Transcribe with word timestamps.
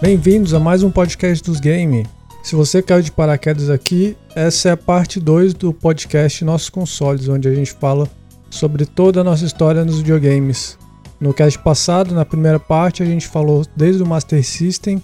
Bem-vindos 0.00 0.54
a 0.54 0.58
mais 0.58 0.82
um 0.82 0.90
podcast 0.90 1.44
dos 1.44 1.60
Game. 1.60 2.06
Se 2.42 2.56
você 2.56 2.80
caiu 2.80 3.02
de 3.02 3.12
paraquedas 3.12 3.68
aqui, 3.68 4.16
essa 4.34 4.70
é 4.70 4.72
a 4.72 4.76
parte 4.76 5.20
2 5.20 5.52
do 5.52 5.74
podcast 5.74 6.42
Nossos 6.42 6.70
Consoles, 6.70 7.28
onde 7.28 7.46
a 7.46 7.54
gente 7.54 7.72
fala 7.74 8.08
sobre 8.48 8.86
toda 8.86 9.20
a 9.20 9.24
nossa 9.24 9.44
história 9.44 9.84
nos 9.84 9.98
videogames. 9.98 10.78
No 11.20 11.34
cast 11.34 11.58
passado, 11.58 12.14
na 12.14 12.24
primeira 12.24 12.58
parte, 12.58 13.02
a 13.02 13.06
gente 13.06 13.28
falou 13.28 13.62
desde 13.76 14.02
o 14.02 14.06
Master 14.06 14.42
System 14.42 15.02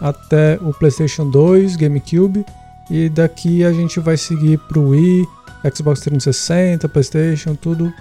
até 0.00 0.58
o 0.60 0.74
PlayStation 0.74 1.30
2, 1.30 1.76
GameCube, 1.76 2.44
e 2.90 3.08
daqui 3.08 3.64
a 3.64 3.72
gente 3.72 4.00
vai 4.00 4.16
seguir 4.16 4.58
para 4.58 4.80
o 4.80 4.88
Wii, 4.88 5.24
Xbox 5.72 6.00
360, 6.00 6.88
PlayStation, 6.88 7.54
tudo 7.54 7.94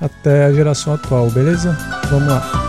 até 0.00 0.44
a 0.44 0.52
geração 0.52 0.94
atual, 0.94 1.28
beleza? 1.28 1.76
Vamos 2.08 2.28
lá. 2.28 2.67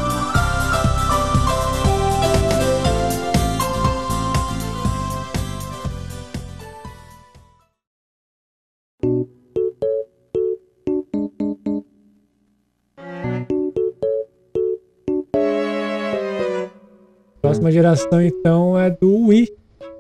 Próxima 17.70 17.72
geração, 17.72 18.22
então, 18.22 18.80
é 18.80 18.90
do 18.90 19.28
Wii. 19.28 19.48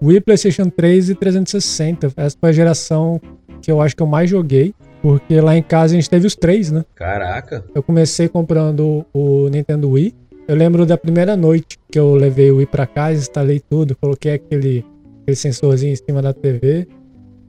Wii, 0.01 0.21
PlayStation 0.21 0.69
3 0.69 1.11
e 1.11 1.15
360. 1.15 2.11
Essa 2.17 2.37
foi 2.39 2.49
a 2.49 2.53
geração 2.53 3.21
que 3.61 3.71
eu 3.71 3.79
acho 3.81 3.95
que 3.95 4.01
eu 4.01 4.07
mais 4.07 4.29
joguei. 4.29 4.73
Porque 5.01 5.39
lá 5.39 5.55
em 5.55 5.61
casa 5.61 5.93
a 5.93 5.95
gente 5.95 6.09
teve 6.09 6.27
os 6.27 6.35
três, 6.35 6.71
né? 6.71 6.83
Caraca. 6.95 7.63
Eu 7.73 7.81
comecei 7.81 8.27
comprando 8.27 9.05
o 9.13 9.47
Nintendo 9.49 9.91
Wii. 9.91 10.13
Eu 10.47 10.55
lembro 10.55 10.85
da 10.85 10.97
primeira 10.97 11.37
noite 11.37 11.77
que 11.91 11.99
eu 11.99 12.15
levei 12.15 12.51
o 12.51 12.57
Wii 12.57 12.65
pra 12.65 12.87
casa, 12.87 13.19
instalei 13.19 13.59
tudo, 13.59 13.95
coloquei 13.95 14.33
aquele, 14.33 14.83
aquele 15.21 15.35
sensorzinho 15.35 15.93
em 15.93 15.95
cima 15.95 16.21
da 16.21 16.33
TV. 16.33 16.87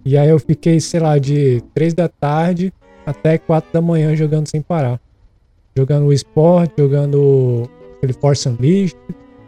E 0.04 0.16
aí 0.16 0.28
eu 0.28 0.38
fiquei, 0.38 0.80
sei 0.80 1.00
lá, 1.00 1.18
de 1.18 1.62
3 1.74 1.94
da 1.94 2.08
tarde 2.08 2.72
até 3.06 3.38
4 3.38 3.72
da 3.72 3.80
manhã 3.80 4.14
jogando 4.14 4.46
sem 4.46 4.60
parar. 4.60 5.00
Jogando 5.74 6.06
o 6.06 6.12
Sport, 6.12 6.70
jogando 6.78 7.68
aquele 7.96 8.12
Force 8.12 8.48
Unleashed, 8.48 8.96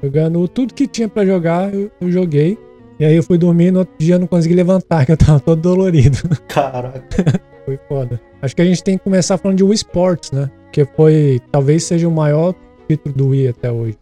jogando 0.03 0.47
tudo 0.49 0.75
que 0.75 0.87
tinha 0.87 1.09
para 1.09 1.25
jogar, 1.25 1.73
eu, 1.73 1.91
eu, 2.01 2.11
joguei. 2.11 2.59
E 2.99 3.05
aí 3.05 3.15
eu 3.15 3.23
fui 3.23 3.39
dormir 3.39 3.71
no 3.71 3.81
outro 3.81 3.95
dia 3.99 4.17
eu 4.17 4.19
não 4.19 4.27
consegui 4.27 4.55
levantar, 4.55 5.05
que 5.07 5.13
eu 5.13 5.17
tava 5.17 5.41
todo 5.41 5.61
dolorido. 5.61 6.19
Caraca. 6.49 7.03
foi 7.65 7.79
foda. 7.89 8.21
Acho 8.41 8.57
que 8.57 8.63
a 8.63 8.65
gente 8.65 8.83
tem 8.83 8.99
que 8.99 9.05
começar 9.05 9.39
falando 9.39 9.59
de 9.59 9.65
Wii 9.65 9.75
Sports, 9.75 10.33
né? 10.33 10.51
Que 10.73 10.85
foi, 10.85 11.41
talvez 11.51 11.85
seja 11.85 12.09
o 12.09 12.11
maior 12.11 12.55
título 12.89 13.15
do 13.15 13.29
Wii 13.29 13.49
até 13.49 13.71
hoje. 13.71 13.97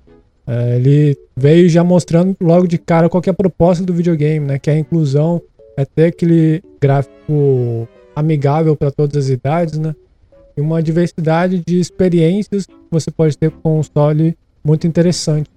É, 0.47 0.77
ele 0.77 1.17
veio 1.37 1.69
já 1.69 1.85
mostrando 1.85 2.35
logo 2.41 2.67
de 2.67 2.79
cara 2.79 3.09
qual 3.09 3.23
é 3.27 3.31
a 3.31 3.35
proposta 3.35 3.85
do 3.85 3.93
videogame, 3.93 4.47
né? 4.47 4.59
Que 4.59 4.71
é 4.71 4.75
a 4.75 4.79
inclusão, 4.79 5.43
é 5.77 5.85
ter 5.85 6.07
aquele 6.07 6.63
gráfico 6.81 7.87
amigável 8.17 8.75
para 8.75 8.91
todas 8.91 9.17
as 9.17 9.29
idades, 9.29 9.79
né? 9.79 9.95
E 10.57 10.61
uma 10.61 10.83
diversidade 10.83 11.63
de 11.67 11.79
experiências 11.79 12.67
que 12.67 12.73
você 12.91 13.11
pode 13.11 13.37
ter 13.37 13.51
com 13.51 13.59
o 13.59 13.77
console 13.77 14.37
muito 14.65 14.87
interessante. 14.87 15.50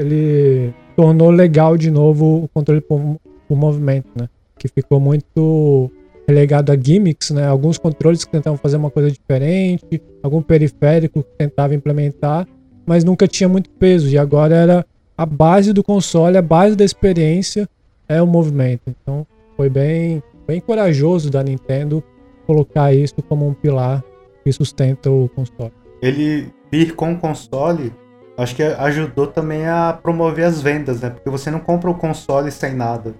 Ele 0.00 0.72
tornou 0.96 1.30
legal 1.30 1.76
de 1.76 1.90
novo 1.90 2.44
o 2.44 2.48
controle 2.48 2.80
por, 2.80 3.18
por 3.46 3.56
movimento, 3.56 4.08
né? 4.18 4.28
Que 4.58 4.68
ficou 4.68 4.98
muito 4.98 5.90
relegado 6.26 6.72
a 6.72 6.76
gimmicks, 6.76 7.30
né? 7.30 7.46
Alguns 7.46 7.76
controles 7.76 8.24
que 8.24 8.30
tentavam 8.30 8.56
fazer 8.56 8.76
uma 8.76 8.90
coisa 8.90 9.10
diferente, 9.10 10.00
algum 10.22 10.40
periférico 10.40 11.22
que 11.22 11.30
tentava 11.36 11.74
implementar, 11.74 12.46
mas 12.86 13.04
nunca 13.04 13.28
tinha 13.28 13.48
muito 13.48 13.68
peso. 13.70 14.08
E 14.08 14.16
agora 14.16 14.54
era 14.54 14.86
a 15.18 15.26
base 15.26 15.72
do 15.72 15.82
console, 15.82 16.38
a 16.38 16.42
base 16.42 16.74
da 16.74 16.84
experiência 16.84 17.68
é 18.08 18.22
o 18.22 18.26
movimento. 18.26 18.82
Então 18.86 19.26
foi 19.56 19.68
bem, 19.68 20.22
bem 20.46 20.60
corajoso 20.60 21.30
da 21.30 21.42
Nintendo 21.42 22.02
colocar 22.46 22.94
isso 22.94 23.16
como 23.28 23.46
um 23.46 23.52
pilar 23.52 24.02
que 24.42 24.50
sustenta 24.50 25.10
o 25.10 25.28
console. 25.28 25.72
Ele 26.00 26.48
vir 26.70 26.94
com 26.94 27.12
o 27.12 27.18
console, 27.18 27.92
acho 28.36 28.54
que 28.54 28.62
ajudou 28.62 29.26
também 29.26 29.66
a 29.66 29.98
promover 30.00 30.46
as 30.46 30.60
vendas, 30.60 31.00
né? 31.00 31.10
Porque 31.10 31.28
você 31.28 31.50
não 31.50 31.60
compra 31.60 31.90
o 31.90 31.94
console 31.94 32.50
sem 32.50 32.74
nada. 32.74 33.14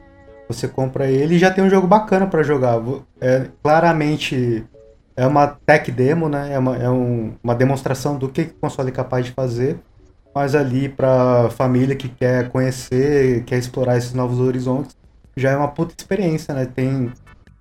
Você 0.49 0.67
compra 0.67 1.07
ele 1.07 1.37
e 1.37 1.39
já 1.39 1.51
tem 1.51 1.63
um 1.63 1.71
jogo 1.71 1.87
bacana 1.87 2.27
para 2.27 2.43
jogar. 2.43 2.81
É, 3.21 3.47
claramente 3.63 4.65
é 5.17 5.27
uma 5.27 5.47
tech 5.47 5.91
demo, 5.93 6.29
né? 6.29 6.53
É, 6.53 6.59
uma, 6.59 6.77
é 6.77 6.91
um, 6.91 7.35
uma 7.43 7.55
demonstração 7.55 8.17
do 8.17 8.29
que, 8.29 8.47
que 8.47 8.53
o 8.53 8.61
console 8.61 8.89
é 8.89 8.93
capaz 8.93 9.27
de 9.27 9.33
fazer. 9.33 9.79
Mas 10.35 10.55
ali 10.55 10.89
para 10.89 11.51
família 11.51 11.97
que 11.97 12.09
quer 12.09 12.49
conhecer, 12.49 13.45
quer 13.45 13.59
explorar 13.59 13.97
esses 13.97 14.13
novos 14.13 14.39
horizontes, 14.39 14.97
já 15.37 15.51
é 15.51 15.57
uma 15.57 15.69
puta 15.69 15.95
experiência, 15.97 16.55
né? 16.55 16.67
Tem 16.67 17.13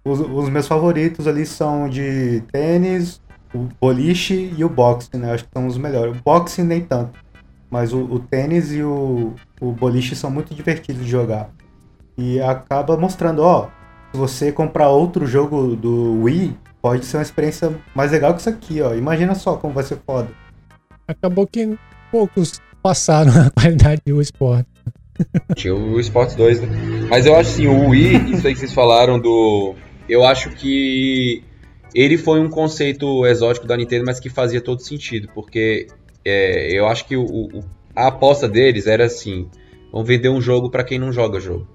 os, 0.05 0.19
os 0.19 0.49
meus 0.49 0.67
favoritos 0.67 1.27
ali 1.27 1.45
são 1.45 1.89
de 1.89 2.41
tênis, 2.51 3.21
o 3.53 3.67
boliche 3.79 4.53
e 4.55 4.63
o 4.63 4.69
boxe, 4.69 5.09
né? 5.17 5.33
Acho 5.33 5.45
que 5.45 5.49
são 5.53 5.67
os 5.67 5.77
melhores. 5.77 6.17
O 6.17 6.23
boxe 6.23 6.63
nem 6.63 6.81
tanto, 6.81 7.19
mas 7.69 7.93
o, 7.93 7.99
o 7.99 8.19
tênis 8.19 8.73
e 8.73 8.81
o, 8.81 9.33
o 9.61 9.71
boliche 9.71 10.15
são 10.15 10.31
muito 10.31 10.53
divertidos 10.53 11.03
de 11.03 11.09
jogar. 11.09 11.49
E 12.17 12.39
acaba 12.41 12.97
mostrando, 12.97 13.41
ó, 13.41 13.69
se 14.11 14.17
você 14.17 14.51
comprar 14.51 14.89
outro 14.89 15.25
jogo 15.25 15.75
do 15.75 16.23
Wii, 16.23 16.57
pode 16.81 17.05
ser 17.05 17.17
uma 17.17 17.23
experiência 17.23 17.73
mais 17.93 18.11
legal 18.11 18.33
que 18.33 18.41
isso 18.41 18.49
aqui, 18.49 18.81
ó. 18.81 18.93
Imagina 18.95 19.35
só 19.35 19.55
como 19.55 19.73
vai 19.73 19.83
ser 19.83 19.97
foda. 20.05 20.29
Acabou 21.07 21.47
que 21.47 21.77
poucos 22.11 22.59
passaram 22.81 23.31
a 23.47 23.49
qualidade 23.49 24.01
do 24.05 24.21
esporte. 24.21 24.67
Tinha 25.55 25.75
o 25.75 25.99
Sports 25.99 26.35
2, 26.35 26.61
né? 26.61 26.67
Mas 27.09 27.25
eu 27.25 27.35
acho 27.35 27.49
assim, 27.51 27.67
o 27.67 27.89
Wii, 27.89 28.31
isso 28.31 28.47
aí 28.47 28.53
que 28.53 28.59
vocês 28.59 28.73
falaram 28.73 29.19
do. 29.19 29.75
Eu 30.07 30.23
acho 30.23 30.49
que 30.51 31.43
ele 31.93 32.17
foi 32.17 32.39
um 32.39 32.49
conceito 32.49 33.25
exótico 33.25 33.67
da 33.67 33.75
Nintendo, 33.75 34.05
mas 34.05 34.19
que 34.19 34.29
fazia 34.29 34.61
todo 34.61 34.81
sentido, 34.81 35.29
porque 35.33 35.87
é, 36.23 36.71
eu 36.71 36.87
acho 36.87 37.05
que 37.05 37.15
o, 37.15 37.23
o, 37.23 37.63
a 37.95 38.07
aposta 38.07 38.47
deles 38.47 38.87
era 38.87 39.05
assim: 39.05 39.49
vamos 39.91 40.07
vender 40.07 40.29
um 40.29 40.41
jogo 40.41 40.69
para 40.69 40.83
quem 40.83 40.99
não 40.99 41.11
joga 41.11 41.39
jogo. 41.39 41.67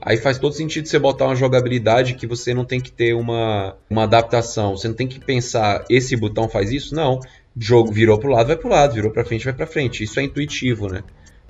Aí 0.00 0.16
faz 0.16 0.38
todo 0.38 0.54
sentido 0.54 0.86
você 0.86 0.98
botar 0.98 1.26
uma 1.26 1.34
jogabilidade 1.34 2.14
que 2.14 2.26
você 2.26 2.54
não 2.54 2.64
tem 2.64 2.80
que 2.80 2.90
ter 2.90 3.14
uma, 3.14 3.76
uma 3.90 4.04
adaptação. 4.04 4.76
Você 4.76 4.86
não 4.86 4.94
tem 4.94 5.08
que 5.08 5.18
pensar, 5.18 5.84
esse 5.90 6.16
botão 6.16 6.48
faz 6.48 6.70
isso? 6.70 6.94
Não. 6.94 7.20
Jogo 7.56 7.90
virou 7.90 8.18
pro 8.18 8.30
lado, 8.30 8.46
vai 8.46 8.56
pro 8.56 8.68
lado, 8.68 8.94
virou 8.94 9.10
pra 9.10 9.24
frente, 9.24 9.44
vai 9.44 9.52
pra 9.52 9.66
frente. 9.66 10.04
Isso 10.04 10.20
é 10.20 10.22
intuitivo, 10.22 10.88
né? 10.88 11.02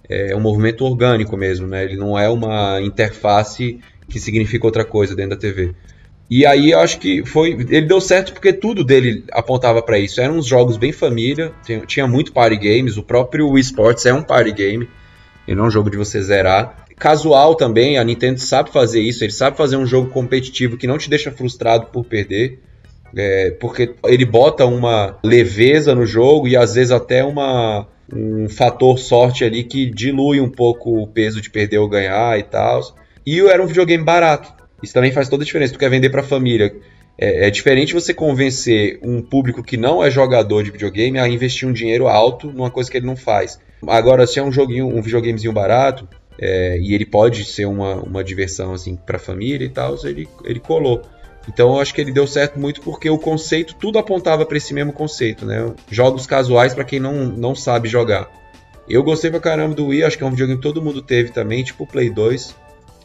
É 0.09 0.35
um 0.35 0.41
movimento 0.41 0.83
orgânico 0.85 1.37
mesmo, 1.37 1.67
né? 1.67 1.85
Ele 1.85 1.97
não 1.97 2.19
é 2.19 2.29
uma 2.31 2.81
interface 2.81 3.79
que 4.09 4.19
significa 4.19 4.67
outra 4.67 4.85
coisa 4.85 5.15
dentro 5.15 5.33
da 5.33 5.37
TV. 5.37 5.75
E 6.31 6.45
aí 6.45 6.73
eu 6.73 6.81
acho 6.81 6.99
que 6.99 7.25
foi. 7.25 7.51
Ele 7.51 7.83
deu 7.83 8.01
certo 8.01 8.33
porque 8.33 8.53
tudo 8.53 8.85
dele 8.85 9.25
apontava 9.33 9.81
para 9.81 9.99
isso. 9.99 10.21
Eram 10.21 10.37
uns 10.37 10.47
jogos 10.47 10.77
bem 10.77 10.93
família, 10.93 11.53
tinha 11.87 12.07
muito 12.07 12.33
party 12.33 12.57
games, 12.57 12.97
o 12.97 13.03
próprio 13.03 13.49
Wii 13.49 13.63
Sports 13.63 14.05
é 14.07 14.13
um 14.13 14.23
party 14.23 14.53
game. 14.53 14.89
Ele 15.47 15.57
não 15.57 15.65
é 15.65 15.69
um 15.69 15.71
jogo 15.71 15.91
de 15.91 15.97
você 15.97 16.23
zerar 16.23 16.87
casual 16.99 17.55
também, 17.55 17.97
a 17.97 18.05
Nintendo 18.05 18.41
sabe 18.41 18.71
fazer 18.71 19.01
isso, 19.01 19.25
ele 19.25 19.33
sabe 19.33 19.57
fazer 19.57 19.77
um 19.77 19.87
jogo 19.87 20.11
competitivo 20.11 20.77
que 20.77 20.87
não 20.87 20.99
te 20.99 21.09
deixa 21.09 21.31
frustrado 21.31 21.87
por 21.87 22.05
perder. 22.05 22.61
É, 23.17 23.53
porque 23.53 23.95
ele 24.05 24.27
bota 24.27 24.67
uma 24.67 25.17
leveza 25.25 25.95
no 25.95 26.05
jogo 26.05 26.47
e 26.47 26.55
às 26.55 26.75
vezes 26.75 26.91
até 26.91 27.25
uma, 27.25 27.87
um 28.13 28.51
fator 28.51 28.99
sorte 28.99 29.45
ali 29.45 29.65
que 29.65 29.87
dilui 29.87 30.41
um 30.41 30.51
pouco 30.51 31.03
o 31.03 31.07
peso 31.07 31.41
de 31.41 31.49
perder 31.49 31.79
ou 31.79 31.89
ganhar 31.89 32.39
e 32.39 32.43
tal. 32.43 32.83
E 33.25 33.41
era 33.41 33.63
um 33.63 33.67
videogame 33.67 34.05
barato. 34.05 34.53
Isso 34.83 34.93
também 34.93 35.13
faz 35.13 35.29
toda 35.29 35.43
a 35.43 35.47
diferença. 35.47 35.73
Tu 35.73 35.79
quer 35.79 35.91
vender 35.91 36.11
para 36.11 36.23
família. 36.23 36.75
É, 37.21 37.49
é, 37.49 37.51
diferente 37.51 37.95
você 37.95 38.15
convencer 38.15 39.01
um 39.03 39.21
público 39.21 39.63
que 39.63 39.77
não 39.77 40.05
é 40.05 40.11
jogador 40.11 40.63
de 40.63 40.71
videogame 40.71 41.19
a 41.19 41.29
investir 41.29 41.69
um 41.69 41.73
dinheiro 41.73 42.07
alto 42.07 42.53
numa 42.53 42.71
coisa 42.71 42.89
que 42.91 42.97
ele 42.97 43.07
não 43.07 43.17
faz. 43.17 43.59
Agora, 43.87 44.27
se 44.27 44.39
é 44.39 44.43
um 44.43 44.53
joguinho, 44.53 44.87
um 44.87 45.03
videogamezinho 45.03 45.53
barato, 45.53 46.09
é, 46.41 46.79
e 46.79 46.95
ele 46.95 47.05
pode 47.05 47.45
ser 47.45 47.67
uma, 47.67 47.97
uma 47.97 48.23
diversão 48.23 48.73
assim 48.73 48.95
para 48.95 49.19
família 49.19 49.65
e 49.65 49.69
tal, 49.69 49.97
ele, 50.05 50.29
ele 50.45 50.61
colou. 50.61 51.03
Então 51.49 51.75
eu 51.75 51.81
acho 51.81 51.95
que 51.95 52.01
ele 52.01 52.13
deu 52.13 52.27
certo 52.27 52.59
muito 52.59 52.81
porque 52.83 53.09
o 53.11 53.19
conceito, 53.19 53.75
tudo 53.75 53.99
apontava 53.99 54.45
para 54.45 54.57
esse 54.57 54.73
mesmo 54.73 54.93
conceito, 54.93 55.45
né? 55.45 55.73
Jogos 55.91 56.27
casuais 56.27 56.75
para 56.75 56.85
quem 56.85 57.01
não, 57.01 57.25
não 57.25 57.55
sabe 57.55 57.89
jogar. 57.89 58.31
Eu 58.89 59.03
gostei 59.03 59.31
pra 59.31 59.41
caramba 59.41 59.75
do 59.75 59.87
Wii, 59.87 60.05
acho 60.05 60.17
que 60.17 60.25
é 60.25 60.27
um 60.27 60.31
videogame 60.31 60.59
que 60.59 60.63
todo 60.63 60.83
mundo 60.83 61.03
teve 61.03 61.31
também, 61.31 61.65
tipo 61.65 61.85
o 61.85 61.87
Play 61.87 62.11
2. 62.11 62.55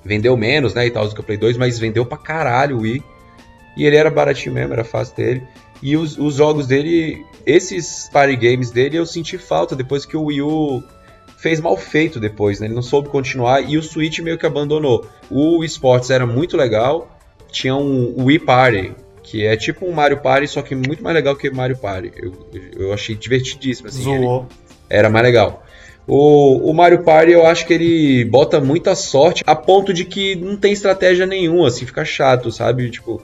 Vendeu 0.06 0.36
menos, 0.36 0.74
né, 0.74 0.88
e 0.88 0.92
tal 0.92 1.08
do 1.08 1.16
que 1.16 1.22
o 1.22 1.24
Play 1.24 1.38
2, 1.38 1.58
mas 1.58 1.80
vendeu 1.80 2.06
pra 2.06 2.18
caralho 2.18 2.78
o 2.78 2.82
Wii. 2.82 3.04
E 3.78 3.86
ele 3.86 3.96
era 3.96 4.10
baratinho 4.10 4.54
mesmo, 4.54 4.74
era 4.74 4.84
fácil 4.84 5.16
dele. 5.16 5.44
E 5.82 5.98
os, 5.98 6.18
os 6.18 6.36
jogos 6.36 6.68
dele, 6.68 7.26
esses 7.46 8.10
party 8.12 8.36
games 8.36 8.72
dele, 8.72 8.98
eu 8.98 9.06
senti 9.06 9.38
falta 9.38 9.76
depois 9.76 10.06
que 10.06 10.16
o 10.16 10.26
Wii 10.26 10.42
U 10.42 10.84
fez 11.38 11.60
mal 11.60 11.76
feito 11.76 12.22
depois, 12.22 12.60
né? 12.60 12.68
Ele 12.68 12.74
não 12.74 12.82
soube 12.82 13.10
continuar 13.10 13.62
e 13.62 13.78
o 13.78 13.84
Switch 13.84 14.20
meio 14.20 14.38
que 14.38 14.46
abandonou. 14.46 15.06
O 15.30 15.62
Sports 15.66 16.10
era 16.10 16.26
muito 16.26 16.56
legal, 16.56 17.20
tinha 17.52 17.76
um 17.76 18.24
Wii 18.24 18.40
Party, 18.40 18.94
que 19.22 19.46
é 19.46 19.58
tipo 19.58 19.86
um 19.86 19.92
Mario 19.92 20.22
Party, 20.22 20.48
só 20.48 20.62
que 20.62 20.74
muito 20.74 21.04
mais 21.04 21.14
legal 21.14 21.36
que 21.36 21.50
Mario 21.50 21.78
Party. 21.78 22.14
Eu, 22.16 22.34
eu 22.78 22.94
achei 22.94 23.14
divertidíssimo, 23.14 23.90
assim. 23.90 24.04
Zoou. 24.04 24.48
Era 24.90 25.10
mais 25.10 25.26
legal. 25.26 25.66
O, 26.08 26.70
o 26.70 26.74
Mario 26.74 27.04
Party 27.04 27.32
eu 27.32 27.46
acho 27.46 27.66
que 27.66 27.74
ele 27.74 28.26
bota 28.26 28.60
muita 28.60 28.94
sorte 28.94 29.44
a 29.46 29.56
ponto 29.56 29.94
de 29.94 30.04
que 30.04 30.36
não 30.36 30.58
tem 30.58 30.74
estratégia 30.74 31.26
nenhuma, 31.26 31.68
assim, 31.68 31.86
fica 31.86 32.04
chato, 32.04 32.52
sabe? 32.52 32.90
Tipo. 32.90 33.22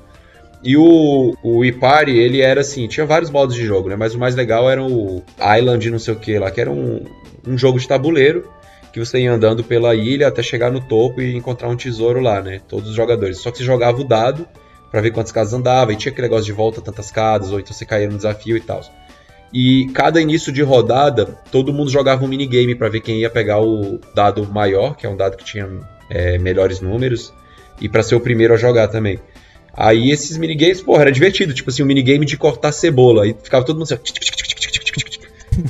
E 0.61 0.75
o, 0.75 1.33
o 1.41 1.63
Ipari, 1.63 2.17
ele 2.17 2.41
era 2.41 2.61
assim, 2.61 2.85
tinha 2.87 3.05
vários 3.05 3.29
modos 3.29 3.55
de 3.55 3.65
jogo, 3.65 3.87
né? 3.87 3.95
Mas 3.95 4.13
o 4.13 4.19
mais 4.19 4.35
legal 4.35 4.69
era 4.69 4.83
o 4.83 5.23
Island, 5.57 5.89
não 5.89 5.99
sei 5.99 6.13
o 6.13 6.19
que 6.19 6.37
lá, 6.37 6.51
que 6.51 6.59
era 6.59 6.69
um, 6.69 7.05
um 7.47 7.57
jogo 7.57 7.79
de 7.79 7.87
tabuleiro 7.87 8.45
que 8.91 8.99
você 8.99 9.19
ia 9.19 9.31
andando 9.31 9.63
pela 9.63 9.95
ilha 9.95 10.27
até 10.27 10.41
chegar 10.41 10.71
no 10.71 10.81
topo 10.81 11.21
e 11.21 11.35
encontrar 11.35 11.69
um 11.69 11.75
tesouro 11.75 12.19
lá, 12.19 12.41
né? 12.41 12.59
Todos 12.67 12.89
os 12.89 12.95
jogadores. 12.95 13.37
Só 13.37 13.51
que 13.51 13.59
você 13.59 13.63
jogava 13.63 14.01
o 14.01 14.03
dado 14.03 14.47
para 14.91 15.01
ver 15.01 15.11
quantas 15.11 15.31
casas 15.31 15.53
andava, 15.53 15.93
e 15.93 15.95
tinha 15.95 16.11
aquele 16.11 16.27
negócio 16.27 16.45
de 16.45 16.51
volta 16.51 16.81
tantas 16.81 17.11
casas, 17.11 17.51
ou 17.51 17.59
então 17.59 17.71
você 17.71 17.85
caía 17.85 18.09
no 18.09 18.17
desafio 18.17 18.57
e 18.57 18.61
tal. 18.61 18.81
E 19.51 19.89
cada 19.93 20.21
início 20.21 20.51
de 20.51 20.61
rodada, 20.61 21.25
todo 21.51 21.73
mundo 21.73 21.89
jogava 21.89 22.23
um 22.23 22.27
minigame 22.27 22.75
para 22.75 22.89
ver 22.89 23.01
quem 23.01 23.21
ia 23.21 23.29
pegar 23.29 23.59
o 23.59 23.99
dado 24.13 24.47
maior, 24.47 24.95
que 24.95 25.05
é 25.05 25.09
um 25.09 25.17
dado 25.17 25.37
que 25.37 25.43
tinha 25.43 25.67
é, 26.09 26.37
melhores 26.37 26.81
números, 26.81 27.33
e 27.81 27.89
para 27.89 28.03
ser 28.03 28.15
o 28.15 28.19
primeiro 28.19 28.53
a 28.53 28.57
jogar 28.57 28.87
também. 28.87 29.19
Aí 29.73 30.11
esses 30.11 30.37
minigames, 30.37 30.81
porra, 30.81 31.01
era 31.01 31.11
divertido, 31.11 31.53
tipo 31.53 31.69
assim, 31.69 31.81
um 31.81 31.85
minigame 31.85 32.25
de 32.25 32.37
cortar 32.37 32.71
cebola, 32.71 33.23
aí 33.23 33.35
ficava 33.41 33.65
todo 33.65 33.77
mundo 33.77 33.85
assim, 33.85 33.95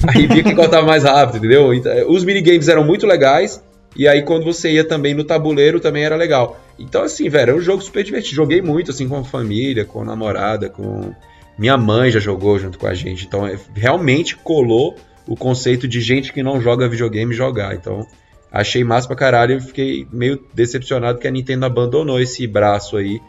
aí 0.08 0.28
via 0.28 0.44
quem 0.44 0.56
cortava 0.56 0.86
mais 0.86 1.04
rápido, 1.04 1.38
entendeu? 1.38 1.74
Então, 1.74 1.92
os 2.12 2.24
minigames 2.24 2.68
eram 2.68 2.84
muito 2.84 3.08
legais, 3.08 3.62
e 3.96 4.08
aí 4.08 4.24
quando 4.24 4.44
você 4.44 4.72
ia 4.72 4.84
também 4.84 5.14
no 5.14 5.24
tabuleiro 5.24 5.80
também 5.80 6.04
era 6.04 6.16
legal. 6.16 6.60
Então 6.78 7.04
assim, 7.04 7.30
velho, 7.30 7.52
é 7.52 7.56
um 7.56 7.62
jogo 7.62 7.82
super 7.82 8.04
divertido. 8.04 8.36
Joguei 8.36 8.62
muito 8.62 8.92
assim 8.92 9.08
com 9.08 9.18
a 9.18 9.24
família, 9.24 9.86
com 9.86 10.02
a 10.02 10.06
namorada, 10.06 10.70
com 10.70 11.14
minha 11.60 11.78
mãe 11.78 12.10
já 12.10 12.20
jogou 12.20 12.58
junto 12.58 12.80
com 12.80 12.88
a 12.88 12.94
gente. 12.94 13.26
Então 13.26 13.46
é, 13.46 13.60
realmente 13.76 14.38
colou 14.38 14.96
o 15.28 15.36
conceito 15.36 15.88
de 15.88 16.00
gente 16.00 16.32
que 16.32 16.42
não 16.42 16.62
joga 16.62 16.88
videogame 16.88 17.34
jogar. 17.36 17.76
Então 17.76 18.08
achei 18.50 18.84
massa 18.84 19.08
pra 19.08 19.16
caralho 19.16 19.58
e 19.58 19.62
fiquei 19.62 20.08
meio 20.12 20.42
decepcionado 20.54 21.20
que 21.20 21.28
a 21.28 21.32
Nintendo 21.32 21.66
abandonou 21.66 22.20
esse 22.20 22.48
braço 22.48 22.96
aí 22.96 23.20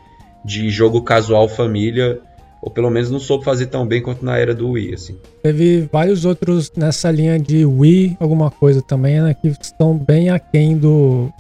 de 0.45 0.71
jogo 0.71 1.03
casual 1.03 1.49
família 1.49 2.21
ou 2.63 2.71
pelo 2.71 2.91
menos 2.91 3.11
não 3.11 3.19
soube 3.19 3.45
fazer 3.45 3.67
tão 3.67 3.87
bem 3.87 4.03
quanto 4.03 4.25
na 4.25 4.37
era 4.37 4.55
do 4.55 4.71
Wii, 4.71 4.95
assim. 4.95 5.17
Teve 5.43 5.89
vários 5.91 6.25
outros 6.25 6.71
nessa 6.77 7.11
linha 7.11 7.39
de 7.39 7.65
Wii, 7.65 8.19
alguma 8.21 8.51
coisa 8.51 8.83
também, 8.83 9.21
né, 9.21 9.35
que 9.35 9.49
estão 9.49 9.97
bem 9.97 10.29
aquém 10.29 10.77
do, 10.77 11.33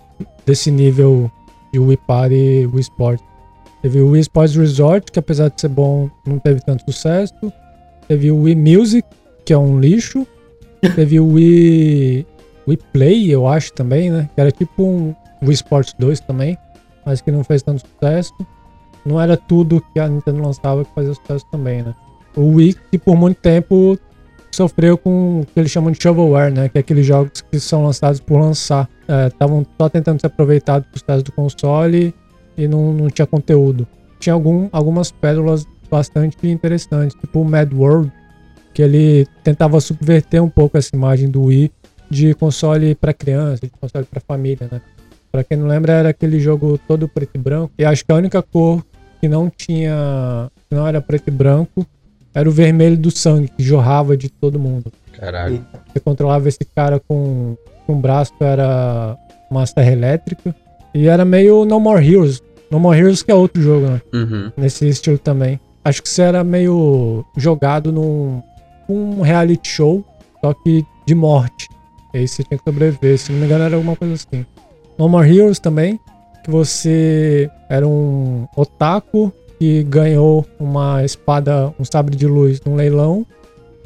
desse 0.46 0.70
nível 0.70 1.30
de 1.72 1.78
Wii 1.78 1.98
Party 2.06 2.34
e 2.34 2.66
Wii 2.66 2.80
Sport. 2.80 3.20
Teve 3.82 4.00
o 4.00 4.10
Wii 4.10 4.20
Sports 4.20 4.56
Resort, 4.56 5.10
que 5.10 5.18
apesar 5.18 5.48
de 5.48 5.60
ser 5.60 5.68
bom, 5.68 6.10
não 6.26 6.38
teve 6.38 6.60
tanto 6.60 6.84
sucesso. 6.84 7.52
Teve 8.06 8.30
o 8.30 8.42
Wii 8.42 8.56
Music, 8.56 9.08
que 9.44 9.52
é 9.52 9.58
um 9.58 9.80
lixo. 9.80 10.26
teve 10.94 11.18
o 11.18 11.32
Wii, 11.32 12.26
Wii 12.68 12.78
Play, 12.92 13.30
eu 13.30 13.46
acho 13.46 13.72
também, 13.72 14.10
né, 14.10 14.28
que 14.34 14.40
era 14.40 14.50
tipo 14.50 14.82
um 14.82 15.14
Wii 15.42 15.54
Sports 15.54 15.94
2 15.98 16.20
também, 16.20 16.56
mas 17.04 17.20
que 17.20 17.30
não 17.30 17.44
fez 17.44 17.62
tanto 17.62 17.82
sucesso 17.86 18.34
não 19.04 19.20
era 19.20 19.36
tudo 19.36 19.82
que 19.92 20.00
a 20.00 20.08
Nintendo 20.08 20.42
lançava 20.42 20.84
que 20.84 20.90
fazia 20.94 21.14
sucesso 21.14 21.44
também, 21.50 21.82
né? 21.82 21.94
O 22.36 22.54
Wii, 22.54 22.76
que 22.90 22.98
por 22.98 23.16
muito 23.16 23.38
tempo 23.38 23.98
sofreu 24.52 24.98
com 24.98 25.40
o 25.40 25.46
que 25.46 25.58
eles 25.58 25.70
chamam 25.70 25.90
de 25.90 26.02
shovelware, 26.02 26.52
né? 26.52 26.68
Que 26.68 26.78
é 26.78 26.80
aqueles 26.80 27.06
jogos 27.06 27.40
que 27.40 27.58
são 27.58 27.84
lançados 27.84 28.20
por 28.20 28.38
lançar. 28.38 28.88
Estavam 29.26 29.60
é, 29.62 29.64
só 29.78 29.88
tentando 29.88 30.20
ser 30.20 30.26
aproveitados 30.26 30.86
para 30.88 30.96
os 30.96 31.02
testes 31.02 31.24
do 31.24 31.32
console 31.32 32.14
e 32.60 32.68
não, 32.68 32.92
não 32.92 33.08
tinha 33.08 33.26
conteúdo. 33.26 33.86
Tinha 34.18 34.34
algum, 34.34 34.68
algumas 34.70 35.10
pérolas 35.10 35.66
bastante 35.90 36.36
interessantes, 36.48 37.16
tipo 37.18 37.40
o 37.40 37.44
Mad 37.44 37.72
World, 37.72 38.12
que 38.72 38.82
ele 38.82 39.26
tentava 39.42 39.80
subverter 39.80 40.42
um 40.42 40.48
pouco 40.48 40.78
essa 40.78 40.94
imagem 40.94 41.28
do 41.28 41.44
Wii 41.44 41.72
de 42.10 42.34
console 42.34 42.94
para 42.94 43.14
criança, 43.14 43.62
de 43.62 43.70
console 43.70 44.04
para 44.04 44.20
família, 44.20 44.68
né? 44.70 44.80
Pra 45.32 45.44
quem 45.44 45.56
não 45.56 45.66
lembra, 45.66 45.92
era 45.92 46.08
aquele 46.08 46.40
jogo 46.40 46.78
todo 46.88 47.08
preto 47.08 47.30
e 47.34 47.38
branco. 47.38 47.72
E 47.78 47.84
acho 47.84 48.04
que 48.04 48.12
a 48.12 48.16
única 48.16 48.42
cor 48.42 48.84
que 49.20 49.28
não 49.28 49.48
tinha. 49.48 50.50
que 50.68 50.74
não 50.74 50.86
era 50.86 51.00
preto 51.00 51.28
e 51.28 51.30
branco 51.30 51.86
era 52.34 52.48
o 52.48 52.52
vermelho 52.52 52.96
do 52.96 53.10
sangue, 53.10 53.48
que 53.48 53.62
jorrava 53.62 54.16
de 54.16 54.28
todo 54.28 54.58
mundo. 54.58 54.92
Caralho. 55.12 55.64
Você 55.86 56.00
controlava 56.00 56.48
esse 56.48 56.64
cara 56.64 57.00
com, 57.00 57.56
com 57.86 57.94
um 57.94 58.00
braço, 58.00 58.32
era 58.40 59.16
uma 59.50 59.66
serra 59.66 59.92
elétrica. 59.92 60.54
E 60.92 61.06
era 61.06 61.24
meio 61.24 61.64
No 61.64 61.78
More 61.78 62.04
Heroes. 62.04 62.42
No 62.70 62.78
More 62.78 62.98
Heroes 62.98 63.22
que 63.22 63.30
é 63.30 63.34
outro 63.34 63.60
jogo, 63.62 63.86
né? 63.86 64.00
Uhum. 64.12 64.52
Nesse 64.56 64.88
estilo 64.88 65.18
também. 65.18 65.60
Acho 65.84 66.02
que 66.02 66.08
você 66.08 66.22
era 66.22 66.44
meio 66.44 67.24
jogado 67.36 67.90
num 67.90 68.42
um 68.88 69.22
reality 69.22 69.68
show, 69.68 70.04
só 70.40 70.52
que 70.52 70.84
de 71.06 71.14
morte. 71.14 71.68
E 72.12 72.18
aí 72.18 72.28
você 72.28 72.42
tinha 72.42 72.58
que 72.58 72.64
sobreviver. 72.64 73.18
Se 73.18 73.32
não 73.32 73.38
me 73.38 73.46
engano, 73.46 73.64
era 73.64 73.76
alguma 73.76 73.96
coisa 73.96 74.14
assim. 74.14 74.44
No 74.98 75.08
More 75.08 75.28
Heroes 75.28 75.58
também, 75.58 75.98
que 76.44 76.50
você 76.50 77.50
era 77.68 77.86
um 77.86 78.46
otaku 78.56 79.32
que 79.58 79.82
ganhou 79.84 80.46
uma 80.58 81.04
espada, 81.04 81.72
um 81.78 81.84
sabre 81.84 82.16
de 82.16 82.26
luz 82.26 82.60
num 82.64 82.76
leilão 82.76 83.26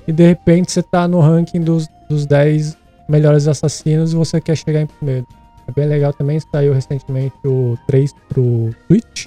e 0.06 0.12
de 0.12 0.26
repente 0.26 0.70
você 0.70 0.82
tá 0.82 1.08
no 1.08 1.20
ranking 1.20 1.60
dos, 1.60 1.88
dos 2.08 2.26
10 2.26 2.76
melhores 3.08 3.48
assassinos 3.48 4.12
e 4.12 4.16
você 4.16 4.40
quer 4.40 4.56
chegar 4.56 4.80
em 4.80 4.86
primeiro. 4.86 5.26
É 5.66 5.72
bem 5.72 5.86
legal 5.86 6.12
também, 6.12 6.38
saiu 6.40 6.72
recentemente 6.72 7.34
o 7.44 7.76
3 7.86 8.12
pro 8.28 8.70
Switch. 8.86 9.26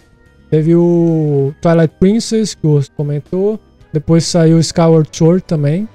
Teve 0.49 0.75
o 0.75 1.53
Twilight 1.61 1.93
Princess, 1.99 2.53
que 2.53 2.65
o 2.65 2.71
Urso 2.71 2.91
comentou. 2.95 3.59
Depois 3.91 4.25
saiu 4.25 4.57
o 4.57 4.59
Skyward 4.59 5.09
Sword 5.11 5.43
também. 5.43 5.87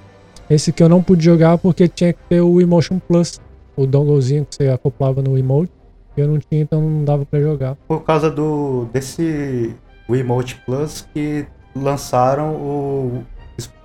Esse 0.51 0.73
que 0.73 0.83
eu 0.83 0.89
não 0.89 1.03
pude 1.03 1.25
jogar 1.25 1.57
porque 1.59 1.89
tinha 1.89 2.13
que 2.13 2.19
ter 2.29 2.41
o 2.41 2.61
Emotion 2.61 2.99
Plus, 2.99 3.41
o 3.77 3.87
donglezinho 3.87 4.45
que 4.45 4.55
você 4.55 4.69
acoplava 4.69 5.23
no 5.23 5.39
emote. 5.39 5.73
Eu 6.17 6.29
não 6.29 6.39
tinha, 6.39 6.61
então 6.61 6.81
não 6.81 7.05
dava 7.05 7.25
para 7.25 7.41
jogar. 7.41 7.75
Por 7.89 8.03
causa 8.03 8.31
do 8.31 8.87
desse 8.93 9.75
Wiimote 10.09 10.61
Plus 10.67 11.07
que 11.15 11.47
lançaram 11.75 12.55
o, 12.55 13.25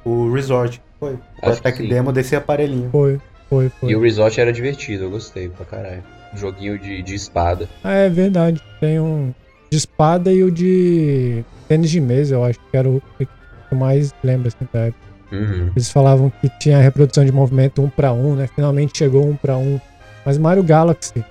o 0.04 0.32
Resort. 0.34 0.82
Foi. 1.00 1.14
O 1.14 1.50
Attack 1.50 1.88
Demo 1.88 2.12
desse 2.12 2.36
aparelhinho. 2.36 2.90
Foi, 2.90 3.22
foi, 3.50 3.70
foi. 3.70 3.90
E 3.90 3.96
o 3.96 4.02
Resort 4.02 4.42
era 4.42 4.52
divertido, 4.52 5.06
eu 5.06 5.10
gostei 5.10 5.48
pra 5.48 5.66
caralho. 5.66 6.04
Joguinho 6.36 6.78
de, 6.78 7.02
de 7.02 7.16
espada. 7.16 7.68
Ah, 7.84 7.94
é 7.94 8.10
verdade. 8.10 8.62
Tem 8.80 9.00
um 9.00 9.34
de 9.70 9.78
espada 9.78 10.32
e 10.32 10.44
o 10.44 10.52
de 10.52 11.44
tênis 11.68 11.90
de 11.90 12.00
mesa, 12.00 12.36
eu 12.36 12.44
acho 12.44 12.60
que 12.72 12.78
era 12.78 12.88
o 12.88 13.02
que 13.18 13.28
eu 13.72 13.78
mais 13.78 14.14
lembro 14.24 14.48
assim 14.48 14.68
da 14.72 14.80
época. 14.80 15.08
Uhum. 15.32 15.72
Eles 15.76 15.90
falavam 15.90 16.30
que 16.30 16.50
tinha 16.58 16.80
reprodução 16.80 17.26
de 17.26 17.32
movimento 17.32 17.82
um 17.82 17.90
para 17.90 18.14
um, 18.14 18.36
né? 18.36 18.48
Finalmente 18.56 18.98
chegou 18.98 19.28
um 19.28 19.36
para 19.36 19.58
um. 19.58 19.80
Mas 20.26 20.38
Mario 20.38 20.64
Galaxy 20.64 21.24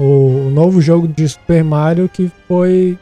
o, 0.00 0.46
o 0.46 0.50
novo 0.50 0.80
jogo 0.80 1.06
de 1.06 1.28
Super 1.28 1.62
Mario 1.62 2.08
que 2.08 2.32
foi 2.48 2.98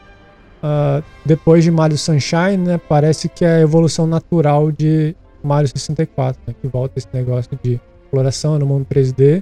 uh, 0.61 1.03
depois 1.25 1.63
de 1.63 1.71
Mario 1.71 1.97
Sunshine, 1.97 2.57
né? 2.57 2.77
Parece 2.89 3.29
que 3.29 3.45
é 3.45 3.55
a 3.55 3.59
evolução 3.61 4.05
natural 4.05 4.71
de 4.71 5.15
Mario 5.41 5.69
64, 5.69 6.41
né, 6.45 6.53
que 6.61 6.67
volta 6.67 6.99
esse 6.99 7.07
negócio 7.13 7.57
de 7.63 7.79
exploração 8.03 8.59
no 8.59 8.65
mundo 8.65 8.85
3D. 8.91 9.41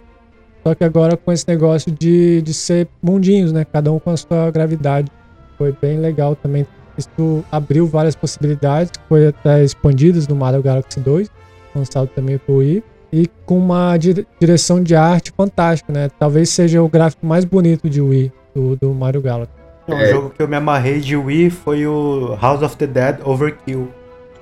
Só 0.67 0.75
que 0.75 0.83
agora 0.83 1.15
com 1.15 1.31
esse 1.31 1.47
negócio 1.47 1.89
de, 1.89 2.41
de 2.41 2.53
ser 2.53 2.89
mundinhos, 3.01 3.53
né? 3.53 3.63
Cada 3.63 3.89
um 3.89 3.99
com 3.99 4.09
a 4.09 4.17
sua 4.17 4.51
gravidade. 4.51 5.09
Foi 5.57 5.73
bem 5.81 5.97
legal 5.97 6.35
também. 6.35 6.67
Isso 6.97 7.41
abriu 7.49 7.87
várias 7.87 8.17
possibilidades, 8.17 8.91
foi 9.07 9.27
até 9.27 9.63
expandidas 9.63 10.27
no 10.27 10.35
Mario 10.35 10.61
Galaxy 10.61 10.99
2, 10.99 11.31
lançado 11.73 12.09
também 12.13 12.37
pro 12.37 12.55
Wii 12.55 12.83
e 13.13 13.29
com 13.45 13.57
uma 13.57 13.95
direção 14.41 14.83
de 14.83 14.93
arte 14.93 15.31
fantástica, 15.31 15.93
né? 15.93 16.09
Talvez 16.19 16.49
seja 16.49 16.83
o 16.83 16.89
gráfico 16.89 17.25
mais 17.25 17.45
bonito 17.45 17.89
de 17.89 18.01
Wii, 18.01 18.29
do, 18.53 18.75
do 18.75 18.93
Mario 18.93 19.21
Galaxy. 19.21 19.53
É. 19.87 20.11
jogo 20.11 20.31
que 20.31 20.41
eu 20.41 20.49
me 20.49 20.57
amarrei 20.57 20.99
de 20.99 21.15
Wii 21.15 21.49
foi 21.49 21.87
o 21.87 22.37
House 22.41 22.61
of 22.61 22.75
the 22.75 22.87
Dead 22.87 23.19
Overkill. 23.23 23.87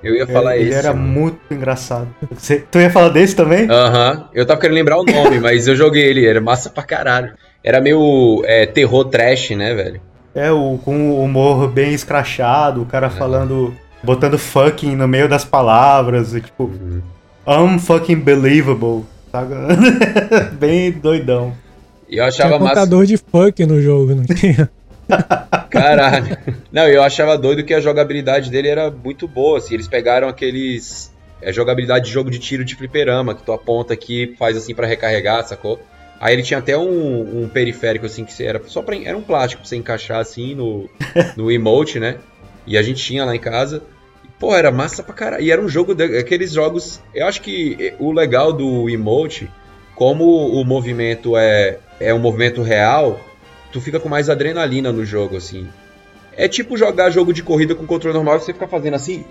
Eu 0.05 0.15
ia 0.15 0.27
falar 0.27 0.55
ele, 0.55 0.69
esse. 0.69 0.71
Ele 0.71 0.79
era 0.79 0.93
mano. 0.93 1.07
muito 1.07 1.39
engraçado. 1.51 2.07
Você, 2.31 2.63
tu 2.71 2.79
ia 2.79 2.89
falar 2.89 3.09
desse 3.09 3.35
também? 3.35 3.69
Aham. 3.69 4.11
Uh 4.11 4.17
-huh. 4.17 4.25
Eu 4.33 4.45
tava 4.45 4.59
querendo 4.59 4.75
lembrar 4.75 4.97
o 4.97 5.03
nome, 5.03 5.39
mas 5.41 5.67
eu 5.67 5.75
joguei 5.75 6.03
ele. 6.03 6.25
Era 6.25 6.39
massa 6.39 6.69
pra 6.69 6.83
caralho. 6.83 7.33
Era 7.63 7.81
meio 7.81 8.43
é, 8.45 8.65
terror 8.65 9.05
trash, 9.05 9.51
né, 9.51 9.73
velho? 9.73 9.99
É, 10.33 10.51
o, 10.51 10.77
com 10.83 11.11
o 11.11 11.23
humor 11.23 11.67
bem 11.69 11.93
escrachado, 11.93 12.81
o 12.81 12.85
cara 12.85 13.09
falando, 13.09 13.73
botando 14.03 14.37
fucking 14.37 14.95
no 14.95 15.07
meio 15.07 15.29
das 15.29 15.45
palavras, 15.45 16.33
e, 16.33 16.41
tipo, 16.41 16.65
uhum 16.65 17.01
unfucking 17.47 18.19
believable, 18.19 19.05
sabe? 19.31 19.53
Bem 20.59 20.91
doidão. 20.91 21.53
E 22.09 22.17
eu 22.17 22.25
achava 22.25 22.57
tinha 22.57 22.59
contador 22.59 22.99
massa... 22.99 23.07
de 23.07 23.17
fuck 23.17 23.65
no 23.65 23.81
jogo, 23.81 24.15
não 24.15 24.23
tinha? 24.25 24.69
Caralho. 25.69 26.37
Não, 26.71 26.87
eu 26.87 27.03
achava 27.03 27.37
doido 27.37 27.63
que 27.63 27.73
a 27.73 27.79
jogabilidade 27.79 28.49
dele 28.49 28.67
era 28.67 28.89
muito 28.89 29.27
boa, 29.27 29.57
assim, 29.57 29.73
eles 29.73 29.87
pegaram 29.87 30.27
aqueles... 30.27 31.13
É 31.41 31.51
jogabilidade 31.51 32.05
de 32.05 32.11
jogo 32.11 32.31
de 32.31 32.39
tiro 32.39 32.63
de 32.63 32.75
fliperama, 32.75 33.35
que 33.35 33.43
tu 33.43 33.51
aponta 33.51 33.93
aqui, 33.93 34.35
faz 34.39 34.57
assim 34.57 34.73
para 34.73 34.87
recarregar, 34.87 35.45
sacou? 35.45 35.79
Aí 36.19 36.33
ele 36.33 36.43
tinha 36.43 36.59
até 36.59 36.77
um, 36.77 37.43
um, 37.43 37.49
periférico, 37.49 38.05
assim, 38.05 38.23
que 38.23 38.43
era 38.43 38.61
só 38.67 38.81
pra... 38.81 38.95
Era 38.95 39.17
um 39.17 39.21
plástico 39.21 39.61
pra 39.61 39.69
você 39.69 39.75
encaixar, 39.75 40.19
assim, 40.19 40.55
no, 40.55 40.89
no 41.35 41.51
emote, 41.51 41.99
né? 41.99 42.17
E 42.65 42.77
a 42.77 42.81
gente 42.81 43.03
tinha 43.03 43.25
lá 43.25 43.35
em 43.35 43.39
casa. 43.39 43.83
Pô, 44.39 44.55
era 44.55 44.71
massa 44.71 45.03
pra 45.03 45.13
caralho. 45.13 45.43
E 45.43 45.51
era 45.51 45.61
um 45.61 45.67
jogo, 45.69 45.93
de, 45.93 46.17
aqueles 46.17 46.51
jogos. 46.51 47.01
Eu 47.13 47.27
acho 47.27 47.41
que 47.41 47.93
o 47.99 48.11
legal 48.11 48.51
do 48.51 48.89
emote 48.89 49.49
como 49.95 50.25
o 50.47 50.63
movimento 50.65 51.37
é, 51.37 51.79
é 51.99 52.13
um 52.13 52.19
movimento 52.19 52.61
real, 52.61 53.19
tu 53.75 53.81
fica 53.81 53.99
com 53.99 54.07
mais 54.07 54.29
adrenalina 54.29 54.89
no 54.89 55.03
jogo, 55.03 55.35
assim. 55.35 55.67
É 56.37 56.47
tipo 56.47 56.77
jogar 56.77 57.09
jogo 57.09 57.33
de 57.33 57.43
corrida 57.43 57.75
com 57.75 57.85
controle 57.85 58.15
normal 58.15 58.37
e 58.37 58.39
você 58.39 58.53
fica 58.53 58.69
fazendo 58.69 58.93
assim 58.93 59.25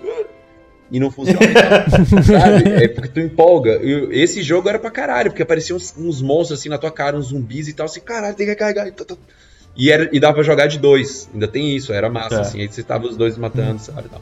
e 0.91 0.99
não 0.99 1.09
funciona. 1.09 1.39
sabe? 2.23 2.69
É 2.69 2.87
porque 2.87 3.09
tu 3.09 3.19
empolga. 3.19 3.79
Esse 4.11 4.43
jogo 4.43 4.69
era 4.69 4.77
pra 4.77 4.91
caralho, 4.91 5.31
porque 5.31 5.41
apareciam 5.41 5.77
uns, 5.77 5.95
uns, 5.97 6.21
monstros 6.21 6.59
assim 6.59 6.69
na 6.69 6.77
tua 6.77 6.91
cara, 6.91 7.17
uns 7.17 7.29
zumbis 7.29 7.67
e 7.67 7.73
tal, 7.73 7.87
assim, 7.87 8.01
caralho, 8.01 8.35
tem 8.35 8.45
que 8.45 8.55
carregar. 8.55 8.87
E, 9.75 9.91
era, 9.91 10.07
e 10.13 10.19
dava 10.19 10.35
pra 10.35 10.43
jogar 10.43 10.67
de 10.67 10.77
dois. 10.77 11.27
Ainda 11.33 11.47
tem 11.47 11.75
isso, 11.75 11.91
era 11.91 12.07
massa, 12.07 12.35
é. 12.35 12.41
assim. 12.41 12.61
Aí 12.61 12.67
você 12.67 12.83
tava 12.83 13.07
os 13.07 13.17
dois 13.17 13.35
matando, 13.39 13.79
sabe? 13.81 14.09
Tal. 14.09 14.21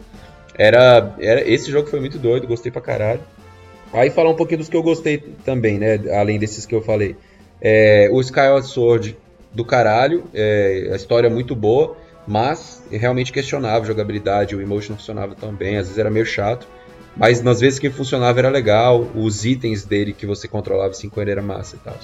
Era, 0.57 1.15
era. 1.19 1.45
Esse 1.45 1.69
jogo 1.69 1.89
foi 1.89 1.99
muito 1.99 2.17
doido, 2.17 2.47
gostei 2.47 2.71
pra 2.71 2.81
caralho. 2.81 3.19
Aí 3.91 4.09
falar 4.09 4.29
um 4.29 4.35
pouquinho 4.35 4.59
dos 4.59 4.69
que 4.69 4.77
eu 4.77 4.83
gostei 4.83 5.17
também, 5.43 5.77
né? 5.77 5.99
Além 6.17 6.39
desses 6.39 6.65
que 6.65 6.73
eu 6.73 6.81
falei. 6.81 7.17
É, 7.61 8.09
o 8.09 8.21
Skyward 8.21 8.65
Sword 8.65 9.17
do 9.53 9.63
caralho, 9.63 10.23
é, 10.33 10.89
a 10.91 10.95
história 10.95 11.27
é 11.27 11.29
muito 11.29 11.55
boa, 11.55 11.95
mas 12.27 12.83
realmente 12.89 13.31
questionava 13.31 13.83
a 13.83 13.87
jogabilidade, 13.87 14.55
o 14.55 14.61
emotion 14.61 14.93
não 14.93 14.97
funcionava 14.97 15.35
tão 15.35 15.53
bem, 15.53 15.77
às 15.77 15.87
vezes 15.87 15.99
era 15.99 16.09
meio 16.09 16.25
chato. 16.25 16.67
Mas 17.15 17.43
nas 17.43 17.59
vezes 17.59 17.77
que 17.77 17.89
funcionava 17.89 18.39
era 18.39 18.49
legal, 18.49 19.07
os 19.15 19.45
itens 19.45 19.85
dele 19.85 20.13
que 20.13 20.25
você 20.25 20.47
controlava 20.47 20.89
assim 20.89 21.09
com 21.09 21.21
ele 21.21 21.31
era 21.31 21.41
massa 21.41 21.75
e 21.75 21.79
tal. 21.79 21.95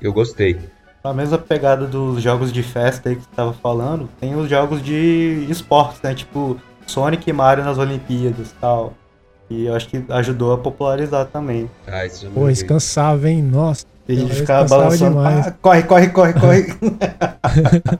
Eu 0.00 0.12
gostei. 0.12 0.58
A 1.04 1.14
mesma 1.14 1.38
pegada 1.38 1.86
dos 1.86 2.20
jogos 2.20 2.52
de 2.52 2.62
festa 2.62 3.08
aí 3.08 3.16
que 3.16 3.22
você 3.22 3.28
tava 3.36 3.52
falando, 3.52 4.08
tem 4.20 4.34
os 4.34 4.50
jogos 4.50 4.82
de 4.82 5.46
esportes, 5.48 6.02
né? 6.02 6.12
Tipo 6.12 6.60
Sonic 6.86 7.30
e 7.30 7.32
Mario 7.32 7.64
nas 7.64 7.78
Olimpíadas 7.78 8.50
e 8.50 8.54
tal. 8.60 8.94
E 9.48 9.66
eu 9.66 9.74
acho 9.74 9.88
que 9.88 10.04
ajudou 10.08 10.52
a 10.52 10.58
popularizar 10.58 11.26
também. 11.26 11.70
Ah, 11.86 12.04
isso 12.04 12.24
já 12.24 12.30
Pô, 12.30 12.50
isso 12.50 12.66
cansava, 12.66 13.30
hein? 13.30 13.42
Nossa. 13.42 13.86
E 14.08 14.12
a 14.12 14.16
gente 14.16 14.34
ficava 14.34 14.66
balançando. 14.66 15.18
Ah, 15.18 15.54
corre, 15.60 15.82
corre, 15.82 16.08
corre, 16.08 16.32
corre. 16.32 16.66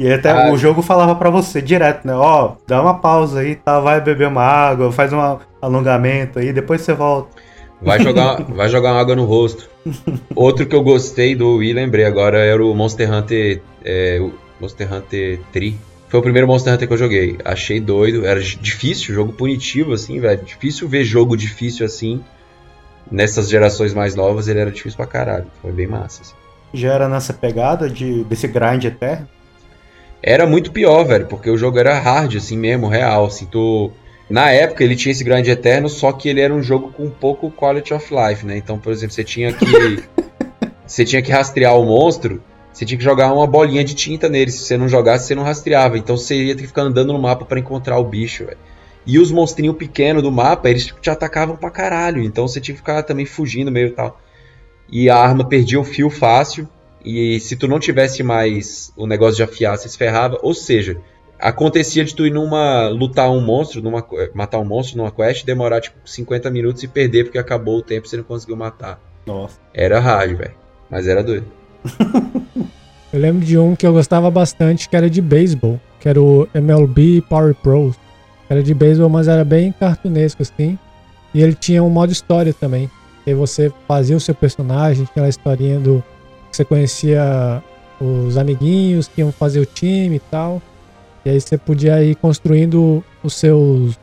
e 0.00 0.10
até 0.10 0.30
ah, 0.30 0.50
o 0.50 0.56
jogo 0.56 0.80
falava 0.80 1.14
para 1.14 1.28
você 1.28 1.60
direto, 1.60 2.06
né? 2.06 2.14
Ó, 2.14 2.52
dá 2.66 2.80
uma 2.80 2.98
pausa 2.98 3.40
aí, 3.40 3.56
tá? 3.56 3.78
Vai 3.78 4.00
beber 4.00 4.28
uma 4.28 4.42
água, 4.42 4.90
faz 4.90 5.12
um 5.12 5.38
alongamento 5.60 6.38
aí, 6.38 6.50
depois 6.50 6.80
você 6.80 6.94
volta. 6.94 7.28
Vai 7.82 8.02
jogar, 8.02 8.42
vai 8.48 8.70
jogar 8.70 8.92
uma 8.92 9.00
água 9.00 9.14
no 9.14 9.26
rosto. 9.26 9.68
Outro 10.34 10.64
que 10.64 10.74
eu 10.74 10.82
gostei 10.82 11.36
do 11.36 11.56
Wii, 11.56 11.74
lembrei 11.74 12.06
agora, 12.06 12.38
era 12.38 12.64
o 12.64 12.74
Monster 12.74 13.12
Hunter. 13.12 13.60
É, 13.84 14.18
o 14.20 14.32
Monster 14.58 14.92
Hunter 14.92 15.40
3. 15.52 15.74
Foi 16.08 16.20
o 16.20 16.22
primeiro 16.22 16.46
Monster 16.46 16.72
Hunter 16.72 16.88
que 16.88 16.94
eu 16.94 16.98
joguei. 16.98 17.36
Achei 17.44 17.80
doido. 17.80 18.24
Era 18.24 18.40
difícil, 18.40 19.14
jogo 19.14 19.34
punitivo, 19.34 19.92
assim, 19.92 20.18
velho. 20.18 20.42
Difícil 20.42 20.88
ver 20.88 21.04
jogo 21.04 21.36
difícil 21.36 21.84
assim. 21.84 22.22
Nessas 23.10 23.48
gerações 23.48 23.94
mais 23.94 24.14
novas, 24.14 24.48
ele 24.48 24.60
era 24.60 24.70
difícil 24.70 24.96
pra 24.96 25.06
caralho. 25.06 25.46
Foi 25.62 25.72
bem 25.72 25.86
massa. 25.86 26.22
Assim. 26.22 26.34
Já 26.74 26.92
era 26.92 27.08
nessa 27.08 27.32
pegada 27.32 27.88
de, 27.88 28.24
desse 28.24 28.46
grind 28.46 28.84
eterno? 28.84 29.28
Era 30.22 30.46
muito 30.46 30.72
pior, 30.72 31.04
velho, 31.04 31.26
porque 31.26 31.48
o 31.48 31.56
jogo 31.56 31.78
era 31.78 31.98
hard, 31.98 32.36
assim 32.36 32.56
mesmo, 32.56 32.88
real. 32.88 33.26
Assim, 33.26 33.46
tu. 33.46 33.90
Na 34.28 34.50
época 34.50 34.84
ele 34.84 34.94
tinha 34.94 35.12
esse 35.12 35.24
grind 35.24 35.46
eterno, 35.46 35.88
só 35.88 36.12
que 36.12 36.28
ele 36.28 36.40
era 36.40 36.52
um 36.52 36.62
jogo 36.62 36.92
com 36.92 37.08
pouco 37.08 37.50
quality 37.50 37.94
of 37.94 38.14
life, 38.14 38.44
né? 38.44 38.58
Então, 38.58 38.78
por 38.78 38.92
exemplo, 38.92 39.14
você 39.14 39.24
tinha 39.24 39.52
que. 39.52 39.64
você 40.86 41.04
tinha 41.04 41.22
que 41.22 41.32
rastrear 41.32 41.78
o 41.78 41.84
monstro 41.84 42.42
você 42.78 42.84
tinha 42.84 42.96
que 42.96 43.02
jogar 43.02 43.32
uma 43.32 43.44
bolinha 43.44 43.82
de 43.82 43.92
tinta 43.92 44.28
nele. 44.28 44.52
Se 44.52 44.60
você 44.60 44.76
não 44.76 44.88
jogasse, 44.88 45.26
você 45.26 45.34
não 45.34 45.42
rastreava. 45.42 45.98
Então 45.98 46.16
você 46.16 46.36
ia 46.36 46.54
ter 46.54 46.62
que 46.62 46.68
ficar 46.68 46.82
andando 46.82 47.12
no 47.12 47.18
mapa 47.18 47.44
para 47.44 47.58
encontrar 47.58 47.98
o 47.98 48.04
bicho, 48.04 48.46
véio. 48.46 48.58
E 49.08 49.18
os 49.18 49.32
monstrinhos 49.32 49.78
pequenos 49.78 50.22
do 50.22 50.30
mapa, 50.30 50.68
eles 50.68 50.92
te 51.00 51.08
atacavam 51.08 51.56
pra 51.56 51.70
caralho. 51.70 52.22
Então 52.22 52.46
você 52.46 52.60
tinha 52.60 52.74
que 52.74 52.80
ficar 52.80 53.02
também 53.02 53.24
fugindo 53.24 53.72
meio 53.72 53.94
tal. 53.94 54.20
E 54.92 55.08
a 55.08 55.16
arma 55.16 55.48
perdia 55.48 55.80
o 55.80 55.84
fio 55.84 56.10
fácil. 56.10 56.68
E 57.02 57.40
se 57.40 57.56
tu 57.56 57.66
não 57.66 57.80
tivesse 57.80 58.22
mais 58.22 58.92
o 58.94 59.06
negócio 59.06 59.36
de 59.36 59.42
afiar, 59.42 59.78
você 59.78 59.88
se 59.88 59.96
ferrava. 59.96 60.38
Ou 60.42 60.52
seja, 60.52 60.98
acontecia 61.38 62.04
de 62.04 62.14
tu 62.14 62.26
ir 62.26 62.30
numa. 62.30 62.88
lutar 62.88 63.30
um 63.30 63.40
monstro, 63.40 63.80
numa, 63.80 64.06
matar 64.34 64.58
um 64.58 64.64
monstro 64.64 64.98
numa 64.98 65.10
quest, 65.10 65.42
demorar 65.42 65.80
tipo 65.80 65.96
50 66.04 66.50
minutos 66.50 66.82
e 66.82 66.88
perder 66.88 67.24
porque 67.24 67.38
acabou 67.38 67.78
o 67.78 67.82
tempo 67.82 68.06
e 68.06 68.10
você 68.10 68.18
não 68.18 68.24
conseguiu 68.24 68.56
matar. 68.56 69.00
Nossa. 69.26 69.58
Era 69.72 69.98
hard, 70.00 70.36
velho. 70.36 70.54
Mas 70.90 71.08
era 71.08 71.22
doido. 71.22 71.46
eu 73.10 73.18
lembro 73.18 73.42
de 73.42 73.56
um 73.56 73.74
que 73.74 73.86
eu 73.86 73.92
gostava 73.94 74.30
bastante, 74.30 74.86
que 74.86 74.94
era 74.94 75.08
de 75.08 75.22
beisebol, 75.22 75.80
que 75.98 76.10
era 76.10 76.20
o 76.20 76.46
MLB 76.52 77.22
Power 77.22 77.54
Pros. 77.54 77.96
Era 78.48 78.62
de 78.62 78.72
beisebol, 78.72 79.08
mas 79.08 79.28
era 79.28 79.44
bem 79.44 79.72
cartunesco 79.72 80.42
assim. 80.42 80.78
E 81.34 81.42
ele 81.42 81.54
tinha 81.54 81.82
um 81.82 81.90
modo 81.90 82.12
história 82.12 82.52
também. 82.52 82.90
E 83.26 83.34
você 83.34 83.72
fazia 83.86 84.16
o 84.16 84.20
seu 84.20 84.34
personagem, 84.34 85.06
tinha 85.12 85.24
a 85.24 85.28
historinha 85.28 85.78
do. 85.78 86.02
Você 86.50 86.64
conhecia 86.64 87.62
os 88.00 88.38
amiguinhos 88.38 89.06
que 89.08 89.20
iam 89.20 89.30
fazer 89.30 89.60
o 89.60 89.66
time 89.66 90.16
e 90.16 90.20
tal. 90.20 90.62
E 91.24 91.30
aí 91.30 91.40
você 91.40 91.58
podia 91.58 92.02
ir 92.02 92.14
construindo 92.16 93.04
os 93.22 93.34
seus, 93.34 93.98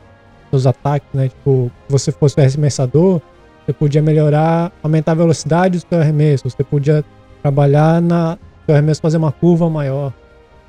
seus 0.50 0.66
ataques, 0.66 1.08
né? 1.12 1.28
Tipo, 1.28 1.70
se 1.86 1.92
você 1.92 2.12
fosse 2.12 2.38
o 2.38 2.40
arremessador, 2.40 3.20
você 3.64 3.72
podia 3.72 4.00
melhorar, 4.00 4.70
aumentar 4.80 5.12
a 5.12 5.16
velocidade 5.16 5.78
do 5.78 5.88
seu 5.88 5.98
arremesso. 5.98 6.48
Você 6.48 6.62
podia 6.62 7.04
trabalhar 7.42 8.00
na. 8.00 8.38
Seu 8.64 8.74
arremesso 8.74 9.00
fazer 9.00 9.16
uma 9.16 9.32
curva 9.32 9.68
maior. 9.68 10.12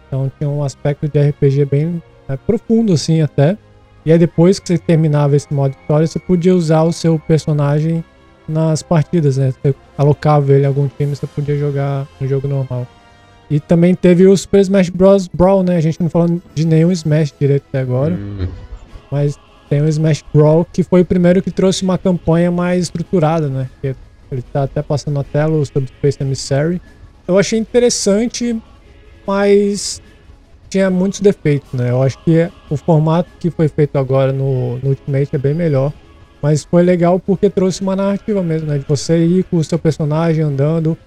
Então 0.08 0.32
tinha 0.38 0.50
um 0.50 0.64
aspecto 0.64 1.08
de 1.08 1.20
RPG 1.20 1.66
bem 1.66 2.02
né, 2.28 2.38
profundo, 2.48 2.94
assim, 2.94 3.22
até. 3.22 3.58
E 4.06 4.12
aí 4.12 4.18
depois 4.18 4.60
que 4.60 4.68
você 4.68 4.78
terminava 4.78 5.36
esse 5.36 5.54
modo 5.54 5.76
história, 5.80 6.08
você 6.08 6.20
podia 6.20 6.56
usar 6.56 6.84
o 6.84 6.94
seu 6.94 7.20
personagem 7.20 8.04
nas 8.48 8.82
partidas, 8.82 9.38
né? 9.38 9.52
Você 9.52 9.76
alocava 9.98 10.54
ele 10.54 10.64
em 10.64 10.68
algum 10.68 10.88
time, 10.88 11.16
você 11.16 11.28
podia 11.28 11.58
jogar 11.58 12.08
no 12.20 12.28
jogo 12.28 12.48
normal. 12.48 12.88
E 13.50 13.60
também 13.60 13.96
teve 13.96 14.26
o 14.28 14.36
Super 14.36 14.62
Smash 14.62 14.90
Bros. 14.90 15.28
Brawl, 15.28 15.64
né? 15.64 15.78
A 15.78 15.82
gente 15.82 16.02
não 16.02 16.10
falando 16.10 16.42
de 16.54 16.66
nenhum 16.66 16.92
Smash 16.92 17.34
direito 17.40 17.64
até 17.70 17.80
agora. 17.80 18.14
Hum. 18.14 18.48
Mas 19.12 19.38
tem 19.70 19.82
o 19.82 19.88
Smash 19.88 20.24
Brawl, 20.34 20.66
que 20.72 20.84
foi 20.84 21.02
o 21.02 21.06
primeiro 21.06 21.42
que 21.42 21.52
trouxe 21.52 21.84
uma 21.84 21.98
campanha 21.98 22.52
mais 22.52 22.84
estruturada, 22.84 23.48
né? 23.48 23.70
Que 23.82 23.96
ele 24.32 24.42
tá 24.42 24.64
até 24.64 24.82
passando 24.82 25.16
na 25.16 25.24
tela 25.24 25.64
sobre 25.66 25.88
Space 25.88 26.18
Emissary. 26.22 26.82
Eu 27.28 27.38
achei 27.38 27.60
interessante, 27.60 28.62
mas 29.26 30.02
tinha 30.70 30.90
muitos 30.90 31.20
defeitos, 31.20 31.72
né? 31.74 31.92
Eu 31.92 32.02
acho 32.02 32.18
que 32.24 32.50
o 32.70 32.78
formato 32.78 33.30
que 33.40 33.50
foi 33.50 33.68
feito 33.68 33.98
agora 33.98 34.32
no, 34.32 34.78
no 34.78 34.90
Ultimate 34.90 35.30
é 35.34 35.38
bem 35.38 35.54
melhor. 35.54 35.92
Mas 36.42 36.64
foi 36.64 36.84
legal 36.84 37.20
porque 37.20 37.50
trouxe 37.50 37.82
uma 37.82 37.96
narrativa 37.96 38.44
mesmo, 38.44 38.68
né? 38.68 38.78
De 38.78 38.86
você 38.88 39.18
ir 39.26 39.44
com 39.46 39.58
o 39.58 39.64
seu 39.64 39.80
personagem 39.80 40.44
andando 40.44 40.98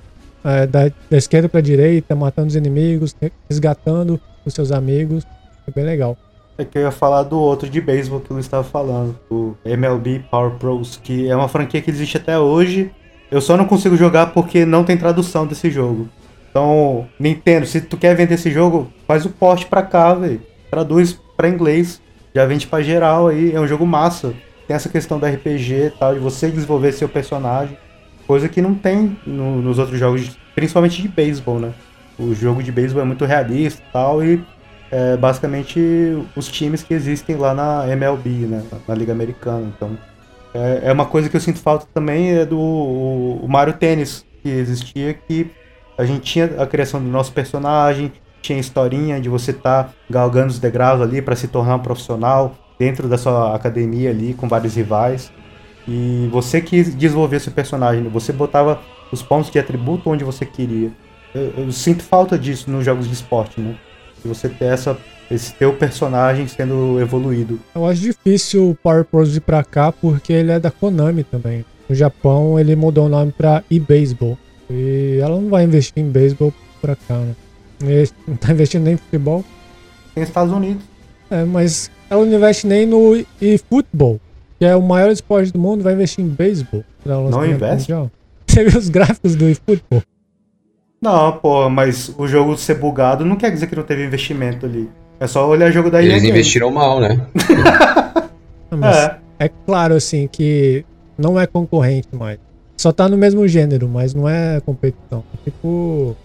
é, 0.45 0.67
da, 0.67 0.91
da 1.09 1.17
esquerda 1.17 1.49
para 1.49 1.61
direita, 1.61 2.17
matando 2.17 2.49
os 2.49 2.57
inimigos, 2.57 3.15
resgatando 3.49 4.21
os 4.45 4.55
seus 4.55 4.73
amigos. 4.73 5.25
Foi 5.65 5.73
bem 5.75 5.85
legal. 5.85 6.17
É 6.59 6.65
que 6.65 6.77
eu 6.77 6.83
ia 6.83 6.91
falar 6.91 7.23
do 7.23 7.39
outro 7.39 7.71
de 7.71 7.81
beisebol 7.81 8.21
que 8.21 8.31
eu 8.31 8.39
estava 8.39 8.65
falando, 8.65 9.19
o 9.31 9.55
MLB 9.65 10.25
Power 10.31 10.53
Pros, 10.53 10.97
que 11.03 11.29
é 11.29 11.35
uma 11.35 11.49
franquia 11.49 11.81
que 11.81 11.91
existe 11.91 12.19
até 12.19 12.39
hoje 12.39 12.91
eu 13.31 13.41
só 13.41 13.57
não 13.57 13.65
consigo 13.65 13.97
jogar 13.97 14.33
porque 14.33 14.67
não 14.67 14.83
tem 14.83 14.97
tradução 14.97 15.47
desse 15.47 15.71
jogo. 15.71 16.09
Então, 16.51 17.07
Nintendo, 17.19 17.65
se 17.65 17.81
tu 17.81 17.97
quer 17.97 18.15
vender 18.15 18.35
esse 18.35 18.51
jogo, 18.51 18.93
faz 19.07 19.25
o 19.25 19.31
porte 19.31 19.67
pra 19.67 19.83
cá, 19.83 20.15
velho. 20.15 20.41
Traduz 20.71 21.19
pra 21.37 21.49
inglês. 21.49 22.01
Já 22.35 22.45
vende 22.45 22.67
pra 22.67 22.83
geral 22.83 23.29
aí. 23.29 23.55
É 23.55 23.61
um 23.61 23.67
jogo 23.67 23.87
massa. 23.87 24.35
Tem 24.67 24.75
essa 24.75 24.89
questão 24.89 25.19
da 25.19 25.29
RPG 25.29 25.75
e 25.75 25.91
tal, 25.91 26.15
de 26.15 26.21
você 26.21 26.51
desenvolver 26.51 26.93
seu 26.93 27.09
personagem. 27.09 27.77
Coisa 28.27 28.49
que 28.49 28.63
não 28.63 28.75
tem 28.75 29.17
no, 29.27 29.61
nos 29.61 29.79
outros 29.79 29.99
jogos, 29.99 30.37
principalmente 30.55 31.03
de 31.03 31.09
beisebol, 31.09 31.59
né? 31.59 31.73
O 32.19 32.35
jogo 32.35 32.63
de 32.63 32.71
beisebol 32.71 33.03
é 33.03 33.07
muito 33.07 33.25
realista 33.25 33.83
e 33.83 33.93
tal, 33.93 34.23
e 34.23 34.41
é 34.91 35.17
basicamente 35.17 35.81
os 36.37 36.47
times 36.49 36.83
que 36.83 36.95
existem 36.95 37.35
lá 37.37 37.55
na 37.55 37.89
MLB, 37.89 38.29
né? 38.47 38.63
Na 38.87 38.95
Liga 38.95 39.13
Americana. 39.13 39.73
Então, 39.75 39.99
é, 40.55 40.83
é 40.85 40.93
uma 40.93 41.07
coisa 41.07 41.29
que 41.29 41.37
eu 41.37 41.41
sinto 41.41 41.59
falta 41.61 41.87
também 41.95 42.33
é 42.33 42.45
do 42.45 42.59
o, 42.59 43.47
Mario 43.49 43.75
Tênis 43.75 44.25
que 44.43 44.49
existia, 44.49 45.15
que 45.15 45.51
a 46.01 46.05
gente 46.07 46.23
tinha 46.23 46.47
a 46.59 46.67
criação 46.67 46.99
do 46.99 47.09
nosso 47.09 47.31
personagem, 47.33 48.11
tinha 48.41 48.59
historinha 48.59 49.21
de 49.21 49.29
você 49.29 49.51
estar 49.51 49.85
tá 49.85 49.93
galgando 50.09 50.49
os 50.49 50.59
degraus 50.59 51.03
ali 51.03 51.21
para 51.21 51.37
se 51.37 51.47
tornar 51.47 51.77
um 51.77 51.81
profissional 51.81 52.57
dentro 52.79 53.07
da 53.07 53.19
sua 53.19 53.55
academia 53.55 54.09
ali 54.09 54.33
com 54.33 54.49
vários 54.49 54.75
rivais. 54.75 55.31
E 55.87 56.27
você 56.33 56.63
que 56.63 56.83
desenvolver 56.83 57.39
seu 57.39 57.53
personagem, 57.53 58.03
você 58.05 58.33
botava 58.33 58.81
os 59.13 59.23
pontos 59.23 59.51
de 59.51 59.59
atributo 59.59 60.09
onde 60.09 60.25
você 60.25 60.47
queria. 60.47 60.91
Eu, 61.35 61.53
eu 61.59 61.73
sinto 61.73 62.03
falta 62.03 62.39
disso 62.39 62.71
nos 62.71 62.83
jogos 62.83 63.07
de 63.07 63.13
esporte, 63.13 63.61
né? 63.61 63.77
De 64.23 64.29
você 64.29 64.49
ter 64.49 64.67
essa 64.67 64.97
esse 65.31 65.55
teu 65.55 65.73
personagem 65.75 66.49
sendo 66.49 66.99
evoluído. 67.01 67.61
Eu 67.73 67.87
acho 67.87 68.01
difícil 68.01 68.71
o 68.71 68.75
Power 68.75 69.05
Pros 69.05 69.37
ir 69.37 69.41
pra 69.41 69.63
cá 69.63 69.93
porque 69.93 70.33
ele 70.33 70.51
é 70.51 70.59
da 70.59 70.73
Konami 70.73 71.23
também. 71.23 71.65
No 71.89 71.95
Japão 71.95 72.59
ele 72.59 72.75
mudou 72.75 73.07
o 73.07 73.09
nome 73.09 73.31
pra 73.31 73.63
eBaseball. 73.71 74.37
E 74.71 75.19
ela 75.21 75.41
não 75.41 75.49
vai 75.51 75.65
investir 75.65 76.03
em 76.03 76.09
beisebol 76.09 76.53
pra 76.81 76.95
cá, 76.95 77.19
né? 77.19 77.35
Não 78.27 78.37
tá 78.37 78.53
investindo 78.53 78.85
nem 78.85 78.95
em 78.95 78.97
futebol. 78.97 79.45
Tem 80.15 80.23
Estados 80.23 80.53
Unidos. 80.53 80.83
É, 81.31 81.45
mas 81.45 81.91
ela 82.09 82.25
não 82.25 82.33
investe 82.37 82.67
nem 82.67 82.87
no 82.87 83.25
eFootball, 83.41 84.21
que 84.59 84.65
é 84.65 84.77
o 84.77 84.83
maior 84.83 85.11
esporte 85.11 85.53
do 85.53 85.59
mundo, 85.59 85.83
vai 85.83 85.95
investir 85.95 86.25
em 86.25 86.29
beisebol. 86.29 86.85
Não 87.05 87.45
investe? 87.47 87.93
Mundial. 87.93 88.11
Você 88.47 88.65
viu 88.65 88.79
os 88.79 88.89
gráficos 88.89 89.35
do 89.37 89.49
eFoot, 89.49 89.83
pô? 89.89 90.03
Não, 91.03 91.33
pô, 91.39 91.71
mas 91.71 92.13
o 92.19 92.27
jogo 92.29 92.57
ser 92.59 92.75
bugado 92.75 93.25
não 93.25 93.37
quer 93.37 93.51
dizer 93.51 93.67
que 93.67 93.75
não 93.77 93.83
teve 93.83 94.05
investimento 94.05 94.67
ali. 94.67 94.89
É 95.19 95.27
só 95.27 95.49
olhar 95.49 95.71
o 95.71 95.73
jogo 95.73 95.91
da 95.91 96.03
EA 96.03 96.11
Eles 96.11 96.25
investiram 96.25 96.71
mal, 96.71 97.01
né? 97.01 97.21
Mas 98.71 98.97
É. 98.97 99.19
é. 99.41 99.49
claro, 99.67 99.95
assim, 99.95 100.29
que 100.29 100.85
não 101.19 101.39
é 101.39 101.47
concorrente 101.47 102.09
mais. 102.13 102.39
Só 102.81 102.93
tá 102.93 103.11
no 103.11 103.17
mesmo 103.19 103.47
gênero, 103.47 103.87
mas 103.87 104.15
não 104.15 104.27
é 104.27 104.59
competição. 104.59 105.23
É 105.35 105.45
tipo 105.45 106.17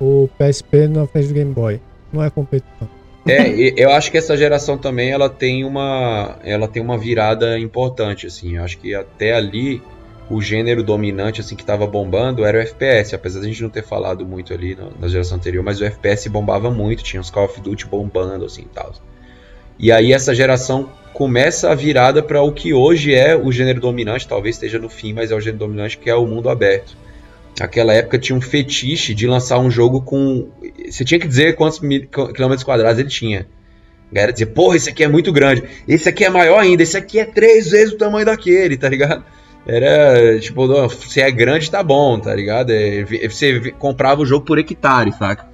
o 0.00 0.28
PSP 0.36 0.88
na 0.88 1.06
frente 1.06 1.28
do 1.28 1.34
Game 1.34 1.54
Boy. 1.54 1.80
Não 2.12 2.20
é 2.20 2.28
competição. 2.28 2.88
É, 3.24 3.48
eu 3.80 3.92
acho 3.92 4.10
que 4.10 4.18
essa 4.18 4.36
geração 4.36 4.76
também 4.76 5.12
ela 5.12 5.30
tem 5.30 5.64
uma 5.64 6.36
ela 6.42 6.66
tem 6.66 6.82
uma 6.82 6.98
virada 6.98 7.56
importante 7.60 8.26
assim. 8.26 8.56
Eu 8.56 8.64
acho 8.64 8.76
que 8.78 8.92
até 8.92 9.34
ali 9.34 9.80
o 10.28 10.42
gênero 10.42 10.82
dominante 10.82 11.40
assim 11.40 11.54
que 11.54 11.64
tava 11.64 11.86
bombando 11.86 12.44
era 12.44 12.58
o 12.58 12.60
FPS, 12.60 13.14
apesar 13.14 13.38
de 13.38 13.46
a 13.46 13.48
gente 13.50 13.62
não 13.62 13.70
ter 13.70 13.84
falado 13.84 14.26
muito 14.26 14.52
ali 14.52 14.74
na, 14.74 14.88
na 14.98 15.06
geração 15.06 15.36
anterior, 15.36 15.62
mas 15.62 15.80
o 15.80 15.84
FPS 15.84 16.28
bombava 16.28 16.72
muito, 16.72 17.04
tinha 17.04 17.20
os 17.20 17.30
Call 17.30 17.44
of 17.44 17.60
Duty 17.60 17.86
bombando 17.86 18.44
assim 18.44 18.64
tal. 18.74 18.92
E 19.78 19.92
aí 19.92 20.12
essa 20.12 20.34
geração 20.34 20.90
começa 21.14 21.70
a 21.70 21.74
virada 21.74 22.22
para 22.22 22.42
o 22.42 22.52
que 22.52 22.74
hoje 22.74 23.14
é 23.14 23.36
o 23.36 23.50
gênero 23.52 23.80
dominante, 23.80 24.26
talvez 24.26 24.56
esteja 24.56 24.80
no 24.80 24.88
fim, 24.88 25.12
mas 25.12 25.30
é 25.30 25.34
o 25.34 25.40
gênero 25.40 25.60
dominante 25.60 25.96
que 25.96 26.10
é 26.10 26.14
o 26.14 26.26
mundo 26.26 26.50
aberto. 26.50 26.96
Naquela 27.58 27.94
época 27.94 28.18
tinha 28.18 28.36
um 28.36 28.40
fetiche 28.40 29.14
de 29.14 29.26
lançar 29.28 29.60
um 29.60 29.70
jogo 29.70 30.02
com. 30.02 30.48
Você 30.90 31.04
tinha 31.04 31.20
que 31.20 31.28
dizer 31.28 31.54
quantos 31.54 31.78
quilômetros 31.78 32.64
quadrados 32.64 32.98
ele 32.98 33.08
tinha. 33.08 33.46
A 34.10 34.14
galera 34.14 34.32
dizia, 34.32 34.46
porra, 34.46 34.76
esse 34.76 34.90
aqui 34.90 35.04
é 35.04 35.08
muito 35.08 35.32
grande. 35.32 35.62
Esse 35.86 36.08
aqui 36.08 36.24
é 36.24 36.28
maior 36.28 36.58
ainda, 36.58 36.82
esse 36.82 36.96
aqui 36.96 37.20
é 37.20 37.24
três 37.24 37.70
vezes 37.70 37.94
o 37.94 37.96
tamanho 37.96 38.26
daquele, 38.26 38.76
tá 38.76 38.88
ligado? 38.88 39.24
Era 39.64 40.38
tipo, 40.40 40.88
se 40.90 41.20
é 41.20 41.30
grande, 41.30 41.70
tá 41.70 41.82
bom, 41.82 42.18
tá 42.18 42.34
ligado? 42.34 42.70
É, 42.70 43.04
você 43.28 43.70
comprava 43.78 44.20
o 44.20 44.26
jogo 44.26 44.44
por 44.44 44.58
hectare, 44.58 45.12
saca? 45.12 45.48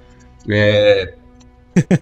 É, 0.49 1.13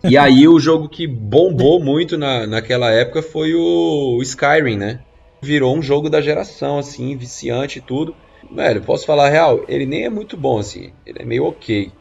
e 0.03 0.17
aí 0.17 0.47
o 0.47 0.59
jogo 0.59 0.89
que 0.89 1.05
bombou 1.07 1.79
muito 1.79 2.17
na, 2.17 2.47
naquela 2.47 2.91
época 2.91 3.21
foi 3.21 3.53
o, 3.53 4.19
Skyrim, 4.21 4.77
né? 4.77 4.99
Virou 5.41 5.77
um 5.77 5.81
jogo 5.81 6.09
da 6.09 6.21
geração, 6.21 6.79
assim, 6.79 7.15
viciante 7.15 7.79
e 7.79 7.81
tudo. 7.81 8.15
Velho, 8.51 8.81
posso 8.81 9.05
falar 9.05 9.29
real, 9.29 9.63
ele 9.67 9.85
nem 9.85 10.05
é 10.05 10.09
muito 10.09 10.35
bom, 10.35 10.59
assim. 10.59 10.91
Ele 11.05 11.21
é 11.21 11.25
meio 11.25 11.45
ok. 11.45 11.91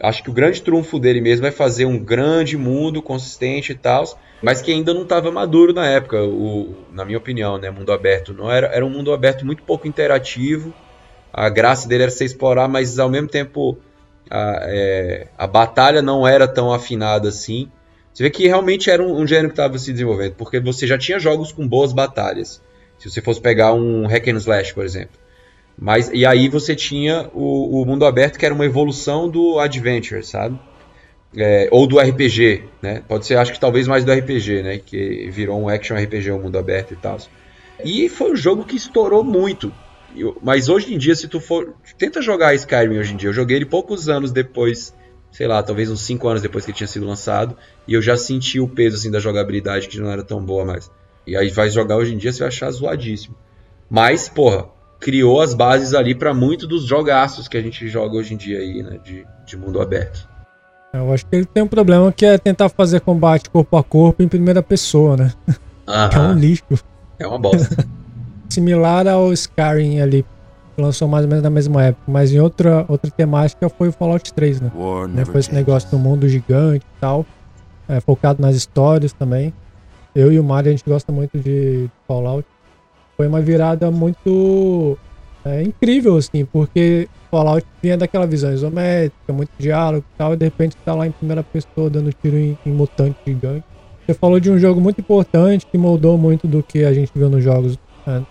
Acho 0.00 0.22
que 0.22 0.30
o 0.30 0.32
grande 0.32 0.62
trunfo 0.62 0.98
dele 0.98 1.20
mesmo 1.20 1.46
é 1.46 1.50
fazer 1.50 1.84
um 1.84 1.98
grande 1.98 2.56
mundo 2.56 3.02
consistente 3.02 3.72
e 3.72 3.74
tal, 3.74 4.04
mas 4.40 4.62
que 4.62 4.70
ainda 4.70 4.94
não 4.94 5.02
estava 5.02 5.30
maduro 5.32 5.72
na 5.72 5.86
época, 5.86 6.22
o, 6.22 6.72
na 6.92 7.04
minha 7.04 7.18
opinião, 7.18 7.58
né? 7.58 7.70
Mundo 7.70 7.92
aberto. 7.92 8.32
Não 8.32 8.50
era, 8.50 8.68
era 8.68 8.86
um 8.86 8.90
mundo 8.90 9.12
aberto 9.12 9.44
muito 9.44 9.62
pouco 9.64 9.88
interativo. 9.88 10.72
A 11.32 11.48
graça 11.48 11.88
dele 11.88 12.04
era 12.04 12.12
você 12.12 12.24
explorar, 12.24 12.68
mas 12.68 12.98
ao 12.98 13.10
mesmo 13.10 13.28
tempo 13.28 13.76
a, 14.30 14.60
é, 14.62 15.28
a 15.36 15.46
batalha 15.46 16.02
não 16.02 16.26
era 16.26 16.46
tão 16.46 16.72
afinada 16.72 17.28
assim. 17.28 17.70
Você 18.12 18.22
vê 18.24 18.30
que 18.30 18.46
realmente 18.46 18.90
era 18.90 19.02
um, 19.02 19.20
um 19.20 19.26
gênero 19.26 19.48
que 19.48 19.52
estava 19.52 19.78
se 19.78 19.92
desenvolvendo, 19.92 20.34
porque 20.34 20.58
você 20.58 20.86
já 20.86 20.98
tinha 20.98 21.18
jogos 21.18 21.52
com 21.52 21.66
boas 21.66 21.92
batalhas. 21.92 22.60
Se 22.98 23.08
você 23.08 23.20
fosse 23.20 23.40
pegar 23.40 23.72
um 23.72 24.06
Hack 24.06 24.26
and 24.28 24.38
Slash, 24.38 24.74
por 24.74 24.84
exemplo. 24.84 25.16
Mas, 25.80 26.10
e 26.12 26.26
aí 26.26 26.48
você 26.48 26.74
tinha 26.74 27.30
o, 27.32 27.80
o 27.80 27.86
mundo 27.86 28.04
aberto, 28.04 28.38
que 28.38 28.44
era 28.44 28.54
uma 28.54 28.66
evolução 28.66 29.28
do 29.28 29.60
Adventure, 29.60 30.24
sabe? 30.24 30.58
É, 31.36 31.68
ou 31.70 31.86
do 31.86 32.00
RPG, 32.00 32.64
né? 32.82 33.02
Pode 33.06 33.26
ser, 33.26 33.36
acho 33.36 33.52
que 33.52 33.60
talvez 33.60 33.86
mais 33.86 34.04
do 34.04 34.12
RPG, 34.12 34.62
né? 34.62 34.78
Que 34.78 35.30
virou 35.30 35.60
um 35.60 35.68
action 35.68 35.96
RPG, 35.96 36.32
um 36.32 36.42
mundo 36.42 36.58
aberto 36.58 36.94
e 36.94 36.96
tal. 36.96 37.18
E 37.84 38.08
foi 38.08 38.32
um 38.32 38.36
jogo 38.36 38.64
que 38.64 38.74
estourou 38.74 39.22
muito. 39.22 39.72
Mas 40.42 40.68
hoje 40.68 40.94
em 40.94 40.98
dia, 40.98 41.14
se 41.14 41.28
tu 41.28 41.40
for. 41.40 41.74
Tenta 41.98 42.22
jogar 42.22 42.54
Skyrim 42.54 42.98
hoje 42.98 43.14
em 43.14 43.16
dia. 43.16 43.28
Eu 43.28 43.32
joguei 43.34 43.56
ele 43.56 43.66
poucos 43.66 44.08
anos 44.08 44.32
depois, 44.32 44.94
sei 45.30 45.46
lá, 45.46 45.62
talvez 45.62 45.90
uns 45.90 46.00
5 46.00 46.26
anos 46.28 46.42
depois 46.42 46.64
que 46.64 46.70
ele 46.70 46.78
tinha 46.78 46.88
sido 46.88 47.06
lançado. 47.06 47.56
E 47.86 47.94
eu 47.94 48.02
já 48.02 48.16
senti 48.16 48.58
o 48.58 48.68
peso 48.68 48.96
assim, 48.96 49.10
da 49.10 49.20
jogabilidade 49.20 49.88
que 49.88 50.00
não 50.00 50.10
era 50.10 50.24
tão 50.24 50.44
boa 50.44 50.64
mais. 50.64 50.90
E 51.26 51.36
aí 51.36 51.50
vai 51.50 51.68
jogar 51.70 51.96
hoje 51.96 52.14
em 52.14 52.16
dia, 52.16 52.32
você 52.32 52.40
vai 52.40 52.48
achar 52.48 52.70
zoadíssimo. 52.70 53.36
Mas, 53.90 54.28
porra, 54.28 54.66
criou 54.98 55.40
as 55.40 55.54
bases 55.54 55.94
ali 55.94 56.14
pra 56.14 56.34
muito 56.34 56.66
dos 56.66 56.84
jogaços 56.84 57.48
que 57.48 57.56
a 57.56 57.62
gente 57.62 57.86
joga 57.88 58.16
hoje 58.16 58.34
em 58.34 58.36
dia 58.36 58.58
aí, 58.58 58.82
né? 58.82 58.98
De, 59.04 59.26
de 59.46 59.56
mundo 59.56 59.80
aberto. 59.80 60.28
Eu 60.92 61.12
acho 61.12 61.26
que 61.26 61.36
ele 61.36 61.44
tem 61.44 61.62
um 61.62 61.68
problema 61.68 62.10
que 62.10 62.24
é 62.24 62.38
tentar 62.38 62.70
fazer 62.70 63.00
combate 63.00 63.50
corpo 63.50 63.76
a 63.76 63.84
corpo 63.84 64.22
em 64.22 64.28
primeira 64.28 64.62
pessoa, 64.62 65.16
né? 65.16 65.32
Que 65.88 66.16
é 66.16 66.20
um 66.20 66.22
Aham, 66.24 66.34
lixo. 66.34 66.64
é 67.18 67.26
uma 67.26 67.38
bosta. 67.38 67.88
Similar 68.48 69.06
ao 69.06 69.32
Skyrim 69.32 70.00
ali, 70.00 70.24
lançou 70.76 71.06
mais 71.08 71.24
ou 71.24 71.28
menos 71.28 71.42
na 71.42 71.50
mesma 71.50 71.84
época, 71.84 72.04
mas 72.10 72.32
em 72.32 72.38
outra, 72.40 72.84
outra 72.88 73.10
temática 73.10 73.68
foi 73.68 73.88
o 73.88 73.92
Fallout 73.92 74.32
3, 74.32 74.60
né? 74.60 74.70
Né? 75.16 75.24
Foi 75.32 75.40
esse 75.40 75.52
negócio 75.54 75.90
do 75.90 75.98
mundo 75.98 76.28
gigante 76.28 76.84
e 76.84 77.00
tal, 77.00 77.26
é, 77.88 78.00
focado 78.00 78.40
nas 78.40 78.54
histórias 78.56 79.12
também. 79.12 79.52
Eu 80.14 80.32
e 80.32 80.38
o 80.38 80.44
Mario, 80.44 80.70
a 80.70 80.72
gente 80.72 80.84
gosta 80.88 81.12
muito 81.12 81.38
de 81.38 81.88
Fallout. 82.06 82.46
Foi 83.16 83.26
uma 83.26 83.40
virada 83.40 83.90
muito 83.90 84.96
é, 85.44 85.62
incrível, 85.62 86.16
assim, 86.16 86.44
porque 86.44 87.08
Fallout 87.30 87.66
vinha 87.82 87.96
daquela 87.96 88.26
visão 88.26 88.52
isométrica, 88.52 89.32
muito 89.32 89.50
diálogo 89.58 90.04
e 90.14 90.18
tal, 90.18 90.32
e 90.34 90.36
de 90.36 90.44
repente 90.44 90.76
tá 90.84 90.94
lá 90.94 91.06
em 91.06 91.10
primeira 91.10 91.42
pessoa 91.42 91.90
dando 91.90 92.12
tiro 92.22 92.36
em, 92.36 92.56
em 92.64 92.70
mutante 92.72 93.16
gigante. 93.26 93.64
Você 94.06 94.14
falou 94.14 94.40
de 94.40 94.50
um 94.50 94.58
jogo 94.58 94.80
muito 94.80 95.00
importante 95.00 95.66
que 95.70 95.76
moldou 95.76 96.16
muito 96.16 96.46
do 96.48 96.62
que 96.62 96.84
a 96.84 96.94
gente 96.94 97.10
viu 97.14 97.28
nos 97.28 97.44
jogos 97.44 97.76
é, 98.06 98.20
ne- 98.20 98.26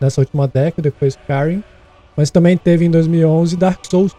nessa 0.00 0.20
última 0.20 0.46
década, 0.46 0.90
que 0.90 0.98
foi 0.98 1.08
Skyrim, 1.08 1.62
mas 2.16 2.30
também 2.30 2.56
teve 2.56 2.84
em 2.84 2.90
2011 2.90 3.56
Dark 3.56 3.84
Souls, 3.86 4.14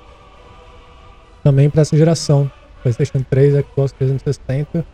também 1.44 1.70
para 1.70 1.82
essa 1.82 1.96
geração, 1.96 2.50
PlayStation 2.82 3.24
3, 3.30 3.66
Xbox 3.66 3.92
360, 3.94 4.86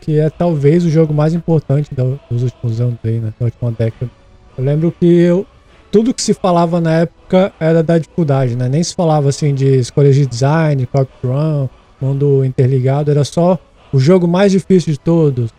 que 0.00 0.18
é 0.18 0.30
talvez 0.30 0.84
o 0.84 0.90
jogo 0.90 1.12
mais 1.12 1.34
importante 1.34 1.90
dos 2.30 2.42
últimos 2.42 2.80
anos 2.80 2.98
aí, 3.04 3.18
né, 3.18 3.32
da 3.38 3.46
última 3.46 3.72
década. 3.72 4.10
Eu 4.56 4.64
lembro 4.64 4.92
que 4.92 5.06
eu, 5.06 5.46
tudo 5.90 6.14
que 6.14 6.22
se 6.22 6.34
falava 6.34 6.80
na 6.80 7.00
época 7.00 7.52
era 7.58 7.82
da 7.82 7.98
dificuldade, 7.98 8.56
né? 8.56 8.68
Nem 8.68 8.82
se 8.82 8.94
falava 8.94 9.28
assim 9.28 9.54
de 9.54 9.78
escolhas 9.78 10.14
de 10.14 10.26
design, 10.26 10.86
corp 10.86 11.10
run, 11.24 11.68
mundo 12.00 12.44
interligado, 12.44 13.10
era 13.10 13.24
só 13.24 13.58
o 13.92 13.98
jogo 13.98 14.26
mais 14.26 14.52
difícil 14.52 14.92
de 14.92 15.00
todos. 15.00 15.50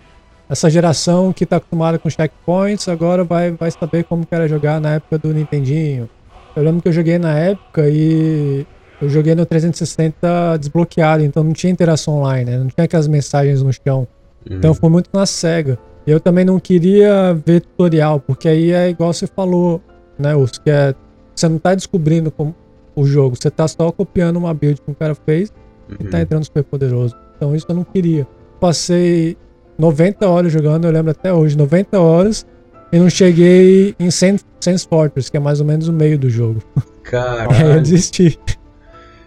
Essa 0.49 0.69
geração 0.69 1.33
que 1.33 1.45
tá 1.45 1.57
acostumada 1.57 1.99
com 1.99 2.09
checkpoints 2.09 2.87
agora 2.87 3.23
vai, 3.23 3.51
vai 3.51 3.69
saber 3.71 4.03
como 4.05 4.25
que 4.25 4.33
era 4.33 4.47
jogar 4.47 4.79
na 4.79 4.95
época 4.95 5.17
do 5.17 5.33
Nintendinho. 5.33 6.09
Eu 6.55 6.63
lembro 6.63 6.81
que 6.81 6.87
eu 6.87 6.93
joguei 6.93 7.17
na 7.19 7.37
época 7.37 7.87
e 7.89 8.65
eu 9.01 9.09
joguei 9.09 9.35
no 9.35 9.45
360 9.45 10.57
desbloqueado, 10.57 11.23
então 11.23 11.43
não 11.43 11.53
tinha 11.53 11.71
interação 11.71 12.15
online, 12.15 12.49
né? 12.49 12.57
Não 12.59 12.67
tinha 12.67 12.85
aquelas 12.85 13.07
mensagens 13.07 13.61
no 13.61 13.71
chão. 13.73 14.07
Então 14.49 14.73
foi 14.73 14.89
muito 14.89 15.09
na 15.13 15.25
cega. 15.25 15.77
E 16.05 16.11
eu 16.11 16.19
também 16.21 16.45
não 16.45 16.57
queria 16.59 17.33
ver 17.45 17.61
tutorial, 17.61 18.19
porque 18.19 18.47
aí 18.47 18.71
é 18.71 18.89
igual 18.89 19.11
você 19.13 19.27
falou, 19.27 19.81
né, 20.17 20.33
Urso, 20.33 20.61
que 20.61 20.69
é, 20.69 20.95
você 21.35 21.49
não 21.49 21.59
tá 21.59 21.75
descobrindo 21.75 22.31
como 22.31 22.55
o 22.95 23.05
jogo, 23.05 23.35
você 23.35 23.51
tá 23.51 23.67
só 23.67 23.91
copiando 23.91 24.37
uma 24.37 24.53
build 24.53 24.81
que 24.81 24.89
o 24.89 24.95
cara 24.95 25.13
fez 25.13 25.51
e 25.99 26.03
Uhum. 26.05 26.09
tá 26.09 26.21
entrando 26.21 26.45
super 26.45 26.63
poderoso. 26.63 27.13
Então 27.35 27.53
isso 27.55 27.65
eu 27.69 27.75
não 27.75 27.83
queria. 27.83 28.25
Passei 28.59 29.37
90 29.77 30.27
horas 30.27 30.51
jogando, 30.51 30.85
eu 30.85 30.91
lembro 30.91 31.11
até 31.11 31.33
hoje, 31.33 31.57
90 31.57 31.99
horas, 31.99 32.45
e 32.91 32.97
não 32.97 33.09
cheguei 33.09 33.93
em 33.99 34.09
Sense 34.11 34.43
Fortress, 34.89 35.29
que 35.29 35.37
é 35.37 35.39
mais 35.39 35.59
ou 35.59 35.65
menos 35.65 35.87
o 35.87 35.93
meio 35.93 36.17
do 36.17 36.29
jogo. 36.29 36.61
Aí 36.75 36.83
eu 36.83 37.11
Caralho. 37.11 37.81
desisti. 37.81 38.37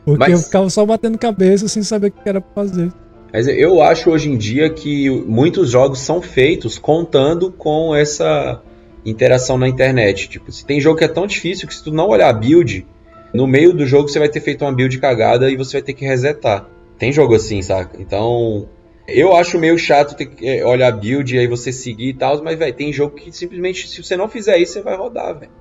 Porque 0.05 0.19
Mas- 0.19 0.33
eu 0.33 0.39
ficava 0.39 0.69
só 0.71 0.85
batendo 0.85 1.17
cabeça 1.19 1.69
sem 1.69 1.83
saber 1.83 2.09
o 2.09 2.11
que 2.11 2.29
era 2.29 2.41
pra 2.41 2.51
fazer. 2.65 2.91
Mas 3.33 3.47
eu 3.47 3.81
acho 3.81 4.11
hoje 4.11 4.29
em 4.29 4.37
dia 4.37 4.69
que 4.71 5.09
muitos 5.09 5.71
jogos 5.71 6.01
são 6.01 6.21
feitos 6.21 6.79
contando 6.79 7.53
com 7.53 7.95
essa 7.95 8.61
interação 9.07 9.57
na 9.57 9.69
internet. 9.69 10.29
Tipo, 10.29 10.51
se 10.51 10.65
tem 10.67 10.81
jogo 10.81 10.99
que 10.99 11.05
é 11.05 11.09
tão 11.09 11.27
difícil 11.27 11.69
que 11.69 11.75
se 11.75 11.85
tu 11.85 11.93
não 11.93 12.09
olhar 12.09 12.29
a 12.29 12.33
build, 12.33 12.85
no 13.33 13.47
meio 13.47 13.73
do 13.73 13.87
jogo 13.87 14.09
você 14.09 14.19
vai 14.19 14.29
ter 14.29 14.41
feito 14.41 14.65
uma 14.65 14.73
build 14.73 14.99
cagada 14.99 15.49
e 15.49 15.57
você 15.57 15.75
vai 15.77 15.83
ter 15.83 15.93
que 15.93 16.05
resetar. 16.05 16.67
Tem 16.99 17.13
jogo 17.13 17.35
assim, 17.37 17.63
saca? 17.63 17.97
Então, 18.03 18.67
eu 19.13 19.35
acho 19.37 19.59
meio 19.59 19.79
chato 19.79 20.17
ter 20.17 20.27
que 20.27 20.47
eh, 20.49 20.65
olhar 20.65 20.89
a 20.89 20.97
build 20.97 21.35
e 21.35 21.39
aí 21.39 21.47
você 21.47 21.73
seguir 21.73 22.09
e 22.09 22.15
tal, 22.15 22.43
mas, 22.43 22.59
velho, 22.59 22.73
tem 22.75 22.93
jogo 22.93 23.15
que 23.17 23.31
simplesmente, 23.33 23.89
se 23.89 24.03
você 24.03 24.17
não 24.17 24.29
fizer 24.29 24.57
isso, 24.59 24.75
você 24.75 24.83
vai 24.83 24.97
rodar, 24.97 25.39
velho. 25.39 25.53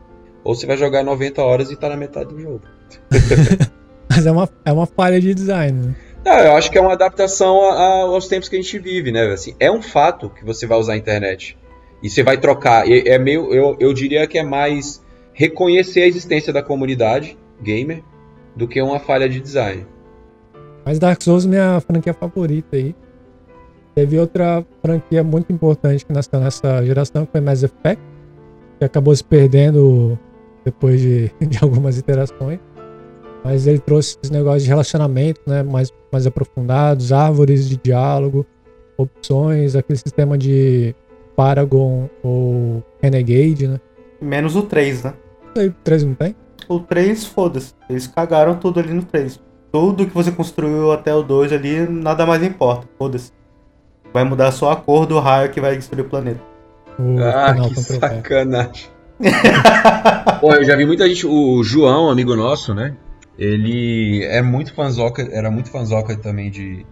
Ou 0.43 0.55
você 0.55 0.65
vai 0.65 0.77
jogar 0.77 1.03
90 1.03 1.41
horas 1.41 1.69
e 1.71 1.75
tá 1.75 1.89
na 1.89 1.97
metade 1.97 2.29
do 2.33 2.39
jogo. 2.39 2.61
Mas 4.09 4.25
é 4.25 4.31
uma, 4.31 4.49
é 4.65 4.71
uma 4.71 4.85
falha 4.85 5.19
de 5.19 5.33
design, 5.33 5.87
né? 5.87 5.95
Não, 6.25 6.37
eu 6.39 6.55
acho 6.55 6.71
que 6.71 6.77
é 6.77 6.81
uma 6.81 6.93
adaptação 6.93 7.61
a- 7.61 7.73
a- 7.75 8.01
aos 8.03 8.27
tempos 8.27 8.49
que 8.49 8.55
a 8.55 8.61
gente 8.61 8.77
vive, 8.79 9.11
né? 9.11 9.25
Assim, 9.31 9.55
é 9.59 9.71
um 9.71 9.81
fato 9.81 10.29
que 10.29 10.43
você 10.43 10.65
vai 10.65 10.77
usar 10.77 10.93
a 10.93 10.97
internet. 10.97 11.57
E 12.01 12.09
você 12.09 12.23
vai 12.23 12.37
trocar. 12.37 12.87
E 12.87 13.07
É 13.07 13.17
meio. 13.19 13.53
Eu, 13.53 13.75
eu 13.79 13.93
diria 13.93 14.25
que 14.27 14.37
é 14.37 14.43
mais 14.43 15.03
reconhecer 15.33 16.01
a 16.01 16.07
existência 16.07 16.51
da 16.51 16.61
comunidade 16.63 17.37
gamer 17.61 18.03
do 18.55 18.67
que 18.67 18.81
uma 18.81 18.99
falha 18.99 19.29
de 19.29 19.39
design. 19.39 19.85
Mas 20.85 20.97
Dark 20.99 21.21
Souls 21.21 21.45
é 21.45 21.47
minha 21.49 21.79
franquia 21.81 22.13
favorita 22.13 22.75
aí. 22.75 22.95
Teve 23.95 24.19
outra 24.19 24.65
franquia 24.81 25.23
muito 25.23 25.51
importante 25.51 26.05
que 26.05 26.13
nasceu 26.13 26.39
nessa 26.39 26.83
geração, 26.85 27.25
que 27.25 27.31
foi 27.31 27.41
Mass 27.41 27.63
Effect, 27.63 28.01
que 28.77 28.85
acabou 28.85 29.15
se 29.15 29.23
perdendo 29.23 30.17
depois 30.63 31.01
de, 31.01 31.31
de 31.41 31.57
algumas 31.61 31.97
iterações. 31.97 32.59
Mas 33.43 33.67
ele 33.67 33.79
trouxe 33.79 34.17
esse 34.21 34.31
negócio 34.31 34.61
de 34.61 34.67
relacionamento, 34.67 35.41
né? 35.47 35.63
Mais, 35.63 35.93
mais 36.11 36.27
aprofundados, 36.27 37.11
árvores 37.11 37.69
de 37.69 37.77
diálogo, 37.77 38.45
opções, 38.97 39.75
aquele 39.75 39.97
sistema 39.97 40.37
de 40.37 40.93
Paragon 41.35 42.09
ou 42.21 42.83
Renegade, 43.01 43.67
né? 43.67 43.79
Menos 44.21 44.55
o 44.55 44.63
3, 44.63 45.03
né? 45.03 45.13
O 45.55 45.71
3 45.83 46.03
não 46.03 46.13
tem? 46.13 46.35
O 46.67 46.79
3, 46.81 47.25
foda-se. 47.25 47.73
Eles 47.89 48.05
cagaram 48.07 48.55
tudo 48.55 48.79
ali 48.79 48.93
no 48.93 49.03
3. 49.03 49.39
Tudo 49.71 50.05
que 50.05 50.13
você 50.13 50.31
construiu 50.31 50.91
até 50.91 51.13
o 51.15 51.23
2 51.23 51.53
ali, 51.53 51.87
nada 51.87 52.25
mais 52.25 52.43
importa. 52.43 52.87
Foda-se. 52.97 53.31
Vai 54.13 54.23
mudar 54.23 54.51
só 54.51 54.71
a 54.71 54.75
cor 54.75 55.05
do 55.05 55.19
raio 55.19 55.51
que 55.51 55.61
vai 55.61 55.75
destruir 55.75 56.05
o 56.05 56.09
planeta. 56.09 56.41
O 56.97 57.17
ah, 57.21 57.55
que 57.69 57.75
sacanagem. 57.75 58.87
Pô, 60.39 60.53
eu 60.53 60.63
já 60.63 60.75
vi 60.75 60.85
muita 60.85 61.07
gente. 61.07 61.25
O 61.25 61.63
João, 61.63 62.09
amigo 62.09 62.35
nosso, 62.35 62.73
né? 62.73 62.95
Ele 63.37 64.23
é 64.25 64.41
muito 64.41 64.73
fanzoca, 64.73 65.27
era 65.31 65.49
muito 65.49 65.69
fanzoca 65.69 66.15
também 66.17 66.49
de 66.49 66.85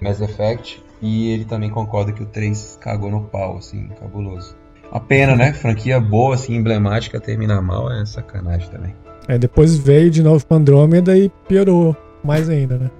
Mass 0.00 0.20
Effect. 0.20 0.84
E 1.00 1.32
ele 1.32 1.44
também 1.44 1.70
concorda 1.70 2.12
que 2.12 2.22
o 2.22 2.26
3 2.26 2.78
cagou 2.80 3.10
no 3.10 3.22
pau, 3.22 3.58
assim, 3.58 3.88
cabuloso. 4.00 4.56
A 4.90 5.00
pena, 5.00 5.36
né? 5.36 5.52
Franquia 5.52 6.00
boa, 6.00 6.34
assim, 6.34 6.54
emblemática, 6.54 7.20
terminar 7.20 7.60
mal 7.60 7.90
é 7.92 8.04
sacanagem 8.04 8.68
também. 8.70 8.94
É, 9.28 9.36
depois 9.36 9.76
veio 9.76 10.10
de 10.10 10.22
novo 10.22 10.44
com 10.46 10.54
Andrômeda 10.54 11.16
e 11.16 11.28
piorou 11.48 11.96
mais 12.22 12.48
ainda, 12.48 12.78
né? 12.78 12.90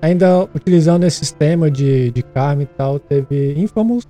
Ainda 0.00 0.44
utilizando 0.54 1.04
esse 1.04 1.18
sistema 1.18 1.70
de, 1.70 2.10
de 2.10 2.22
karma 2.22 2.62
e 2.62 2.66
tal, 2.66 2.98
teve 2.98 3.54
Infamous. 3.56 4.06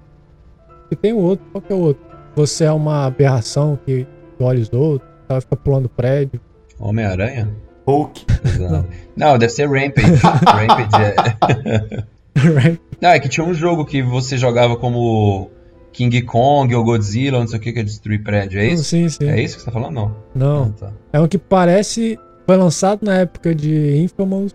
E 0.91 0.97
tem 0.97 1.13
o 1.13 1.19
outro, 1.19 1.45
qual 1.53 1.63
que 1.63 1.73
é 1.73 1.77
o 1.77 1.81
outro? 1.81 2.03
Você 2.35 2.65
é 2.65 2.73
uma 2.73 3.07
aberração 3.07 3.79
que 3.85 4.07
olha 4.39 4.61
os 4.61 4.73
outros, 4.73 5.09
ela 5.29 5.41
fica 5.41 5.57
pulando 5.57 5.89
prédio. 5.89 6.41
Homem-Aranha? 6.79 7.49
Hulk. 7.87 8.27
Não. 8.59 8.87
Não, 9.17 9.39
deve 9.39 9.53
ser 9.53 9.69
Rampage. 9.69 10.13
Rampage 10.47 11.03
é. 11.03 12.79
Não, 13.01 13.11
é 13.11 13.21
que 13.21 13.29
tinha 13.29 13.47
um 13.47 13.55
jogo 13.55 13.85
que 13.85 14.03
você 14.03 14.37
jogava 14.37 14.77
como 14.77 15.51
King 15.93 16.23
Kong 16.23 16.75
ou 16.75 16.85
Godzilla, 16.85 17.39
não 17.39 17.47
sei 17.47 17.59
o 17.59 17.63
que, 17.63 17.73
que 17.73 17.79
é 17.81 17.83
destruir 17.83 18.23
prédio, 18.23 18.61
é 18.61 18.67
isso? 18.67 18.85
Sim, 18.85 19.09
sim. 19.09 19.29
É 19.29 19.41
isso 19.41 19.57
que 19.57 19.63
você 19.63 19.67
tá 19.67 19.73
falando? 19.73 19.95
Não. 19.95 20.17
Não. 20.35 20.75
Ah, 20.77 20.81
tá. 20.81 20.93
É 21.13 21.21
um 21.21 21.29
que 21.29 21.39
parece. 21.39 22.19
Foi 22.47 22.57
lançado 22.57 23.01
na 23.03 23.15
época 23.19 23.55
de 23.55 23.97
Infamous 23.99 24.55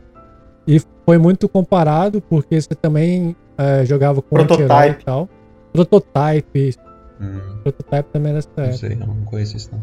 e 0.76 0.82
foi 1.06 1.18
muito 1.18 1.50
comparado, 1.50 2.22
porque 2.22 2.60
você 2.60 2.76
também 2.76 3.36
é, 3.58 3.86
jogava 3.86 4.22
com 4.22 4.36
Prototype 4.36 5.02
e 5.02 5.06
tal. 5.06 5.30
Prototype. 5.74 6.76
Hum. 7.20 7.40
Prototype 7.64 8.10
também 8.12 8.30
era 8.32 8.40
essa 8.40 8.50
Não 8.58 8.74
sei, 8.74 8.96
não, 8.96 9.08
não 9.08 9.26
conheço 9.26 9.58
isso 9.58 9.70
não. 9.72 9.82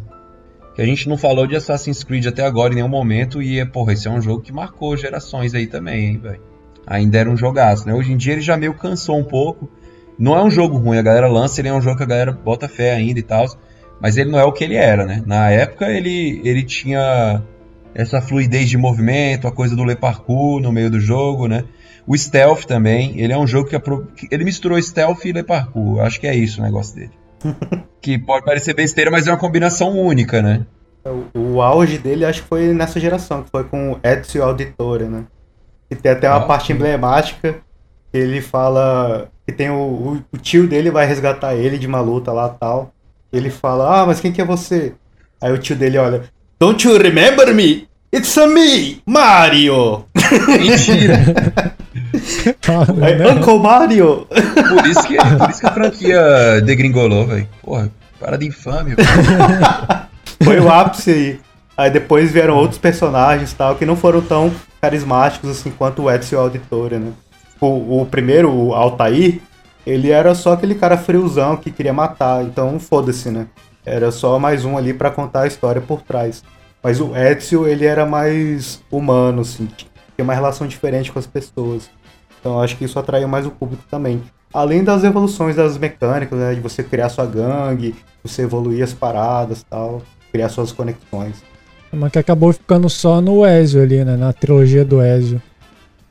Que 0.74 0.82
a 0.82 0.86
gente 0.86 1.08
não 1.08 1.18
falou 1.18 1.46
de 1.46 1.56
Assassin's 1.56 2.04
Creed 2.04 2.26
até 2.26 2.44
agora 2.44 2.72
em 2.72 2.76
nenhum 2.76 2.88
momento 2.88 3.42
e, 3.42 3.64
porra, 3.66 3.92
esse 3.92 4.06
é 4.06 4.10
um 4.10 4.20
jogo 4.20 4.42
que 4.42 4.52
marcou 4.52 4.96
gerações 4.96 5.54
aí 5.54 5.66
também, 5.66 6.06
hein, 6.06 6.18
velho 6.18 6.48
ainda 6.88 7.18
era 7.18 7.30
um 7.30 7.36
jogaço, 7.36 7.86
né? 7.86 7.94
Hoje 7.94 8.12
em 8.12 8.16
dia 8.16 8.32
ele 8.32 8.40
já 8.40 8.56
meio 8.56 8.72
cansou 8.74 9.18
um 9.18 9.24
pouco. 9.24 9.70
Não 10.18 10.36
é 10.36 10.42
um 10.42 10.50
jogo 10.50 10.78
ruim, 10.78 10.98
a 10.98 11.02
galera 11.02 11.28
lança, 11.28 11.60
ele 11.60 11.68
é 11.68 11.72
um 11.72 11.82
jogo 11.82 11.98
que 11.98 12.02
a 12.02 12.06
galera 12.06 12.32
bota 12.32 12.66
fé 12.66 12.94
ainda 12.94 13.20
e 13.20 13.22
tal, 13.22 13.46
mas 14.00 14.16
ele 14.16 14.30
não 14.30 14.38
é 14.38 14.44
o 14.44 14.52
que 14.52 14.64
ele 14.64 14.74
era, 14.74 15.04
né? 15.04 15.22
Na 15.24 15.50
época 15.50 15.88
ele, 15.88 16.40
ele 16.42 16.64
tinha 16.64 17.42
essa 17.98 18.22
fluidez 18.22 18.70
de 18.70 18.78
movimento, 18.78 19.48
a 19.48 19.52
coisa 19.52 19.74
do 19.74 19.82
le 19.82 19.96
parkour 19.96 20.60
no 20.60 20.70
meio 20.70 20.88
do 20.88 21.00
jogo, 21.00 21.48
né? 21.48 21.64
O 22.06 22.16
stealth 22.16 22.64
também, 22.64 23.20
ele 23.20 23.32
é 23.32 23.36
um 23.36 23.46
jogo 23.46 23.68
que 23.68 24.28
ele 24.30 24.44
misturou 24.44 24.80
stealth 24.80 25.24
e 25.24 25.32
le 25.32 25.42
parkour. 25.42 26.00
Acho 26.00 26.20
que 26.20 26.28
é 26.28 26.34
isso 26.34 26.60
o 26.60 26.64
negócio 26.64 26.94
dele. 26.94 27.10
que 28.00 28.16
pode 28.16 28.44
parecer 28.44 28.72
besteira, 28.72 29.10
mas 29.10 29.26
é 29.26 29.32
uma 29.32 29.36
combinação 29.36 29.98
única, 29.98 30.40
né? 30.40 30.64
O, 31.34 31.56
o 31.56 31.62
auge 31.62 31.98
dele 31.98 32.24
acho 32.24 32.42
que 32.42 32.48
foi 32.48 32.72
nessa 32.72 33.00
geração, 33.00 33.42
que 33.42 33.50
foi 33.50 33.64
com 33.64 33.98
Ezio 34.00 34.44
Auditore, 34.44 35.04
né? 35.04 35.24
E 35.90 35.96
tem 35.96 36.12
até 36.12 36.28
uma 36.28 36.36
ah, 36.36 36.46
parte 36.46 36.68
sim. 36.68 36.74
emblemática 36.74 37.56
que 38.12 38.16
ele 38.16 38.40
fala 38.40 39.28
que 39.44 39.52
tem 39.52 39.70
o, 39.70 39.74
o, 39.74 40.24
o, 40.32 40.38
tio 40.38 40.68
dele 40.68 40.90
vai 40.90 41.04
resgatar 41.04 41.56
ele 41.56 41.76
de 41.76 41.86
uma 41.88 42.00
luta 42.00 42.30
lá 42.32 42.48
tal. 42.48 42.92
Ele 43.32 43.50
fala, 43.50 44.02
ah, 44.02 44.06
mas 44.06 44.20
quem 44.20 44.30
que 44.30 44.40
é 44.40 44.44
você? 44.44 44.94
Aí 45.40 45.52
o 45.52 45.58
tio 45.58 45.74
dele 45.74 45.98
olha, 45.98 46.22
Don't 46.60 46.84
you 46.84 46.98
remember 46.98 47.54
me? 47.54 47.87
It's 48.10 48.38
a 48.38 48.46
me, 48.46 49.02
Mario! 49.06 50.06
Mentira! 50.48 51.18
Aí, 53.02 53.30
Uncle 53.30 53.58
Mario! 53.58 54.26
Por 54.26 54.86
isso, 54.86 55.06
que, 55.06 55.16
por 55.16 55.50
isso 55.50 55.60
que 55.60 55.66
a 55.66 55.72
franquia 55.72 56.60
degringolou, 56.62 57.26
velho. 57.26 57.46
Porra, 57.62 57.90
para 58.18 58.38
de 58.38 58.46
infame. 58.46 58.94
Foi 60.42 60.58
o 60.58 60.70
ápice 60.70 61.10
aí. 61.10 61.40
Aí 61.76 61.90
depois 61.90 62.32
vieram 62.32 62.56
outros 62.56 62.78
personagens 62.78 63.52
tal, 63.52 63.76
que 63.76 63.84
não 63.84 63.94
foram 63.94 64.22
tão 64.22 64.50
carismáticos 64.80 65.50
assim 65.50 65.70
quanto 65.70 66.02
o 66.02 66.10
Edson 66.10 66.38
Auditore, 66.38 66.96
né? 66.96 67.12
O, 67.60 68.00
o 68.00 68.06
primeiro, 68.06 68.50
o 68.50 68.74
Altair, 68.74 69.38
ele 69.86 70.10
era 70.10 70.34
só 70.34 70.54
aquele 70.54 70.74
cara 70.74 70.96
friozão 70.96 71.56
que 71.58 71.70
queria 71.70 71.92
matar, 71.92 72.42
então 72.42 72.80
foda-se, 72.80 73.30
né? 73.30 73.46
Era 73.84 74.10
só 74.10 74.38
mais 74.38 74.64
um 74.64 74.78
ali 74.78 74.94
para 74.94 75.10
contar 75.10 75.42
a 75.42 75.46
história 75.46 75.80
por 75.80 76.00
trás. 76.00 76.42
Mas 76.82 77.00
o 77.00 77.14
Ezio, 77.14 77.66
ele 77.66 77.84
era 77.84 78.06
mais 78.06 78.80
humano, 78.90 79.42
assim, 79.42 79.66
tinha 79.66 80.24
uma 80.24 80.34
relação 80.34 80.66
diferente 80.66 81.12
com 81.12 81.18
as 81.18 81.26
pessoas. 81.26 81.90
Então 82.40 82.60
acho 82.60 82.76
que 82.76 82.84
isso 82.84 82.98
atraiu 82.98 83.28
mais 83.28 83.46
o 83.46 83.50
público 83.50 83.82
também. 83.90 84.22
Além 84.52 84.82
das 84.82 85.04
evoluções 85.04 85.56
das 85.56 85.76
mecânicas, 85.76 86.38
né, 86.38 86.54
de 86.54 86.60
você 86.60 86.82
criar 86.82 87.08
sua 87.08 87.26
gangue, 87.26 87.94
você 88.22 88.42
evoluir 88.42 88.82
as 88.82 88.92
paradas 88.92 89.64
tal, 89.68 90.02
criar 90.32 90.48
suas 90.48 90.72
conexões. 90.72 91.42
Mas 91.92 92.12
que 92.12 92.18
acabou 92.18 92.52
ficando 92.52 92.88
só 92.88 93.20
no 93.20 93.46
Ezio 93.46 93.82
ali, 93.82 94.04
né? 94.04 94.16
Na 94.16 94.32
trilogia 94.32 94.84
do 94.84 95.02
Ezio. 95.02 95.40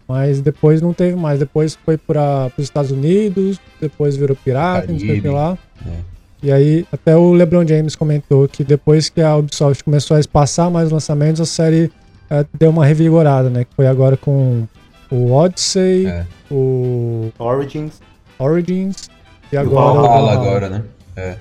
Mas 0.08 0.41
depois 0.41 0.82
não 0.82 0.93
teve 0.93 1.15
mais. 1.15 1.39
Depois 1.39 1.77
foi 1.86 1.97
para 1.97 2.51
os 2.58 2.63
Estados 2.63 2.91
Unidos, 2.91 3.60
depois 3.80 4.15
virou 4.15 4.36
pirata, 4.36 4.91
não 4.91 4.99
sei 4.99 5.19
o 5.19 5.21
que 5.21 5.27
lá. 5.27 5.58
É. 5.86 6.16
E 6.41 6.52
aí, 6.52 6.86
até 6.91 7.15
o 7.15 7.34
LeBron 7.34 7.65
James 7.67 7.95
comentou 7.95 8.47
que 8.47 8.63
depois 8.63 9.10
que 9.10 9.21
a 9.21 9.36
Ubisoft 9.36 9.84
começou 9.84 10.17
a 10.17 10.19
espaçar 10.19 10.69
mais 10.69 10.91
lançamentos, 10.91 11.41
a 11.41 11.45
série 11.45 11.91
é, 12.30 12.45
deu 12.58 12.69
uma 12.69 12.86
revigorada, 12.86 13.50
né? 13.50 13.63
Que 13.63 13.73
foi 13.76 13.88
agora 13.88 14.15
com 14.15 14.67
o 15.10 15.32
Odyssey, 15.32 16.06
é. 16.06 16.26
o. 16.52 17.32
Origins. 17.39 18.00
Origins. 18.38 19.10
E 19.52 19.58
agora. 19.58 20.00
O 20.00 20.02
Valhalla 20.02 20.34
agora, 20.34 20.69
né? 20.69 20.84
É. 21.15 21.38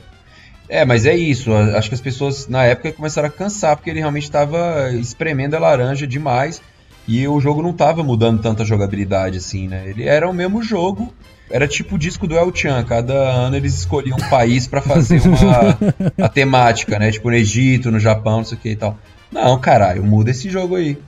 É, 0.68 0.85
mas 0.85 1.06
é 1.06 1.16
isso. 1.16 1.52
Acho 1.52 1.88
que 1.88 1.94
as 1.94 2.00
pessoas 2.00 2.48
na 2.48 2.64
época 2.64 2.92
começaram 2.92 3.28
a 3.28 3.30
cansar 3.30 3.76
porque 3.76 3.90
ele 3.90 4.00
realmente 4.00 4.24
estava 4.24 4.90
espremendo 4.92 5.54
a 5.54 5.61
laranja 5.61 6.06
demais 6.06 6.61
e 7.06 7.26
o 7.28 7.40
jogo 7.40 7.62
não 7.62 7.70
estava 7.70 8.02
mudando 8.02 8.42
tanta 8.42 8.64
jogabilidade 8.64 9.38
assim, 9.38 9.68
né? 9.68 9.85
Ele 9.87 10.04
era 10.04 10.28
o 10.28 10.35
mesmo 10.35 10.62
jogo. 10.62 11.12
Era 11.50 11.68
tipo 11.68 11.94
o 11.94 11.98
disco 11.98 12.26
do 12.26 12.37
El 12.37 12.54
Chan. 12.54 12.85
Cada 12.85 13.14
ano 13.14 13.56
eles 13.56 13.74
escolhiam 13.74 14.16
um 14.16 14.28
país 14.28 14.66
para 14.66 14.82
fazer 14.82 15.20
uma 15.22 15.78
a 16.24 16.28
temática, 16.28 16.98
né? 16.98 17.11
Tipo 17.11 17.30
no 17.30 17.37
Egito, 17.37 17.90
no 17.90 18.00
Japão, 18.00 18.38
não 18.38 18.44
sei 18.44 18.59
o 18.59 18.61
que 18.61 18.70
e 18.70 18.76
tal. 18.76 18.98
Não, 19.30 19.59
caralho, 19.61 20.04
muda 20.04 20.30
esse 20.30 20.50
jogo 20.50 20.76
aí. 20.76 20.98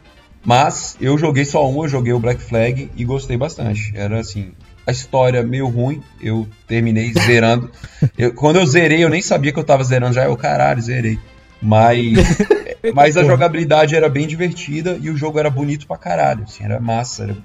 Mas 0.44 0.96
eu 1.00 1.18
joguei 1.18 1.44
só 1.44 1.68
um, 1.68 1.82
eu 1.82 1.88
joguei 1.88 2.12
o 2.12 2.20
Black 2.20 2.40
Flag 2.40 2.90
e 2.96 3.04
gostei 3.04 3.36
bastante. 3.36 3.92
Era 3.94 4.20
assim, 4.20 4.52
a 4.86 4.90
história 4.90 5.42
meio 5.42 5.68
ruim. 5.68 6.02
Eu 6.20 6.48
terminei 6.66 7.12
zerando. 7.12 7.70
Eu, 8.16 8.32
quando 8.32 8.56
eu 8.56 8.66
zerei, 8.66 9.04
eu 9.04 9.08
nem 9.08 9.20
sabia 9.20 9.52
que 9.52 9.58
eu 9.58 9.64
tava 9.64 9.84
zerando 9.84 10.14
já. 10.14 10.24
Eu, 10.24 10.36
caralho, 10.36 10.80
zerei. 10.80 11.18
Mas, 11.60 12.16
mas 12.94 13.16
a 13.16 13.24
jogabilidade 13.24 13.94
era 13.94 14.08
bem 14.08 14.26
divertida 14.26 14.98
e 15.00 15.10
o 15.10 15.16
jogo 15.16 15.38
era 15.38 15.50
bonito 15.50 15.86
pra 15.86 15.96
caralho. 15.96 16.44
Assim, 16.44 16.64
era 16.64 16.80
massa, 16.80 17.24
era 17.24 17.36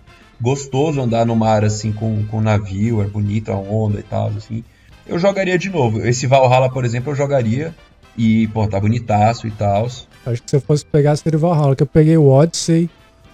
gostoso 0.44 1.02
andar 1.02 1.26
no 1.26 1.36
mar 1.36 1.64
assim 1.64 1.94
com, 1.94 2.26
com 2.26 2.42
navio, 2.42 3.00
era 3.00 3.10
bonito 3.10 3.52
a 3.52 3.56
onda 3.56 4.00
e 4.00 4.04
tal. 4.04 4.28
Assim. 4.28 4.64
Eu 5.08 5.18
jogaria 5.18 5.58
de 5.58 5.70
novo. 5.70 6.06
Esse 6.06 6.28
Valhalla, 6.28 6.70
por 6.70 6.84
exemplo, 6.84 7.12
eu 7.12 7.16
jogaria. 7.16 7.74
E, 8.16 8.48
pô, 8.50 8.68
tá 8.68 8.80
bonitaço 8.80 9.48
e 9.48 9.52
tal. 9.52 9.86
Acho 9.86 10.44
que 10.44 10.50
se 10.50 10.56
eu 10.56 10.62
fosse 10.62 10.86
pegar 10.86 11.16
seria 11.16 11.38
o 11.38 11.42
Valhalla, 11.42 11.76
que 11.76 11.82
eu 11.82 11.88
peguei 11.88 12.16
o 12.16 12.28
Odyssey, 12.28 12.90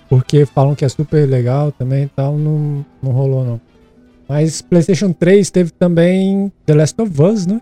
porque 0.08 0.46
falam 0.46 0.74
que 0.76 0.86
é 0.86 0.90
super 0.90 1.28
legal 1.28 1.72
também 1.72 2.04
e 2.04 2.08
tal, 2.08 2.38
não, 2.38 2.86
não 3.04 3.12
rolou 3.12 3.44
não. 3.44 3.62
Mas 4.28 4.62
PlayStation 4.62 5.12
3 5.12 5.50
teve 5.50 5.72
também 5.72 6.52
The 6.66 6.76
Last 6.76 7.02
of 7.02 7.22
Us, 7.22 7.46
né? 7.46 7.60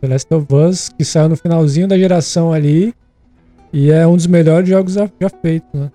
The 0.00 0.08
Last 0.08 0.32
of 0.32 0.46
Us, 0.54 0.88
que 0.88 1.04
saiu 1.04 1.28
no 1.28 1.36
finalzinho 1.36 1.88
da 1.88 1.98
geração 1.98 2.52
ali. 2.52 2.94
E 3.72 3.90
é 3.90 4.06
um 4.06 4.16
dos 4.16 4.26
melhores 4.26 4.68
jogos 4.68 4.94
já 4.94 5.28
feitos, 5.42 5.68
né? 5.74 5.90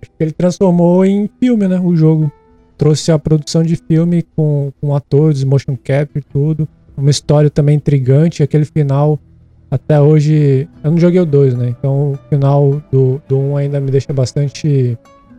Acho 0.00 0.10
que 0.10 0.22
ele 0.22 0.32
transformou 0.32 1.04
em 1.04 1.28
filme, 1.40 1.66
né? 1.68 1.80
O 1.80 1.94
jogo. 1.96 2.30
Trouxe 2.76 3.10
a 3.10 3.18
produção 3.18 3.62
de 3.64 3.74
filme 3.74 4.24
com, 4.36 4.72
com 4.80 4.94
atores, 4.94 5.42
motion 5.42 5.76
capture, 5.76 6.24
tudo. 6.32 6.68
Uma 6.96 7.10
história 7.10 7.50
também 7.50 7.76
intrigante. 7.76 8.42
Aquele 8.42 8.64
final, 8.64 9.18
até 9.70 10.00
hoje. 10.00 10.68
Eu 10.82 10.92
não 10.92 10.98
joguei 10.98 11.20
o 11.20 11.26
2, 11.26 11.54
né? 11.54 11.74
Então 11.76 12.12
o 12.12 12.18
final 12.28 12.82
do 12.92 13.20
1 13.30 13.36
um 13.36 13.56
ainda 13.56 13.80
me 13.80 13.90
deixa 13.90 14.12
bastante 14.12 14.96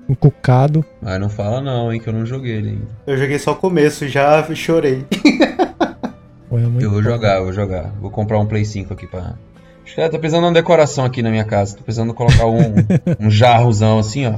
encucado. 0.09 0.83
Ah, 1.01 1.19
não 1.19 1.29
fala 1.29 1.61
não, 1.61 1.93
hein, 1.93 1.99
que 1.99 2.09
eu 2.09 2.13
não 2.13 2.25
joguei 2.25 2.53
ele 2.53 2.69
ainda. 2.69 2.87
Eu 3.05 3.17
joguei 3.17 3.37
só 3.37 3.51
o 3.51 3.55
começo, 3.55 4.07
já 4.07 4.43
chorei. 4.55 5.05
eu 6.81 6.89
vou 6.89 7.03
jogar, 7.03 7.37
eu 7.37 7.43
vou 7.43 7.53
jogar. 7.53 7.93
Vou 8.01 8.09
comprar 8.09 8.39
um 8.39 8.45
Play 8.45 8.65
5 8.65 8.93
aqui 8.93 9.05
pra 9.07 9.35
Acho 9.89 9.95
que 9.95 10.01
é, 10.01 10.07
tô 10.07 10.19
precisando 10.19 10.43
de 10.43 10.47
uma 10.49 10.53
decoração 10.53 11.03
aqui 11.03 11.23
na 11.23 11.31
minha 11.31 11.43
casa. 11.43 11.75
Tô 11.75 11.83
precisando 11.83 12.13
colocar 12.13 12.45
um, 12.45 12.75
um 13.19 13.27
jarrozão 13.27 13.97
assim, 13.97 14.27
ó. 14.27 14.35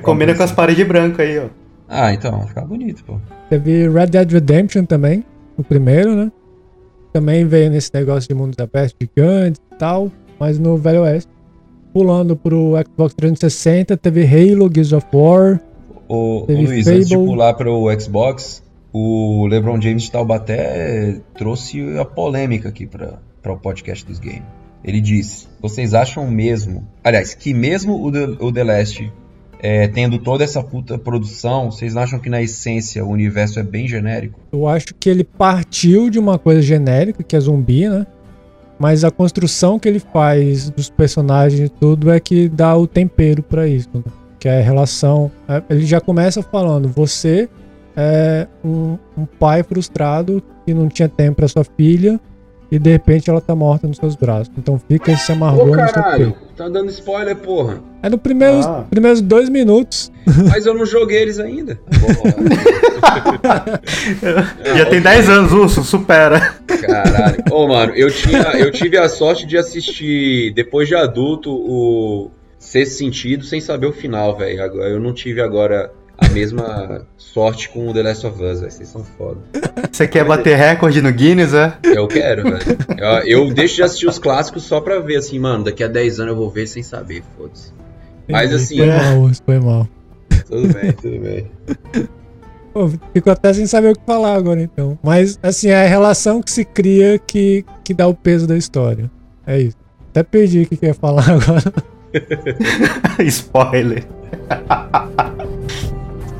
Combina 0.00 0.34
com 0.34 0.42
as 0.42 0.50
paredes 0.50 0.86
brancas 0.88 1.20
aí, 1.20 1.38
ó. 1.38 1.48
Ah, 1.86 2.14
então, 2.14 2.38
vai 2.38 2.46
ficar 2.46 2.62
bonito, 2.62 3.04
pô. 3.04 3.18
Teve 3.50 3.90
Red 3.90 4.06
Dead 4.06 4.32
Redemption 4.32 4.86
também, 4.86 5.22
o 5.58 5.62
primeiro, 5.62 6.16
né? 6.16 6.32
Também 7.12 7.44
veio 7.44 7.70
nesse 7.70 7.90
negócio 7.92 8.26
de 8.26 8.34
mundos 8.34 8.58
abertos 8.58 8.96
gigantes 8.98 9.60
e 9.70 9.76
tal, 9.76 10.10
mas 10.40 10.58
no 10.58 10.78
Velho 10.78 11.02
Oeste. 11.02 11.30
Pulando 11.92 12.34
pro 12.34 12.72
Xbox 12.86 13.12
360, 13.12 13.98
teve 13.98 14.24
Halo, 14.24 14.70
Gears 14.74 14.94
of 14.94 15.06
War. 15.12 15.60
Ô, 16.08 16.46
Luiz, 16.48 16.86
Fable. 16.86 16.96
antes 16.96 17.08
de 17.08 17.16
pular 17.18 17.52
pro 17.52 18.00
Xbox, 18.00 18.62
o 18.94 19.46
LeBron 19.46 19.78
James 19.78 20.04
de 20.04 20.10
Taubaté 20.10 21.20
trouxe 21.34 21.98
a 21.98 22.06
polêmica 22.06 22.70
aqui 22.70 22.86
para 23.42 23.52
o 23.52 23.58
podcast 23.58 24.06
dos 24.06 24.18
games. 24.18 24.44
Ele 24.84 25.00
disse: 25.00 25.48
Vocês 25.60 25.94
acham 25.94 26.30
mesmo, 26.30 26.86
aliás, 27.02 27.34
que 27.34 27.52
mesmo 27.52 28.04
o 28.04 28.10
The, 28.10 28.24
o 28.40 28.52
The 28.52 28.64
Last 28.64 29.12
é, 29.60 29.86
tendo 29.86 30.18
toda 30.18 30.42
essa 30.42 30.60
puta 30.62 30.98
produção, 30.98 31.70
vocês 31.70 31.96
acham 31.96 32.18
que 32.18 32.28
na 32.28 32.42
essência 32.42 33.04
o 33.04 33.08
universo 33.08 33.60
é 33.60 33.62
bem 33.62 33.86
genérico? 33.86 34.40
Eu 34.52 34.66
acho 34.66 34.92
que 34.98 35.08
ele 35.08 35.22
partiu 35.22 36.10
de 36.10 36.18
uma 36.18 36.36
coisa 36.36 36.60
genérica, 36.60 37.22
que 37.22 37.36
é 37.36 37.40
zumbi, 37.40 37.88
né? 37.88 38.04
Mas 38.76 39.04
a 39.04 39.10
construção 39.12 39.78
que 39.78 39.88
ele 39.88 40.00
faz 40.00 40.68
dos 40.68 40.90
personagens 40.90 41.60
e 41.60 41.68
tudo 41.68 42.10
é 42.10 42.18
que 42.18 42.48
dá 42.48 42.76
o 42.76 42.88
tempero 42.88 43.40
para 43.40 43.68
isso, 43.68 43.88
né? 43.94 44.02
Que 44.40 44.48
é 44.48 44.58
a 44.58 44.62
relação. 44.62 45.30
É, 45.46 45.62
ele 45.70 45.86
já 45.86 46.00
começa 46.00 46.42
falando: 46.42 46.88
você 46.88 47.48
é 47.96 48.48
um, 48.64 48.98
um 49.16 49.24
pai 49.24 49.62
frustrado 49.62 50.42
que 50.66 50.74
não 50.74 50.88
tinha 50.88 51.08
tempo 51.08 51.36
para 51.36 51.46
sua 51.46 51.62
filha 51.62 52.18
e 52.72 52.78
de 52.78 52.90
repente 52.90 53.28
ela 53.28 53.38
tá 53.38 53.54
morta 53.54 53.86
nos 53.86 53.98
seus 53.98 54.16
braços. 54.16 54.50
Então 54.56 54.80
fica 54.88 55.12
esse 55.12 55.30
amargor 55.30 55.68
Ô, 55.68 55.72
caralho, 55.72 55.90
no 55.90 55.92
seu 55.92 56.02
peito. 56.32 56.38
Tá 56.56 56.70
dando 56.70 56.88
spoiler, 56.88 57.36
porra. 57.36 57.82
É 58.02 58.08
no 58.08 58.16
primeiros, 58.16 58.64
ah. 58.64 58.86
primeiros 58.88 59.20
dois 59.20 59.50
minutos. 59.50 60.10
Mas 60.48 60.64
eu 60.64 60.72
não 60.72 60.86
joguei 60.86 61.20
eles 61.20 61.38
ainda. 61.38 61.78
Já 64.74 64.86
tem 64.86 65.02
10 65.02 65.28
anos, 65.28 65.52
Urso, 65.52 65.84
supera. 65.84 66.56
Caralho. 66.66 67.44
Ô, 67.50 67.68
mano, 67.68 67.92
eu, 67.94 68.10
tinha, 68.10 68.40
eu 68.56 68.72
tive 68.72 68.96
a 68.96 69.06
sorte 69.06 69.44
de 69.44 69.58
assistir, 69.58 70.54
depois 70.54 70.88
de 70.88 70.94
adulto, 70.94 71.52
o 71.52 72.30
Sexto 72.58 72.96
Sentido, 72.96 73.44
sem 73.44 73.60
saber 73.60 73.84
o 73.84 73.92
final, 73.92 74.34
velho. 74.34 74.60
Eu 74.60 74.98
não 74.98 75.12
tive 75.12 75.42
agora 75.42 75.92
mesma 76.32 77.06
sorte 77.16 77.68
com 77.68 77.88
o 77.88 77.94
The 77.94 78.02
Last 78.02 78.26
of 78.26 78.42
Us, 78.42 78.60
Vocês 78.60 78.88
são 78.88 79.04
foda. 79.04 79.40
Você 79.90 80.08
quer 80.08 80.24
bater 80.24 80.56
recorde 80.56 81.00
no 81.00 81.12
Guinness, 81.12 81.54
é? 81.54 81.76
Eu 81.84 82.08
quero, 82.08 82.44
velho. 82.44 82.78
Eu, 82.98 83.46
eu, 83.46 83.54
deixo 83.54 83.76
de 83.76 83.82
assistir 83.82 84.08
os 84.08 84.18
clássicos 84.18 84.64
só 84.64 84.80
pra 84.80 84.98
ver, 84.98 85.16
assim, 85.16 85.38
mano, 85.38 85.64
daqui 85.64 85.84
a 85.84 85.88
10 85.88 86.20
anos 86.20 86.32
eu 86.32 86.38
vou 86.38 86.50
ver 86.50 86.66
sem 86.66 86.82
saber, 86.82 87.22
foda-se. 87.36 87.72
Mas 88.28 88.52
assim. 88.52 88.78
Foi 88.78 88.86
mal, 88.86 89.30
foi 89.44 89.58
mal. 89.60 89.88
Tudo 90.46 90.72
bem, 90.72 90.92
tudo 90.92 91.18
bem. 91.20 91.50
Pô, 92.72 92.90
fico 93.12 93.30
até 93.30 93.52
sem 93.52 93.66
saber 93.66 93.90
o 93.90 93.94
que 93.94 94.04
falar 94.06 94.34
agora, 94.34 94.60
então. 94.60 94.98
Mas, 95.02 95.38
assim, 95.42 95.68
é 95.68 95.84
a 95.84 95.88
relação 95.88 96.42
que 96.42 96.50
se 96.50 96.64
cria 96.64 97.18
que, 97.18 97.64
que 97.84 97.92
dá 97.92 98.06
o 98.06 98.14
peso 98.14 98.46
da 98.46 98.56
história. 98.56 99.10
É 99.46 99.60
isso. 99.60 99.76
Até 100.10 100.22
perdi 100.22 100.62
o 100.62 100.66
que 100.66 100.76
quer 100.76 100.94
falar 100.94 101.28
agora. 101.28 101.72
Spoiler. 103.24 104.04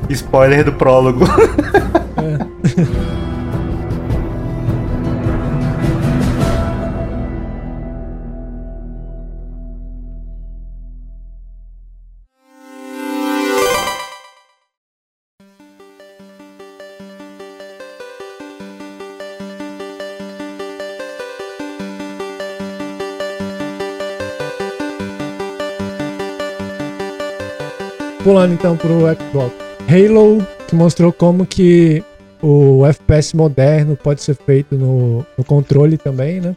Spoiler 0.09 0.63
do 0.63 0.73
prólogo. 0.73 1.25
é. 2.17 3.13
Pulando 28.23 28.53
então 28.53 28.77
pro 28.77 29.01
Xbox. 29.15 29.62
Halo, 29.87 30.45
que 30.67 30.75
mostrou 30.75 31.11
como 31.13 31.45
que 31.45 32.03
o 32.41 32.85
FPS 32.85 33.35
moderno 33.35 33.95
pode 33.95 34.21
ser 34.21 34.35
feito 34.35 34.75
no, 34.75 35.25
no 35.37 35.43
controle 35.43 35.97
também, 35.97 36.41
né? 36.41 36.55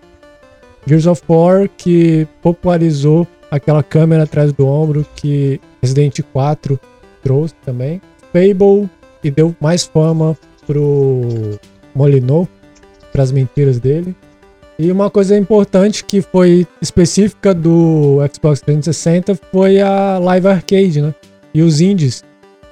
Gears 0.86 1.06
of 1.06 1.22
War, 1.28 1.68
que 1.76 2.26
popularizou 2.40 3.26
aquela 3.50 3.82
câmera 3.82 4.24
atrás 4.24 4.52
do 4.52 4.66
ombro 4.66 5.04
que 5.16 5.60
Resident 5.82 6.20
4 6.32 6.78
trouxe 7.22 7.54
também. 7.64 8.00
Fable, 8.32 8.88
que 9.20 9.30
deu 9.30 9.54
mais 9.60 9.84
fama 9.84 10.36
pro 10.66 11.58
Molineux, 11.94 12.48
para 13.12 13.22
as 13.22 13.32
mentiras 13.32 13.78
dele. 13.78 14.14
E 14.78 14.92
uma 14.92 15.10
coisa 15.10 15.36
importante 15.36 16.04
que 16.04 16.20
foi 16.20 16.66
específica 16.82 17.54
do 17.54 18.18
Xbox 18.32 18.60
360 18.60 19.34
foi 19.50 19.80
a 19.80 20.18
Live 20.18 20.46
Arcade, 20.48 21.00
né? 21.00 21.14
E 21.54 21.62
os 21.62 21.80
indies 21.80 22.22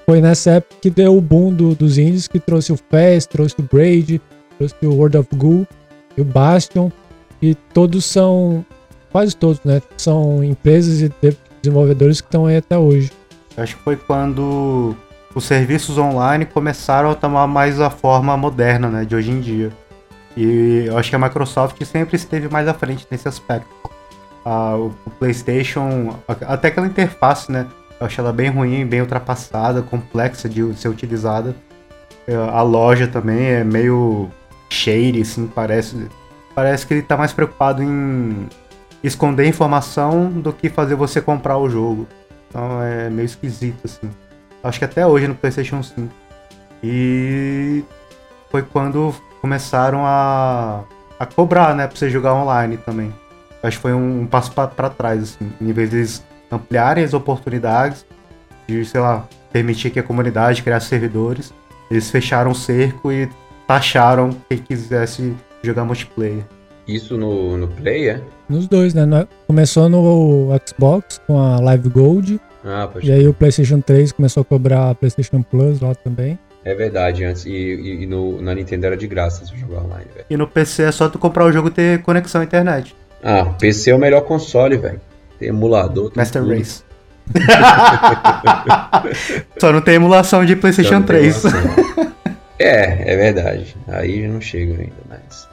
foi 0.06 0.20
nessa 0.20 0.52
época 0.52 0.76
que 0.82 0.90
deu 0.90 1.16
o 1.16 1.20
boom 1.20 1.52
do, 1.52 1.74
dos 1.74 1.98
indies, 1.98 2.28
que 2.28 2.38
trouxe 2.38 2.72
o 2.72 2.76
Fast, 2.76 3.28
trouxe 3.28 3.54
o 3.58 3.62
Braid, 3.62 4.20
trouxe 4.58 4.74
o 4.82 4.94
World 4.94 5.18
of 5.18 5.28
Ghoul 5.34 5.66
e 6.16 6.20
o 6.20 6.24
Bastion. 6.24 6.90
E 7.40 7.54
todos 7.54 8.04
são, 8.04 8.64
quase 9.10 9.36
todos, 9.36 9.60
né? 9.64 9.82
São 9.96 10.42
empresas 10.42 11.00
e 11.00 11.12
desenvolvedores 11.62 12.20
que 12.20 12.26
estão 12.26 12.46
aí 12.46 12.56
até 12.56 12.78
hoje. 12.78 13.10
Acho 13.56 13.76
que 13.76 13.82
foi 13.82 13.96
quando 13.96 14.96
os 15.34 15.44
serviços 15.44 15.98
online 15.98 16.44
começaram 16.44 17.10
a 17.10 17.14
tomar 17.14 17.46
mais 17.46 17.80
a 17.80 17.90
forma 17.90 18.36
moderna, 18.36 18.88
né, 18.88 19.04
de 19.04 19.16
hoje 19.16 19.30
em 19.30 19.40
dia. 19.40 19.72
E 20.36 20.84
eu 20.86 20.98
acho 20.98 21.10
que 21.10 21.16
a 21.16 21.18
Microsoft 21.18 21.82
sempre 21.84 22.16
esteve 22.16 22.48
mais 22.48 22.66
à 22.66 22.74
frente 22.74 23.06
nesse 23.10 23.28
aspecto. 23.28 23.68
Ah, 24.44 24.76
o 24.76 25.10
PlayStation, 25.18 26.16
até 26.26 26.68
aquela 26.68 26.86
interface, 26.86 27.50
né? 27.50 27.66
Eu 28.00 28.06
achei 28.06 28.22
ela 28.22 28.32
bem 28.32 28.50
ruim, 28.50 28.86
bem 28.86 29.00
ultrapassada, 29.00 29.82
complexa 29.82 30.48
de 30.48 30.74
ser 30.74 30.88
utilizada. 30.88 31.54
É, 32.26 32.34
a 32.34 32.62
loja 32.62 33.06
também 33.06 33.46
é 33.46 33.64
meio 33.64 34.30
shady, 34.70 35.22
assim, 35.22 35.46
parece. 35.46 36.08
Parece 36.54 36.86
que 36.86 36.94
ele 36.94 37.02
tá 37.02 37.16
mais 37.16 37.32
preocupado 37.32 37.82
em 37.82 38.48
esconder 39.02 39.46
informação 39.46 40.30
do 40.30 40.52
que 40.52 40.68
fazer 40.68 40.94
você 40.94 41.20
comprar 41.20 41.58
o 41.58 41.68
jogo. 41.68 42.06
Então 42.48 42.82
é 42.82 43.10
meio 43.10 43.26
esquisito, 43.26 43.80
assim. 43.84 44.10
Acho 44.62 44.78
que 44.78 44.84
até 44.84 45.06
hoje 45.06 45.28
no 45.28 45.34
PlayStation 45.34 45.82
5. 45.82 46.08
E 46.82 47.84
foi 48.50 48.62
quando 48.62 49.14
começaram 49.40 50.06
a, 50.06 50.84
a 51.18 51.26
cobrar, 51.26 51.74
né, 51.74 51.86
pra 51.86 51.96
você 51.96 52.08
jogar 52.08 52.34
online 52.34 52.76
também. 52.78 53.12
Acho 53.62 53.78
que 53.78 53.82
foi 53.82 53.92
um, 53.92 54.22
um 54.22 54.26
passo 54.26 54.52
para 54.52 54.90
trás, 54.90 55.22
assim. 55.22 55.52
Em 55.60 55.72
vez 55.72 55.90
deles 55.90 56.24
ampliarem 56.50 57.04
as 57.04 57.14
oportunidades 57.14 58.04
de, 58.66 58.84
sei 58.84 59.00
lá, 59.00 59.26
permitir 59.52 59.90
que 59.90 59.98
a 59.98 60.02
comunidade 60.02 60.62
criasse 60.62 60.88
servidores. 60.88 61.52
Eles 61.90 62.10
fecharam 62.10 62.50
o 62.50 62.54
cerco 62.54 63.12
e 63.12 63.28
taxaram 63.66 64.30
quem 64.48 64.58
quisesse 64.58 65.34
jogar 65.62 65.84
multiplayer. 65.84 66.44
Isso 66.86 67.16
no, 67.16 67.56
no 67.56 67.68
Play, 67.68 68.10
é? 68.10 68.20
Nos 68.48 68.66
dois, 68.66 68.92
né? 68.92 69.26
Começou 69.46 69.88
no 69.88 70.48
Xbox 70.66 71.20
com 71.26 71.38
a 71.38 71.58
Live 71.60 71.88
Gold. 71.88 72.40
Ah, 72.64 72.88
pode 72.90 73.08
E 73.08 73.12
aí 73.12 73.26
o 73.26 73.32
PlayStation 73.32 73.80
3 73.80 74.12
começou 74.12 74.42
a 74.42 74.44
cobrar 74.44 74.90
a 74.90 74.94
PlayStation 74.94 75.42
Plus 75.42 75.80
lá 75.80 75.94
também. 75.94 76.38
É 76.64 76.74
verdade, 76.74 77.24
antes. 77.24 77.44
E, 77.44 77.50
e, 77.50 78.02
e 78.02 78.06
no, 78.06 78.40
na 78.40 78.54
Nintendo 78.54 78.86
era 78.86 78.96
de 78.96 79.06
graça 79.06 79.44
se 79.44 79.56
jogar 79.56 79.82
online, 79.82 80.06
velho. 80.14 80.26
E 80.28 80.36
no 80.36 80.46
PC 80.46 80.84
é 80.84 80.92
só 80.92 81.08
tu 81.08 81.18
comprar 81.18 81.44
o 81.44 81.52
jogo 81.52 81.68
e 81.68 81.70
ter 81.70 82.02
conexão 82.02 82.40
à 82.40 82.44
internet. 82.44 82.94
Ah, 83.22 83.46
PC 83.58 83.90
é 83.90 83.94
o 83.94 83.98
melhor 83.98 84.22
console, 84.22 84.76
velho. 84.76 85.00
Tem 85.38 85.48
emulador. 85.48 86.10
Tem 86.10 86.20
Master 86.20 86.42
tudo. 86.42 86.54
Race. 86.54 86.82
Só 89.58 89.72
não 89.72 89.80
tem 89.80 89.94
emulação 89.94 90.44
de 90.44 90.56
PlayStation 90.56 91.02
3. 91.02 91.44
é, 92.58 93.12
é 93.12 93.16
verdade. 93.16 93.76
Aí 93.88 94.26
não 94.28 94.40
chega 94.40 94.74
ainda, 94.74 94.92
mas. 95.08 95.48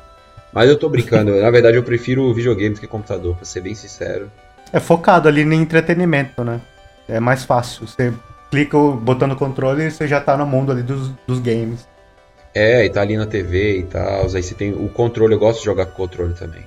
Mas 0.54 0.70
eu 0.70 0.78
tô 0.78 0.89
brincando. 0.89 1.39
Na 1.39 1.50
verdade, 1.50 1.78
eu 1.78 1.84
prefiro 1.84 2.34
videogame 2.34 2.76
do 2.76 2.82
que 2.82 2.88
computador, 2.88 3.36
pra 3.36 3.46
ser 3.46 3.62
bem 3.62 3.74
sincero. 3.74 4.30
É 4.74 4.80
focado 4.80 5.28
ali 5.28 5.46
no 5.46 5.54
entretenimento, 5.54 6.44
né? 6.44 6.60
É 7.08 7.20
mais 7.20 7.44
fácil. 7.44 7.88
Você 7.88 8.13
clica 8.50 8.78
botando 8.78 9.32
o 9.32 9.36
controle 9.36 9.84
e 9.84 9.91
você 9.91 10.08
já 10.08 10.20
tá 10.20 10.36
no 10.36 10.46
mundo 10.46 10.72
ali 10.72 10.84
dos, 10.84 11.10
dos 11.26 11.39
games. 11.39 11.88
É, 12.54 12.86
e 12.86 12.89
tá 12.89 13.02
ali 13.02 13.15
na 13.15 13.26
TV 13.26 13.80
e 13.80 13.84
tal. 13.84 14.24
Aí 14.24 14.44
você 14.44 14.54
tem 14.54 14.74
o 14.74 14.89
controle, 14.89 15.34
eu 15.34 15.39
gosto 15.39 15.60
de 15.60 15.65
jogar 15.65 15.86
com 15.86 15.94
controle 15.94 16.34
também. 16.34 16.65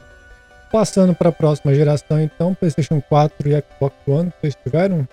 Passando 0.75 1.15
para 1.15 1.29
a 1.29 1.33
próxima 1.33 1.73
geração, 1.73 2.21
então, 2.21 2.53
PlayStation 2.53 3.01
4 3.01 3.49
e 3.49 3.63
Xbox 3.63 3.95
One, 4.09 4.33
vocês 4.41 4.57
tiveram? 4.61 5.07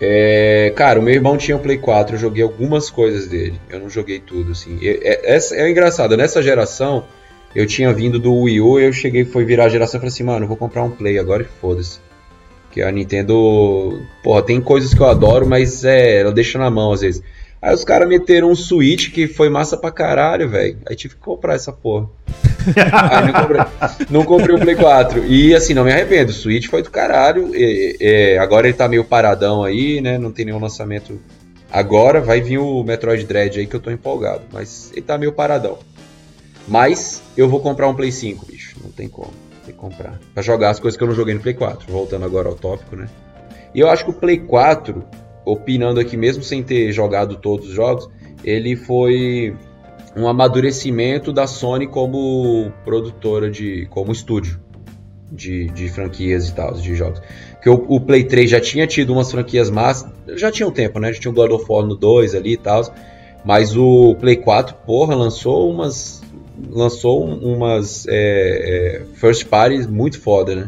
É, 0.00 0.72
cara, 0.74 0.98
o 0.98 1.02
meu 1.04 1.14
irmão 1.14 1.36
tinha 1.36 1.56
o 1.56 1.60
Play 1.60 1.78
4, 1.78 2.16
eu 2.16 2.18
joguei 2.18 2.42
algumas 2.42 2.90
coisas 2.90 3.28
dele. 3.28 3.54
Eu 3.70 3.78
não 3.78 3.88
joguei 3.88 4.18
tudo, 4.18 4.50
assim. 4.50 4.76
É, 4.82 5.32
é, 5.32 5.38
é, 5.38 5.70
engraçado, 5.70 6.16
nessa 6.16 6.42
geração, 6.42 7.04
eu 7.54 7.68
tinha 7.68 7.92
vindo 7.92 8.18
do 8.18 8.34
Wii 8.34 8.60
U, 8.62 8.80
eu 8.80 8.92
cheguei, 8.92 9.24
foi 9.24 9.44
virar 9.44 9.66
a 9.66 9.68
geração 9.68 9.98
e 9.98 10.00
falei 10.00 10.12
assim, 10.12 10.24
mano, 10.24 10.48
vou 10.48 10.56
comprar 10.56 10.82
um 10.82 10.90
Play 10.90 11.20
agora 11.20 11.44
e 11.44 11.60
foda-se. 11.60 12.00
Que 12.72 12.82
a 12.82 12.90
Nintendo, 12.90 14.02
porra, 14.24 14.42
tem 14.42 14.60
coisas 14.60 14.92
que 14.92 15.00
eu 15.00 15.06
adoro, 15.06 15.46
mas 15.46 15.84
é, 15.84 16.18
ela 16.18 16.32
deixa 16.32 16.58
na 16.58 16.68
mão 16.68 16.90
às 16.90 17.00
vezes. 17.00 17.22
Aí 17.64 17.74
os 17.74 17.82
caras 17.82 18.06
meteram 18.06 18.50
um 18.50 18.54
Switch 18.54 19.10
que 19.10 19.26
foi 19.26 19.48
massa 19.48 19.74
pra 19.74 19.90
caralho, 19.90 20.50
velho. 20.50 20.76
Aí 20.86 20.94
tive 20.94 21.14
que 21.14 21.20
comprar 21.22 21.54
essa 21.54 21.72
porra. 21.72 22.10
Aí 23.10 23.24
não 23.24 23.32
comprei, 23.32 23.60
não 24.10 24.24
comprei 24.24 24.54
o 24.54 24.60
Play 24.60 24.76
4. 24.76 25.24
E 25.24 25.54
assim, 25.54 25.72
não 25.72 25.82
me 25.82 25.90
arrependo, 25.90 26.30
o 26.30 26.34
Switch 26.34 26.66
foi 26.68 26.82
do 26.82 26.90
caralho. 26.90 27.56
E, 27.56 27.96
e, 27.98 28.36
agora 28.36 28.68
ele 28.68 28.76
tá 28.76 28.86
meio 28.86 29.02
paradão 29.02 29.64
aí, 29.64 30.02
né? 30.02 30.18
Não 30.18 30.30
tem 30.30 30.44
nenhum 30.44 30.60
lançamento 30.60 31.18
agora. 31.72 32.20
Vai 32.20 32.42
vir 32.42 32.58
o 32.58 32.84
Metroid 32.84 33.24
Dread 33.24 33.58
aí 33.58 33.66
que 33.66 33.76
eu 33.76 33.80
tô 33.80 33.90
empolgado. 33.90 34.42
Mas 34.52 34.92
ele 34.92 35.00
tá 35.00 35.16
meio 35.16 35.32
paradão. 35.32 35.78
Mas 36.68 37.22
eu 37.34 37.48
vou 37.48 37.60
comprar 37.60 37.88
um 37.88 37.94
Play 37.94 38.12
5, 38.12 38.44
bicho. 38.44 38.76
Não 38.84 38.90
tem 38.90 39.08
como. 39.08 39.32
Tem 39.64 39.72
que 39.74 39.80
comprar. 39.80 40.20
Pra 40.34 40.42
jogar 40.42 40.68
as 40.68 40.78
coisas 40.78 40.98
que 40.98 41.02
eu 41.02 41.08
não 41.08 41.14
joguei 41.14 41.32
no 41.32 41.40
Play 41.40 41.54
4. 41.54 41.90
Voltando 41.90 42.26
agora 42.26 42.46
ao 42.46 42.56
tópico, 42.56 42.94
né? 42.94 43.08
E 43.74 43.80
eu 43.80 43.88
acho 43.88 44.04
que 44.04 44.10
o 44.10 44.14
Play 44.14 44.38
4, 44.38 45.02
opinando 45.44 46.00
aqui 46.00 46.16
mesmo 46.16 46.42
sem 46.42 46.62
ter 46.62 46.92
jogado 46.92 47.36
todos 47.36 47.68
os 47.68 47.74
jogos, 47.74 48.08
ele 48.44 48.76
foi 48.76 49.54
um 50.16 50.28
amadurecimento 50.28 51.32
da 51.32 51.46
Sony 51.46 51.86
como 51.86 52.72
produtora 52.84 53.50
de. 53.50 53.86
como 53.90 54.12
estúdio 54.12 54.60
de, 55.30 55.66
de 55.70 55.88
franquias 55.88 56.48
e 56.48 56.54
tal, 56.54 56.72
de 56.74 56.94
jogos. 56.94 57.20
Porque 57.52 57.68
o, 57.68 57.84
o, 57.88 58.00
Play 58.00 58.24
3 58.24 58.50
já 58.50 58.60
tinha 58.60 58.86
tido 58.86 59.12
umas 59.12 59.30
franquias 59.30 59.70
massas, 59.70 60.10
já 60.36 60.50
tinha 60.50 60.68
um 60.68 60.70
tempo, 60.70 60.98
né? 60.98 61.12
Já 61.12 61.20
tinha 61.20 61.32
o 61.32 61.34
God 61.34 61.50
of 61.50 61.64
War 61.68 61.84
no 61.84 61.96
2 61.96 62.34
ali 62.34 62.52
e 62.52 62.56
tal. 62.56 62.82
Mas 63.44 63.76
o 63.76 64.14
Play 64.16 64.36
4, 64.36 64.76
porra, 64.86 65.14
lançou 65.14 65.70
umas 65.70 66.22
lançou 66.70 67.24
umas 67.24 68.06
é, 68.06 68.12
é, 68.12 69.02
first 69.14 69.46
parties 69.46 69.86
muito 69.86 70.20
foda, 70.20 70.54
né? 70.54 70.66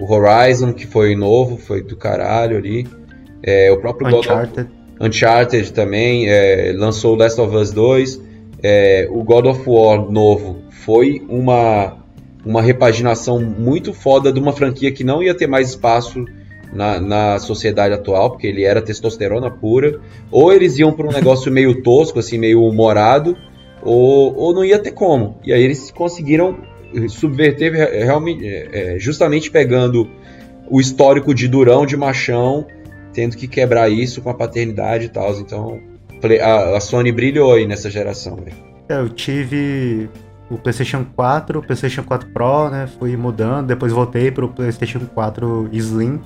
O 0.00 0.12
Horizon, 0.12 0.72
que 0.72 0.86
foi 0.86 1.14
novo, 1.14 1.56
foi 1.56 1.80
do 1.80 1.96
caralho 1.96 2.56
ali. 2.56 2.86
É, 3.46 3.70
o 3.70 3.78
próprio 3.78 4.08
Uncharted. 4.08 4.56
God 4.56 4.66
of, 4.66 5.08
Uncharted 5.08 5.72
também 5.72 6.28
é, 6.28 6.74
lançou 6.76 7.14
o 7.14 7.16
Last 7.16 7.40
of 7.40 7.54
Us 7.56 7.70
2. 7.70 8.20
É, 8.62 9.08
o 9.10 9.22
God 9.22 9.46
of 9.46 9.62
War 9.66 10.10
novo 10.10 10.62
foi 10.70 11.22
uma, 11.28 11.98
uma 12.44 12.60
repaginação 12.60 13.40
muito 13.40 13.94
foda 13.94 14.32
de 14.32 14.40
uma 14.40 14.52
franquia 14.52 14.90
que 14.90 15.04
não 15.04 15.22
ia 15.22 15.34
ter 15.34 15.46
mais 15.46 15.70
espaço 15.70 16.24
na, 16.72 17.00
na 17.00 17.38
sociedade 17.38 17.94
atual, 17.94 18.30
porque 18.30 18.46
ele 18.46 18.64
era 18.64 18.82
testosterona 18.82 19.50
pura. 19.50 20.00
Ou 20.30 20.52
eles 20.52 20.78
iam 20.78 20.92
para 20.92 21.06
um 21.06 21.12
negócio 21.12 21.52
meio 21.52 21.82
tosco, 21.82 22.18
assim, 22.18 22.38
meio 22.38 22.62
humorado 22.64 23.36
ou, 23.86 24.34
ou 24.36 24.54
não 24.54 24.64
ia 24.64 24.78
ter 24.78 24.90
como. 24.90 25.38
E 25.44 25.52
aí 25.52 25.62
eles 25.62 25.90
conseguiram 25.90 26.58
subverter 27.08 27.72
realmente, 27.72 28.46
é, 28.46 28.94
é, 28.94 28.98
justamente 28.98 29.50
pegando 29.50 30.08
o 30.68 30.80
histórico 30.80 31.32
de 31.32 31.46
durão, 31.46 31.86
de 31.86 31.96
machão, 31.96 32.66
tendo 33.16 33.34
que 33.34 33.48
quebrar 33.48 33.88
isso 33.88 34.20
com 34.20 34.28
a 34.28 34.34
paternidade 34.34 35.06
e 35.06 35.08
tal. 35.08 35.32
Então 35.40 35.80
a, 36.74 36.78
Sony 36.78 37.10
brilhou 37.10 37.54
aí 37.54 37.66
nessa 37.66 37.88
geração. 37.88 38.38
É, 38.90 39.00
eu 39.00 39.08
tive 39.08 40.10
o 40.50 40.58
PlayStation 40.58 41.06
4, 41.16 41.58
o 41.58 41.62
PlayStation 41.62 42.02
4 42.02 42.28
Pro, 42.28 42.68
né? 42.68 42.86
Fui 42.98 43.16
mudando, 43.16 43.68
depois 43.68 43.90
voltei 43.90 44.30
para 44.30 44.44
o 44.44 44.50
PlayStation 44.50 45.00
4 45.14 45.70
Slim. 45.72 46.20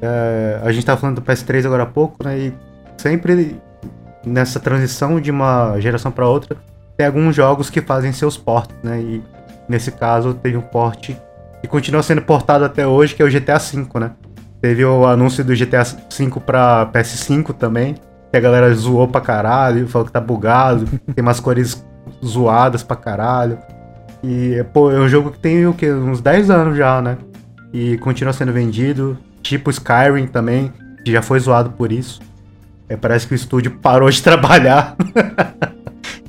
É, 0.00 0.60
a 0.62 0.70
gente 0.70 0.78
estava 0.78 1.00
falando 1.00 1.16
do 1.16 1.22
PS3 1.22 1.66
agora 1.66 1.82
há 1.82 1.86
pouco, 1.86 2.22
né? 2.24 2.38
E 2.38 2.54
sempre 2.96 3.56
nessa 4.24 4.60
transição 4.60 5.20
de 5.20 5.32
uma 5.32 5.80
geração 5.80 6.12
para 6.12 6.28
outra, 6.28 6.56
tem 6.96 7.06
alguns 7.06 7.34
jogos 7.34 7.68
que 7.68 7.80
fazem 7.80 8.12
seus 8.12 8.36
portes, 8.36 8.76
né? 8.84 9.00
E 9.00 9.22
nesse 9.68 9.90
caso 9.90 10.32
teve 10.32 10.56
um 10.56 10.62
porte 10.62 11.16
que 11.60 11.66
continua 11.66 12.04
sendo 12.04 12.22
portado 12.22 12.64
até 12.64 12.86
hoje, 12.86 13.16
que 13.16 13.22
é 13.22 13.24
o 13.24 13.30
GTA 13.30 13.58
V, 13.58 13.98
né? 13.98 14.12
Teve 14.60 14.84
o 14.84 15.06
anúncio 15.06 15.44
do 15.44 15.54
GTA 15.54 15.82
V 15.82 16.40
pra 16.44 16.90
PS5 16.92 17.54
também, 17.54 17.94
que 18.30 18.36
a 18.36 18.40
galera 18.40 18.72
zoou 18.74 19.08
pra 19.08 19.20
caralho, 19.20 19.88
falou 19.88 20.06
que 20.06 20.12
tá 20.12 20.20
bugado, 20.20 20.86
tem 21.14 21.22
umas 21.22 21.40
cores 21.40 21.84
zoadas 22.24 22.82
pra 22.82 22.96
caralho. 22.96 23.58
E, 24.22 24.62
pô, 24.72 24.90
é 24.90 25.00
um 25.00 25.08
jogo 25.08 25.30
que 25.30 25.38
tem 25.38 25.66
o 25.66 25.72
quê? 25.72 25.90
Uns 25.90 26.20
10 26.20 26.50
anos 26.50 26.76
já, 26.76 27.00
né? 27.00 27.16
E 27.72 27.96
continua 27.98 28.32
sendo 28.32 28.52
vendido. 28.52 29.16
Tipo 29.42 29.70
Skyrim 29.70 30.26
também, 30.26 30.72
que 31.02 31.10
já 31.10 31.22
foi 31.22 31.40
zoado 31.40 31.70
por 31.70 31.90
isso. 31.90 32.20
É, 32.86 32.96
parece 32.96 33.26
que 33.26 33.32
o 33.32 33.36
estúdio 33.36 33.72
parou 33.80 34.10
de 34.10 34.22
trabalhar. 34.22 34.96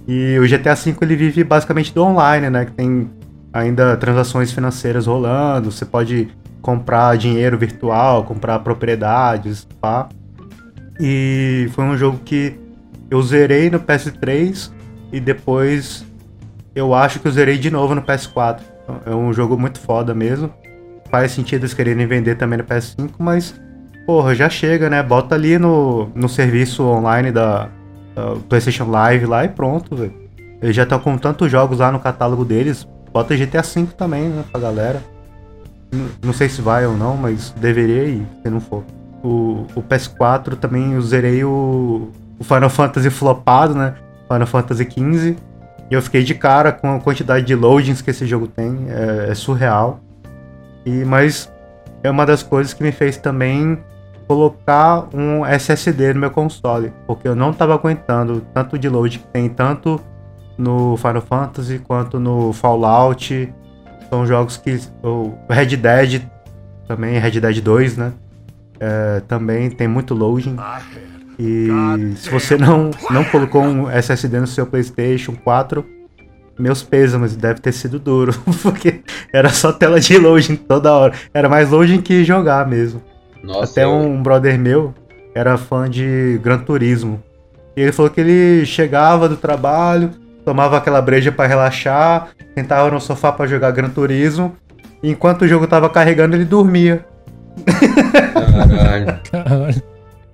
E 0.07 0.37
o 0.39 0.47
GTA 0.47 0.75
V 0.75 0.95
ele 1.01 1.15
vive 1.15 1.43
basicamente 1.43 1.93
do 1.93 2.03
online, 2.03 2.49
né? 2.49 2.65
Que 2.65 2.71
tem 2.71 3.09
ainda 3.53 3.95
transações 3.95 4.51
financeiras 4.51 5.05
rolando, 5.05 5.71
você 5.71 5.85
pode 5.85 6.29
comprar 6.61 7.17
dinheiro 7.17 7.57
virtual, 7.57 8.23
comprar 8.23 8.59
propriedades, 8.59 9.67
pá. 9.79 10.09
E 10.99 11.69
foi 11.73 11.83
um 11.83 11.97
jogo 11.97 12.19
que 12.23 12.59
eu 13.09 13.21
zerei 13.21 13.69
no 13.69 13.79
PS3 13.79 14.71
e 15.11 15.19
depois 15.19 16.05
eu 16.75 16.93
acho 16.93 17.19
que 17.19 17.27
eu 17.27 17.31
zerei 17.31 17.57
de 17.57 17.71
novo 17.71 17.95
no 17.95 18.01
PS4. 18.01 18.61
É 19.05 19.15
um 19.15 19.33
jogo 19.33 19.57
muito 19.57 19.79
foda 19.79 20.13
mesmo. 20.13 20.53
Faz 21.09 21.31
sentido 21.31 21.61
eles 21.61 21.73
quererem 21.73 22.05
vender 22.07 22.35
também 22.35 22.57
no 22.57 22.63
PS5, 22.63 23.11
mas 23.19 23.59
porra, 24.05 24.33
já 24.35 24.49
chega, 24.49 24.89
né? 24.89 25.01
Bota 25.03 25.35
ali 25.35 25.57
no, 25.57 26.09
no 26.15 26.29
serviço 26.29 26.83
online 26.83 27.31
da, 27.31 27.69
uh, 28.15 28.39
PlayStation 28.41 28.89
Live 28.89 29.25
lá 29.25 29.45
e 29.45 29.49
pronto, 29.49 29.95
velho. 29.95 30.13
Eles 30.61 30.75
já 30.75 30.83
estão 30.83 30.99
com 30.99 31.17
tantos 31.17 31.51
jogos 31.51 31.79
lá 31.79 31.91
no 31.91 31.99
catálogo 31.99 32.45
deles. 32.45 32.87
Bota 33.11 33.35
GTA 33.35 33.61
V 33.61 33.87
também, 33.97 34.29
né, 34.29 34.43
pra 34.51 34.61
galera. 34.61 35.01
Não 36.23 36.33
sei 36.33 36.47
se 36.47 36.61
vai 36.61 36.85
ou 36.85 36.95
não, 36.95 37.17
mas 37.17 37.51
deveria 37.51 38.05
ir, 38.05 38.27
se 38.41 38.49
não 38.49 38.59
for. 38.59 38.83
O, 39.23 39.65
o 39.75 39.83
PS4 39.83 40.55
também 40.55 40.93
eu 40.93 41.01
zerei 41.01 41.43
o, 41.43 42.09
o 42.39 42.43
Final 42.43 42.69
Fantasy 42.69 43.09
flopado, 43.09 43.75
né? 43.75 43.95
Final 44.31 44.47
Fantasy 44.47 44.83
XV. 44.85 45.35
E 45.89 45.93
eu 45.93 46.01
fiquei 46.01 46.23
de 46.23 46.33
cara 46.33 46.71
com 46.71 46.95
a 46.95 46.99
quantidade 46.99 47.45
de 47.45 47.53
loadings 47.53 48.01
que 48.01 48.09
esse 48.09 48.25
jogo 48.25 48.47
tem. 48.47 48.87
É, 48.89 49.31
é 49.31 49.35
surreal. 49.35 49.99
E, 50.85 51.03
mas 51.03 51.51
é 52.01 52.09
uma 52.09 52.25
das 52.25 52.41
coisas 52.41 52.73
que 52.73 52.81
me 52.81 52.91
fez 52.91 53.17
também 53.17 53.77
colocar 54.27 55.09
um 55.13 55.45
SSD 55.45 56.13
no 56.13 56.21
meu 56.21 56.31
console, 56.31 56.93
porque 57.05 57.27
eu 57.27 57.35
não 57.35 57.51
estava 57.51 57.73
aguentando 57.73 58.41
tanto 58.53 58.77
de 58.77 58.87
load 58.87 59.19
que 59.19 59.27
tem 59.27 59.49
tanto 59.49 59.99
no 60.57 60.95
Final 60.95 61.21
Fantasy 61.21 61.79
quanto 61.79 62.19
no 62.19 62.53
Fallout. 62.53 63.53
São 64.11 64.27
jogos 64.27 64.57
que 64.57 64.77
o 65.01 65.33
Red 65.49 65.77
Dead 65.77 66.21
também, 66.85 67.17
Red 67.17 67.39
Dead 67.39 67.61
2, 67.61 67.95
né? 67.95 68.11
É, 68.77 69.21
também 69.21 69.69
tem 69.69 69.87
muito 69.87 70.13
loading. 70.13 70.57
E 71.39 71.69
se 72.17 72.29
você 72.29 72.57
não, 72.57 72.91
não 73.09 73.23
colocou 73.23 73.63
um 73.63 73.89
SSD 73.89 74.41
no 74.41 74.47
seu 74.47 74.67
PlayStation 74.67 75.33
4, 75.33 75.85
meus 76.59 76.83
pêsames, 76.83 77.37
deve 77.37 77.61
ter 77.61 77.71
sido 77.71 77.97
duro, 77.99 78.33
porque 78.61 79.01
era 79.31 79.49
só 79.49 79.71
tela 79.71 79.97
de 79.97 80.17
loading 80.17 80.57
toda 80.57 80.91
hora. 80.91 81.13
Era 81.33 81.47
mais 81.47 81.69
loading 81.69 82.01
que 82.01 82.25
jogar 82.25 82.67
mesmo. 82.67 83.01
Nossa, 83.41 83.71
Até 83.71 83.85
eu... 83.85 83.91
um 83.91 84.21
brother 84.21 84.59
meu 84.59 84.93
era 85.33 85.57
fã 85.57 85.89
de 85.89 86.37
Gran 86.43 86.59
Turismo. 86.59 87.23
E 87.77 87.81
ele 87.81 87.93
falou 87.93 88.11
que 88.11 88.19
ele 88.19 88.65
chegava 88.65 89.29
do 89.29 89.37
trabalho, 89.37 90.11
tomava 90.45 90.77
aquela 90.77 91.01
breja 91.01 91.31
para 91.31 91.47
relaxar, 91.47 92.29
sentava 92.57 92.89
no 92.89 92.99
sofá 92.99 93.31
para 93.31 93.47
jogar 93.47 93.71
Gran 93.71 93.89
Turismo, 93.89 94.55
e 95.03 95.09
enquanto 95.11 95.43
o 95.43 95.47
jogo 95.47 95.67
tava 95.67 95.89
carregando, 95.89 96.35
ele 96.35 96.45
dormia. 96.45 97.05
Caralho. 98.33 99.19
Caralho. 99.31 99.83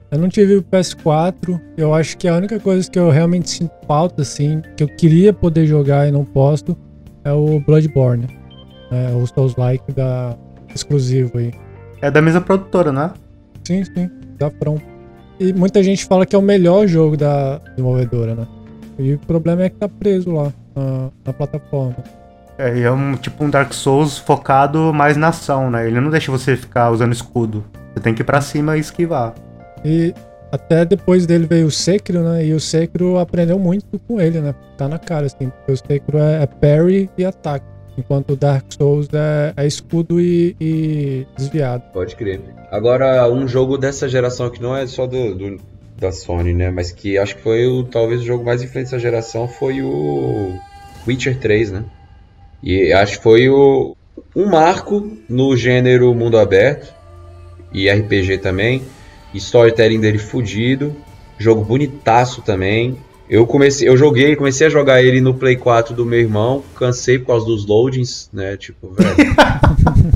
Eu 0.10 0.20
não 0.20 0.30
tive 0.30 0.56
o 0.56 0.64
PS4. 0.64 1.60
Eu 1.78 1.94
acho 1.94 2.18
que 2.18 2.28
a 2.28 2.36
única 2.36 2.60
coisa 2.60 2.90
que 2.90 2.98
eu 2.98 3.10
realmente 3.10 3.50
sinto 3.50 3.74
falta, 3.86 4.22
assim, 4.22 4.62
que 4.76 4.84
eu 4.84 4.88
queria 4.88 5.34
poder 5.34 5.66
jogar 5.66 6.08
e 6.08 6.12
não 6.12 6.24
posso, 6.24 6.78
é 7.24 7.32
o 7.32 7.60
Bloodborne. 7.60 8.28
É, 8.92 9.14
o 9.14 9.26
Souls-like 9.28 9.92
da 9.92 10.38
exclusivo 10.74 11.38
aí. 11.38 11.52
É 12.02 12.10
da 12.10 12.22
mesma 12.22 12.42
produtora, 12.42 12.92
né? 12.92 13.12
Sim, 13.64 13.84
sim, 13.84 14.10
da 14.38 14.50
From. 14.50 14.78
E 15.40 15.52
muita 15.52 15.84
gente 15.84 16.06
fala 16.06 16.26
que 16.26 16.36
é 16.36 16.40
o 16.40 16.42
melhor 16.42 16.88
jogo 16.88 17.18
da 17.18 17.58
desenvolvedora, 17.58 18.34
né? 18.34 18.48
E 18.98 19.14
o 19.14 19.20
problema 19.20 19.64
é 19.64 19.70
que 19.70 19.76
tá 19.76 19.88
preso 19.88 20.32
lá 20.32 20.52
na, 20.76 21.10
na 21.26 21.34
plataforma. 21.34 21.96
É, 22.58 22.80
é 22.80 22.92
um 22.92 23.16
tipo 23.16 23.44
um 23.44 23.50
Dark 23.50 23.74
Souls 23.74 24.18
focado 24.18 24.92
mais 24.94 25.16
na 25.16 25.30
ação, 25.30 25.70
né? 25.70 25.88
Ele 25.88 26.02
não 26.02 26.10
deixa 26.10 26.32
você 26.32 26.56
ficar 26.56 26.90
usando 26.92 27.14
escudo. 27.14 27.64
Você 27.94 28.00
tem 28.02 28.14
que 28.14 28.22
ir 28.22 28.26
pra 28.26 28.42
cima 28.42 28.78
e 28.78 28.80
esquivar. 28.80 29.36
E 29.86 30.14
até 30.52 30.86
depois 30.86 31.26
dele 31.26 31.46
veio 31.46 31.68
o 31.68 31.72
Sekiro, 31.72 32.22
né? 32.22 32.46
E 32.46 32.54
o 32.54 32.60
Sekiro 32.60 33.18
aprendeu 33.18 33.60
muito 33.60 34.00
com 34.08 34.20
ele, 34.20 34.40
né? 34.40 34.56
Tá 34.78 34.88
na 34.88 34.98
cara, 34.98 35.28
assim. 35.28 35.50
Porque 35.50 35.72
o 35.72 35.78
Sekiro 35.78 36.18
é, 36.18 36.44
é 36.44 36.48
parry 36.48 37.10
e 37.18 37.26
ataque. 37.26 37.66
Enquanto 37.98 38.34
o 38.34 38.36
Dark 38.36 38.66
Souls 38.70 39.08
é, 39.12 39.54
é 39.58 39.66
escudo 39.66 40.22
e, 40.22 40.56
e, 40.62 41.28
desviado. 41.36 41.84
Pode 41.92 42.16
crer. 42.16 42.40
Agora, 42.72 43.28
um 43.32 43.48
jogo 43.48 43.78
dessa 43.78 44.08
geração 44.08 44.52
que 44.52 44.62
não 44.62 44.76
é 44.76 44.86
só 44.86 45.08
do, 45.08 45.34
do, 45.34 45.58
da 45.98 46.12
Sony, 46.12 46.54
né? 46.54 46.70
Mas 46.70 46.92
que 46.92 47.18
acho 47.18 47.36
que 47.36 47.42
foi 47.42 47.66
o, 47.66 47.84
talvez 47.84 48.22
o 48.22 48.26
jogo 48.26 48.46
mais 48.46 48.62
influente 48.62 48.86
dessa 48.86 49.00
geração 49.00 49.48
foi 49.48 49.82
o 49.82 50.54
Witcher 51.08 51.38
3, 51.40 51.72
né? 51.72 51.84
E 52.62 52.92
acho 52.94 53.18
que 53.18 53.24
foi 53.24 53.50
o, 53.50 53.96
um 54.36 54.46
marco 54.46 55.12
no 55.28 55.56
gênero 55.56 56.14
mundo 56.14 56.38
aberto 56.38 56.94
e 57.74 57.90
RPG 57.90 58.40
também. 58.40 58.84
Storytelling 59.34 60.00
dele 60.00 60.18
fudido. 60.18 60.96
Jogo 61.38 61.64
bonitaço 61.64 62.42
também. 62.42 62.98
Eu 63.30 63.46
comecei, 63.46 63.90
eu 63.90 63.98
joguei, 63.98 64.38
comecei 64.38 64.68
a 64.68 64.70
jogar 64.70 65.04
ele 65.04 65.20
no 65.20 65.34
Play 65.34 65.58
4 65.58 65.94
do 65.94 66.06
meu 66.06 66.18
irmão, 66.18 66.64
cansei 66.76 67.20
por 67.20 67.28
causa 67.28 67.46
dos 67.46 67.66
loadings, 67.66 68.30
né? 68.32 68.56
Tipo, 68.56 68.94
velho. 68.94 69.36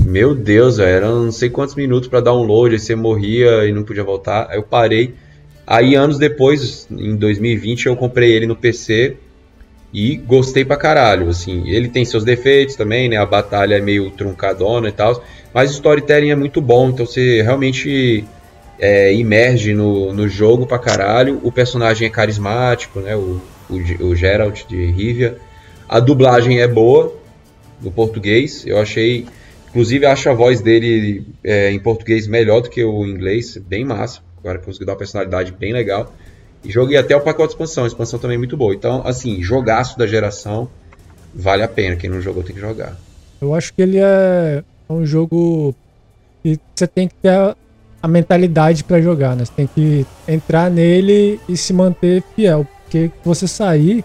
meu 0.06 0.34
Deus, 0.34 0.78
velho, 0.78 0.88
eram 0.88 1.24
não 1.24 1.32
sei 1.32 1.50
quantos 1.50 1.74
minutos 1.74 2.08
para 2.08 2.20
download, 2.20 2.74
aí 2.74 2.80
você 2.80 2.94
morria 2.94 3.66
e 3.66 3.72
não 3.72 3.82
podia 3.82 4.02
voltar. 4.02 4.46
Aí 4.48 4.56
eu 4.56 4.62
parei. 4.62 5.14
Aí 5.72 5.94
anos 5.94 6.18
depois, 6.18 6.86
em 6.90 7.16
2020, 7.16 7.86
eu 7.86 7.96
comprei 7.96 8.30
ele 8.30 8.46
no 8.46 8.54
PC 8.54 9.16
e 9.90 10.16
gostei 10.16 10.66
pra 10.66 10.76
caralho, 10.76 11.30
assim. 11.30 11.66
Ele 11.66 11.88
tem 11.88 12.04
seus 12.04 12.24
defeitos 12.24 12.76
também, 12.76 13.08
né? 13.08 13.16
A 13.16 13.24
batalha 13.24 13.76
é 13.76 13.80
meio 13.80 14.10
truncadona 14.10 14.90
e 14.90 14.92
tal, 14.92 15.24
mas 15.54 15.70
o 15.70 15.72
storytelling 15.72 16.28
é 16.28 16.34
muito 16.34 16.60
bom, 16.60 16.90
então 16.90 17.06
você 17.06 17.40
realmente 17.40 18.22
é, 18.78 19.14
imerge 19.14 19.72
no, 19.72 20.12
no 20.12 20.28
jogo 20.28 20.66
pra 20.66 20.78
caralho. 20.78 21.40
O 21.42 21.50
personagem 21.50 22.06
é 22.06 22.10
carismático, 22.10 23.00
né? 23.00 23.16
O, 23.16 23.40
o, 23.70 24.08
o 24.08 24.14
Geralt 24.14 24.66
de 24.66 24.90
Rivia. 24.90 25.38
A 25.88 25.98
dublagem 26.00 26.60
é 26.60 26.68
boa 26.68 27.16
no 27.80 27.90
português. 27.90 28.66
Eu 28.66 28.78
achei. 28.78 29.24
Inclusive, 29.70 30.04
acho 30.04 30.28
a 30.28 30.34
voz 30.34 30.60
dele 30.60 31.24
é, 31.42 31.70
em 31.70 31.78
português 31.78 32.26
melhor 32.26 32.60
do 32.60 32.68
que 32.68 32.84
o 32.84 33.06
inglês. 33.06 33.56
Bem 33.56 33.86
massa. 33.86 34.20
Agora 34.42 34.58
conseguiu 34.58 34.86
dar 34.86 34.92
uma 34.92 34.98
personalidade 34.98 35.52
bem 35.52 35.72
legal. 35.72 36.12
E 36.64 36.70
joguei 36.70 36.96
até 36.96 37.16
o 37.16 37.20
pacote 37.20 37.48
de 37.48 37.54
expansão. 37.54 37.84
A 37.84 37.86
expansão 37.86 38.18
também 38.18 38.34
é 38.34 38.38
muito 38.38 38.56
boa. 38.56 38.74
Então, 38.74 39.02
assim, 39.06 39.40
jogaço 39.42 39.96
da 39.96 40.06
geração. 40.06 40.68
Vale 41.34 41.62
a 41.62 41.68
pena. 41.68 41.96
Quem 41.96 42.10
não 42.10 42.20
jogou 42.20 42.42
tem 42.42 42.54
que 42.54 42.60
jogar. 42.60 42.96
Eu 43.40 43.54
acho 43.54 43.72
que 43.72 43.82
ele 43.82 43.98
é 43.98 44.62
um 44.88 45.06
jogo 45.06 45.74
que 46.42 46.58
você 46.74 46.86
tem 46.86 47.08
que 47.08 47.14
ter 47.14 47.56
a 48.02 48.08
mentalidade 48.08 48.82
para 48.82 49.00
jogar, 49.00 49.36
né? 49.36 49.44
Você 49.44 49.52
tem 49.52 49.66
que 49.66 50.04
entrar 50.26 50.70
nele 50.70 51.40
e 51.48 51.56
se 51.56 51.72
manter 51.72 52.22
fiel, 52.34 52.66
porque 52.82 53.10
você 53.24 53.46
sair 53.46 54.04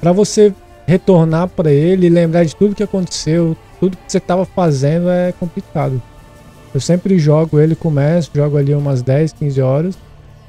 para 0.00 0.10
você 0.12 0.52
retornar 0.86 1.48
para 1.48 1.70
ele 1.70 2.08
lembrar 2.08 2.44
de 2.44 2.54
tudo 2.54 2.74
que 2.74 2.82
aconteceu, 2.82 3.56
tudo 3.78 3.96
que 3.96 4.10
você 4.10 4.18
estava 4.18 4.44
fazendo 4.44 5.08
é 5.08 5.32
complicado. 5.32 6.02
Eu 6.76 6.80
sempre 6.80 7.18
jogo 7.18 7.58
ele, 7.58 7.74
começo, 7.74 8.30
jogo 8.34 8.58
ali 8.58 8.74
umas 8.74 9.00
10, 9.00 9.32
15 9.32 9.62
horas, 9.62 9.98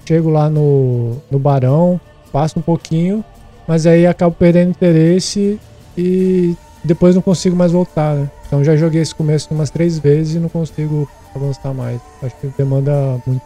chego 0.06 0.30
lá 0.30 0.50
no, 0.50 1.16
no 1.32 1.40
Barão, 1.40 2.02
passo 2.34 2.60
um 2.60 2.62
pouquinho, 2.62 3.24
mas 3.66 3.88
aí 3.88 4.06
acabo 4.06 4.36
perdendo 4.38 4.72
interesse 4.72 5.58
e 5.98 6.54
depois 6.84 7.16
não 7.16 7.22
consigo 7.22 7.56
mais 7.56 7.72
voltar, 7.72 8.14
né? 8.14 8.30
Então 8.46 8.62
já 8.62 8.76
joguei 8.76 9.02
esse 9.02 9.16
começo 9.16 9.54
umas 9.54 9.70
três 9.70 10.00
vezes 10.00 10.36
e 10.36 10.40
não 10.40 10.50
consigo 10.50 11.10
avançar 11.34 11.74
mais. 11.74 12.02
Acho 12.22 12.36
que 12.36 12.52
demanda 12.58 12.92
muito. 13.26 13.42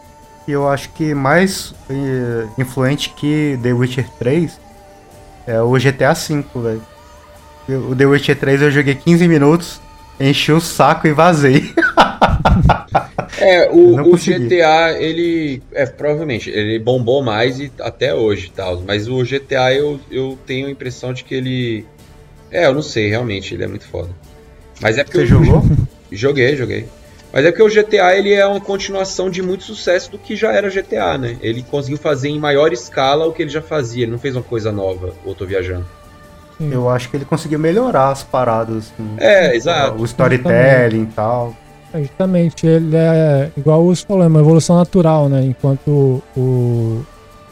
E 0.48 0.50
eu 0.50 0.68
acho 0.68 0.88
que 0.88 1.14
mais 1.14 1.72
eh, 1.88 2.48
influente 2.58 3.10
que 3.10 3.56
The 3.62 3.72
Witcher 3.74 4.08
3 4.18 4.60
é 5.46 5.62
o 5.62 5.70
GTA 5.74 6.14
V, 6.14 6.44
velho. 6.56 6.82
O 7.88 7.94
The 7.94 8.06
Witcher 8.06 8.36
3 8.36 8.62
eu 8.62 8.72
joguei 8.72 8.96
15 8.96 9.28
minutos, 9.28 9.80
enchi 10.20 10.52
o 10.52 10.60
saco 10.60 11.06
e 11.06 11.12
vazei. 11.12 11.72
é, 13.38 13.70
o, 13.70 14.12
o 14.12 14.16
GTA, 14.16 14.92
ele. 14.98 15.62
É, 15.72 15.86
provavelmente, 15.86 16.50
ele 16.50 16.78
bombou 16.78 17.22
mais 17.22 17.60
e 17.60 17.72
até 17.80 18.14
hoje 18.14 18.52
tal. 18.54 18.80
Mas 18.86 19.08
o 19.08 19.22
GTA 19.22 19.74
eu, 19.74 20.00
eu 20.10 20.38
tenho 20.46 20.66
a 20.68 20.70
impressão 20.70 21.12
de 21.12 21.24
que 21.24 21.34
ele. 21.34 21.86
É, 22.50 22.66
eu 22.66 22.74
não 22.74 22.82
sei, 22.82 23.08
realmente, 23.08 23.54
ele 23.54 23.64
é 23.64 23.66
muito 23.66 23.86
foda. 23.86 24.10
Mas 24.80 24.98
é 24.98 25.04
porque. 25.04 25.18
Você 25.18 25.24
eu... 25.24 25.44
jogou? 25.44 25.62
Joguei, 26.14 26.54
joguei. 26.56 26.86
Mas 27.32 27.46
é 27.46 27.50
porque 27.50 27.62
o 27.62 27.82
GTA 27.82 28.14
ele 28.14 28.34
é 28.34 28.44
uma 28.44 28.60
continuação 28.60 29.30
de 29.30 29.40
muito 29.40 29.64
sucesso 29.64 30.10
do 30.10 30.18
que 30.18 30.36
já 30.36 30.52
era 30.52 30.68
GTA, 30.68 31.16
né? 31.16 31.38
Ele 31.40 31.62
conseguiu 31.62 31.96
fazer 31.96 32.28
em 32.28 32.38
maior 32.38 32.70
escala 32.70 33.26
o 33.26 33.32
que 33.32 33.40
ele 33.40 33.50
já 33.50 33.62
fazia. 33.62 34.02
Ele 34.02 34.12
não 34.12 34.18
fez 34.18 34.36
uma 34.36 34.42
coisa 34.42 34.70
nova, 34.70 35.14
ou 35.24 35.34
tô 35.34 35.46
viajando. 35.46 35.86
Eu 36.70 36.88
acho 36.88 37.08
que 37.08 37.16
ele 37.16 37.24
conseguiu 37.24 37.58
melhorar 37.58 38.10
as 38.10 38.22
paradas. 38.22 38.92
Assim, 38.92 39.14
é, 39.18 39.56
exato. 39.56 40.00
O 40.00 40.04
storytelling 40.04 41.02
e 41.02 41.06
tal. 41.06 41.54
É, 41.92 42.00
justamente, 42.00 42.66
ele 42.66 42.96
é 42.96 43.50
igual 43.56 43.84
os 43.84 44.00
falou, 44.00 44.24
é 44.24 44.26
uma 44.26 44.40
evolução 44.40 44.76
natural, 44.76 45.28
né? 45.28 45.42
Enquanto 45.44 46.22
o, 46.36 47.04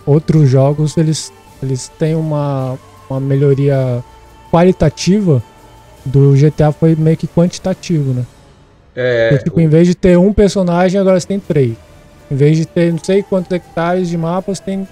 outros 0.06 0.48
jogos 0.48 0.96
eles, 0.96 1.32
eles 1.62 1.88
têm 1.98 2.14
uma, 2.14 2.78
uma 3.08 3.20
melhoria 3.20 4.02
qualitativa, 4.50 5.42
do 6.04 6.32
GTA 6.32 6.72
foi 6.72 6.96
meio 6.96 7.16
que 7.16 7.26
quantitativo, 7.26 8.12
né? 8.12 8.24
É, 8.96 9.38
tipo, 9.38 9.58
o... 9.58 9.60
em 9.60 9.68
vez 9.68 9.86
de 9.86 9.94
ter 9.94 10.16
um 10.18 10.32
personagem, 10.32 11.00
agora 11.00 11.20
você 11.20 11.26
tem 11.26 11.38
três. 11.38 11.76
Em 12.30 12.34
vez 12.34 12.56
de 12.56 12.66
ter 12.66 12.92
não 12.92 12.98
sei 13.02 13.22
quantos 13.22 13.50
hectares 13.50 14.08
de 14.08 14.16
mapas, 14.16 14.60
tem 14.60 14.86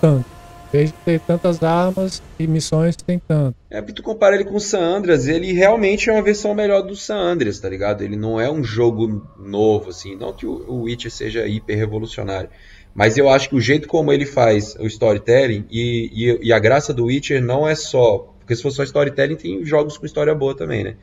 tanto. 0.00 0.24
Vez 0.72 0.90
de 0.90 0.96
ter 1.04 1.20
tantas 1.20 1.62
armas 1.62 2.22
e 2.38 2.46
missões, 2.46 2.96
tem 2.96 3.18
tanto. 3.18 3.54
É, 3.68 3.80
porque 3.80 3.92
tu 3.92 4.02
compara 4.02 4.34
ele 4.34 4.44
com 4.44 4.56
o 4.56 4.60
San 4.60 4.80
Andreas, 4.80 5.28
ele 5.28 5.52
realmente 5.52 6.08
é 6.08 6.12
uma 6.12 6.22
versão 6.22 6.54
melhor 6.54 6.82
do 6.82 6.96
San 6.96 7.18
Andreas, 7.18 7.60
tá 7.60 7.68
ligado? 7.68 8.02
Ele 8.02 8.16
não 8.16 8.40
é 8.40 8.50
um 8.50 8.64
jogo 8.64 9.26
novo, 9.38 9.90
assim. 9.90 10.16
Não 10.16 10.32
que 10.32 10.46
o 10.46 10.82
Witcher 10.82 11.10
seja 11.10 11.46
hiper 11.46 11.76
revolucionário. 11.76 12.48
Mas 12.94 13.18
eu 13.18 13.28
acho 13.28 13.50
que 13.50 13.56
o 13.56 13.60
jeito 13.60 13.86
como 13.86 14.12
ele 14.12 14.26
faz 14.26 14.74
o 14.78 14.86
storytelling 14.86 15.66
e, 15.70 16.10
e, 16.12 16.48
e 16.48 16.52
a 16.52 16.58
graça 16.58 16.92
do 16.92 17.04
Witcher 17.04 17.42
não 17.42 17.68
é 17.68 17.74
só. 17.74 18.34
Porque 18.38 18.56
se 18.56 18.62
fosse 18.62 18.76
só 18.76 18.82
storytelling, 18.82 19.36
tem 19.36 19.64
jogos 19.64 19.98
com 19.98 20.06
história 20.06 20.34
boa 20.34 20.56
também, 20.56 20.84
né? 20.84 20.96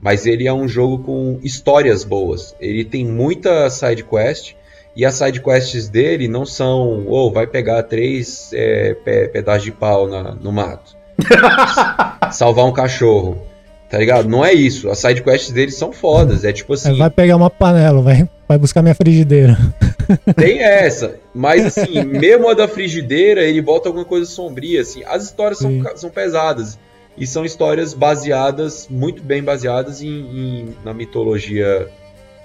mas 0.00 0.26
ele 0.26 0.46
é 0.46 0.52
um 0.52 0.68
jogo 0.68 1.02
com 1.02 1.40
histórias 1.42 2.04
boas. 2.04 2.54
Ele 2.60 2.84
tem 2.84 3.04
muita 3.04 3.68
side 3.70 4.04
quest 4.04 4.54
e 4.96 5.04
as 5.04 5.14
side 5.14 5.42
quests 5.42 5.90
dele 5.90 6.26
não 6.26 6.46
são, 6.46 7.04
ou 7.06 7.28
oh, 7.28 7.30
vai 7.30 7.46
pegar 7.46 7.82
três 7.82 8.50
é, 8.54 8.94
pedaços 9.30 9.64
de 9.64 9.70
pau 9.70 10.08
na, 10.08 10.34
no 10.34 10.50
mato, 10.50 10.96
salvar 12.32 12.64
um 12.64 12.72
cachorro. 12.72 13.46
Tá 13.90 13.98
ligado? 13.98 14.28
Não 14.28 14.44
é 14.44 14.52
isso. 14.52 14.90
As 14.90 14.98
side 14.98 15.22
quests 15.22 15.52
dele 15.52 15.70
são 15.70 15.92
fodas. 15.92 16.44
É 16.44 16.52
tipo 16.52 16.72
assim. 16.72 16.96
Vai 16.98 17.10
pegar 17.10 17.36
uma 17.36 17.48
panela, 17.48 18.02
vai, 18.02 18.28
vai 18.48 18.58
buscar 18.58 18.82
minha 18.82 18.94
frigideira. 18.96 19.56
Tem 20.34 20.60
essa. 20.60 21.16
Mas 21.32 21.64
assim, 21.66 22.02
mesmo 22.02 22.48
a 22.48 22.54
da 22.54 22.66
frigideira, 22.66 23.42
ele 23.42 23.62
bota 23.62 23.88
alguma 23.88 24.04
coisa 24.04 24.26
sombria. 24.26 24.80
Assim. 24.80 25.04
As 25.04 25.24
histórias 25.24 25.58
são, 25.58 25.70
são 25.94 26.10
pesadas. 26.10 26.78
E 27.16 27.26
são 27.26 27.44
histórias 27.44 27.94
baseadas, 27.94 28.88
muito 28.90 29.22
bem 29.22 29.42
baseadas 29.42 30.02
em, 30.02 30.08
em 30.08 30.76
na 30.84 30.92
mitologia 30.92 31.88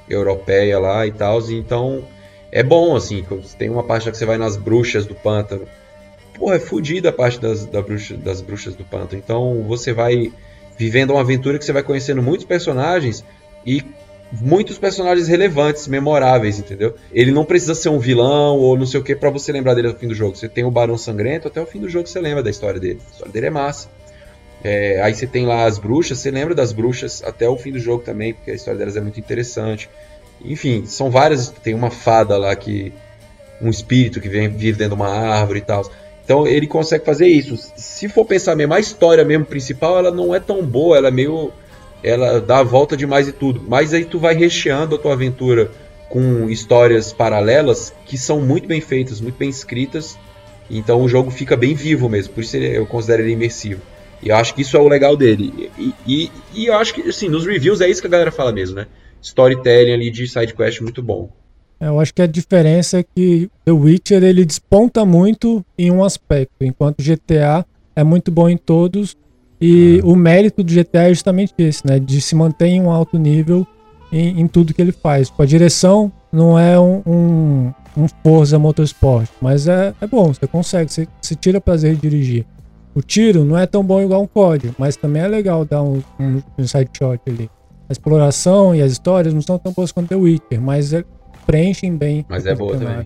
europeia 0.08 0.78
lá 0.80 1.08
e 1.08 1.12
tal. 1.12 1.42
Então 1.50 2.04
é 2.52 2.62
bom, 2.62 2.96
assim, 2.96 3.26
tem 3.58 3.70
uma 3.70 3.84
parte 3.84 4.12
que 4.12 4.18
você 4.18 4.26
vai 4.26 4.38
nas 4.38 4.58
bruxas 4.58 5.06
do 5.06 5.16
pântano. 5.16 5.68
Pô, 6.34 6.52
é 6.52 6.60
fodida 6.60 7.10
a 7.10 7.14
parte 7.14 7.40
das, 7.40 7.66
da 7.66 7.82
bruxa, 7.82 8.18
das 8.18 8.42
bruxas 8.42 8.76
do 8.76 8.84
pântano. 8.84 9.22
Então 9.24 9.64
você 9.68 9.94
vai 9.94 10.32
vivendo 10.78 11.12
uma 11.12 11.22
aventura 11.22 11.58
que 11.58 11.64
você 11.64 11.72
vai 11.72 11.84
conhecendo 11.84 12.22
muitos 12.22 12.46
personagens 12.46 13.24
e 13.66 13.84
muitos 14.32 14.78
personagens 14.78 15.28
relevantes, 15.28 15.88
memoráveis, 15.88 16.60
entendeu? 16.60 16.96
Ele 17.14 17.32
não 17.32 17.46
precisa 17.46 17.76
ser 17.76 17.90
um 17.90 18.00
vilão 18.00 18.58
ou 18.58 18.78
não 18.78 18.86
sei 18.86 19.00
o 19.00 19.04
que 19.04 19.16
para 19.16 19.30
você 19.30 19.52
lembrar 19.52 19.74
dele 19.74 19.90
no 19.90 19.96
fim 19.96 20.08
do 20.08 20.16
jogo. 20.16 20.36
Você 20.36 20.50
tem 20.50 20.64
o 20.64 20.72
Barão 20.72 20.98
Sangrento, 20.98 21.48
até 21.48 21.62
o 21.62 21.66
fim 21.66 21.80
do 21.80 21.90
jogo 21.90 22.08
você 22.08 22.20
lembra 22.20 22.42
da 22.42 22.50
história 22.50 22.80
dele. 22.80 23.00
A 23.06 23.12
história 23.12 23.32
dele 23.32 23.46
é 23.48 23.50
massa. 23.50 23.90
É, 24.64 25.02
aí 25.02 25.14
você 25.14 25.26
tem 25.26 25.46
lá 25.46 25.66
as 25.66 25.80
bruxas, 25.80 26.20
você 26.20 26.30
lembra 26.30 26.54
das 26.54 26.72
bruxas 26.72 27.24
até 27.24 27.50
o 27.50 27.58
fim 27.58 27.72
do 27.72 27.80
jogo 27.80 28.04
também, 28.04 28.34
porque 28.34 28.52
a 28.52 28.54
história 28.54 28.78
delas 28.78 28.96
é 28.96 29.02
muito 29.02 29.20
interessante. 29.20 29.90
Enfim, 30.46 30.86
são 30.86 31.10
várias. 31.10 31.50
Tem 31.50 31.74
uma 31.74 31.92
fada 31.92 32.38
lá 32.38 32.56
que. 32.56 32.94
Um 33.62 33.70
espírito 33.70 34.20
que 34.20 34.28
vem 34.28 34.50
vive 34.50 34.78
dentro 34.80 34.96
de 34.96 35.02
uma 35.02 35.10
árvore 35.10 35.60
e 35.60 35.62
tal. 35.62 35.90
Então 36.24 36.48
ele 36.48 36.66
consegue 36.66 37.06
fazer 37.06 37.28
isso. 37.28 37.56
Se 37.76 38.10
for 38.10 38.26
pensar 38.26 38.56
mesmo, 38.56 38.74
a 38.74 38.80
história 38.80 39.24
mesmo 39.24 39.46
principal, 39.46 40.00
ela 40.00 40.10
não 40.10 40.34
é 40.34 40.40
tão 40.40 40.66
boa, 40.66 40.98
ela 40.98 41.10
é 41.10 41.12
meio. 41.12 41.52
Ela 42.04 42.42
dá 42.42 42.60
a 42.60 42.64
volta 42.64 42.98
demais 42.98 43.28
e 43.28 43.32
tudo. 43.32 43.62
Mas 43.68 43.94
aí 43.94 44.06
tu 44.06 44.18
vai 44.18 44.34
recheando 44.34 44.96
a 44.96 44.98
tua 44.98 45.14
aventura 45.14 45.70
com 46.10 46.50
histórias 46.50 47.14
paralelas 47.14 47.94
que 48.06 48.18
são 48.18 48.42
muito 48.42 48.68
bem 48.68 48.82
feitas, 48.82 49.22
muito 49.22 49.38
bem 49.38 49.50
escritas. 49.50 50.18
Então 50.70 51.02
o 51.02 51.08
jogo 51.08 51.30
fica 51.30 51.56
bem 51.56 51.76
vivo 51.76 52.10
mesmo. 52.10 52.34
Por 52.34 52.42
isso 52.42 52.58
eu 52.58 52.86
considero 52.88 53.22
ele 53.22 53.34
imersivo. 53.34 53.82
E 54.22 54.30
eu 54.30 54.36
acho 54.36 54.54
que 54.54 54.62
isso 54.62 54.78
é 54.78 54.80
o 54.80 54.88
legal 54.88 55.18
dele. 55.18 55.72
E, 55.78 55.94
e, 56.06 56.32
e, 56.54 56.66
eu 56.68 56.76
acho 56.76 56.94
que, 56.94 57.10
assim, 57.10 57.28
nos 57.28 57.46
reviews 57.46 57.82
é 57.82 57.90
isso 57.90 58.02
que 58.02 58.08
a 58.08 58.10
galera 58.12 58.32
fala 58.32 58.52
mesmo, 58.52 58.76
né? 58.76 58.88
Storytelling 59.22 59.94
ali 59.94 60.10
de 60.10 60.28
side 60.28 60.54
quest 60.54 60.82
muito 60.82 61.02
bom. 61.02 61.30
É, 61.80 61.88
eu 61.88 62.00
acho 62.00 62.14
que 62.14 62.22
a 62.22 62.28
diferença 62.28 63.00
é 63.00 63.04
que 63.04 63.50
The 63.66 63.72
Witcher 63.72 64.24
ele 64.24 64.46
desponta 64.46 65.04
muito 65.04 65.66
em 65.78 65.92
um 65.92 66.04
aspecto, 66.04 66.64
enquanto 66.64 67.02
GTA 67.02 67.66
é 67.96 68.04
muito 68.04 68.32
bom 68.32 68.50
em 68.50 68.58
todos. 68.58 69.18
E 69.60 70.00
ah. 70.04 70.08
o 70.08 70.16
mérito 70.16 70.64
do 70.64 70.74
GTA 70.74 71.04
é 71.04 71.10
justamente 71.10 71.54
esse, 71.58 71.86
né? 71.86 72.00
De 72.00 72.22
se 72.22 72.36
manter 72.36 72.68
em 72.68 72.82
um 72.82 72.92
alto 72.92 73.18
nível 73.18 73.66
em, 74.12 74.42
em 74.42 74.48
tudo 74.48 74.74
que 74.74 74.82
ele 74.82 74.92
faz. 74.92 75.30
Com 75.30 75.42
a 75.42 75.46
direção 75.46 76.12
não 76.32 76.58
é 76.58 76.80
um, 76.80 77.02
um, 77.06 77.74
um 77.98 78.08
Forza 78.24 78.60
Motorsport, 78.60 79.30
mas 79.42 79.68
é, 79.68 79.94
é 80.00 80.08
bom, 80.08 80.34
você 80.34 80.48
consegue, 80.48 80.92
você, 80.92 81.08
você 81.22 81.36
tira 81.36 81.62
prazer 81.62 81.96
de 81.96 82.02
dirigir. 82.02 82.46
O 82.94 83.02
tiro 83.02 83.46
não 83.46 83.58
é 83.58 83.66
tão 83.66 83.84
bom 83.84 84.02
igual 84.02 84.22
um 84.22 84.28
COD, 84.28 84.74
mas 84.78 84.98
também 84.98 85.22
é 85.22 85.28
legal 85.28 85.64
dar 85.64 85.82
um, 85.82 86.04
um, 86.20 86.42
um 86.58 86.68
side 86.68 86.90
shot 86.98 87.22
ali. 87.26 87.50
A 87.92 87.94
exploração 87.94 88.74
e 88.74 88.82
as 88.82 88.94
histórias 88.94 89.34
não 89.34 89.42
são 89.42 89.60
tão 89.60 89.74
boas 89.74 89.92
quanto 89.92 90.08
The 90.08 90.16
Witcher, 90.16 90.62
mas 90.62 90.94
é, 90.94 91.04
preenchem 91.46 91.98
bem. 91.98 92.26
Mas 92.30 92.46
é 92.46 92.56
boa 92.56 92.78
também. 92.78 93.06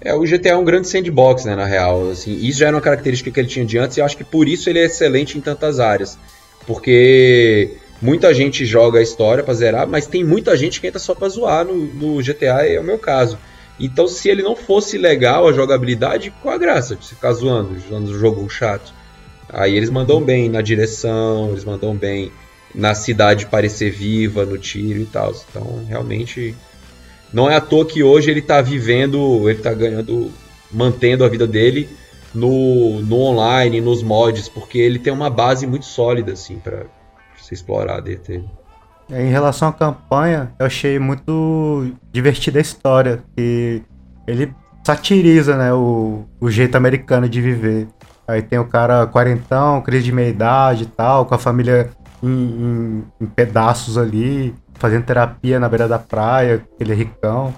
É. 0.00 0.10
é. 0.10 0.14
o 0.14 0.22
GTA 0.22 0.50
é 0.50 0.56
um 0.56 0.64
grande 0.64 0.86
sandbox, 0.86 1.44
né, 1.44 1.56
na 1.56 1.64
real. 1.64 2.08
Assim, 2.12 2.36
isso 2.36 2.60
já 2.60 2.68
era 2.68 2.76
uma 2.76 2.80
característica 2.80 3.32
que 3.32 3.40
ele 3.40 3.48
tinha 3.48 3.66
de 3.66 3.76
antes 3.76 3.96
e 3.96 4.00
acho 4.00 4.16
que 4.16 4.22
por 4.22 4.46
isso 4.46 4.70
ele 4.70 4.78
é 4.78 4.84
excelente 4.84 5.36
em 5.36 5.40
tantas 5.40 5.80
áreas. 5.80 6.16
Porque 6.68 7.72
muita 8.00 8.32
gente 8.32 8.64
joga 8.64 9.00
a 9.00 9.02
história 9.02 9.42
pra 9.42 9.52
zerar, 9.54 9.88
mas 9.88 10.06
tem 10.06 10.22
muita 10.22 10.56
gente 10.56 10.80
que 10.80 10.86
entra 10.86 11.00
só 11.00 11.12
pra 11.12 11.28
zoar 11.28 11.64
no, 11.64 11.74
no 11.74 12.22
GTA, 12.22 12.68
é 12.68 12.78
o 12.78 12.84
meu 12.84 12.98
caso. 12.98 13.36
Então, 13.80 14.06
se 14.06 14.28
ele 14.28 14.44
não 14.44 14.54
fosse 14.54 14.96
legal 14.96 15.48
a 15.48 15.52
jogabilidade, 15.52 16.32
qual 16.40 16.54
a 16.54 16.58
graça 16.58 16.94
de 16.94 17.08
ficar 17.08 17.32
zoando, 17.32 17.76
jogando 17.80 18.12
um 18.12 18.18
jogo 18.20 18.48
chato? 18.48 18.94
Aí 19.48 19.76
eles 19.76 19.90
mandam 19.90 20.22
bem 20.22 20.48
na 20.48 20.62
direção, 20.62 21.50
eles 21.50 21.64
mandam 21.64 21.92
bem 21.92 22.30
na 22.74 22.94
cidade 22.94 23.46
parecer 23.46 23.90
viva, 23.90 24.44
no 24.44 24.58
tiro 24.58 25.00
e 25.00 25.06
tal. 25.06 25.32
Então, 25.48 25.84
realmente, 25.88 26.54
não 27.32 27.50
é 27.50 27.56
à 27.56 27.60
toa 27.60 27.86
que 27.86 28.02
hoje 28.02 28.30
ele 28.30 28.42
tá 28.42 28.60
vivendo, 28.60 29.48
ele 29.48 29.60
tá 29.60 29.72
ganhando, 29.72 30.30
mantendo 30.70 31.24
a 31.24 31.28
vida 31.28 31.46
dele 31.46 31.88
no, 32.34 33.00
no 33.02 33.20
online, 33.20 33.80
nos 33.80 34.02
mods, 34.02 34.48
porque 34.48 34.78
ele 34.78 34.98
tem 34.98 35.12
uma 35.12 35.30
base 35.30 35.66
muito 35.66 35.86
sólida, 35.86 36.32
assim, 36.32 36.58
para 36.58 36.84
se 37.36 37.54
explorar 37.54 38.00
dele. 38.00 38.44
É, 39.10 39.22
em 39.22 39.30
relação 39.30 39.68
à 39.68 39.72
campanha, 39.72 40.52
eu 40.58 40.66
achei 40.66 40.98
muito 40.98 41.92
divertida 42.12 42.58
a 42.58 42.62
história. 42.62 43.22
E 43.36 43.82
ele 44.26 44.52
satiriza, 44.84 45.56
né, 45.56 45.72
o, 45.72 46.24
o 46.40 46.50
jeito 46.50 46.76
americano 46.76 47.28
de 47.28 47.40
viver. 47.40 47.86
Aí 48.26 48.42
tem 48.42 48.58
o 48.58 48.64
cara 48.64 49.06
quarentão, 49.06 49.82
crise 49.82 50.04
de 50.04 50.12
meia-idade 50.12 50.84
e 50.84 50.86
tal, 50.86 51.26
com 51.26 51.34
a 51.34 51.38
família 51.38 51.90
em, 52.24 52.30
em, 52.30 53.04
em, 53.20 53.26
pedaços 53.26 53.98
ali, 53.98 54.54
fazendo 54.74 55.04
terapia 55.04 55.60
na 55.60 55.68
beira 55.68 55.86
da 55.86 55.98
praia, 55.98 56.64
aquele 56.74 56.92
é 56.92 56.96
ricão. 56.96 57.54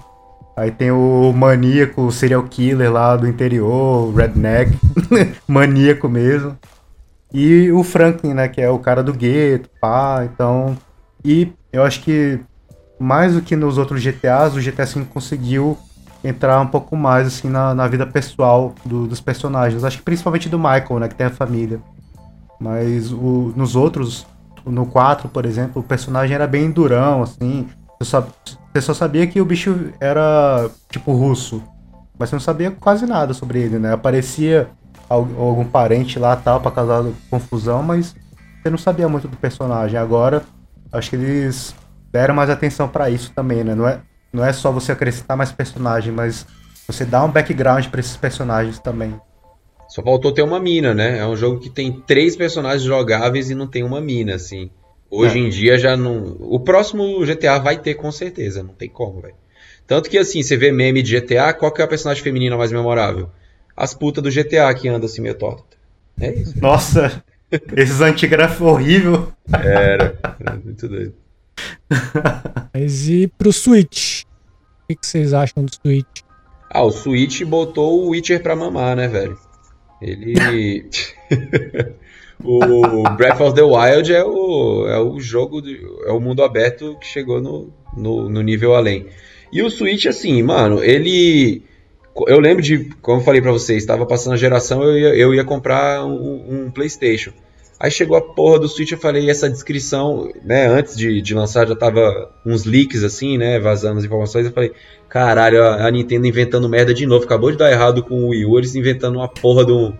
Aí 0.55 0.71
tem 0.71 0.91
o 0.91 1.31
maníaco, 1.33 2.01
o 2.01 2.11
serial 2.11 2.43
killer 2.43 2.91
lá 2.91 3.15
do 3.15 3.27
interior, 3.27 4.07
o 4.07 4.13
redneck, 4.13 4.71
maníaco 5.47 6.09
mesmo. 6.09 6.57
E 7.33 7.71
o 7.71 7.83
Franklin, 7.83 8.33
né, 8.33 8.47
que 8.47 8.61
é 8.61 8.69
o 8.69 8.79
cara 8.79 9.03
do 9.03 9.13
gueto, 9.13 9.69
pá, 9.79 10.23
então 10.23 10.77
e 11.23 11.51
eu 11.73 11.83
acho 11.83 12.01
que 12.01 12.39
mais 12.99 13.33
do 13.33 13.41
que 13.41 13.55
nos 13.55 13.77
outros 13.77 14.01
GTAs, 14.01 14.55
o 14.55 14.61
GTA 14.61 14.85
V 14.85 15.05
conseguiu 15.05 15.77
entrar 16.23 16.59
um 16.61 16.67
pouco 16.67 16.95
mais 16.95 17.27
assim 17.27 17.49
na, 17.49 17.73
na 17.75 17.87
vida 17.87 18.05
pessoal 18.05 18.73
do, 18.85 19.05
dos 19.07 19.21
personagens. 19.21 19.83
Acho 19.83 19.97
que 19.97 20.03
principalmente 20.03 20.49
do 20.49 20.57
Michael, 20.57 20.99
né, 20.99 21.07
que 21.07 21.15
tem 21.15 21.27
a 21.27 21.31
família. 21.31 21.79
Mas 22.59 23.11
o, 23.11 23.53
nos 23.55 23.75
outros, 23.75 24.25
no 24.69 24.85
4, 24.85 25.29
por 25.29 25.45
exemplo, 25.45 25.81
o 25.81 25.85
personagem 25.85 26.35
era 26.35 26.47
bem 26.47 26.71
durão, 26.71 27.23
assim. 27.23 27.67
Você 27.99 28.81
só, 28.81 28.93
sabia 28.93 29.25
que 29.25 29.41
o 29.41 29.45
bicho 29.45 29.91
era 29.99 30.69
tipo 30.89 31.11
russo. 31.13 31.63
Mas 32.17 32.29
você 32.29 32.35
não 32.35 32.41
sabia 32.41 32.71
quase 32.71 33.05
nada 33.05 33.33
sobre 33.33 33.59
ele, 33.59 33.79
né? 33.79 33.93
Aparecia 33.93 34.67
algum 35.09 35.65
parente 35.65 36.19
lá 36.19 36.35
tal 36.35 36.59
para 36.59 36.71
causar 36.71 37.05
confusão, 37.29 37.81
mas 37.81 38.15
você 38.61 38.69
não 38.69 38.77
sabia 38.77 39.07
muito 39.07 39.27
do 39.27 39.37
personagem. 39.37 39.97
Agora 39.97 40.43
acho 40.91 41.09
que 41.09 41.15
eles 41.15 41.73
deram 42.11 42.35
mais 42.35 42.49
atenção 42.49 42.87
para 42.87 43.09
isso 43.09 43.31
também, 43.33 43.63
né? 43.63 43.73
Não 43.73 43.87
é, 43.87 43.99
não 44.31 44.43
é 44.43 44.51
só 44.53 44.71
você 44.71 44.91
acrescentar 44.91 45.37
mais 45.37 45.51
personagem, 45.51 46.11
mas 46.11 46.45
você 46.85 47.05
dá 47.05 47.23
um 47.23 47.31
background 47.31 47.87
para 47.87 47.99
esses 47.99 48.17
personagens 48.17 48.79
também. 48.79 49.19
Só 49.87 50.03
faltou 50.03 50.31
ter 50.31 50.41
uma 50.41 50.59
mina, 50.59 50.93
né? 50.93 51.19
É 51.19 51.25
um 51.25 51.35
jogo 51.35 51.59
que 51.59 51.69
tem 51.69 51.91
três 51.91 52.35
personagens 52.35 52.83
jogáveis 52.83 53.49
e 53.49 53.55
não 53.55 53.67
tem 53.67 53.83
uma 53.83 54.01
mina, 54.01 54.35
assim. 54.35 54.69
Hoje 55.09 55.39
é. 55.39 55.41
em 55.41 55.49
dia 55.49 55.77
já 55.77 55.95
não. 55.95 56.35
O 56.39 56.59
próximo 56.59 57.25
GTA 57.25 57.57
vai 57.59 57.77
ter 57.77 57.95
com 57.95 58.11
certeza, 58.11 58.61
não 58.61 58.73
tem 58.73 58.89
como, 58.89 59.21
velho. 59.21 59.35
Tanto 59.85 60.09
que 60.09 60.17
assim, 60.17 60.43
você 60.43 60.57
vê 60.57 60.71
meme 60.71 61.01
de 61.01 61.19
GTA, 61.19 61.53
qual 61.53 61.71
que 61.71 61.81
é 61.81 61.85
a 61.85 61.87
personagem 61.87 62.21
feminina 62.21 62.57
mais 62.57 62.71
memorável? 62.71 63.29
As 63.75 63.93
putas 63.93 64.21
do 64.21 64.29
GTA 64.29 64.73
que 64.73 64.89
andam 64.89 65.05
assim 65.05 65.21
meio 65.21 65.35
torta. 65.35 65.77
É 66.19 66.33
isso. 66.33 66.59
Nossa! 66.59 67.23
Esses 67.77 68.01
antigráficos 68.01 68.67
horrível. 68.67 69.31
Era, 69.53 70.17
era 70.39 70.55
muito 70.61 70.89
doido. 70.89 71.13
Mas 72.73 73.07
e 73.07 73.27
pro 73.37 73.53
Switch? 73.53 74.23
O 74.89 74.95
que, 74.95 74.97
vocês 75.01 75.33
acham 75.33 75.63
do 75.63 75.71
Switch? 75.73 76.21
Ah, 76.69 76.83
o 76.83 76.91
Switch 76.91 77.43
botou 77.43 78.03
o 78.03 78.09
Witcher 78.09 78.43
pra 78.43 78.55
mamar, 78.55 78.95
né, 78.95 79.07
velho? 79.07 79.37
Ele. 80.01 80.35
o 82.43 83.03
Breath 83.15 83.41
of 83.41 83.55
the 83.55 83.63
Wild 83.63 84.13
é 84.13 84.23
o, 84.23 84.87
é 84.87 84.99
o 84.99 85.19
jogo, 85.19 85.61
do, 85.61 85.69
é 86.05 86.11
o 86.11 86.19
mundo 86.19 86.43
aberto 86.43 86.97
que 86.99 87.07
chegou 87.07 87.41
no, 87.41 87.73
no, 87.95 88.29
no 88.29 88.41
nível 88.41 88.75
além. 88.75 89.07
E 89.51 89.61
o 89.61 89.69
Switch, 89.69 90.05
assim, 90.05 90.41
mano, 90.43 90.83
ele 90.83 91.63
eu 92.27 92.39
lembro 92.39 92.63
de, 92.63 92.85
como 93.01 93.19
eu 93.19 93.23
falei 93.23 93.41
para 93.41 93.51
vocês, 93.51 93.83
estava 93.83 94.05
passando 94.05 94.33
a 94.33 94.37
geração, 94.37 94.81
eu 94.83 94.97
ia, 94.97 95.15
eu 95.15 95.35
ia 95.35 95.43
comprar 95.43 96.03
um, 96.03 96.65
um, 96.65 96.71
PlayStation. 96.71 97.31
Aí 97.79 97.91
chegou 97.91 98.17
a 98.17 98.21
porra 98.21 98.59
do 98.59 98.67
Switch, 98.67 98.91
eu 98.91 98.97
falei, 98.97 99.29
essa 99.29 99.47
descrição, 99.47 100.31
né, 100.43 100.65
antes 100.65 100.97
de, 100.97 101.21
de 101.21 101.35
lançar 101.35 101.67
já 101.67 101.75
tava 101.75 102.31
uns 102.43 102.65
leaks 102.65 103.03
assim, 103.03 103.37
né, 103.37 103.59
vazando 103.59 103.99
as 103.99 104.05
informações, 104.05 104.47
eu 104.47 104.51
falei, 104.51 104.71
caralho, 105.07 105.63
a, 105.63 105.89
Nintendo 105.91 106.25
inventando 106.25 106.67
merda 106.67 106.91
de 106.91 107.05
novo, 107.05 107.25
acabou 107.25 107.51
de 107.51 107.57
dar 107.57 107.71
errado 107.71 108.01
com 108.01 108.23
o 108.23 108.29
Wii 108.29 108.45
U, 108.45 108.57
eles 108.57 108.73
inventando 108.73 109.17
uma 109.17 109.27
porra 109.27 109.63
de 109.63 109.71
um, 109.71 109.93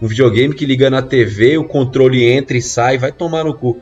um 0.00 0.06
videogame 0.06 0.54
que 0.54 0.64
liga 0.64 0.88
na 0.88 1.02
TV, 1.02 1.58
o 1.58 1.64
controle 1.64 2.24
entra 2.24 2.56
e 2.56 2.62
sai, 2.62 2.98
vai 2.98 3.10
tomar 3.10 3.44
no 3.44 3.54
cu. 3.54 3.80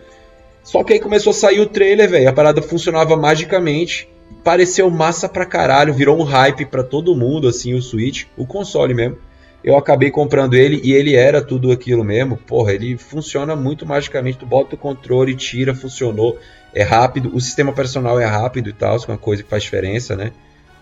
Só 0.63 0.83
que 0.83 0.95
aí 0.95 1.01
começou 1.01 1.33
a 1.33 1.35
sair 1.35 1.61
o 1.61 1.67
trailer, 1.67 2.09
velho, 2.09 2.31
a 2.31 2.33
parada 2.33 2.63
funcionava 2.63 3.19
magicamente, 3.19 4.09
pareceu 4.43 4.89
massa 4.89 5.29
pra 5.29 5.45
caralho, 5.45 5.93
virou 5.93 6.19
um 6.19 6.23
hype 6.23 6.65
pra 6.65 6.83
todo 6.83 7.15
mundo, 7.15 7.49
assim, 7.49 7.75
o 7.75 7.83
Switch, 7.83 8.25
o 8.35 8.47
console 8.47 8.95
mesmo. 8.95 9.19
Eu 9.65 9.77
acabei 9.77 10.11
comprando 10.11 10.55
ele 10.55 10.81
e 10.83 10.93
ele 10.93 11.15
era 11.15 11.41
tudo 11.41 11.71
aquilo 11.71 12.03
mesmo. 12.03 12.37
Porra, 12.37 12.73
ele 12.73 12.97
funciona 12.97 13.55
muito 13.55 13.87
magicamente. 13.87 14.39
Tu 14.39 14.47
bota 14.47 14.75
o 14.75 14.79
controle, 14.79 15.35
tira, 15.35 15.75
funcionou. 15.75 16.39
É 16.75 16.83
rápido, 16.83 17.31
o 17.35 17.41
sistema 17.41 17.71
operacional 17.71 18.19
é 18.19 18.25
rápido 18.25 18.71
e 18.71 18.73
tal, 18.73 18.97
isso 18.97 19.07
é 19.07 19.13
uma 19.13 19.19
coisa 19.19 19.43
que 19.43 19.51
faz 19.51 19.63
diferença, 19.63 20.17
né? 20.17 20.33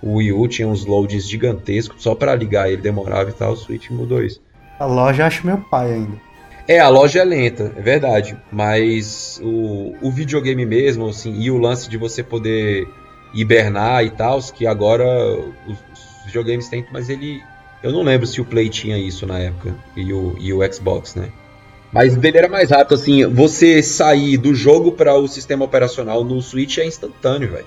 O 0.00 0.14
Wii 0.14 0.32
U 0.32 0.46
tinha 0.46 0.68
uns 0.68 0.86
loadings 0.86 1.28
gigantescos, 1.28 2.02
só 2.02 2.14
para 2.14 2.34
ligar 2.34 2.70
ele 2.70 2.80
demorava 2.80 3.28
e 3.28 3.32
tal, 3.32 3.52
o 3.52 3.56
Switch 3.56 3.90
mudou 3.90 4.22
isso. 4.22 4.40
A 4.78 4.86
loja 4.86 5.26
acho 5.26 5.44
meu 5.44 5.58
pai 5.58 5.92
ainda. 5.92 6.30
É, 6.70 6.78
a 6.78 6.88
loja 6.88 7.20
é 7.20 7.24
lenta, 7.24 7.72
é 7.76 7.82
verdade. 7.82 8.36
Mas 8.52 9.40
o, 9.42 9.96
o 10.00 10.10
videogame 10.10 10.64
mesmo, 10.64 11.08
assim, 11.08 11.40
e 11.40 11.50
o 11.50 11.58
lance 11.58 11.90
de 11.90 11.96
você 11.96 12.22
poder 12.22 12.88
hibernar 13.34 14.04
e 14.04 14.10
tal, 14.10 14.40
que 14.40 14.66
agora 14.66 15.04
os, 15.66 15.76
os, 15.92 16.24
videogames 16.26 16.68
têm, 16.68 16.86
mas 16.92 17.08
ele. 17.08 17.42
Eu 17.82 17.92
não 17.92 18.02
lembro 18.02 18.26
se 18.26 18.40
o 18.40 18.44
Play 18.44 18.68
tinha 18.68 18.98
isso 18.98 19.26
na 19.26 19.38
época, 19.38 19.74
e 19.96 20.12
o, 20.12 20.36
e 20.38 20.52
o 20.52 20.72
Xbox, 20.72 21.14
né? 21.14 21.30
Mas 21.92 22.14
dele 22.14 22.38
era 22.38 22.48
mais 22.48 22.70
rápido, 22.70 22.94
assim, 22.94 23.26
você 23.26 23.82
sair 23.82 24.36
do 24.36 24.54
jogo 24.54 24.92
para 24.92 25.14
o 25.14 25.26
sistema 25.26 25.64
operacional 25.64 26.22
no 26.22 26.40
Switch 26.40 26.78
é 26.78 26.86
instantâneo, 26.86 27.50
velho. 27.50 27.66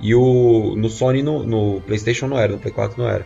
E 0.00 0.14
o 0.14 0.74
no 0.76 0.88
Sony, 0.88 1.22
no, 1.22 1.44
no, 1.44 1.80
PlayStation 1.82 2.26
não 2.26 2.38
era, 2.38 2.52
no 2.52 2.58
Play 2.58 2.72
4 2.72 3.00
não 3.00 3.08
era. 3.08 3.24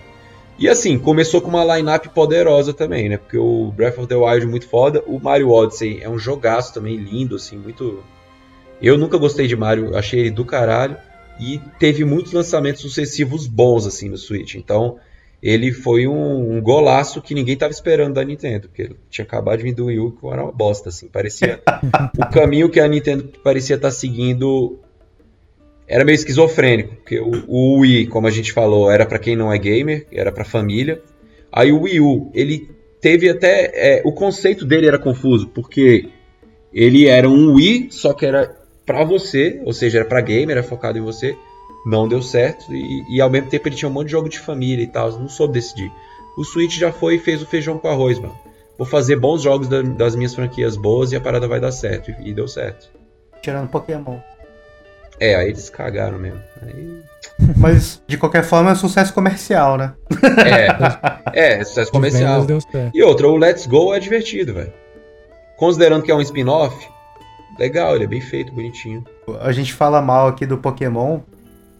E 0.59 0.69
assim, 0.69 0.99
começou 0.99 1.41
com 1.41 1.49
uma 1.49 1.77
lineup 1.77 2.07
poderosa 2.09 2.75
também, 2.75 3.09
né? 3.09 3.17
Porque 3.17 3.39
o 3.39 3.73
Breath 3.75 3.99
of 3.99 4.07
the 4.07 4.15
Wild 4.15 4.45
é 4.45 4.49
muito 4.49 4.69
foda, 4.69 5.03
o 5.07 5.19
Mario 5.19 5.51
Odyssey 5.51 6.01
é 6.03 6.09
um 6.09 6.19
jogaço 6.19 6.75
também 6.75 6.97
lindo, 6.97 7.37
assim, 7.37 7.57
muito. 7.57 8.03
Eu 8.81 8.99
nunca 8.99 9.17
gostei 9.17 9.47
de 9.47 9.57
Mario, 9.57 9.97
achei 9.97 10.21
ele 10.21 10.31
do 10.31 10.45
caralho 10.45 10.99
e 11.41 11.61
teve 11.79 12.05
muitos 12.05 12.33
lançamentos 12.33 12.83
sucessivos 12.83 13.47
bons 13.47 13.87
assim 13.87 14.09
no 14.09 14.19
Switch. 14.19 14.55
Então 14.55 14.99
ele 15.43 15.73
foi 15.73 16.07
um, 16.07 16.57
um 16.57 16.61
golaço 16.61 17.21
que 17.21 17.35
ninguém 17.35 17.55
estava 17.55 17.73
esperando 17.73 18.15
da 18.15 18.25
Nintendo, 18.25 18.69
porque 18.69 18.83
ele 18.83 18.97
tinha 19.11 19.25
acabado 19.25 19.59
de 19.59 19.65
vir 19.65 19.75
do 19.75 19.87
Wii 19.87 19.99
U 19.99 20.13
que 20.13 20.27
era 20.27 20.43
uma 20.43 20.53
bosta 20.53 20.89
assim, 20.89 21.09
parecia 21.09 21.61
o 22.19 22.31
caminho 22.33 22.71
que 22.71 22.81
a 22.81 22.89
Nintendo 22.89 23.31
parecia 23.43 23.77
estar 23.77 23.89
tá 23.89 23.95
seguindo 23.95 24.79
era 25.87 26.05
meio 26.05 26.17
esquizofrênico, 26.17 26.97
porque 26.97 27.21
o, 27.21 27.45
o 27.47 27.79
Wii, 27.81 28.07
como 28.09 28.27
a 28.27 28.31
gente 28.31 28.53
falou, 28.53 28.91
era 28.91 29.07
para 29.07 29.19
quem 29.19 29.37
não 29.37 29.53
é 29.53 29.59
gamer, 29.59 30.07
era 30.11 30.33
para 30.33 30.45
família. 30.45 31.01
Aí 31.53 31.71
o 31.71 31.83
Wii 31.83 32.01
U, 32.01 32.31
ele 32.35 32.69
teve 33.01 33.29
até 33.29 33.71
é, 33.73 34.03
o 34.05 34.13
conceito 34.13 34.65
dele 34.65 34.89
era 34.89 34.99
confuso, 34.99 35.47
porque 35.49 36.09
ele 36.73 37.07
era 37.07 37.29
um 37.29 37.55
Wii, 37.55 37.89
só 37.91 38.13
que 38.13 38.27
era 38.27 38.53
para 38.85 39.05
você, 39.05 39.61
ou 39.65 39.73
seja, 39.73 39.99
era 39.99 40.09
para 40.09 40.21
gamer, 40.21 40.57
era 40.57 40.63
focado 40.63 40.99
em 40.99 41.03
você, 41.03 41.37
não 41.87 42.09
deu 42.09 42.21
certo 42.21 42.75
e, 42.75 43.05
e, 43.09 43.21
ao 43.21 43.31
mesmo 43.31 43.49
tempo 43.49 43.69
ele 43.69 43.77
tinha 43.77 43.89
um 43.89 43.93
monte 43.93 44.07
de 44.07 44.13
jogo 44.13 44.29
de 44.29 44.41
família 44.41 44.83
e 44.83 44.89
tal, 44.89 45.13
não 45.13 45.29
soube 45.29 45.55
decidir. 45.55 45.91
O 46.37 46.45
Switch 46.45 46.77
já 46.77 46.93
foi 46.93 47.15
e 47.15 47.19
fez 47.19 47.41
o 47.41 47.47
feijão 47.47 47.79
com 47.79 47.89
arroz, 47.89 48.19
mano. 48.19 48.37
Vou 48.77 48.87
fazer 48.87 49.17
bons 49.17 49.43
jogos 49.43 49.69
da, 49.69 49.81
das 49.81 50.17
minhas 50.17 50.35
franquias 50.35 50.77
boas 50.77 51.13
e 51.13 51.17
a 51.17 51.21
parada 51.21 51.47
vai 51.49 51.61
dar 51.61 51.71
certo 51.71 52.11
e, 52.11 52.31
e 52.31 52.35
deu 52.35 52.49
certo. 52.49 52.91
Tirando 53.41 53.69
Pokémon. 53.69 54.19
É, 55.19 55.35
aí 55.35 55.49
eles 55.49 55.71
cagaram 55.71 56.19
mesmo. 56.19 56.41
Aí... 56.61 57.01
Mas, 57.57 58.03
de 58.07 58.19
qualquer 58.19 58.43
forma, 58.43 58.71
é 58.71 58.73
um 58.73 58.77
sucesso 58.77 59.15
comercial, 59.15 59.79
né? 59.79 59.95
É, 61.33 61.61
é, 61.61 61.65
sucesso 61.65 61.93
comercial. 61.93 62.47
E 62.93 63.03
outra, 63.03 63.29
o 63.29 63.37
Let's 63.37 63.67
Go 63.67 63.95
é 63.95 64.01
divertido, 64.01 64.55
velho. 64.55 64.73
Considerando 65.57 66.03
que 66.03 66.11
é 66.11 66.15
um 66.15 66.21
spin-off, 66.21 66.89
legal, 67.59 67.95
ele 67.95 68.05
é 68.05 68.09
bem 68.09 68.21
feito, 68.21 68.53
bonitinho. 68.53 69.05
A 69.41 69.53
gente 69.53 69.73
fala 69.73 70.03
mal 70.03 70.29
aqui 70.29 70.45
do 70.45 70.59
Pokémon, 70.59 71.21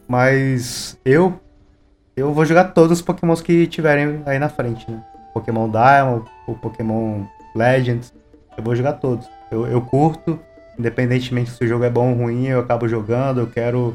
mas 0.09 0.99
eu 1.05 1.41
eu 2.17 2.33
vou 2.33 2.47
jogar 2.47 2.65
todos 2.65 2.99
os 2.99 3.03
Pokémons 3.03 3.43
que 3.43 3.67
tiverem 3.67 4.23
aí 4.25 4.39
na 4.39 4.49
frente, 4.49 4.91
né? 4.91 5.03
Pokémon 5.35 5.69
Diamond, 5.69 6.27
o 6.47 6.55
Pokémon 6.55 7.25
Legends, 7.55 8.13
eu 8.57 8.65
vou 8.65 8.75
jogar 8.75 8.95
todos. 8.95 9.29
Eu, 9.51 9.67
eu 9.67 9.83
curto, 9.83 10.41
independentemente 10.79 11.51
se 11.51 11.63
o 11.63 11.69
jogo 11.69 11.85
é 11.85 11.91
bom 11.91 12.11
ou 12.11 12.17
ruim, 12.17 12.47
eu 12.47 12.61
acabo 12.61 12.89
jogando, 12.89 13.41
eu 13.41 13.47
quero 13.47 13.95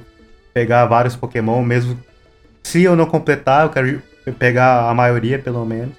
pegar 0.54 0.86
vários 0.86 1.16
Pokémon, 1.16 1.64
mesmo 1.64 1.98
se 2.62 2.84
eu 2.84 2.96
não 2.96 3.06
completar, 3.06 3.64
eu 3.64 3.70
quero 3.70 4.02
pegar 4.38 4.90
a 4.90 4.94
maioria, 4.94 5.40
pelo 5.40 5.66
menos. 5.66 5.96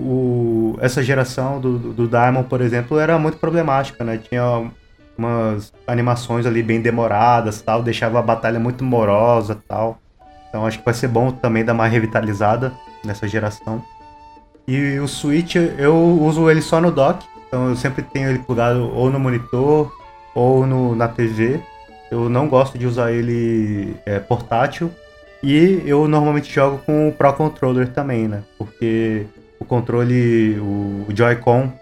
O, 0.00 0.76
essa 0.80 1.02
geração 1.02 1.60
do, 1.60 1.78
do, 1.78 1.92
do 1.92 2.08
Diamond, 2.08 2.48
por 2.48 2.60
exemplo, 2.60 2.98
era 2.98 3.18
muito 3.18 3.38
problemática, 3.38 4.04
né? 4.04 4.18
Tinha 4.18 4.70
umas 5.18 5.72
animações 5.86 6.46
ali 6.46 6.62
bem 6.62 6.80
demoradas, 6.80 7.60
tal, 7.60 7.82
deixava 7.82 8.20
a 8.20 8.22
batalha 8.22 8.60
muito 8.60 8.84
morosa, 8.84 9.60
tal. 9.66 9.98
Então 10.48 10.64
acho 10.64 10.78
que 10.78 10.84
vai 10.84 10.94
ser 10.94 11.08
bom 11.08 11.30
também 11.30 11.64
dar 11.64 11.74
uma 11.74 11.86
revitalizada 11.86 12.72
nessa 13.04 13.26
geração. 13.26 13.82
E 14.66 14.98
o 14.98 15.08
Switch 15.08 15.56
eu 15.56 15.96
uso 15.96 16.48
ele 16.48 16.62
só 16.62 16.80
no 16.80 16.90
dock, 16.90 17.26
então 17.46 17.68
eu 17.68 17.76
sempre 17.76 18.02
tenho 18.02 18.30
ele 18.30 18.38
plugado 18.38 18.90
ou 18.94 19.10
no 19.10 19.18
monitor 19.18 19.92
ou 20.34 20.66
no, 20.66 20.94
na 20.94 21.08
TV. 21.08 21.60
Eu 22.10 22.28
não 22.28 22.48
gosto 22.48 22.78
de 22.78 22.86
usar 22.86 23.12
ele 23.12 23.96
é, 24.06 24.18
portátil. 24.18 24.90
E 25.42 25.82
eu 25.84 26.08
normalmente 26.08 26.52
jogo 26.52 26.78
com 26.78 27.08
o 27.08 27.12
Pro 27.12 27.32
Controller 27.32 27.88
também, 27.92 28.26
né? 28.26 28.42
Porque 28.56 29.26
o 29.60 29.64
controle, 29.64 30.58
o, 30.58 31.06
Joy-Con, 31.14 31.72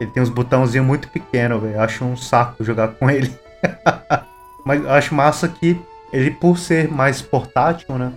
ele 0.00 0.10
tem 0.10 0.22
uns 0.22 0.30
botãozinhos 0.30 0.86
muito 0.86 1.08
pequenos, 1.08 1.62
velho. 1.62 1.80
Acho 1.80 2.04
um 2.04 2.16
saco 2.16 2.64
jogar 2.64 2.88
com 2.88 3.10
ele. 3.10 3.30
Mas 4.64 4.84
acho 4.86 5.14
massa 5.14 5.46
que 5.46 5.78
ele, 6.12 6.30
por 6.30 6.58
ser 6.58 6.88
mais 6.88 7.20
portátil, 7.20 7.96
né? 7.98 8.12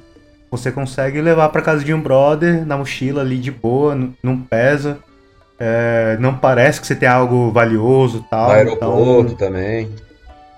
Você 0.49 0.71
consegue 0.71 1.19
levar 1.19 1.49
para 1.49 1.61
casa 1.61 1.83
de 1.83 1.93
um 1.93 1.99
brother 1.99 2.65
na 2.65 2.77
mochila 2.77 3.21
ali 3.21 3.37
de 3.37 3.51
boa, 3.51 3.97
não 4.21 4.37
pesa. 4.37 4.99
É, 5.59 6.17
não 6.19 6.35
parece 6.35 6.79
que 6.79 6.87
você 6.87 6.95
tem 6.95 7.07
algo 7.07 7.51
valioso 7.51 8.25
tal. 8.29 8.47
No 8.47 8.53
aeroporto 8.53 9.33
então, 9.33 9.47
também. 9.47 9.89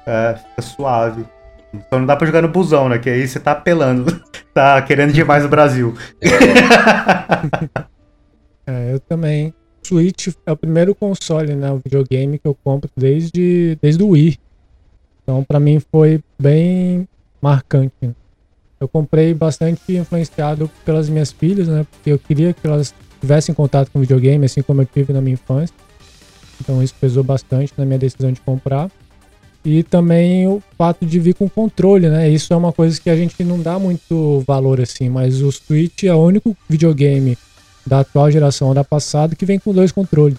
É, 0.05 0.35
fica 0.35 0.61
suave. 0.61 1.25
Então 1.73 1.99
não 1.99 2.05
dá 2.05 2.15
pra 2.15 2.25
jogar 2.25 2.41
no 2.41 2.47
busão, 2.47 2.89
né? 2.89 2.97
Que 2.97 3.09
aí 3.09 3.27
você 3.27 3.39
tá 3.39 3.51
apelando. 3.51 4.21
tá 4.53 4.81
querendo 4.81 5.13
demais 5.13 5.45
o 5.45 5.49
Brasil. 5.49 5.95
é, 8.67 8.91
eu 8.93 8.99
também. 8.99 9.53
Switch 9.85 10.29
é 10.45 10.51
o 10.51 10.57
primeiro 10.57 10.95
console, 10.95 11.55
né? 11.55 11.71
O 11.71 11.79
videogame 11.83 12.39
que 12.39 12.47
eu 12.47 12.57
compro 12.63 12.89
desde, 12.95 13.77
desde 13.81 14.03
o 14.03 14.09
Wii. 14.09 14.37
Então 15.23 15.43
para 15.43 15.59
mim 15.59 15.79
foi 15.91 16.23
bem 16.39 17.07
marcante. 17.41 17.93
Eu 18.79 18.87
comprei 18.87 19.33
bastante 19.33 19.95
influenciado 19.95 20.69
pelas 20.83 21.07
minhas 21.09 21.31
filhas, 21.31 21.67
né? 21.67 21.85
Porque 21.89 22.11
eu 22.11 22.19
queria 22.19 22.53
que 22.53 22.65
elas 22.65 22.93
tivessem 23.21 23.53
contato 23.53 23.89
com 23.91 23.99
videogame, 23.99 24.45
assim 24.45 24.61
como 24.61 24.81
eu 24.81 24.85
tive 24.85 25.13
na 25.13 25.21
minha 25.21 25.33
infância. 25.33 25.75
Então 26.59 26.81
isso 26.81 26.95
pesou 26.99 27.23
bastante 27.23 27.73
na 27.77 27.85
minha 27.85 27.99
decisão 27.99 28.31
de 28.31 28.41
comprar. 28.41 28.89
E 29.63 29.81
também 29.81 30.47
o 30.47 30.61
fato 30.77 31.05
de 31.05 31.19
vir 31.19 31.33
com 31.33 31.49
controle, 31.49 32.07
né? 32.07 32.29
Isso 32.29 32.53
é 32.53 32.55
uma 32.55 32.71
coisa 32.71 32.99
que 32.99 33.09
a 33.09 33.15
gente 33.15 33.43
não 33.43 33.59
dá 33.59 33.79
muito 33.79 34.43
valor 34.45 34.79
assim, 34.79 35.09
mas 35.09 35.41
o 35.41 35.51
Switch 35.51 36.03
é 36.03 36.13
o 36.13 36.19
único 36.19 36.55
videogame 36.69 37.37
da 37.85 37.99
atual 37.99 38.31
geração 38.31 38.69
ou 38.69 38.73
da 38.73 38.83
passada 38.83 39.35
que 39.35 39.45
vem 39.45 39.59
com 39.59 39.73
dois 39.73 39.91
controles. 39.91 40.37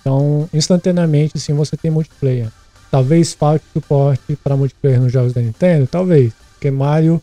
Então, 0.00 0.48
instantaneamente, 0.52 1.34
assim, 1.36 1.52
você 1.52 1.76
tem 1.76 1.90
multiplayer. 1.90 2.48
Talvez 2.90 3.32
falte 3.32 3.64
suporte 3.72 4.36
para 4.42 4.56
multiplayer 4.56 5.00
nos 5.00 5.12
jogos 5.12 5.32
da 5.32 5.40
Nintendo, 5.40 5.86
talvez. 5.86 6.32
Porque 6.54 6.70
Mario, 6.70 7.22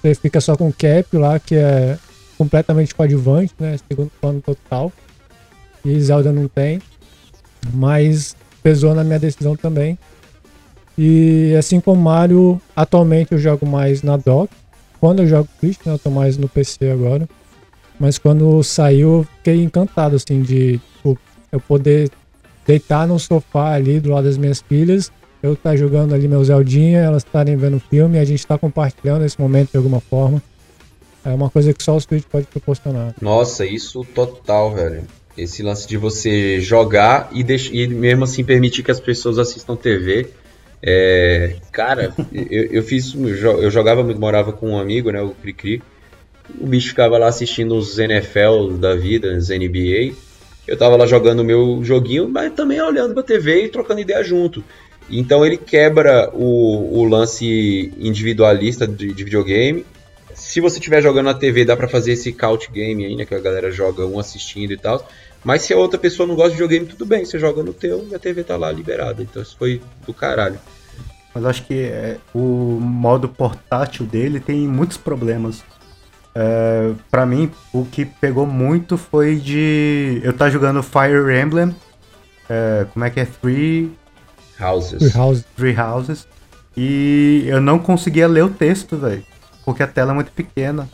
você 0.00 0.14
fica 0.14 0.40
só 0.40 0.56
com 0.56 0.70
cap 0.72 1.16
lá, 1.16 1.38
que 1.40 1.56
é 1.56 1.98
completamente 2.36 2.94
coadjuvante, 2.94 3.52
né? 3.58 3.76
Segundo 3.88 4.10
plano 4.20 4.40
total. 4.40 4.92
E 5.84 6.00
Zelda 6.00 6.32
não 6.32 6.46
tem. 6.46 6.80
Mas 7.72 8.36
pesou 8.62 8.94
na 8.94 9.02
minha 9.02 9.18
decisão 9.18 9.56
também. 9.56 9.98
E 10.96 11.54
assim 11.58 11.80
como 11.80 12.00
Mario, 12.00 12.60
atualmente 12.76 13.32
eu 13.32 13.38
jogo 13.38 13.66
mais 13.66 14.02
na 14.02 14.16
dock. 14.16 14.52
Quando 15.00 15.20
eu 15.20 15.26
jogo 15.26 15.48
Switch, 15.58 15.78
né, 15.86 15.94
eu 15.94 15.98
tô 15.98 16.10
mais 16.10 16.36
no 16.36 16.48
PC 16.48 16.90
agora. 16.90 17.28
Mas 17.98 18.18
quando 18.18 18.62
saiu, 18.62 19.26
fiquei 19.38 19.62
encantado, 19.62 20.16
assim, 20.16 20.42
de 20.42 20.80
tipo, 20.96 21.18
eu 21.50 21.60
poder 21.60 22.10
deitar 22.66 23.06
no 23.06 23.18
sofá 23.18 23.72
ali 23.72 23.98
do 23.98 24.10
lado 24.10 24.24
das 24.24 24.36
minhas 24.36 24.60
filhas, 24.60 25.10
eu 25.42 25.54
estar 25.54 25.70
tá 25.70 25.76
jogando 25.76 26.14
ali 26.14 26.28
meu 26.28 26.44
Zeldinha, 26.44 27.00
elas 27.00 27.24
estarem 27.24 27.56
vendo 27.56 27.80
filme, 27.80 28.18
a 28.18 28.24
gente 28.24 28.46
tá 28.46 28.58
compartilhando 28.58 29.24
esse 29.24 29.40
momento 29.40 29.70
de 29.70 29.76
alguma 29.76 30.00
forma. 30.00 30.42
É 31.24 31.30
uma 31.30 31.50
coisa 31.50 31.72
que 31.74 31.82
só 31.82 31.96
o 31.96 32.00
Switch 32.00 32.24
pode 32.24 32.46
proporcionar. 32.46 33.14
Nossa, 33.20 33.66
isso 33.66 34.04
total, 34.14 34.74
velho. 34.74 35.02
Esse 35.36 35.62
lance 35.62 35.86
de 35.86 35.96
você 35.96 36.60
jogar 36.60 37.28
e, 37.32 37.42
deix... 37.42 37.70
e 37.72 37.86
mesmo 37.86 38.24
assim 38.24 38.44
permitir 38.44 38.82
que 38.82 38.90
as 38.90 39.00
pessoas 39.00 39.38
assistam 39.38 39.76
TV 39.76 40.28
é, 40.82 41.56
cara, 41.72 42.14
eu, 42.32 42.64
eu, 42.64 42.82
fiz. 42.82 43.14
Eu 43.14 43.70
jogava 43.70 44.02
muito, 44.02 44.20
morava 44.20 44.52
com 44.52 44.70
um 44.70 44.78
amigo, 44.78 45.10
né? 45.10 45.20
O 45.20 45.30
Cricri. 45.30 45.82
O 46.60 46.66
bicho 46.66 46.88
ficava 46.88 47.18
lá 47.18 47.28
assistindo 47.28 47.74
os 47.76 47.98
NFL 47.98 48.76
da 48.78 48.94
vida, 48.94 49.36
os 49.36 49.48
NBA. 49.48 50.14
Eu 50.66 50.76
tava 50.76 50.96
lá 50.96 51.06
jogando 51.06 51.40
o 51.40 51.44
meu 51.44 51.80
joguinho, 51.82 52.28
mas 52.28 52.52
também 52.52 52.80
olhando 52.80 53.14
pra 53.14 53.22
TV 53.22 53.64
e 53.64 53.68
trocando 53.68 54.00
ideia 54.00 54.22
junto. 54.22 54.62
Então 55.10 55.44
ele 55.44 55.56
quebra 55.56 56.30
o, 56.34 57.00
o 57.00 57.04
lance 57.04 57.92
individualista 57.98 58.86
de, 58.86 59.12
de 59.12 59.24
videogame. 59.24 59.84
Se 60.34 60.60
você 60.60 60.78
estiver 60.78 61.02
jogando 61.02 61.26
na 61.26 61.34
TV, 61.34 61.64
dá 61.64 61.76
para 61.76 61.88
fazer 61.88 62.12
esse 62.12 62.32
couch 62.32 62.70
game 62.70 63.04
aí, 63.04 63.16
né? 63.16 63.24
Que 63.24 63.34
a 63.34 63.40
galera 63.40 63.70
joga 63.70 64.06
um 64.06 64.18
assistindo 64.18 64.72
e 64.72 64.76
tal. 64.76 65.06
Mas 65.42 65.62
se 65.62 65.72
a 65.72 65.76
outra 65.76 65.98
pessoa 65.98 66.26
não 66.26 66.34
gosta 66.34 66.50
de 66.50 66.56
videogame, 66.56 66.86
tudo 66.86 67.06
bem, 67.06 67.24
você 67.24 67.38
joga 67.38 67.62
no 67.62 67.72
teu 67.72 68.06
e 68.10 68.14
a 68.14 68.18
TV 68.18 68.44
tá 68.44 68.56
lá 68.56 68.70
liberada. 68.70 69.22
Então 69.22 69.42
isso 69.42 69.56
foi 69.58 69.80
do 70.06 70.12
caralho. 70.12 70.58
Mas 71.34 71.44
acho 71.44 71.64
que 71.66 71.74
é, 71.74 72.18
o 72.34 72.38
modo 72.38 73.28
portátil 73.28 74.04
dele 74.04 74.40
tem 74.40 74.66
muitos 74.68 74.96
problemas. 74.96 75.62
É, 76.40 76.92
para 77.10 77.26
mim, 77.26 77.50
o 77.72 77.84
que 77.84 78.04
pegou 78.04 78.46
muito 78.46 78.96
foi 78.96 79.34
de 79.34 80.20
eu 80.22 80.30
estar 80.30 80.44
tá 80.44 80.50
jogando 80.50 80.80
Fire 80.84 81.36
Emblem. 81.36 81.74
É, 82.48 82.86
como 82.92 83.04
é 83.04 83.10
que 83.10 83.18
é? 83.18 83.24
Three 83.24 83.90
Houses. 84.60 84.98
Three 84.98 85.20
Houses. 85.20 85.44
Three 85.56 85.76
Houses. 85.76 86.28
E 86.76 87.42
eu 87.48 87.60
não 87.60 87.80
conseguia 87.80 88.28
ler 88.28 88.44
o 88.44 88.50
texto, 88.50 88.96
velho. 88.96 89.24
Porque 89.64 89.82
a 89.82 89.86
tela 89.88 90.12
é 90.12 90.14
muito 90.14 90.30
pequena. 90.30 90.88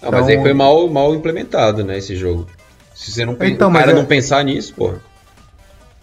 Ah, 0.00 0.06
então... 0.06 0.12
mas 0.12 0.28
aí 0.28 0.40
foi 0.40 0.52
mal, 0.52 0.88
mal 0.88 1.12
implementado, 1.12 1.82
né, 1.82 1.98
esse 1.98 2.14
jogo. 2.14 2.46
Se 2.94 3.10
você 3.10 3.26
não 3.26 3.36
então, 3.40 3.70
o 3.70 3.72
cara 3.72 3.90
é... 3.90 3.94
não 3.94 4.04
pensar 4.04 4.44
nisso, 4.44 4.74
porra. 4.74 4.98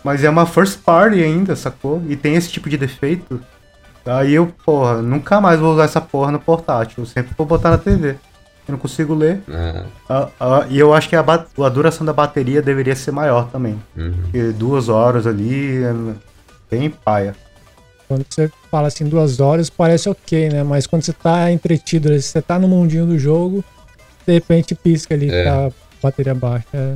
Mas 0.04 0.22
é 0.22 0.30
uma 0.30 0.46
first 0.46 0.80
party 0.82 1.24
ainda, 1.24 1.56
sacou? 1.56 2.04
E 2.10 2.18
tem 2.18 2.36
esse 2.36 2.50
tipo 2.50 2.70
de 2.70 2.78
defeito. 2.78 3.40
Aí 4.06 4.34
eu, 4.34 4.52
porra, 4.66 5.02
nunca 5.02 5.40
mais 5.40 5.62
vou 5.62 5.72
usar 5.72 5.86
essa 5.86 6.02
porra 6.02 6.30
no 6.30 6.42
portátil. 6.42 7.04
Eu 7.04 7.06
sempre 7.06 7.34
vou 7.38 7.48
botar 7.48 7.70
na 7.70 7.78
TV. 7.78 8.18
Eu 8.72 8.76
não 8.76 8.80
consigo 8.80 9.14
ler. 9.14 9.42
Ah, 10.10 10.30
ah, 10.40 10.66
e 10.70 10.80
eu 10.80 10.94
acho 10.94 11.10
que 11.10 11.16
a, 11.16 11.20
a, 11.22 11.70
duração 11.70 12.06
da 12.06 12.14
bateria 12.14 12.62
deveria 12.62 12.96
ser 12.96 13.12
maior 13.12 13.50
também. 13.50 13.78
Uhum. 13.98 14.54
duas 14.58 14.88
horas 14.88 15.28
ali 15.28 15.84
é 15.84 15.94
bem 16.70 16.90
paia. 16.90 17.36
Quando 18.08 18.26
você 18.30 18.50
fala 18.70 18.88
assim 18.88 19.06
duas 19.06 19.40
horas, 19.40 19.70
parece 19.70 20.10
ok, 20.10 20.50
né? 20.50 20.64
Mas 20.64 20.88
quando 20.88 21.04
você 21.04 21.14
tá 21.14 21.52
entretido, 21.52 22.10
você 22.18 22.42
tá 22.42 22.58
no 22.58 22.68
mundinho 22.68 23.06
do 23.06 23.20
jogo, 23.20 23.64
de 24.26 24.34
repente 24.34 24.74
pisca 24.74 25.14
ali, 25.14 25.30
é. 25.30 25.44
tá 25.44 25.72
bateria 26.02 26.34
baixa. 26.34 26.66
É, 26.74 26.96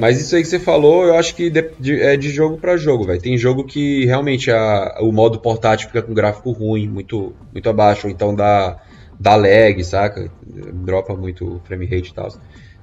Mas 0.00 0.20
isso 0.20 0.36
aí 0.36 0.42
que 0.42 0.48
você 0.48 0.58
falou, 0.58 1.04
eu 1.04 1.16
acho 1.16 1.34
que 1.34 1.50
de, 1.50 1.70
de, 1.78 2.00
é 2.00 2.16
de 2.16 2.30
jogo 2.30 2.56
para 2.56 2.76
jogo, 2.76 3.04
velho. 3.04 3.20
Tem 3.20 3.36
jogo 3.36 3.64
que 3.64 4.06
realmente 4.06 4.50
a, 4.50 4.98
o 5.00 5.12
modo 5.12 5.38
portátil 5.38 5.88
fica 5.88 6.02
com 6.02 6.14
gráfico 6.14 6.50
ruim, 6.50 6.88
muito, 6.88 7.34
muito 7.52 7.68
abaixo, 7.68 8.06
ou 8.06 8.10
então 8.10 8.34
dá, 8.34 8.78
dá 9.20 9.36
lag, 9.36 9.84
saca? 9.84 10.30
Dropa 10.42 11.14
muito 11.14 11.60
frame 11.64 11.84
rate 11.84 12.10
e 12.10 12.14
tal. 12.14 12.28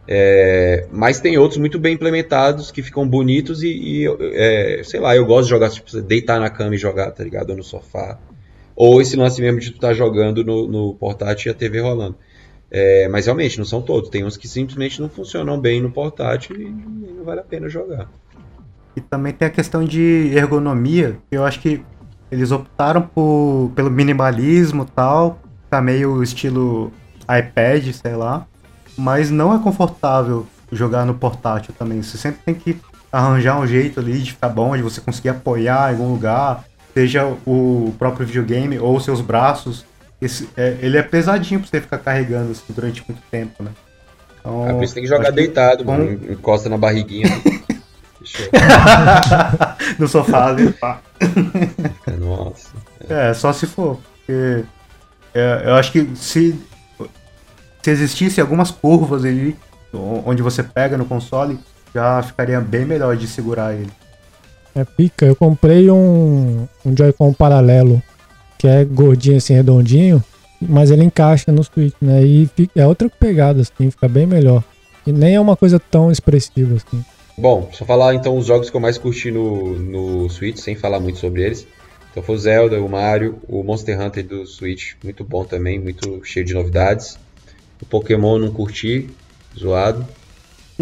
É, 0.07 0.88
mas 0.89 1.19
tem 1.19 1.38
outros 1.38 1.59
muito 1.59 1.77
bem 1.77 1.95
implementados 1.95 2.71
que 2.71 2.81
ficam 2.81 3.05
bonitos 3.05 3.61
e, 3.61 3.67
e 3.67 4.07
é, 4.35 4.81
sei 4.83 5.01
lá, 5.01 5.15
eu 5.15 5.25
gosto 5.25 5.45
de 5.45 5.49
jogar, 5.49 5.69
tipo, 5.69 6.01
deitar 6.01 6.39
na 6.39 6.49
cama 6.49 6.75
e 6.75 6.77
jogar, 6.77 7.11
tá 7.11 7.23
ligado? 7.23 7.49
Ou 7.49 7.57
no 7.57 7.63
sofá. 7.63 8.17
Ou 8.75 9.01
esse 9.01 9.17
lance 9.17 9.41
mesmo 9.41 9.59
de 9.59 9.71
tu 9.71 9.75
estar 9.75 9.89
tá 9.89 9.93
jogando 9.93 10.45
no, 10.45 10.67
no 10.67 10.93
portátil 10.93 11.51
e 11.51 11.51
a 11.51 11.57
TV 11.57 11.81
rolando. 11.81 12.15
É, 12.69 13.07
mas 13.07 13.25
realmente, 13.25 13.57
não 13.57 13.65
são 13.65 13.81
todos. 13.81 14.09
Tem 14.09 14.23
uns 14.23 14.38
que 14.38 14.47
simplesmente 14.47 15.01
não 15.01 15.09
funcionam 15.09 15.59
bem 15.59 15.81
no 15.81 15.91
portátil 15.91 16.55
e 16.55 16.69
não 16.69 17.25
vale 17.25 17.39
a 17.39 17.43
pena 17.43 17.67
jogar. 17.67 18.09
E 18.95 19.01
também 19.01 19.33
tem 19.33 19.47
a 19.47 19.51
questão 19.51 19.83
de 19.83 20.31
ergonomia. 20.33 21.17
Eu 21.31 21.43
acho 21.43 21.59
que 21.59 21.81
eles 22.31 22.51
optaram 22.51 23.01
por, 23.01 23.71
pelo 23.75 23.89
minimalismo 23.89 24.85
tal. 24.85 25.39
Tá 25.70 25.82
meio 25.82 26.22
estilo 26.24 26.91
iPad, 27.24 27.91
sei 27.93 28.15
lá. 28.15 28.45
Mas 28.97 29.30
não 29.30 29.53
é 29.53 29.59
confortável 29.59 30.47
jogar 30.72 31.05
no 31.05 31.13
portátil 31.13 31.74
também. 31.78 32.01
Você 32.01 32.18
sempre 32.18 32.41
tem 32.45 32.55
que 32.55 32.80
arranjar 33.11 33.59
um 33.59 33.68
jeito 33.68 33.99
ali 33.99 34.20
de 34.20 34.34
ficar 34.34 34.49
bom, 34.49 34.76
de 34.76 34.84
você 34.84 34.99
conseguir 34.99 35.30
apoiar 35.30 35.91
em 35.91 35.95
algum 35.95 36.11
lugar, 36.11 36.65
seja 36.93 37.26
o 37.45 37.93
próprio 37.97 38.26
videogame 38.26 38.80
ou 38.80 38.99
seus 38.99 39.22
braços. 39.22 39.86
Esse, 40.22 40.49
é, 40.57 40.78
ele 40.82 40.97
é 40.97 41.03
pesadinho 41.03 41.59
pra 41.59 41.70
você 41.70 41.82
ficar 41.82 41.99
carregando 41.99 42.51
assim, 42.51 42.74
durante 42.74 43.03
muito 43.07 43.22
tempo, 43.30 43.63
né? 43.63 43.72
Então, 44.39 44.68
ah, 44.68 44.74
por 44.74 44.84
isso 44.84 44.93
tem 44.93 45.03
que 45.03 45.09
jogar 45.09 45.32
deitado, 45.32 45.86
mano, 45.86 46.11
encosta 46.32 46.70
na 46.70 46.78
barriguinha. 46.78 47.28
no 49.99 50.07
sofá, 50.07 50.55
pá. 50.80 51.01
Nossa. 52.18 52.70
É. 53.07 53.34
só 53.34 53.53
se 53.53 53.68
for. 53.68 53.99
Porque 54.26 54.63
eu 55.39 55.75
acho 55.75 55.91
que 55.91 56.09
se, 56.15 56.55
se 57.81 57.91
existisse 57.91 58.41
algumas 58.41 58.71
curvas 58.71 59.25
ali 59.25 59.55
onde 60.25 60.41
você 60.41 60.61
pega 60.61 60.97
no 60.97 61.05
console, 61.05 61.57
já 61.93 62.21
ficaria 62.21 62.59
bem 62.59 62.85
melhor 62.85 63.15
de 63.15 63.27
segurar 63.27 63.73
ele. 63.73 63.91
É 64.75 64.83
pica, 64.83 65.25
eu 65.25 65.35
comprei 65.35 65.89
um, 65.89 66.67
um 66.85 66.95
Joy-Con 66.95 67.33
paralelo, 67.33 68.01
que 68.57 68.67
é 68.67 68.85
gordinho 68.85 69.38
assim, 69.38 69.53
redondinho, 69.53 70.23
mas 70.61 70.91
ele 70.91 71.03
encaixa 71.03 71.51
no 71.51 71.63
Switch, 71.63 71.95
né? 72.01 72.23
E 72.23 72.47
fica, 72.55 72.79
é 72.79 72.85
outra 72.85 73.09
pegada, 73.09 73.61
assim, 73.61 73.89
fica 73.89 74.07
bem 74.07 74.27
melhor. 74.27 74.63
E 75.05 75.11
nem 75.11 75.35
é 75.35 75.39
uma 75.39 75.55
coisa 75.55 75.79
tão 75.79 76.11
expressiva, 76.11 76.75
assim. 76.75 77.03
Bom, 77.38 77.69
só 77.71 77.85
falar 77.85 78.13
então 78.15 78.38
os 78.38 78.47
jogos 78.47 78.69
que 78.69 78.75
eu 78.75 78.81
mais 78.81 78.97
curti 78.97 79.31
no, 79.31 79.77
no 79.77 80.29
Switch, 80.29 80.57
sem 80.57 80.75
falar 80.75 80.99
muito 80.99 81.19
sobre 81.19 81.43
eles. 81.43 81.67
Então 82.18 82.26
foi 82.26 82.36
o 82.36 82.39
Zelda, 82.39 82.82
o 82.82 82.89
Mario, 82.89 83.38
o 83.47 83.61
Monster 83.61 84.01
Hunter 84.01 84.26
do 84.26 84.43
Switch, 84.43 84.93
muito 85.03 85.24
bom 85.24 85.45
também, 85.45 85.78
muito 85.78 86.20
cheio 86.26 86.43
de 86.43 86.51
novidades. 86.51 87.15
O 87.80 87.86
Pokémon 87.86 88.39
não 88.39 88.51
curti, 88.51 89.07
zoado. 89.55 90.03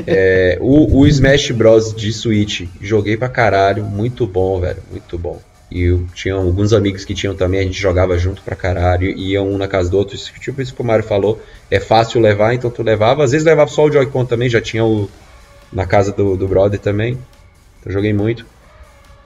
É, 0.06 0.58
o, 0.60 1.00
o, 1.00 1.08
Smash 1.08 1.52
Bros 1.52 1.96
de 1.96 2.12
Switch, 2.12 2.68
joguei 2.82 3.16
pra 3.16 3.30
caralho, 3.30 3.86
muito 3.86 4.28
bom, 4.28 4.60
velho, 4.60 4.84
muito 4.92 5.18
bom. 5.18 5.42
E 5.72 5.84
eu 5.84 6.06
tinha 6.14 6.34
alguns 6.34 6.74
amigos 6.74 7.06
que 7.06 7.14
tinham 7.14 7.34
também, 7.34 7.62
a 7.62 7.64
gente 7.64 7.80
jogava 7.80 8.18
junto 8.18 8.42
pra 8.42 8.58
caralho, 8.58 9.08
ia 9.10 9.42
um 9.42 9.58
na 9.58 9.70
casa 9.70 9.90
do 9.90 9.98
outro, 9.98 10.18
tipo 10.18 10.62
isso 10.62 10.76
que 10.76 10.82
o 10.82 10.86
Mario 10.86 11.06
falou, 11.06 11.42
é 11.72 11.80
fácil 11.80 12.20
levar, 12.20 12.54
então 12.54 12.70
tu 12.70 12.84
levava, 12.84 13.24
às 13.24 13.32
vezes 13.32 13.46
levava 13.46 13.70
só 13.70 13.86
o 13.86 13.92
Joy-Con 13.92 14.26
também, 14.26 14.50
já 14.50 14.60
tinha 14.60 14.84
o 14.84 15.10
na 15.72 15.86
casa 15.86 16.12
do, 16.12 16.36
do 16.36 16.46
brother 16.46 16.78
também, 16.78 17.18
então 17.80 17.94
joguei 17.94 18.12
muito. 18.12 18.46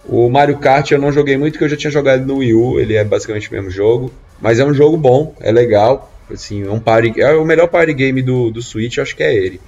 O 0.06 0.30
Mario 0.30 0.58
Kart 0.58 0.92
eu 0.92 1.00
não 1.00 1.12
joguei 1.12 1.38
muito, 1.38 1.54
porque 1.54 1.66
eu 1.66 1.70
já 1.70 1.78
tinha 1.78 1.92
jogado 1.92 2.26
no 2.26 2.38
Wii 2.38 2.54
U, 2.54 2.80
ele 2.80 2.96
é 2.96 3.04
basicamente 3.04 3.50
o 3.50 3.54
mesmo 3.54 3.70
jogo, 3.70 4.12
mas 4.42 4.60
é 4.60 4.66
um 4.66 4.74
jogo 4.74 4.98
bom, 4.98 5.36
é 5.40 5.52
legal, 5.52 6.12
assim, 6.32 6.64
é 6.64 6.72
um 6.72 6.80
party, 6.80 7.20
é 7.22 7.34
o 7.34 7.46
melhor 7.46 7.68
party 7.68 7.94
game 7.94 8.22
do, 8.22 8.50
do 8.50 8.62
Switch, 8.62 8.98
acho 8.98 9.16
que 9.16 9.24
é 9.24 9.34
ele. 9.34 9.60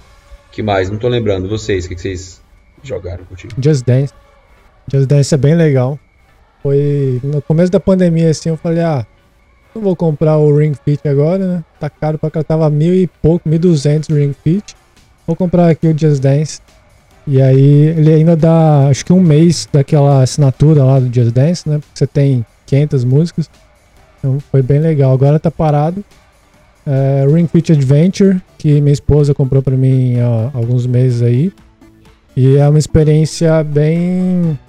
Que 0.51 0.63
mais? 0.63 0.89
Não 0.89 0.97
tô 0.97 1.07
lembrando, 1.07 1.47
vocês, 1.47 1.85
o 1.85 1.89
que, 1.89 1.95
que 1.95 2.01
vocês 2.01 2.41
jogaram 2.83 3.23
contigo? 3.25 3.53
Just 3.61 3.85
Dance. 3.85 4.13
Just 4.91 5.07
Dance 5.07 5.33
é 5.33 5.37
bem 5.37 5.55
legal. 5.55 5.99
Foi 6.63 7.19
no 7.23 7.41
começo 7.41 7.71
da 7.71 7.79
pandemia, 7.79 8.29
assim, 8.29 8.49
eu 8.49 8.57
falei, 8.57 8.83
ah, 8.83 9.05
não 9.73 9.81
vou 9.81 9.95
comprar 9.95 10.37
o 10.37 10.55
Ring 10.55 10.73
Fit 10.73 11.07
agora, 11.07 11.45
né? 11.45 11.63
Tá 11.79 11.89
caro 11.89 12.17
pra 12.17 12.29
cá, 12.29 12.43
tava 12.43 12.69
mil 12.69 12.93
e 12.93 13.07
pouco, 13.07 13.47
mil 13.47 13.59
duzentos 13.59 14.09
Ring 14.09 14.35
Fit. 14.43 14.75
Vou 15.25 15.35
comprar 15.35 15.69
aqui 15.69 15.87
o 15.87 15.97
Just 15.97 16.21
Dance. 16.21 16.59
E 17.31 17.41
aí 17.41 17.85
ele 17.97 18.13
ainda 18.13 18.35
dá, 18.35 18.89
acho 18.89 19.05
que 19.05 19.13
um 19.13 19.21
mês 19.21 19.65
daquela 19.71 20.21
assinatura 20.21 20.83
lá 20.83 20.99
do 20.99 21.05
Just 21.13 21.31
Dance, 21.31 21.69
né? 21.69 21.77
Porque 21.77 21.97
você 21.97 22.05
tem 22.05 22.45
500 22.65 23.05
músicas. 23.05 23.49
Então 24.19 24.37
foi 24.51 24.61
bem 24.61 24.79
legal. 24.79 25.13
Agora 25.13 25.39
tá 25.39 25.49
parado. 25.49 26.03
É, 26.85 27.25
Ring 27.33 27.47
Fit 27.47 27.71
Adventure, 27.71 28.41
que 28.57 28.81
minha 28.81 28.91
esposa 28.91 29.33
comprou 29.33 29.63
para 29.63 29.77
mim 29.77 30.19
há 30.19 30.51
alguns 30.53 30.85
meses 30.85 31.21
aí. 31.21 31.53
E 32.35 32.57
é 32.57 32.67
uma 32.67 32.77
experiência 32.79 33.63
bem 33.63 34.59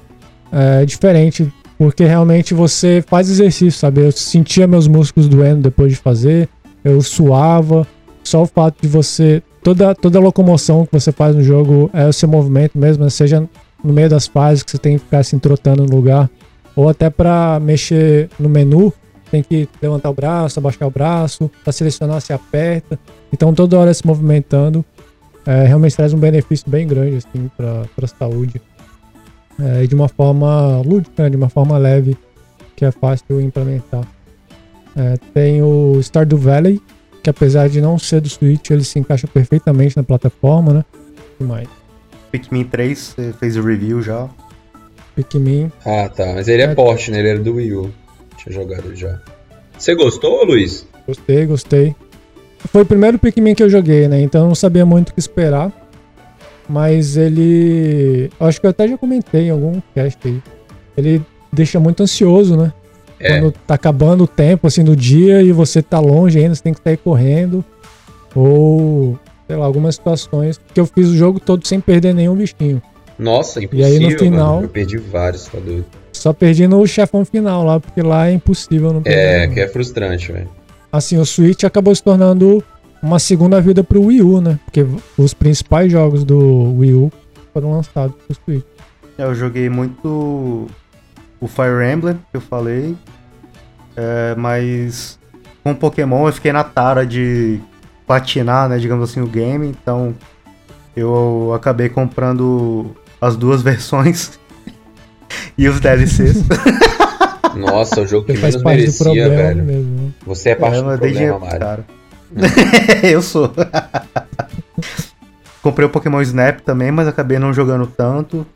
é, 0.52 0.86
diferente 0.86 1.52
porque 1.76 2.04
realmente 2.04 2.54
você 2.54 3.02
faz 3.04 3.28
exercício, 3.28 3.76
sabe? 3.76 4.02
Eu 4.02 4.12
sentia 4.12 4.68
meus 4.68 4.86
músculos 4.86 5.28
doendo 5.28 5.62
depois 5.62 5.90
de 5.90 5.98
fazer, 5.98 6.48
eu 6.84 7.02
suava. 7.02 7.84
Só 8.22 8.42
o 8.42 8.46
fato 8.46 8.80
de 8.80 8.86
você. 8.86 9.42
Toda, 9.62 9.94
toda 9.94 10.18
locomoção 10.18 10.84
que 10.84 10.92
você 10.92 11.12
faz 11.12 11.36
no 11.36 11.42
jogo 11.42 11.88
é 11.92 12.06
o 12.06 12.12
seu 12.12 12.28
movimento 12.28 12.76
mesmo, 12.76 13.08
seja 13.08 13.48
no 13.82 13.92
meio 13.92 14.08
das 14.08 14.26
fases 14.26 14.62
que 14.62 14.70
você 14.70 14.78
tem 14.78 14.98
que 14.98 15.04
ficar 15.04 15.22
se 15.22 15.36
entrotando 15.36 15.84
no 15.84 15.94
lugar, 15.94 16.28
ou 16.74 16.88
até 16.88 17.08
para 17.08 17.60
mexer 17.60 18.28
no 18.38 18.48
menu, 18.48 18.92
tem 19.30 19.42
que 19.42 19.68
levantar 19.80 20.10
o 20.10 20.14
braço, 20.14 20.58
abaixar 20.58 20.88
o 20.88 20.90
braço, 20.90 21.50
para 21.62 21.72
selecionar 21.72 22.20
se 22.20 22.32
aperta. 22.32 22.98
Então 23.32 23.54
toda 23.54 23.78
hora 23.78 23.94
se 23.94 24.06
movimentando 24.06 24.84
é, 25.46 25.64
realmente 25.64 25.96
traz 25.96 26.12
um 26.12 26.18
benefício 26.18 26.68
bem 26.68 26.86
grande 26.86 27.16
assim, 27.16 27.50
para 27.56 27.86
a 28.02 28.06
saúde 28.06 28.60
é, 29.60 29.86
de 29.86 29.94
uma 29.94 30.08
forma 30.08 30.82
lúdica, 30.84 31.30
de 31.30 31.36
uma 31.36 31.48
forma 31.48 31.78
leve, 31.78 32.16
que 32.76 32.84
é 32.84 32.90
fácil 32.90 33.40
implementar. 33.40 34.06
É, 34.96 35.16
tem 35.32 35.62
o 35.62 35.98
Stardew 36.02 36.38
Valley, 36.38 36.80
que 37.22 37.30
apesar 37.30 37.68
de 37.68 37.80
não 37.80 37.98
ser 37.98 38.20
do 38.20 38.28
Switch, 38.28 38.70
ele 38.70 38.84
se 38.84 38.98
encaixa 38.98 39.26
perfeitamente 39.26 39.96
na 39.96 40.02
plataforma, 40.02 40.72
né? 40.72 40.84
E 41.40 41.44
mais. 41.44 41.68
Pikmin 42.30 42.64
3, 42.64 42.98
você 42.98 43.32
fez 43.38 43.56
o 43.56 43.62
review 43.62 44.02
já? 44.02 44.28
Pikmin. 45.14 45.70
Ah, 45.84 46.08
tá. 46.08 46.32
Mas 46.34 46.48
ele 46.48 46.62
é, 46.62 46.66
é 46.66 46.74
porte, 46.74 47.10
né? 47.10 47.18
Ele 47.18 47.28
era 47.28 47.38
do 47.38 47.54
Wii 47.54 47.74
U. 47.74 47.92
Tinha 48.36 48.52
jogado 48.52 48.94
já. 48.96 49.20
Você 49.78 49.94
gostou, 49.94 50.44
Luiz? 50.44 50.86
Gostei, 51.06 51.46
gostei. 51.46 51.94
Foi 52.70 52.82
o 52.82 52.86
primeiro 52.86 53.18
Pikmin 53.18 53.54
que 53.54 53.62
eu 53.62 53.68
joguei, 53.68 54.08
né? 54.08 54.20
Então 54.20 54.42
eu 54.42 54.48
não 54.48 54.54
sabia 54.54 54.86
muito 54.86 55.10
o 55.10 55.14
que 55.14 55.20
esperar. 55.20 55.70
Mas 56.68 57.16
ele. 57.16 58.30
Acho 58.40 58.60
que 58.60 58.66
eu 58.66 58.70
até 58.70 58.88
já 58.88 58.96
comentei 58.96 59.48
em 59.48 59.50
algum 59.50 59.80
cast 59.94 60.26
aí. 60.26 60.40
Ele 60.96 61.22
deixa 61.52 61.78
muito 61.78 62.02
ansioso, 62.02 62.56
né? 62.56 62.72
É. 63.22 63.38
Quando 63.38 63.52
tá 63.66 63.74
acabando 63.74 64.24
o 64.24 64.26
tempo, 64.26 64.66
assim, 64.66 64.82
do 64.82 64.96
dia 64.96 65.42
e 65.42 65.52
você 65.52 65.80
tá 65.80 66.00
longe 66.00 66.38
ainda, 66.38 66.54
você 66.54 66.62
tem 66.62 66.74
que 66.74 66.80
sair 66.82 66.96
correndo. 66.96 67.64
Ou, 68.34 69.18
sei 69.46 69.56
lá, 69.56 69.64
algumas 69.64 69.94
situações 69.94 70.60
que 70.74 70.80
eu 70.80 70.86
fiz 70.86 71.08
o 71.08 71.16
jogo 71.16 71.38
todo 71.38 71.66
sem 71.66 71.80
perder 71.80 72.14
nenhum 72.14 72.34
bichinho. 72.34 72.82
Nossa, 73.18 73.62
impossível, 73.62 73.88
E 73.88 73.92
aí 73.92 73.98
no 73.98 74.18
final... 74.18 74.54
Mano. 74.56 74.64
Eu 74.66 74.68
perdi 74.68 74.98
vários, 74.98 75.46
tá 75.46 75.58
doido. 75.58 75.84
Só 76.12 76.32
perdi 76.32 76.66
no 76.66 76.86
chefão 76.86 77.24
final 77.24 77.64
lá, 77.64 77.80
porque 77.80 78.02
lá 78.02 78.28
é 78.28 78.32
impossível 78.32 78.92
não 78.92 79.02
perder. 79.02 79.18
É, 79.18 79.48
que 79.48 79.60
é 79.60 79.68
frustrante, 79.68 80.32
velho. 80.32 80.48
Assim, 80.90 81.18
o 81.18 81.24
Switch 81.24 81.64
acabou 81.64 81.94
se 81.94 82.02
tornando 82.02 82.62
uma 83.02 83.18
segunda 83.18 83.60
vida 83.60 83.82
pro 83.82 84.02
Wii 84.02 84.22
U, 84.22 84.40
né? 84.40 84.58
Porque 84.64 84.86
os 85.16 85.34
principais 85.34 85.90
jogos 85.90 86.24
do 86.24 86.74
Wii 86.78 86.94
U 86.94 87.12
foram 87.52 87.72
lançados 87.72 88.14
pro 88.16 88.36
Switch. 88.44 88.64
É, 89.18 89.24
eu 89.24 89.34
joguei 89.34 89.68
muito 89.68 90.66
o 91.42 91.48
Fire 91.48 91.84
Emblem, 91.92 92.14
que 92.30 92.36
eu 92.36 92.40
falei. 92.40 92.96
É, 93.96 94.34
mas 94.36 95.18
com 95.64 95.74
Pokémon 95.74 96.28
eu 96.28 96.32
fiquei 96.32 96.52
na 96.52 96.62
tara 96.62 97.04
de 97.04 97.60
platinar, 98.06 98.68
né, 98.68 98.78
digamos 98.78 99.10
assim, 99.10 99.20
o 99.20 99.26
game. 99.26 99.66
Então 99.66 100.14
eu 100.96 101.52
acabei 101.54 101.88
comprando 101.88 102.94
as 103.20 103.36
duas 103.36 103.60
versões 103.62 104.38
e 105.58 105.68
os 105.68 105.80
DLCs. 105.80 106.44
Nossa, 107.56 108.00
o 108.00 108.06
jogo 108.06 108.24
que 108.24 108.32
menos 108.34 108.62
merecia, 108.62 109.28
velho. 109.28 109.64
Mesmo. 109.64 109.96
Né? 109.96 110.12
Você 110.24 110.50
é 110.50 110.54
parte 110.54 110.78
é, 110.78 110.80
do 110.80 110.98
problema. 110.98 111.46
Cara. 111.48 111.84
eu 113.02 113.20
sou. 113.20 113.52
Comprei 115.60 115.86
o 115.86 115.90
Pokémon 115.90 116.22
Snap 116.22 116.60
também, 116.60 116.90
mas 116.90 117.06
acabei 117.06 117.38
não 117.38 117.52
jogando 117.52 117.86
tanto. 117.86 118.46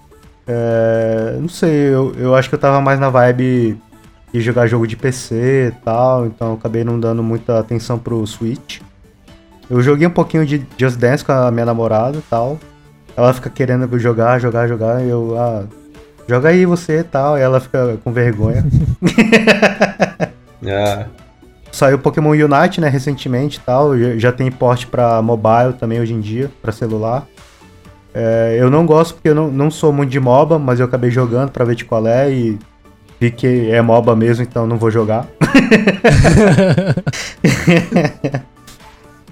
É, 0.46 1.36
não 1.40 1.48
sei, 1.48 1.70
eu, 1.70 2.14
eu 2.16 2.34
acho 2.34 2.48
que 2.48 2.54
eu 2.54 2.58
tava 2.58 2.80
mais 2.80 3.00
na 3.00 3.10
vibe 3.10 3.76
de 4.32 4.40
jogar 4.40 4.66
jogo 4.66 4.86
de 4.86 4.96
PC 4.96 5.72
e 5.74 5.84
tal, 5.84 6.26
então 6.26 6.54
acabei 6.54 6.84
não 6.84 7.00
dando 7.00 7.22
muita 7.22 7.58
atenção 7.58 7.98
pro 7.98 8.26
Switch. 8.26 8.80
Eu 9.68 9.82
joguei 9.82 10.06
um 10.06 10.10
pouquinho 10.10 10.46
de 10.46 10.64
Just 10.78 10.96
Dance 10.98 11.24
com 11.24 11.32
a 11.32 11.50
minha 11.50 11.66
namorada 11.66 12.18
e 12.18 12.22
tal. 12.22 12.58
Ela 13.16 13.32
fica 13.32 13.50
querendo 13.50 13.98
jogar, 13.98 14.38
jogar, 14.38 14.68
jogar, 14.68 15.02
e 15.02 15.08
eu, 15.08 15.34
ah, 15.36 15.64
joga 16.28 16.50
aí 16.50 16.64
você 16.66 16.98
e 16.98 17.04
tal, 17.04 17.36
e 17.36 17.40
ela 17.40 17.58
fica 17.58 17.98
com 18.04 18.12
vergonha. 18.12 18.64
ah. 20.68 21.06
Saiu 21.72 21.98
Pokémon 21.98 22.30
Unite, 22.30 22.80
né, 22.80 22.88
recentemente 22.88 23.58
e 23.58 23.60
tal. 23.60 23.98
Já 24.18 24.32
tem 24.32 24.50
porte 24.50 24.86
para 24.86 25.20
mobile 25.20 25.74
também 25.78 26.00
hoje 26.00 26.14
em 26.14 26.20
dia, 26.20 26.50
para 26.62 26.72
celular. 26.72 27.26
É, 28.18 28.56
eu 28.58 28.70
não 28.70 28.86
gosto 28.86 29.12
porque 29.12 29.28
eu 29.28 29.34
não, 29.34 29.50
não 29.50 29.70
sou 29.70 29.92
muito 29.92 30.08
de 30.08 30.18
MOBA, 30.18 30.58
mas 30.58 30.80
eu 30.80 30.86
acabei 30.86 31.10
jogando 31.10 31.50
para 31.50 31.66
ver 31.66 31.74
de 31.74 31.84
qual 31.84 32.06
é 32.06 32.32
e 32.32 32.58
vi 33.20 33.30
que 33.30 33.70
é 33.70 33.82
MOBA 33.82 34.16
mesmo, 34.16 34.42
então 34.42 34.66
não 34.66 34.78
vou 34.78 34.90
jogar. 34.90 35.26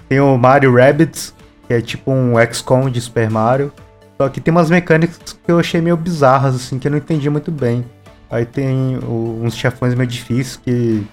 tem 0.07 0.19
o 0.19 0.37
Mario 0.37 0.75
Rabbids, 0.75 1.33
que 1.67 1.73
é 1.73 1.81
tipo 1.81 2.11
um 2.11 2.33
XCOM 2.53 2.87
de 2.87 3.01
Super 3.01 3.27
Mario. 3.27 3.73
Só 4.21 4.29
que 4.29 4.39
tem 4.39 4.51
umas 4.51 4.69
mecânicas 4.69 5.17
que 5.33 5.51
eu 5.51 5.57
achei 5.57 5.81
meio 5.81 5.97
bizarras, 5.97 6.53
assim, 6.53 6.77
que 6.77 6.87
eu 6.87 6.91
não 6.91 6.99
entendi 6.99 7.27
muito 7.27 7.49
bem. 7.51 7.83
Aí 8.29 8.45
tem 8.45 8.99
o, 8.99 9.41
uns 9.43 9.55
chefões 9.55 9.95
meio 9.95 10.07
difíceis 10.07 10.57
que 10.57 11.03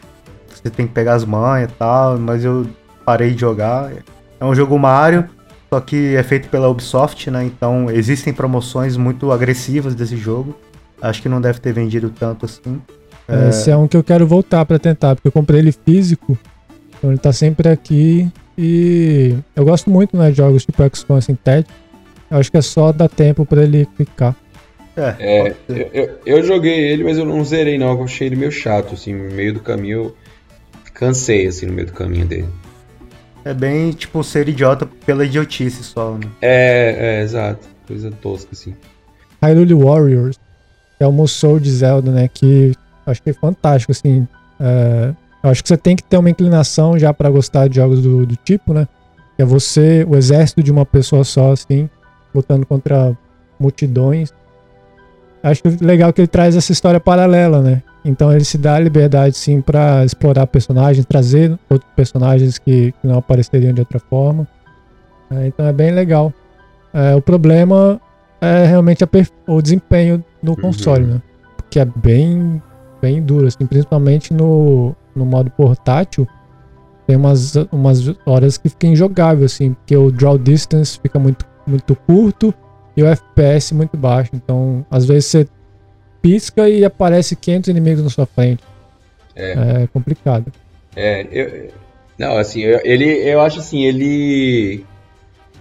você 0.47 0.68
tem 0.68 0.87
que 0.87 0.93
pegar 0.93 1.14
as 1.14 1.25
manhas 1.25 1.70
e 1.70 1.73
tal, 1.73 2.18
mas 2.18 2.45
eu 2.45 2.66
parei 3.03 3.31
de 3.31 3.41
jogar. 3.41 3.91
É 4.39 4.45
um 4.45 4.55
jogo 4.55 4.79
Mario, 4.79 5.27
só 5.73 5.81
que 5.81 6.14
é 6.16 6.23
feito 6.23 6.51
pela 6.51 6.68
Ubisoft, 6.68 7.31
né? 7.31 7.45
Então 7.45 7.91
existem 7.91 8.31
promoções 8.31 8.95
muito 8.99 9.33
agressivas 9.33 9.95
desse 9.95 10.18
jogo. 10.18 10.55
Acho 11.01 11.23
que 11.23 11.31
não 11.31 11.41
deve 11.41 11.61
ter 11.61 11.73
vendido 11.73 12.11
tanto 12.11 12.45
assim. 12.45 12.79
É... 13.27 13.49
Esse 13.49 13.70
é 13.70 13.77
um 13.77 13.89
que 13.89 13.97
eu 13.97 14.05
quero 14.05 14.27
voltar 14.27 14.66
para 14.66 14.79
tentar, 14.79 15.14
porque 15.14 15.29
eu 15.29 15.33
comprei 15.33 15.61
ele 15.61 15.73
físico, 15.73 16.37
então 16.91 17.09
ele 17.11 17.18
tá 17.18 17.33
sempre 17.33 17.70
aqui. 17.70 18.31
E 18.59 19.35
eu 19.57 19.64
gosto 19.64 19.89
muito 19.89 20.14
né, 20.14 20.31
de 20.31 20.37
jogos 20.37 20.66
tipo 20.66 20.83
XCOM 20.95 21.18
Synthetic. 21.23 21.73
Eu 22.31 22.37
acho 22.37 22.51
que 22.51 22.59
é 22.59 22.62
só 22.62 22.93
dar 22.93 23.09
tempo 23.09 23.47
para 23.47 23.62
ele 23.62 23.87
clicar. 23.97 24.37
É, 24.95 25.16
é 25.20 25.57
eu, 25.70 25.91
eu, 25.95 26.18
eu, 26.27 26.43
joguei 26.43 26.81
ele, 26.81 27.03
mas 27.03 27.16
eu 27.16 27.25
não 27.25 27.43
zerei 27.43 27.79
não, 27.79 27.93
eu 27.93 28.05
achei 28.05 28.27
ele 28.27 28.37
meio 28.37 28.53
chato, 28.53 28.93
assim, 28.93 29.14
no 29.14 29.35
meio 29.35 29.55
do 29.55 29.61
caminho 29.61 30.03
eu 30.03 30.16
cansei, 30.93 31.47
assim, 31.47 31.64
no 31.64 31.73
meio 31.73 31.87
do 31.87 31.95
caminho 31.95 32.27
dele. 32.27 32.49
É 33.45 33.53
bem, 33.53 33.90
tipo, 33.90 34.22
ser 34.22 34.49
idiota 34.49 34.86
pela 35.05 35.24
idiotice 35.24 35.82
só, 35.82 36.12
né? 36.12 36.28
É, 36.40 37.18
é, 37.18 37.22
exato. 37.22 37.66
Coisa 37.86 38.11
tosca, 38.11 38.51
assim. 38.53 38.74
Hyrule 39.43 39.74
Warriors, 39.74 40.38
que 40.97 41.05
é 41.05 41.07
o 41.07 41.12
Musou 41.12 41.59
de 41.59 41.70
Zelda, 41.70 42.12
né, 42.12 42.28
que 42.28 42.72
acho 43.05 43.22
que 43.22 43.30
é 43.30 43.32
fantástico, 43.32 43.90
assim. 43.90 44.26
É, 44.61 45.12
eu 45.43 45.51
acho 45.51 45.62
que 45.62 45.68
você 45.68 45.76
tem 45.76 45.97
que 45.97 46.05
ter 46.05 46.16
uma 46.16 46.30
inclinação 46.30 46.97
já 46.97 47.12
para 47.12 47.28
gostar 47.28 47.68
de 47.68 47.76
jogos 47.76 48.01
do, 48.01 48.24
do 48.24 48.36
tipo, 48.36 48.72
né? 48.72 48.86
Que 49.36 49.43
é 49.43 49.45
você, 49.45 50.07
o 50.09 50.16
exército 50.16 50.62
de 50.62 50.70
uma 50.70 50.86
pessoa 50.86 51.24
só, 51.24 51.51
assim, 51.51 51.90
lutando 52.32 52.64
contra 52.64 53.16
multidões. 53.59 54.32
Acho 55.43 55.62
legal 55.80 56.12
que 56.12 56.20
ele 56.20 56.28
traz 56.28 56.55
essa 56.55 56.70
história 56.70 57.01
paralela, 57.01 57.61
né? 57.61 57.82
Então 58.05 58.32
ele 58.32 58.44
se 58.44 58.59
dá 58.59 58.74
a 58.74 58.80
liberdade, 58.80 59.36
sim, 59.36 59.61
para 59.61 60.05
explorar 60.05 60.46
personagens, 60.46 61.07
trazer 61.07 61.57
outros 61.70 61.90
personagens 61.94 62.59
que, 62.59 62.92
que 62.92 63.07
não 63.07 63.18
apareceriam 63.18 63.72
de 63.72 63.80
outra 63.80 64.00
forma. 64.00 64.46
É, 65.30 65.46
então 65.46 65.66
é 65.66 65.72
bem 65.72 65.92
legal. 65.92 66.32
É, 66.92 67.14
o 67.14 67.22
problema 67.22 68.00
é 68.40 68.66
realmente 68.66 69.05
o 69.46 69.62
desempenho 69.62 70.22
no 70.42 70.57
console, 70.57 71.07
né? 71.07 71.22
Porque 71.57 71.78
é 71.78 71.84
bem, 71.84 72.61
bem 73.00 73.22
duro, 73.22 73.46
assim, 73.46 73.64
principalmente 73.66 74.34
no, 74.34 74.94
no 75.14 75.24
modo 75.24 75.50
portátil. 75.50 76.26
Tem 77.07 77.16
umas, 77.16 77.55
umas 77.70 78.12
horas 78.26 78.59
que 78.59 78.68
fica 78.68 78.88
injogável, 78.88 79.46
assim, 79.46 79.74
porque 79.74 79.96
o 79.96 80.11
draw 80.11 80.36
distance 80.36 80.98
fica 81.00 81.18
muito, 81.18 81.46
muito 81.66 81.94
curto 81.94 82.53
e 82.96 83.03
o 83.03 83.07
FPS 83.07 83.74
muito 83.74 83.96
baixo. 83.96 84.30
Então, 84.34 84.84
às 84.90 85.05
vezes 85.05 85.26
você 85.26 85.48
pisca 86.23 86.68
e 86.68 86.85
aparece 86.85 87.37
500 87.37 87.68
inimigos 87.68 88.05
na 88.05 88.11
sua 88.11 88.27
frente. 88.27 88.62
É, 89.35 89.83
é 89.83 89.89
complicado. 89.93 90.53
É, 90.95 91.27
eu, 91.31 91.70
não, 92.18 92.39
assim, 92.39 92.61
eu, 92.61 92.81
ele, 92.85 93.07
eu 93.07 93.41
acho 93.41 93.59
assim, 93.59 93.85
ele 93.85 94.85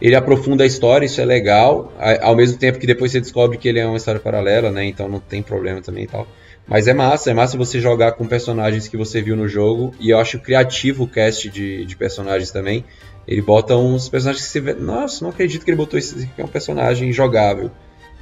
ele 0.02 0.16
aprofunda 0.16 0.64
a 0.64 0.68
história, 0.68 1.06
isso 1.06 1.22
é 1.22 1.26
legal, 1.26 1.94
ao 2.22 2.36
mesmo 2.36 2.58
tempo 2.58 2.80
que 2.80 2.88
depois 2.88 3.12
você 3.12 3.22
descobre 3.22 3.58
que 3.58 3.70
ele 3.70 3.80
é 3.80 3.86
uma 3.86 3.98
história 3.98 4.20
paralela, 4.20 4.72
né? 4.72 4.84
Então 4.86 5.08
não 5.08 5.20
tem 5.20 5.44
problema 5.44 5.80
também 5.80 6.06
e 6.06 6.08
tal. 6.08 6.28
Mas 6.68 6.88
é 6.88 6.94
massa, 6.94 7.30
é 7.30 7.34
massa 7.34 7.58
você 7.58 7.80
jogar 7.80 8.14
com 8.14 8.26
personagens 8.26 8.88
que 8.88 8.98
você 8.98 9.22
viu 9.22 9.36
no 9.36 9.48
jogo. 9.48 9.94
E 10.00 10.10
eu 10.10 10.18
acho 10.18 10.40
criativo 10.40 11.04
o 11.04 11.08
cast 11.08 11.50
de, 11.50 11.86
de 11.86 11.96
personagens 11.96 12.50
também. 12.50 12.84
Ele 13.28 13.42
bota 13.42 13.76
uns 13.76 14.10
personagens 14.10 14.46
que 14.46 14.52
você 14.52 14.60
vê. 14.60 14.74
Nossa, 14.74 15.24
não 15.24 15.32
acredito 15.32 15.64
que 15.64 15.70
ele 15.70 15.78
botou 15.78 16.00
esse 16.00 16.24
aqui, 16.24 16.42
é 16.42 16.44
um 16.44 16.48
personagem 16.48 17.12
jogável. 17.12 17.70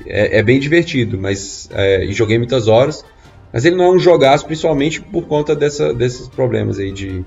É, 0.06 0.40
é 0.40 0.44
bem 0.44 0.60
divertido, 0.60 1.18
mas. 1.18 1.70
É, 1.72 2.06
e 2.06 2.14
joguei 2.14 2.38
muitas 2.38 2.68
horas. 2.68 3.04
Mas 3.52 3.66
ele 3.66 3.76
não 3.76 3.86
é 3.86 3.92
um 3.92 4.00
jogaço, 4.00 4.46
principalmente 4.46 5.02
por 5.02 5.26
conta 5.26 5.56
dessa, 5.56 5.92
desses 5.94 6.28
problemas 6.28 6.78
aí 6.78 6.92
de 6.92 7.26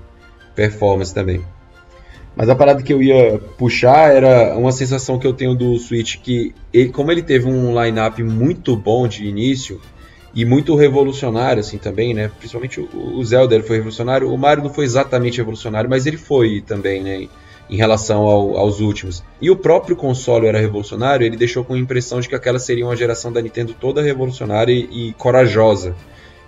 performance 0.55 1.13
também. 1.13 1.43
Mas 2.35 2.49
a 2.49 2.55
parada 2.55 2.81
que 2.81 2.91
eu 2.91 3.01
ia 3.01 3.39
puxar 3.57 4.11
era 4.11 4.57
uma 4.57 4.71
sensação 4.71 5.19
que 5.19 5.27
eu 5.27 5.33
tenho 5.33 5.53
do 5.53 5.77
Switch 5.77 6.17
que 6.17 6.53
ele, 6.73 6.89
como 6.89 7.11
ele 7.11 7.21
teve 7.21 7.47
um 7.47 7.79
line-up 7.79 8.23
muito 8.23 8.75
bom 8.75 9.07
de 9.07 9.25
início 9.25 9.79
e 10.33 10.43
muito 10.43 10.75
revolucionário 10.75 11.59
assim 11.59 11.77
também, 11.77 12.13
né? 12.13 12.31
Principalmente 12.39 12.79
o, 12.79 13.17
o 13.17 13.23
Zelda 13.23 13.61
foi 13.61 13.75
revolucionário, 13.75 14.33
o 14.33 14.37
Mario 14.37 14.63
não 14.63 14.73
foi 14.73 14.85
exatamente 14.85 15.37
revolucionário, 15.37 15.87
mas 15.89 16.07
ele 16.07 16.17
foi 16.17 16.61
também, 16.61 17.03
né? 17.03 17.27
Em 17.69 17.75
relação 17.75 18.21
ao, 18.21 18.57
aos 18.57 18.79
últimos. 18.79 19.23
E 19.41 19.49
o 19.49 19.55
próprio 19.55 19.95
console 19.95 20.47
era 20.47 20.59
revolucionário, 20.59 21.25
ele 21.25 21.37
deixou 21.37 21.63
com 21.63 21.73
a 21.73 21.79
impressão 21.79 22.19
de 22.19 22.29
que 22.29 22.35
aquela 22.35 22.59
seria 22.59 22.85
uma 22.85 22.95
geração 22.95 23.31
da 23.31 23.41
Nintendo 23.41 23.73
toda 23.73 24.01
revolucionária 24.01 24.71
e, 24.71 25.09
e 25.09 25.13
corajosa. 25.13 25.95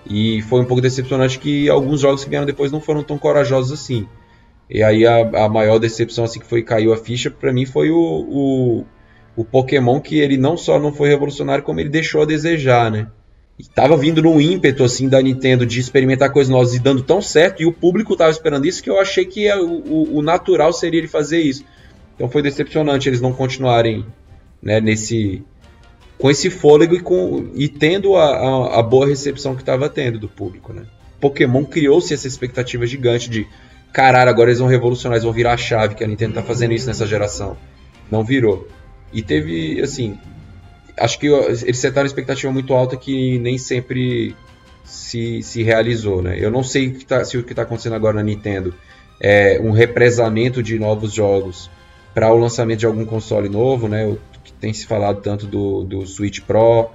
E 0.07 0.41
foi 0.43 0.61
um 0.61 0.65
pouco 0.65 0.81
decepcionante 0.81 1.39
que 1.39 1.69
alguns 1.69 2.01
jogos 2.01 2.23
que 2.23 2.29
vieram 2.29 2.45
depois 2.45 2.71
não 2.71 2.79
foram 2.79 3.01
tão 3.01 3.17
corajosos 3.17 3.71
assim. 3.71 4.07
E 4.69 4.83
aí 4.83 5.05
a, 5.05 5.45
a 5.45 5.49
maior 5.49 5.79
decepção 5.79 6.25
assim 6.25 6.39
que 6.39 6.45
foi 6.45 6.61
caiu 6.61 6.93
a 6.93 6.97
ficha 6.97 7.29
para 7.29 7.53
mim 7.53 7.65
foi 7.65 7.89
o, 7.89 7.97
o, 7.97 8.85
o 9.35 9.45
Pokémon 9.45 9.99
que 9.99 10.19
ele 10.19 10.37
não 10.37 10.57
só 10.57 10.79
não 10.79 10.93
foi 10.93 11.09
revolucionário 11.09 11.63
como 11.63 11.79
ele 11.79 11.89
deixou 11.89 12.21
a 12.21 12.25
desejar, 12.25 12.91
né? 12.91 13.07
E 13.57 13.63
tava 13.63 13.95
vindo 13.95 14.21
num 14.21 14.39
ímpeto 14.39 14.83
assim 14.83 15.07
da 15.07 15.21
Nintendo 15.21 15.65
de 15.65 15.79
experimentar 15.79 16.31
coisas 16.31 16.51
novas 16.51 16.73
e 16.73 16.79
dando 16.79 17.01
tão 17.01 17.21
certo, 17.21 17.61
e 17.61 17.65
o 17.65 17.71
público 17.71 18.15
tava 18.15 18.31
esperando 18.31 18.65
isso 18.65 18.83
que 18.83 18.89
eu 18.89 18.99
achei 18.99 19.25
que 19.25 19.49
o, 19.53 20.17
o, 20.17 20.21
natural 20.21 20.73
seria 20.73 20.99
ele 20.99 21.07
fazer 21.07 21.39
isso. 21.39 21.63
Então 22.15 22.29
foi 22.29 22.41
decepcionante 22.41 23.07
eles 23.07 23.21
não 23.21 23.31
continuarem 23.31 24.05
né, 24.61 24.81
nesse 24.81 25.41
com 26.17 26.29
esse 26.29 26.49
fôlego 26.49 26.95
e, 26.95 27.01
com, 27.01 27.51
e 27.55 27.67
tendo 27.67 28.15
a, 28.15 28.25
a, 28.25 28.79
a 28.79 28.83
boa 28.83 29.05
recepção 29.05 29.53
que 29.53 29.61
estava 29.61 29.89
tendo 29.89 30.17
do 30.17 30.29
público. 30.29 30.73
Né? 30.73 30.83
Pokémon 31.19 31.65
criou-se 31.65 32.13
essa 32.13 32.27
expectativa 32.27 32.85
gigante 32.85 33.29
de 33.29 33.45
caralho, 33.91 34.29
agora 34.29 34.49
eles 34.49 34.59
vão 34.59 34.67
revolucionar, 34.67 35.15
eles 35.15 35.23
vão 35.23 35.33
virar 35.33 35.53
a 35.53 35.57
chave 35.57 35.95
que 35.95 36.03
a 36.03 36.07
Nintendo 36.07 36.35
tá 36.35 36.43
fazendo 36.43 36.73
isso 36.73 36.87
nessa 36.87 37.05
geração. 37.05 37.57
Não 38.09 38.23
virou. 38.23 38.67
E 39.11 39.21
teve, 39.21 39.81
assim, 39.81 40.17
acho 40.97 41.19
que 41.19 41.27
eles 41.27 41.77
setaram 41.77 42.05
expectativa 42.05 42.51
muito 42.51 42.73
alta 42.73 42.95
que 42.95 43.37
nem 43.39 43.57
sempre 43.57 44.35
se, 44.83 45.41
se 45.41 45.63
realizou, 45.63 46.21
né? 46.21 46.37
Eu 46.39 46.51
não 46.51 46.63
sei 46.63 46.91
que 46.91 47.05
tá, 47.05 47.23
se 47.23 47.37
o 47.37 47.43
que 47.43 47.51
está 47.53 47.63
acontecendo 47.63 47.95
agora 47.95 48.15
na 48.15 48.23
Nintendo 48.23 48.73
é 49.19 49.59
um 49.61 49.71
represamento 49.71 50.61
de 50.61 50.77
novos 50.77 51.13
jogos 51.13 51.69
para 52.13 52.31
o 52.31 52.37
lançamento 52.37 52.79
de 52.79 52.85
algum 52.85 53.05
console 53.05 53.49
novo, 53.49 53.87
né? 53.87 54.05
O 54.05 54.19
que 54.43 54.53
tem 54.53 54.73
se 54.73 54.85
falado 54.85 55.21
tanto 55.21 55.45
do, 55.45 55.83
do 55.83 56.05
Switch 56.05 56.41
Pro, 56.41 56.89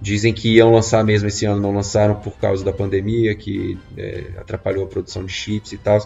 dizem 0.00 0.32
que 0.32 0.54
iam 0.54 0.72
lançar 0.72 1.04
mesmo 1.04 1.28
esse 1.28 1.44
ano, 1.44 1.60
não 1.60 1.74
lançaram 1.74 2.14
por 2.14 2.36
causa 2.38 2.64
da 2.64 2.72
pandemia, 2.72 3.34
que 3.34 3.78
é, 3.96 4.24
atrapalhou 4.38 4.84
a 4.84 4.88
produção 4.88 5.24
de 5.24 5.32
chips 5.32 5.72
e 5.72 5.78
tal. 5.78 5.98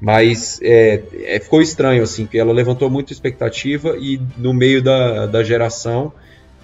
Mas 0.00 0.60
é, 0.62 1.02
é, 1.24 1.40
ficou 1.40 1.62
estranho, 1.62 2.02
assim, 2.02 2.26
que 2.26 2.38
ela 2.38 2.52
levantou 2.52 2.90
muita 2.90 3.12
expectativa 3.12 3.96
e 3.98 4.20
no 4.36 4.52
meio 4.52 4.82
da, 4.82 5.26
da 5.26 5.42
geração 5.42 6.12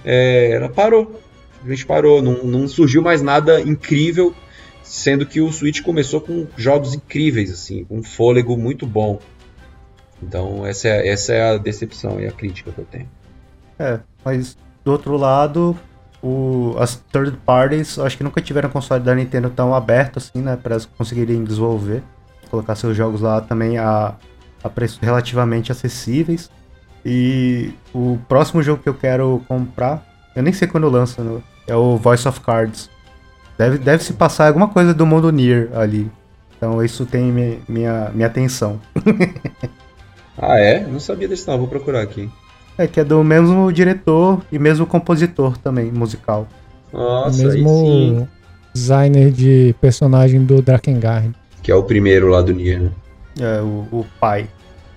é, 0.04 0.52
ela 0.52 0.68
parou. 0.68 1.20
A 1.64 1.68
gente 1.68 1.84
parou, 1.84 2.22
não, 2.22 2.44
não 2.44 2.66
surgiu 2.66 3.02
mais 3.02 3.20
nada 3.20 3.60
incrível, 3.60 4.34
sendo 4.82 5.26
que 5.26 5.40
o 5.40 5.52
Switch 5.52 5.82
começou 5.82 6.20
com 6.20 6.46
jogos 6.56 6.94
incríveis, 6.94 7.52
assim, 7.52 7.86
um 7.90 8.02
fôlego 8.02 8.56
muito 8.56 8.86
bom. 8.86 9.20
Então 10.22 10.66
essa 10.66 10.88
é, 10.88 11.08
essa 11.08 11.32
é 11.32 11.50
a 11.50 11.58
decepção 11.58 12.20
e 12.20 12.26
a 12.26 12.32
crítica 12.32 12.72
que 12.72 12.78
eu 12.78 12.84
tenho. 12.84 13.08
É, 13.78 14.00
mas 14.24 14.56
do 14.84 14.92
outro 14.92 15.16
lado, 15.16 15.76
o, 16.22 16.74
as 16.78 16.96
third 16.96 17.36
parties 17.44 17.98
acho 17.98 18.16
que 18.16 18.24
nunca 18.24 18.40
tiveram 18.40 18.68
console 18.68 19.02
da 19.02 19.14
Nintendo 19.14 19.50
tão 19.50 19.74
aberto 19.74 20.18
assim, 20.18 20.40
né, 20.40 20.56
para 20.56 20.76
conseguirem 20.96 21.42
desenvolver, 21.44 22.02
colocar 22.50 22.74
seus 22.74 22.96
jogos 22.96 23.20
lá 23.20 23.40
também 23.40 23.78
a, 23.78 24.14
a 24.62 24.68
preços 24.68 24.98
relativamente 24.98 25.72
acessíveis. 25.72 26.50
E 27.04 27.72
o 27.94 28.18
próximo 28.28 28.62
jogo 28.62 28.82
que 28.82 28.88
eu 28.88 28.94
quero 28.94 29.42
comprar, 29.48 30.04
eu 30.36 30.42
nem 30.42 30.52
sei 30.52 30.68
quando 30.68 30.88
lança, 30.88 31.22
né? 31.22 31.40
é 31.70 31.76
o 31.76 31.96
Voice 31.96 32.26
of 32.26 32.40
Cards. 32.40 32.90
Deve, 33.56 33.78
deve 33.78 34.02
se 34.02 34.12
passar 34.12 34.48
alguma 34.48 34.68
coisa 34.68 34.92
do 34.92 35.06
mundo 35.06 35.30
Nier 35.30 35.70
ali. 35.74 36.10
Então 36.56 36.82
isso 36.84 37.06
tem 37.06 37.24
minha, 37.30 37.58
minha, 37.68 38.10
minha 38.12 38.26
atenção. 38.26 38.80
ah, 40.36 40.58
é? 40.58 40.86
Não 40.86 41.00
sabia 41.00 41.28
desse 41.28 41.46
não, 41.46 41.58
vou 41.58 41.68
procurar 41.68 42.02
aqui. 42.02 42.28
É, 42.76 42.86
que 42.86 43.00
é 43.00 43.04
do 43.04 43.22
mesmo 43.22 43.72
diretor 43.72 44.42
e 44.50 44.58
mesmo 44.58 44.86
compositor 44.86 45.56
também, 45.58 45.90
musical. 45.90 46.48
Nossa, 46.92 47.46
mesmo 47.46 48.28
designer 48.74 49.30
de 49.30 49.74
personagem 49.80 50.44
do 50.44 50.60
Drakengard. 50.62 51.34
Que 51.62 51.70
é 51.70 51.74
o 51.74 51.82
primeiro 51.82 52.28
lá 52.28 52.40
do 52.40 52.52
Nier, 52.52 52.80
né? 52.80 52.90
É, 53.38 53.60
o, 53.60 53.86
o 53.92 54.06
pai. 54.18 54.48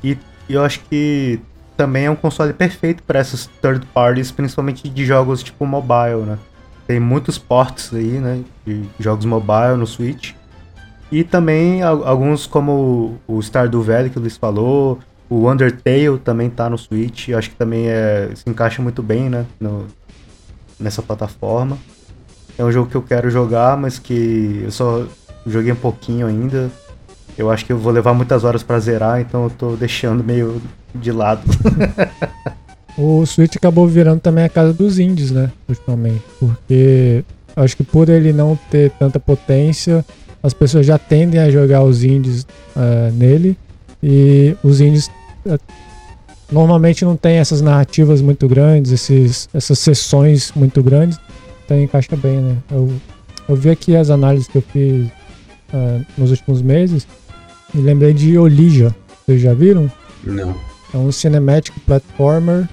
E, 0.04 0.18
e 0.48 0.54
eu 0.54 0.64
acho 0.64 0.80
que 0.90 1.40
também 1.76 2.06
é 2.06 2.12
um 2.12 2.16
console 2.16 2.54
perfeito 2.54 3.04
para 3.04 3.20
essas 3.20 3.48
third 3.62 3.86
parties, 3.94 4.32
principalmente 4.32 4.88
de 4.88 5.06
jogos 5.06 5.44
tipo 5.44 5.66
mobile, 5.66 6.22
né? 6.26 6.38
Tem 6.86 7.00
muitos 7.00 7.38
ports 7.38 7.94
aí, 7.94 8.20
né? 8.20 8.44
De 8.66 8.84
jogos 9.00 9.26
mobile 9.26 9.78
no 9.78 9.88
Switch. 9.88 10.34
E 11.12 11.24
também 11.24 11.84
alguns 11.84 12.48
como 12.48 13.20
o 13.28 13.42
Stardew 13.42 13.84
Valley 13.84 14.10
que 14.10 14.18
o 14.18 14.22
Luiz 14.22 14.36
falou, 14.36 15.00
o 15.30 15.50
Undertale 15.50 16.18
também 16.24 16.50
tá 16.50 16.70
no 16.70 16.78
Switch, 16.78 17.30
acho 17.30 17.52
que 17.52 17.56
também 17.56 17.88
é, 17.88 18.32
se 18.36 18.50
encaixa 18.50 18.82
muito 18.82 19.04
bem, 19.04 19.30
né? 19.30 19.46
No, 19.60 19.88
nessa 20.80 21.02
plataforma. 21.02 21.78
É 22.58 22.64
um 22.64 22.72
jogo 22.72 22.90
que 22.90 22.96
eu 22.96 23.02
quero 23.02 23.30
jogar, 23.30 23.78
mas 23.78 23.98
que 23.98 24.62
eu 24.64 24.72
só 24.72 25.06
joguei 25.46 25.72
um 25.72 25.78
pouquinho 25.78 26.28
ainda. 26.28 26.70
Eu 27.38 27.50
acho 27.50 27.66
que 27.66 27.72
eu 27.72 27.78
vou 27.78 27.92
levar 27.92 28.14
muitas 28.14 28.44
horas 28.44 28.62
para 28.62 28.80
zerar, 28.80 29.20
então 29.22 29.46
eu 29.46 29.50
tô 29.50 29.76
deixando 29.76 30.24
meio 30.24 30.62
de 30.94 31.12
lado. 31.12 31.42
o 32.98 33.26
Switch 33.26 33.56
acabou 33.56 33.88
virando 33.88 34.20
também 34.20 34.44
a 34.44 34.50
casa 34.50 34.74
dos 34.74 35.00
indies, 35.00 35.32
né? 35.32 35.52
Ultimamente. 35.68 36.24
Porque 36.40 37.24
acho 37.56 37.76
que 37.76 37.84
por 37.84 38.10
ele 38.10 38.32
não 38.32 38.58
ter 38.70 38.92
tanta 38.92 39.20
potência, 39.20 40.06
as 40.42 40.54
pessoas 40.54 40.86
já 40.86 40.98
tendem 40.98 41.40
a 41.40 41.50
jogar 41.50 41.84
os 41.84 42.04
indies 42.04 42.44
uh, 42.76 43.12
nele. 43.14 43.58
E 44.02 44.56
os 44.64 44.80
indies 44.80 45.10
uh, 45.46 45.58
normalmente 46.52 47.04
não 47.04 47.16
tem 47.16 47.38
essas 47.38 47.62
narrativas 47.62 48.22
muito 48.22 48.48
grandes, 48.48 48.92
esses, 48.92 49.50
essas 49.54 49.80
sessões 49.80 50.52
muito 50.56 50.84
grandes. 50.84 51.18
Então 51.66 51.82
encaixa 51.82 52.16
bem, 52.16 52.38
né? 52.38 52.58
Eu, 52.70 52.94
eu 53.50 53.56
vi 53.56 53.72
aqui 53.72 53.96
as 53.96 54.12
análises 54.12 54.48
que 54.48 54.58
eu 54.58 54.62
fiz 54.62 55.08
uh, 55.74 56.06
nos 56.16 56.30
últimos 56.30 56.62
meses 56.62 57.08
e 57.74 57.78
lembrei 57.80 58.14
de 58.14 58.38
Olija. 58.38 58.96
Vocês 59.26 59.42
já 59.42 59.54
viram? 59.54 59.92
Não. 60.24 60.56
É 60.94 60.98
um 60.98 61.12
cinematic 61.12 61.74
platformer. 61.86 62.68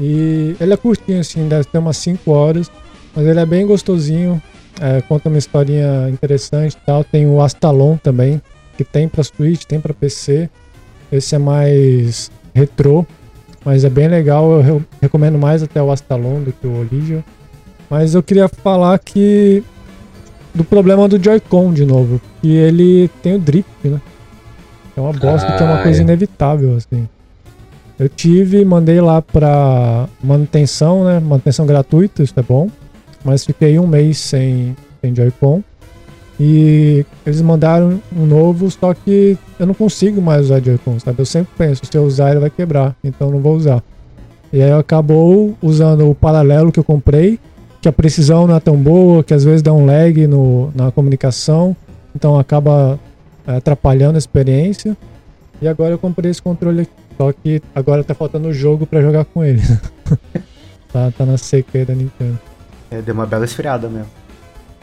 E 0.00 0.54
ele 0.60 0.72
é 0.72 0.76
curtinho, 0.76 1.20
assim, 1.20 1.48
deve 1.48 1.64
ter 1.64 1.78
umas 1.78 1.96
5 1.98 2.30
horas. 2.30 2.70
Mas 3.14 3.26
ele 3.26 3.40
é 3.40 3.46
bem 3.46 3.66
gostosinho. 3.66 4.40
É, 4.80 5.00
conta 5.02 5.28
uma 5.28 5.38
historinha 5.38 6.08
interessante 6.08 6.72
e 6.72 6.86
tal. 6.86 7.02
Tem 7.04 7.26
o 7.26 7.40
Astalon 7.40 7.96
também, 7.96 8.40
que 8.76 8.84
tem 8.84 9.08
pra 9.08 9.24
Switch, 9.24 9.64
tem 9.64 9.80
pra 9.80 9.92
PC. 9.92 10.48
Esse 11.10 11.34
é 11.34 11.38
mais 11.38 12.30
retrô, 12.54 13.06
mas 13.64 13.84
é 13.84 13.90
bem 13.90 14.08
legal. 14.08 14.50
Eu 14.52 14.60
re 14.60 14.82
recomendo 15.00 15.38
mais 15.38 15.62
até 15.62 15.82
o 15.82 15.90
Astalon 15.90 16.42
do 16.42 16.52
que 16.52 16.66
o 16.66 16.80
Olija. 16.80 17.24
Mas 17.90 18.14
eu 18.14 18.22
queria 18.22 18.48
falar 18.48 18.98
que 18.98 19.64
do 20.54 20.64
problema 20.64 21.08
do 21.08 21.22
Joy-Con 21.22 21.72
de 21.72 21.84
novo, 21.86 22.20
que 22.40 22.54
ele 22.54 23.08
tem 23.22 23.34
o 23.36 23.38
drift, 23.38 23.70
né? 23.84 24.00
É 24.98 25.00
uma 25.00 25.12
bosta 25.12 25.46
ah, 25.46 25.56
que 25.56 25.62
é 25.62 25.66
uma 25.66 25.80
coisa 25.80 26.00
é. 26.00 26.02
inevitável, 26.02 26.74
assim. 26.74 27.08
Eu 27.96 28.08
tive, 28.08 28.64
mandei 28.64 29.00
lá 29.00 29.22
pra 29.22 30.08
manutenção, 30.22 31.04
né? 31.04 31.20
Manutenção 31.20 31.64
gratuita, 31.64 32.20
isso 32.20 32.34
é 32.36 32.42
bom. 32.42 32.68
Mas 33.24 33.44
fiquei 33.44 33.78
um 33.78 33.86
mês 33.86 34.18
sem, 34.18 34.76
sem 35.00 35.14
Joy-Con. 35.14 35.62
E 36.40 37.06
eles 37.24 37.40
mandaram 37.40 38.02
um 38.16 38.26
novo, 38.26 38.68
só 38.72 38.92
que 38.92 39.38
eu 39.58 39.66
não 39.66 39.74
consigo 39.74 40.20
mais 40.20 40.46
usar 40.46 40.60
Joy-Con, 40.60 40.98
sabe? 40.98 41.20
Eu 41.20 41.26
sempre 41.26 41.52
penso, 41.56 41.82
se 41.88 41.96
eu 41.96 42.02
usar 42.02 42.32
ele 42.32 42.40
vai 42.40 42.50
quebrar, 42.50 42.96
então 43.02 43.30
não 43.30 43.38
vou 43.38 43.54
usar. 43.54 43.80
E 44.52 44.60
aí 44.60 44.72
acabou 44.72 45.54
usando 45.62 46.10
o 46.10 46.14
paralelo 46.14 46.72
que 46.72 46.80
eu 46.80 46.84
comprei, 46.84 47.38
que 47.80 47.88
a 47.88 47.92
precisão 47.92 48.48
não 48.48 48.56
é 48.56 48.60
tão 48.60 48.76
boa, 48.76 49.22
que 49.22 49.32
às 49.32 49.44
vezes 49.44 49.62
dá 49.62 49.72
um 49.72 49.86
lag 49.86 50.26
no, 50.26 50.72
na 50.74 50.90
comunicação, 50.90 51.76
então 52.14 52.36
acaba 52.36 52.98
atrapalhando 53.56 54.16
a 54.16 54.18
experiência. 54.18 54.96
E 55.60 55.66
agora 55.66 55.92
eu 55.92 55.98
comprei 55.98 56.30
esse 56.30 56.40
controle 56.40 56.82
aqui, 56.82 56.92
só 57.16 57.32
que 57.32 57.62
agora 57.74 58.04
tá 58.04 58.14
faltando 58.14 58.48
o 58.48 58.52
jogo 58.52 58.86
para 58.86 59.00
jogar 59.00 59.24
com 59.24 59.42
ele. 59.42 59.62
tá, 60.92 61.10
tá 61.10 61.26
na 61.26 61.36
seca 61.36 61.78
aí 61.78 61.84
da 61.84 61.94
Nintendo. 61.94 62.38
É, 62.90 63.02
deu 63.02 63.14
uma 63.14 63.26
bela 63.26 63.44
esfriada 63.44 63.88
mesmo. 63.88 64.10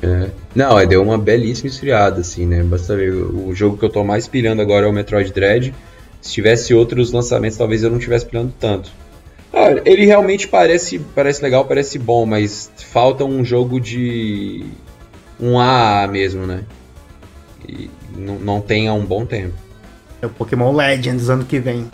É. 0.03 0.29
Não, 0.53 0.77
é, 0.77 0.85
deu 0.85 1.01
uma 1.01 1.17
belíssima 1.17 1.69
esfriada, 1.69 2.21
assim, 2.21 2.45
né? 2.45 2.61
Basta 2.63 2.95
ver, 2.95 3.11
o 3.11 3.53
jogo 3.55 3.77
que 3.77 3.85
eu 3.85 3.89
tô 3.89 4.03
mais 4.03 4.27
pilhando 4.27 4.61
agora 4.61 4.85
é 4.85 4.89
o 4.89 4.93
Metroid 4.93 5.31
Dread. 5.31 5.73
Se 6.21 6.33
tivesse 6.33 6.73
outros 6.73 7.11
lançamentos, 7.11 7.57
talvez 7.57 7.83
eu 7.83 7.89
não 7.89 7.99
tivesse 7.99 8.25
pilhando 8.25 8.53
tanto. 8.59 8.91
Ah, 9.53 9.71
ele 9.85 10.05
realmente 10.05 10.47
parece, 10.47 10.99
parece 10.99 11.41
legal, 11.41 11.63
parece 11.63 11.97
bom, 11.97 12.25
mas 12.25 12.69
falta 12.75 13.23
um 13.23 13.45
jogo 13.45 13.79
de 13.79 14.65
um 15.39 15.57
AA 15.57 16.07
mesmo, 16.07 16.45
né? 16.45 16.63
E 17.67 17.89
não, 18.15 18.61
tem 18.61 18.87
há 18.87 18.93
um 18.93 19.05
bom 19.05 19.25
tempo. 19.25 19.53
É 20.21 20.25
o 20.25 20.29
Pokémon 20.29 20.73
Legends 20.73 21.29
ano 21.29 21.45
que 21.45 21.59
vem. 21.59 21.89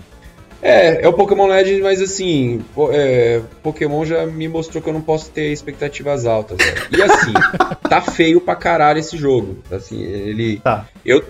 É, 0.61 1.03
é 1.03 1.07
o 1.07 1.13
Pokémon 1.13 1.47
Legends, 1.47 1.81
mas 1.81 2.01
assim, 2.01 2.61
é, 2.91 3.41
Pokémon 3.63 4.05
já 4.05 4.27
me 4.27 4.47
mostrou 4.47 4.81
que 4.81 4.87
eu 4.87 4.93
não 4.93 5.01
posso 5.01 5.31
ter 5.31 5.51
expectativas 5.51 6.25
altas. 6.25 6.57
Velho. 6.57 6.87
E 6.91 7.01
assim, 7.01 7.33
tá 7.89 7.99
feio 7.99 8.39
pra 8.39 8.55
caralho 8.55 8.99
esse 8.99 9.17
jogo. 9.17 9.57
Assim, 9.71 10.01
ele. 10.03 10.59
Tá. 10.59 10.87
Eu, 11.03 11.23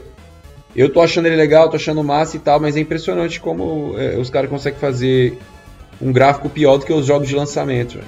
eu 0.76 0.92
tô 0.92 1.02
achando 1.02 1.28
ele 1.28 1.38
legal, 1.38 1.70
tô 1.70 1.78
achando 1.78 2.04
massa 2.04 2.36
e 2.36 2.40
tal, 2.40 2.60
mas 2.60 2.76
é 2.76 2.82
impressionante 2.82 3.40
como 3.40 3.98
é, 3.98 4.18
os 4.18 4.30
caras 4.30 4.50
conseguem 4.50 4.80
fazer 4.80 5.38
um 6.02 6.12
gráfico 6.12 6.50
pior 6.50 6.78
do 6.78 6.86
que 6.86 6.92
os 6.92 7.06
jogos 7.06 7.30
de 7.30 7.36
lançamento. 7.36 7.94
Véio. 7.94 8.08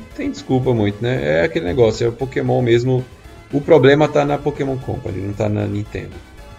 Não 0.00 0.16
tem 0.16 0.30
desculpa 0.30 0.72
muito, 0.72 1.02
né? 1.02 1.40
É 1.40 1.44
aquele 1.44 1.64
negócio, 1.64 2.04
é 2.04 2.08
o 2.08 2.12
Pokémon 2.12 2.62
mesmo. 2.62 3.04
O 3.52 3.60
problema 3.60 4.08
tá 4.08 4.24
na 4.24 4.38
Pokémon 4.38 4.76
Company, 4.78 5.20
não 5.20 5.32
tá 5.32 5.48
na 5.48 5.66
Nintendo. 5.66 6.12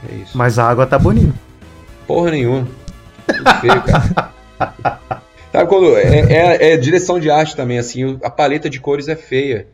É 0.09 0.15
isso. 0.15 0.37
Mas 0.37 0.59
a 0.59 0.69
água 0.69 0.85
tá 0.85 0.99
bonita. 0.99 1.33
Porra 2.05 2.31
nenhuma. 2.31 2.67
Muito 3.27 3.59
feio, 3.61 3.81
cara. 3.83 4.31
Sabe 5.51 5.69
quando. 5.69 5.95
É, 5.97 6.19
é, 6.19 6.73
é, 6.73 6.77
direção 6.77 7.19
de 7.19 7.29
arte 7.29 7.55
também, 7.55 7.77
assim, 7.77 8.17
a 8.23 8.29
paleta 8.29 8.69
de 8.69 8.79
cores 8.79 9.07
é 9.07 9.15
feia. 9.15 9.67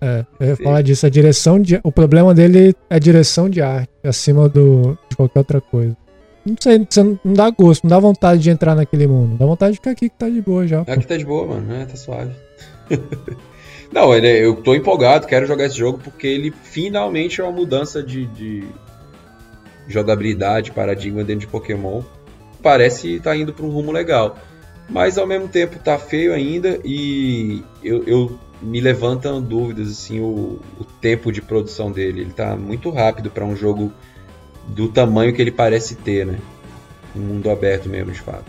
É, 0.00 0.24
eu 0.40 0.48
ia 0.48 0.56
falar 0.56 0.82
disso, 0.82 1.06
a 1.06 1.10
direção 1.10 1.60
de. 1.60 1.80
O 1.82 1.92
problema 1.92 2.34
dele 2.34 2.74
é 2.88 2.96
a 2.96 2.98
direção 2.98 3.48
de 3.48 3.60
arte, 3.60 3.90
acima 4.02 4.48
do, 4.48 4.98
de 5.08 5.16
qualquer 5.16 5.40
outra 5.40 5.60
coisa. 5.60 5.96
Não 6.44 6.56
sei, 6.60 6.86
você 6.88 7.02
não, 7.02 7.18
dá 7.24 7.50
gosto, 7.50 7.84
não 7.84 7.90
dá 7.90 7.98
vontade 7.98 8.40
de 8.40 8.50
entrar 8.50 8.74
naquele 8.74 9.06
mundo. 9.06 9.36
Dá 9.36 9.44
vontade 9.44 9.72
de 9.72 9.78
ficar 9.78 9.90
aqui 9.90 10.08
que 10.08 10.16
tá 10.16 10.28
de 10.28 10.40
boa 10.40 10.66
já. 10.66 10.82
Aqui 10.82 11.06
tá 11.06 11.16
de 11.16 11.24
boa, 11.24 11.46
mano, 11.46 11.66
né? 11.66 11.86
Tá 11.86 11.96
suave. 11.96 12.32
não, 13.92 14.14
eu 14.14 14.56
tô 14.56 14.74
empolgado, 14.74 15.26
quero 15.26 15.46
jogar 15.46 15.66
esse 15.66 15.76
jogo 15.78 15.98
porque 16.02 16.26
ele 16.26 16.50
finalmente 16.50 17.40
é 17.40 17.44
uma 17.44 17.52
mudança 17.52 18.02
de, 18.02 18.26
de 18.26 18.64
jogabilidade, 19.88 20.72
paradigma 20.72 21.24
dentro 21.24 21.40
de 21.40 21.46
Pokémon. 21.46 22.02
Parece 22.62 23.14
estar 23.16 23.30
tá 23.30 23.36
indo 23.36 23.52
para 23.52 23.64
um 23.64 23.70
rumo 23.70 23.92
legal. 23.92 24.36
Mas 24.88 25.18
ao 25.18 25.26
mesmo 25.26 25.48
tempo 25.48 25.78
tá 25.78 25.98
feio 25.98 26.32
ainda 26.32 26.78
e 26.84 27.62
eu, 27.82 28.04
eu 28.04 28.38
me 28.62 28.80
levantam 28.80 29.42
dúvidas 29.42 29.90
assim 29.90 30.20
o, 30.20 30.60
o 30.78 30.84
tempo 31.00 31.32
de 31.32 31.42
produção 31.42 31.90
dele. 31.90 32.20
Ele 32.20 32.32
tá 32.32 32.56
muito 32.56 32.90
rápido 32.90 33.30
para 33.30 33.44
um 33.44 33.56
jogo 33.56 33.92
do 34.68 34.88
tamanho 34.88 35.32
que 35.32 35.42
ele 35.42 35.50
parece 35.50 35.96
ter, 35.96 36.26
né? 36.26 36.38
Um 37.14 37.20
mundo 37.20 37.50
aberto 37.50 37.88
mesmo, 37.88 38.12
de 38.12 38.20
fato. 38.20 38.44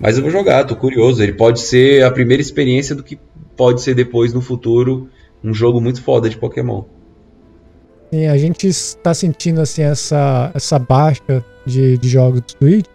Mas 0.00 0.16
eu 0.16 0.22
vou 0.22 0.32
jogar, 0.32 0.64
tô 0.64 0.74
curioso. 0.74 1.22
Ele 1.22 1.34
pode 1.34 1.60
ser 1.60 2.02
a 2.02 2.10
primeira 2.10 2.40
experiência 2.40 2.94
do 2.96 3.02
que 3.02 3.18
pode 3.56 3.82
ser 3.82 3.94
depois 3.94 4.32
no 4.32 4.40
futuro 4.40 5.08
um 5.44 5.52
jogo 5.52 5.80
muito 5.80 6.02
foda 6.02 6.28
de 6.28 6.36
Pokémon. 6.36 6.84
Sim, 8.10 8.26
a 8.26 8.36
gente 8.36 8.66
está 8.66 9.12
sentindo 9.12 9.60
assim 9.60 9.82
essa, 9.82 10.50
essa 10.54 10.78
baixa 10.78 11.44
de, 11.64 11.98
de 11.98 12.08
jogos 12.08 12.40
do 12.40 12.50
Switch, 12.50 12.86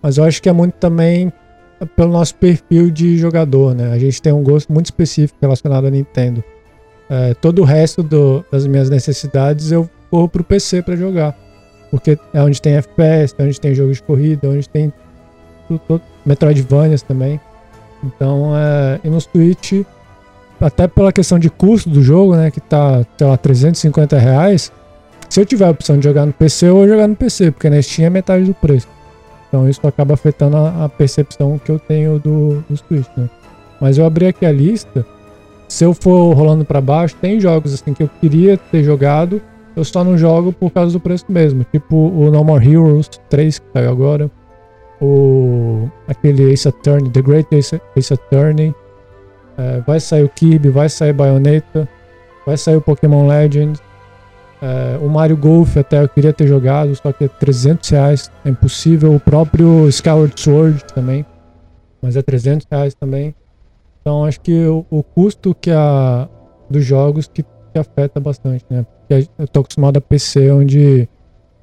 mas 0.00 0.16
eu 0.16 0.24
acho 0.24 0.40
que 0.40 0.48
é 0.48 0.52
muito 0.52 0.74
também 0.74 1.32
pelo 1.96 2.12
nosso 2.12 2.34
perfil 2.36 2.90
de 2.90 3.18
jogador, 3.18 3.74
né? 3.74 3.92
A 3.92 3.98
gente 3.98 4.22
tem 4.22 4.32
um 4.32 4.42
gosto 4.42 4.72
muito 4.72 4.86
específico 4.86 5.38
relacionado 5.40 5.86
à 5.86 5.90
Nintendo. 5.90 6.42
É, 7.08 7.34
todo 7.34 7.60
o 7.60 7.64
resto 7.64 8.02
do, 8.02 8.44
das 8.50 8.66
minhas 8.66 8.88
necessidades 8.88 9.72
eu 9.72 9.90
corro 10.10 10.28
pro 10.28 10.44
PC 10.44 10.82
para 10.82 10.96
jogar. 10.96 11.36
Porque 11.90 12.16
é 12.32 12.40
onde 12.40 12.62
tem 12.62 12.74
FPS, 12.76 13.34
é 13.36 13.42
onde 13.42 13.60
tem 13.60 13.74
jogos 13.74 13.96
de 13.96 14.02
corrida, 14.04 14.46
é 14.46 14.50
onde 14.50 14.68
tem 14.68 14.92
tudo, 15.66 16.02
Metroidvanias 16.24 17.02
também. 17.02 17.40
Então, 18.02 18.52
é, 18.56 19.00
e 19.04 19.08
no 19.10 19.20
Switch, 19.20 19.84
até 20.60 20.88
pela 20.88 21.12
questão 21.12 21.38
de 21.38 21.50
custo 21.50 21.88
do 21.88 22.02
jogo, 22.02 22.34
né, 22.36 22.50
que 22.50 22.60
tá, 22.60 23.04
sei 23.16 23.26
lá, 23.26 23.36
350 23.36 24.18
reais, 24.18 24.72
se 25.28 25.40
eu 25.40 25.46
tiver 25.46 25.66
a 25.66 25.70
opção 25.70 25.98
de 25.98 26.04
jogar 26.04 26.26
no 26.26 26.32
PC, 26.32 26.68
eu 26.68 26.76
vou 26.76 26.88
jogar 26.88 27.06
no 27.06 27.14
PC, 27.14 27.50
porque 27.50 27.70
na 27.70 27.80
Steam 27.80 28.06
é 28.06 28.10
metade 28.10 28.44
do 28.44 28.54
preço. 28.54 28.88
Então 29.48 29.68
isso 29.68 29.84
acaba 29.86 30.14
afetando 30.14 30.56
a, 30.56 30.84
a 30.84 30.88
percepção 30.88 31.58
que 31.58 31.70
eu 31.70 31.78
tenho 31.78 32.18
do, 32.18 32.64
do 32.68 32.76
Switch, 32.76 33.06
né? 33.16 33.28
Mas 33.80 33.96
eu 33.96 34.04
abri 34.04 34.26
aqui 34.26 34.44
a 34.44 34.52
lista, 34.52 35.06
se 35.70 35.84
eu 35.84 35.94
for 35.94 36.34
rolando 36.34 36.64
para 36.64 36.80
baixo, 36.80 37.14
tem 37.20 37.40
jogos 37.40 37.72
assim 37.72 37.94
que 37.94 38.02
eu 38.02 38.10
queria 38.20 38.56
ter 38.56 38.82
jogado, 38.82 39.40
eu 39.76 39.84
só 39.84 40.02
não 40.02 40.18
jogo 40.18 40.52
por 40.52 40.70
causa 40.70 40.92
do 40.92 40.98
preço 40.98 41.24
mesmo. 41.28 41.64
Tipo 41.70 41.96
o 41.96 42.28
No 42.28 42.42
More 42.42 42.68
Heroes 42.68 43.08
3 43.30 43.60
que 43.60 43.66
saiu 43.72 43.90
agora. 43.90 44.28
O. 45.00 45.88
aquele 46.06 46.52
Ace 46.52 46.68
Attorney, 46.68 47.10
The 47.10 47.22
Great 47.22 47.54
Ace, 47.54 47.80
Ace 47.96 48.14
Attorney. 48.14 48.74
É, 49.56 49.80
vai 49.80 50.00
sair 50.00 50.24
o 50.24 50.28
Kirby, 50.28 50.70
vai 50.70 50.88
sair 50.88 51.12
Bayonetta. 51.12 51.88
Vai 52.46 52.56
sair 52.56 52.76
o 52.76 52.80
Pokémon 52.80 53.26
Legends. 53.26 53.80
É, 54.62 54.98
o 55.00 55.08
Mario 55.08 55.36
Golf 55.36 55.76
até 55.76 56.02
eu 56.02 56.08
queria 56.08 56.32
ter 56.32 56.46
jogado, 56.46 56.94
só 56.94 57.12
que 57.12 57.24
é 57.24 57.28
300 57.28 57.88
reais, 57.88 58.30
é 58.44 58.50
impossível. 58.50 59.14
O 59.14 59.20
próprio 59.20 59.88
Skyward 59.88 60.38
Sword 60.38 60.84
também, 60.94 61.24
mas 62.02 62.16
é 62.16 62.22
300 62.22 62.66
reais 62.70 62.94
também. 62.94 63.34
Então 64.00 64.24
acho 64.24 64.40
que 64.40 64.66
o, 64.66 64.84
o 64.90 65.02
custo 65.02 65.54
que 65.54 65.70
a 65.70 66.28
dos 66.68 66.84
jogos 66.84 67.26
que, 67.26 67.42
que 67.42 67.78
afeta 67.78 68.20
bastante, 68.20 68.64
né? 68.70 68.84
Porque 68.84 69.28
eu 69.38 69.48
tô 69.48 69.60
acostumado 69.60 69.96
a 69.96 70.00
PC, 70.00 70.52
onde 70.52 71.08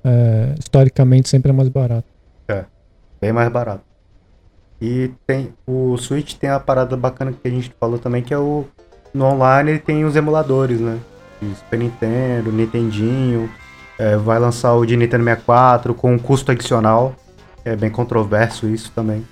é, 0.04 0.56
historicamente 0.60 1.30
sempre 1.30 1.52
é 1.52 1.54
mais 1.54 1.70
barato. 1.70 2.07
Bem 3.20 3.32
mais 3.32 3.50
barato. 3.50 3.84
E 4.80 5.12
tem 5.26 5.54
o 5.66 5.98
Switch 5.98 6.36
tem 6.36 6.50
a 6.50 6.60
parada 6.60 6.96
bacana 6.96 7.32
que 7.32 7.48
a 7.48 7.52
gente 7.52 7.74
falou 7.80 7.98
também, 7.98 8.22
que 8.22 8.34
é 8.34 8.38
o 8.38 8.66
no 9.14 9.26
online 9.26 9.72
ele 9.72 9.80
tem 9.80 10.06
os 10.06 10.16
emuladores, 10.16 10.80
né? 10.80 11.00
Super 11.56 11.80
Nintendo, 11.80 12.52
Nintendinho. 12.52 13.50
É, 13.98 14.16
vai 14.16 14.38
lançar 14.38 14.74
o 14.76 14.86
de 14.86 14.96
Nintendo 14.96 15.24
64 15.24 15.94
com 15.94 16.14
um 16.14 16.20
custo 16.20 16.52
adicional. 16.52 17.16
É 17.66 17.76
bem 17.76 17.90
controverso 17.90 18.68
isso 18.68 18.92
também. 18.94 19.26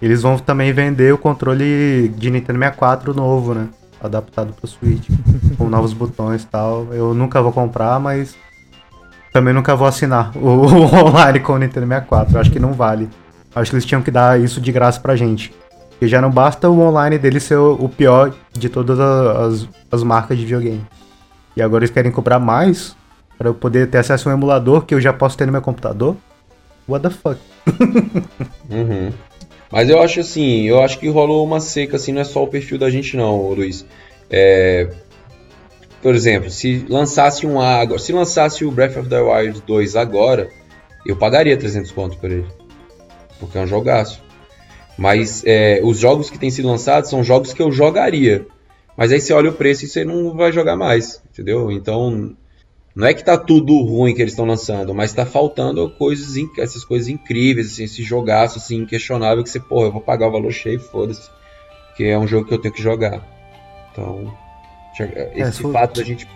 Eles 0.00 0.22
vão 0.22 0.38
também 0.38 0.72
vender 0.72 1.14
o 1.14 1.18
controle 1.18 2.08
de 2.16 2.30
Nintendo 2.30 2.58
64 2.58 3.14
novo, 3.14 3.54
né? 3.54 3.68
Adaptado 4.00 4.52
pro 4.52 4.66
Switch. 4.66 5.08
com 5.56 5.68
novos 5.68 5.92
botões 5.92 6.42
e 6.42 6.46
tal. 6.46 6.88
Eu 6.92 7.14
nunca 7.14 7.40
vou 7.40 7.52
comprar, 7.52 7.98
mas 7.98 8.36
também 9.32 9.54
nunca 9.54 9.74
vou 9.74 9.86
assinar 9.86 10.36
o, 10.36 10.48
o 10.66 11.06
online 11.06 11.40
com 11.40 11.54
o 11.54 11.58
Nintendo 11.58 11.86
64. 11.86 12.34
Eu 12.34 12.40
acho 12.40 12.50
que 12.50 12.60
não 12.60 12.72
vale. 12.72 13.08
Acho 13.54 13.70
que 13.70 13.76
eles 13.76 13.84
tinham 13.84 14.02
que 14.02 14.10
dar 14.10 14.40
isso 14.40 14.60
de 14.60 14.72
graça 14.72 15.00
pra 15.00 15.16
gente. 15.16 15.52
Porque 15.90 16.08
já 16.08 16.20
não 16.20 16.30
basta 16.30 16.68
o 16.68 16.80
online 16.80 17.18
dele 17.18 17.38
ser 17.38 17.56
o, 17.56 17.88
pior 17.88 18.34
de 18.52 18.68
todas 18.68 18.98
as, 18.98 19.68
as 19.90 20.02
marcas 20.02 20.36
de 20.36 20.44
videogame. 20.44 20.84
E 21.56 21.62
agora 21.62 21.84
eles 21.84 21.94
querem 21.94 22.10
cobrar 22.10 22.38
mais 22.38 22.96
para 23.38 23.48
eu 23.48 23.54
poder 23.54 23.88
ter 23.88 23.98
acesso 23.98 24.28
a 24.28 24.32
um 24.32 24.34
emulador 24.36 24.84
que 24.86 24.94
eu 24.94 25.00
já 25.00 25.12
posso 25.12 25.36
ter 25.36 25.46
no 25.46 25.52
meu 25.52 25.62
computador? 25.62 26.16
What 26.88 27.02
the 27.02 27.10
fuck? 27.10 27.40
uhum. 28.70 29.12
Mas 29.70 29.88
eu 29.88 30.02
acho 30.02 30.20
assim, 30.20 30.62
eu 30.62 30.82
acho 30.82 30.98
que 30.98 31.08
rolou 31.08 31.44
uma 31.44 31.60
seca, 31.60 31.96
assim, 31.96 32.12
não 32.12 32.20
é 32.20 32.24
só 32.24 32.42
o 32.42 32.48
perfil 32.48 32.78
da 32.78 32.90
gente 32.90 33.16
não, 33.16 33.48
Luiz. 33.50 33.86
É... 34.30 34.88
Por 36.02 36.14
exemplo, 36.14 36.50
se 36.50 36.84
lançasse 36.88 37.46
um 37.46 37.60
agora, 37.60 37.98
se 37.98 38.12
lançasse 38.12 38.64
o 38.64 38.70
Breath 38.70 38.96
of 38.96 39.08
the 39.08 39.20
Wild 39.20 39.62
2 39.66 39.96
agora, 39.96 40.48
eu 41.06 41.16
pagaria 41.16 41.56
300 41.56 41.92
conto 41.92 42.16
por 42.18 42.30
ele. 42.30 42.46
Porque 43.42 43.58
é 43.58 43.60
um 43.60 43.66
jogaço. 43.66 44.22
Mas 44.96 45.42
é, 45.44 45.80
os 45.82 45.98
jogos 45.98 46.30
que 46.30 46.38
têm 46.38 46.50
sido 46.50 46.68
lançados 46.68 47.10
são 47.10 47.24
jogos 47.24 47.52
que 47.52 47.60
eu 47.60 47.72
jogaria. 47.72 48.46
Mas 48.96 49.10
aí 49.10 49.20
você 49.20 49.32
olha 49.32 49.50
o 49.50 49.54
preço 49.54 49.84
e 49.84 49.88
você 49.88 50.04
não 50.04 50.36
vai 50.36 50.52
jogar 50.52 50.76
mais, 50.76 51.20
entendeu? 51.30 51.72
Então, 51.72 52.36
não 52.94 53.06
é 53.06 53.14
que 53.14 53.24
tá 53.24 53.36
tudo 53.36 53.80
ruim 53.82 54.14
que 54.14 54.20
eles 54.20 54.32
estão 54.32 54.44
lançando, 54.44 54.94
mas 54.94 55.12
tá 55.12 55.26
faltando 55.26 55.90
coisas, 55.90 56.36
essas 56.58 56.84
coisas 56.84 57.08
incríveis, 57.08 57.72
assim, 57.72 57.84
esse 57.84 58.02
jogaço 58.02 58.58
assim, 58.58 58.76
inquestionável 58.76 59.42
que 59.42 59.50
você, 59.50 59.58
porra, 59.58 59.86
eu 59.86 59.92
vou 59.92 60.00
pagar 60.00 60.28
o 60.28 60.32
valor 60.32 60.52
cheio, 60.52 60.78
foda-se. 60.78 61.28
Que 61.96 62.04
é 62.04 62.18
um 62.18 62.26
jogo 62.26 62.46
que 62.46 62.54
eu 62.54 62.58
tenho 62.58 62.72
que 62.72 62.82
jogar. 62.82 63.26
Então, 63.90 64.32
é, 65.00 65.32
esse 65.34 65.66
é, 65.66 65.72
fato 65.72 66.00
da 66.00 66.06
gente. 66.06 66.28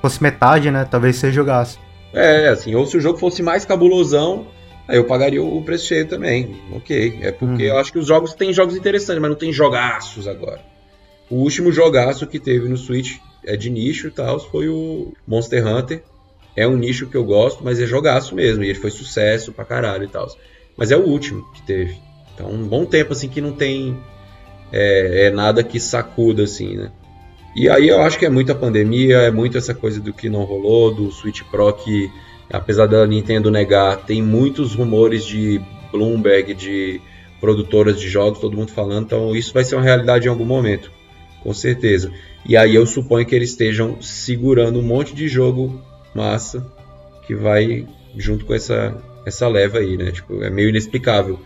Fosse 0.00 0.22
metade, 0.22 0.70
né? 0.70 0.86
Talvez 0.88 1.16
você 1.16 1.32
jogasse. 1.32 1.78
É, 2.12 2.48
assim, 2.48 2.74
ou 2.74 2.86
se 2.86 2.96
o 2.96 3.00
jogo 3.00 3.18
fosse 3.18 3.42
mais 3.42 3.64
cabulosão, 3.64 4.46
aí 4.88 4.96
eu 4.96 5.04
pagaria 5.04 5.42
o 5.42 5.62
preço 5.62 5.86
cheio 5.86 6.06
também. 6.06 6.56
Ok. 6.72 7.18
É 7.22 7.32
porque 7.32 7.64
uhum. 7.64 7.70
eu 7.70 7.78
acho 7.78 7.92
que 7.92 7.98
os 7.98 8.06
jogos 8.06 8.34
tem 8.34 8.52
jogos 8.52 8.76
interessantes, 8.76 9.20
mas 9.20 9.30
não 9.30 9.38
tem 9.38 9.52
jogaços 9.52 10.26
agora. 10.28 10.60
O 11.30 11.36
último 11.36 11.72
jogaço 11.72 12.26
que 12.26 12.38
teve 12.38 12.68
no 12.68 12.76
Switch 12.76 13.18
é 13.44 13.56
de 13.56 13.70
nicho 13.70 14.08
e 14.08 14.10
tal, 14.10 14.38
foi 14.38 14.68
o 14.68 15.12
Monster 15.26 15.66
Hunter. 15.66 16.02
É 16.56 16.66
um 16.66 16.76
nicho 16.76 17.06
que 17.06 17.16
eu 17.16 17.24
gosto, 17.24 17.64
mas 17.64 17.80
é 17.80 17.86
jogaço 17.86 18.34
mesmo. 18.34 18.62
E 18.62 18.68
ele 18.68 18.78
foi 18.78 18.90
sucesso 18.90 19.52
pra 19.52 19.64
caralho 19.64 20.04
e 20.04 20.08
tal. 20.08 20.28
Mas 20.76 20.90
é 20.90 20.96
o 20.96 21.04
último 21.04 21.44
que 21.52 21.62
teve. 21.62 21.96
Então, 22.34 22.50
um 22.50 22.66
bom 22.66 22.84
tempo 22.84 23.12
assim 23.12 23.28
que 23.28 23.40
não 23.40 23.52
tem 23.52 23.96
é, 24.72 25.26
é 25.26 25.30
nada 25.30 25.62
que 25.62 25.78
sacuda 25.78 26.44
assim, 26.44 26.76
né? 26.76 26.90
E 27.54 27.68
aí 27.68 27.88
eu 27.88 28.00
acho 28.02 28.18
que 28.18 28.26
é 28.26 28.28
muita 28.28 28.54
pandemia, 28.54 29.18
é 29.18 29.30
muito 29.30 29.56
essa 29.56 29.72
coisa 29.72 30.00
do 30.00 30.12
que 30.12 30.28
não 30.28 30.42
rolou, 30.42 30.92
do 30.92 31.12
Switch 31.12 31.42
Pro 31.42 31.72
que, 31.72 32.10
apesar 32.50 32.86
da 32.86 33.06
Nintendo 33.06 33.50
negar, 33.50 33.96
tem 34.04 34.22
muitos 34.22 34.74
rumores 34.74 35.24
de 35.24 35.60
Bloomberg, 35.90 36.54
de 36.54 37.00
produtoras 37.40 38.00
de 38.00 38.08
jogos, 38.08 38.40
todo 38.40 38.56
mundo 38.56 38.72
falando, 38.72 39.04
então 39.04 39.36
isso 39.36 39.52
vai 39.52 39.64
ser 39.64 39.76
uma 39.76 39.82
realidade 39.84 40.26
em 40.26 40.30
algum 40.30 40.44
momento, 40.44 40.90
com 41.42 41.52
certeza. 41.52 42.10
E 42.46 42.56
aí 42.56 42.74
eu 42.74 42.86
suponho 42.86 43.26
que 43.26 43.34
eles 43.34 43.50
estejam 43.50 44.00
segurando 44.00 44.78
um 44.78 44.82
monte 44.82 45.14
de 45.14 45.28
jogo 45.28 45.82
massa 46.14 46.66
que 47.26 47.34
vai 47.34 47.86
junto 48.16 48.44
com 48.44 48.54
essa, 48.54 48.96
essa 49.26 49.48
leva 49.48 49.78
aí, 49.78 49.96
né? 49.96 50.10
Tipo, 50.10 50.42
é 50.42 50.50
meio 50.50 50.68
inexplicável 50.68 51.38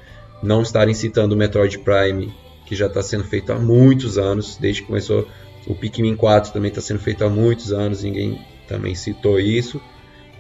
não 0.43 0.63
estarem 0.63 0.95
citando 0.95 1.35
o 1.35 1.39
Metroid 1.39 1.79
Prime, 1.79 2.33
que 2.67 2.75
já 2.75 2.87
está 2.87 3.03
sendo 3.03 3.25
feito 3.25 3.53
há 3.53 3.59
muitos 3.59 4.19
anos, 4.19 4.57
desde 4.57 4.83
que 4.83 4.89
começou 4.89 5.27
o 5.67 5.75
Pikmin 5.75 6.17
4 6.17 6.53
também 6.53 6.69
está 6.69 6.81
sendo 6.81 7.01
feito 7.01 7.25
há 7.25 7.29
muitos 7.29 7.73
anos, 7.73 8.03
ninguém 8.03 8.41
também 8.67 8.95
citou 8.95 9.39
isso. 9.39 9.81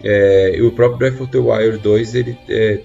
É, 0.02 0.56
e 0.56 0.62
o 0.62 0.70
próprio 0.72 0.98
Breath 0.98 1.20
of 1.20 1.30
the 1.30 1.38
Wild 1.38 1.78
2, 1.78 2.14
ele 2.14 2.38
é, 2.48 2.80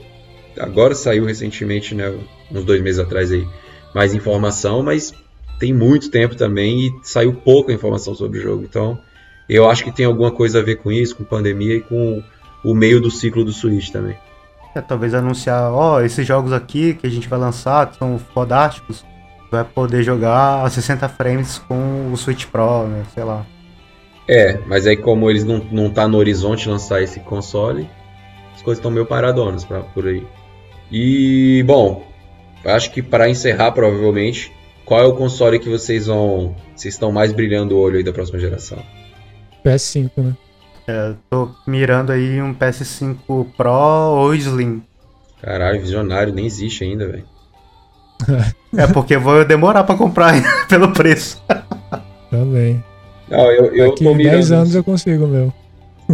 agora 0.60 0.96
saiu 0.96 1.26
recentemente, 1.26 1.94
né, 1.94 2.12
uns 2.52 2.64
dois 2.64 2.82
meses 2.82 3.00
atrás 3.00 3.32
aí, 3.32 3.48
mais 3.94 4.14
informação, 4.14 4.82
mas 4.82 5.14
tem 5.60 5.72
muito 5.72 6.10
tempo 6.10 6.36
também 6.36 6.88
e 6.88 6.92
saiu 7.04 7.34
pouca 7.34 7.72
informação 7.72 8.16
sobre 8.16 8.40
o 8.40 8.42
jogo. 8.42 8.64
Então, 8.64 9.00
eu 9.48 9.70
acho 9.70 9.84
que 9.84 9.92
tem 9.92 10.06
alguma 10.06 10.32
coisa 10.32 10.60
a 10.60 10.64
ver 10.64 10.78
com 10.78 10.92
isso, 10.92 11.16
com 11.16 11.24
pandemia 11.24 11.76
e 11.76 11.82
com 11.82 12.24
o 12.64 12.74
meio 12.74 13.00
do 13.00 13.12
ciclo 13.12 13.44
do 13.44 13.52
Switch 13.52 13.90
também. 13.90 14.18
É, 14.76 14.82
talvez 14.82 15.14
anunciar, 15.14 15.72
ó, 15.72 15.98
oh, 15.98 16.02
esses 16.02 16.26
jogos 16.26 16.52
aqui 16.52 16.96
que 16.96 17.06
a 17.06 17.10
gente 17.10 17.28
vai 17.28 17.38
lançar, 17.38 17.92
que 17.92 17.98
são 17.98 18.18
fodásticos, 18.18 19.06
vai 19.52 19.64
poder 19.64 20.02
jogar 20.02 20.66
a 20.66 20.70
60 20.70 21.08
frames 21.10 21.60
com 21.60 22.12
o 22.12 22.18
Switch 22.18 22.48
Pro, 22.48 22.88
né? 22.88 23.04
Sei 23.14 23.24
lá. 23.24 23.46
É, 24.28 24.58
mas 24.66 24.88
aí 24.88 24.96
como 24.96 25.30
eles 25.30 25.44
não, 25.44 25.58
não 25.72 25.90
tá 25.90 26.08
no 26.08 26.18
horizonte 26.18 26.70
lançar 26.70 27.02
esse 27.02 27.20
console, 27.20 27.90
as 28.56 28.62
coisas 28.62 28.80
estão 28.80 28.92
meio 28.92 29.06
paradonas 29.06 29.66
pra, 29.66 29.82
por 29.82 30.08
aí. 30.08 30.26
E, 30.92 31.64
bom, 31.66 32.04
acho 32.64 32.92
que 32.92 33.02
para 33.02 33.30
encerrar, 33.30 33.72
provavelmente, 33.72 34.52
qual 34.86 35.02
é 35.02 35.06
o 35.06 35.16
console 35.16 35.60
que 35.60 35.70
vocês 35.70 36.08
vão. 36.08 36.56
Vocês 36.76 36.94
estão 36.94 37.12
mais 37.12 37.32
brilhando 37.32 37.76
o 37.76 37.80
olho 37.80 37.98
aí 37.98 38.04
da 38.04 38.14
próxima 38.14 38.40
geração? 38.40 38.78
PS5, 39.66 40.12
né? 40.18 40.38
É, 40.88 41.14
tô 41.30 41.50
mirando 41.66 42.12
aí 42.12 42.42
um 42.42 42.54
PS5 42.54 43.48
Pro 43.56 43.72
ou 43.72 44.36
Slim. 44.36 44.84
Caralho, 45.42 45.80
visionário, 45.80 46.34
nem 46.34 46.46
existe 46.46 46.84
ainda, 46.84 47.08
velho. 47.08 47.26
é 48.78 48.88
porque 48.88 49.18
vou 49.18 49.44
demorar 49.44 49.84
para 49.84 49.98
comprar 49.98 50.34
pelo 50.68 50.92
preço. 50.92 51.42
Também. 52.30 52.84
Não, 53.30 53.52
eu, 53.52 53.74
eu 53.74 53.90
Daqui 53.90 54.04
tô 54.04 54.14
mirando. 54.14 54.34
10 54.36 54.52
anos 54.52 54.76
eu 54.76 54.84
consigo, 54.84 55.28
meu. 55.28 55.54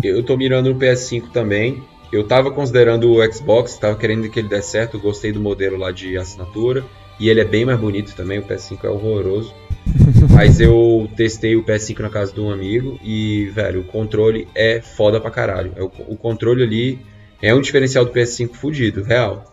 eu 0.04 0.24
tô 0.24 0.38
mirando 0.38 0.74
no 0.74 0.80
PS5 0.80 1.32
também. 1.32 1.82
Eu 2.12 2.24
tava 2.24 2.52
considerando 2.52 3.12
o 3.12 3.34
Xbox, 3.34 3.78
tava 3.78 3.96
querendo 3.96 4.30
que 4.30 4.40
ele 4.40 4.48
desse 4.48 4.72
certo, 4.72 5.00
gostei 5.00 5.32
do 5.32 5.40
modelo 5.40 5.78
lá 5.78 5.92
de 5.92 6.18
assinatura. 6.18 6.84
E 7.20 7.30
ele 7.30 7.42
é 7.42 7.46
bem 7.46 7.66
mais 7.66 7.80
bonito 7.80 8.16
também, 8.16 8.40
o 8.40 8.44
PS5 8.44 8.84
é 8.84 8.90
horroroso. 8.90 9.54
Mas 10.34 10.60
eu 10.60 11.10
testei 11.16 11.56
o 11.56 11.64
PS5 11.64 12.00
na 12.00 12.10
casa 12.10 12.34
de 12.34 12.40
um 12.40 12.50
amigo 12.50 13.00
e, 13.04 13.50
velho, 13.54 13.82
o 13.82 13.84
controle 13.84 14.48
é 14.56 14.82
foda 14.82 15.20
pra 15.20 15.30
caralho. 15.30 15.74
É 15.76 15.84
o, 15.84 15.92
o 16.08 16.16
controle 16.16 16.64
ali 16.64 17.00
é 17.42 17.54
um 17.54 17.62
diferencial 17.62 18.06
do 18.06 18.12
PS5 18.12 18.54
fudido, 18.54 19.04
real. 19.04 19.46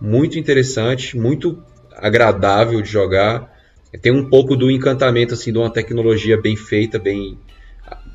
Muito 0.00 0.38
interessante, 0.38 1.16
muito 1.16 1.62
agradável 1.96 2.82
de 2.82 2.88
jogar. 2.88 3.55
Tem 4.00 4.12
um 4.12 4.28
pouco 4.28 4.56
do 4.56 4.70
encantamento 4.70 5.34
assim 5.34 5.52
de 5.52 5.58
uma 5.58 5.70
tecnologia 5.70 6.40
bem 6.40 6.56
feita, 6.56 6.98
bem, 6.98 7.38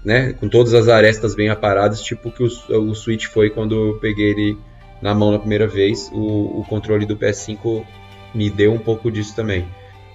né, 0.03 0.33
com 0.33 0.49
todas 0.49 0.73
as 0.73 0.87
arestas 0.87 1.35
bem 1.35 1.49
aparadas, 1.49 2.01
tipo 2.01 2.31
que 2.31 2.43
o, 2.43 2.89
o 2.89 2.95
Switch 2.95 3.25
foi 3.25 3.49
quando 3.49 3.75
eu 3.75 3.99
peguei 3.99 4.31
ele 4.31 4.57
na 5.01 5.15
mão 5.15 5.31
na 5.31 5.39
primeira 5.39 5.67
vez. 5.67 6.09
O, 6.13 6.59
o 6.59 6.65
controle 6.67 7.05
do 7.05 7.17
PS5 7.17 7.85
me 8.33 8.49
deu 8.49 8.73
um 8.73 8.79
pouco 8.79 9.11
disso 9.11 9.35
também. 9.35 9.67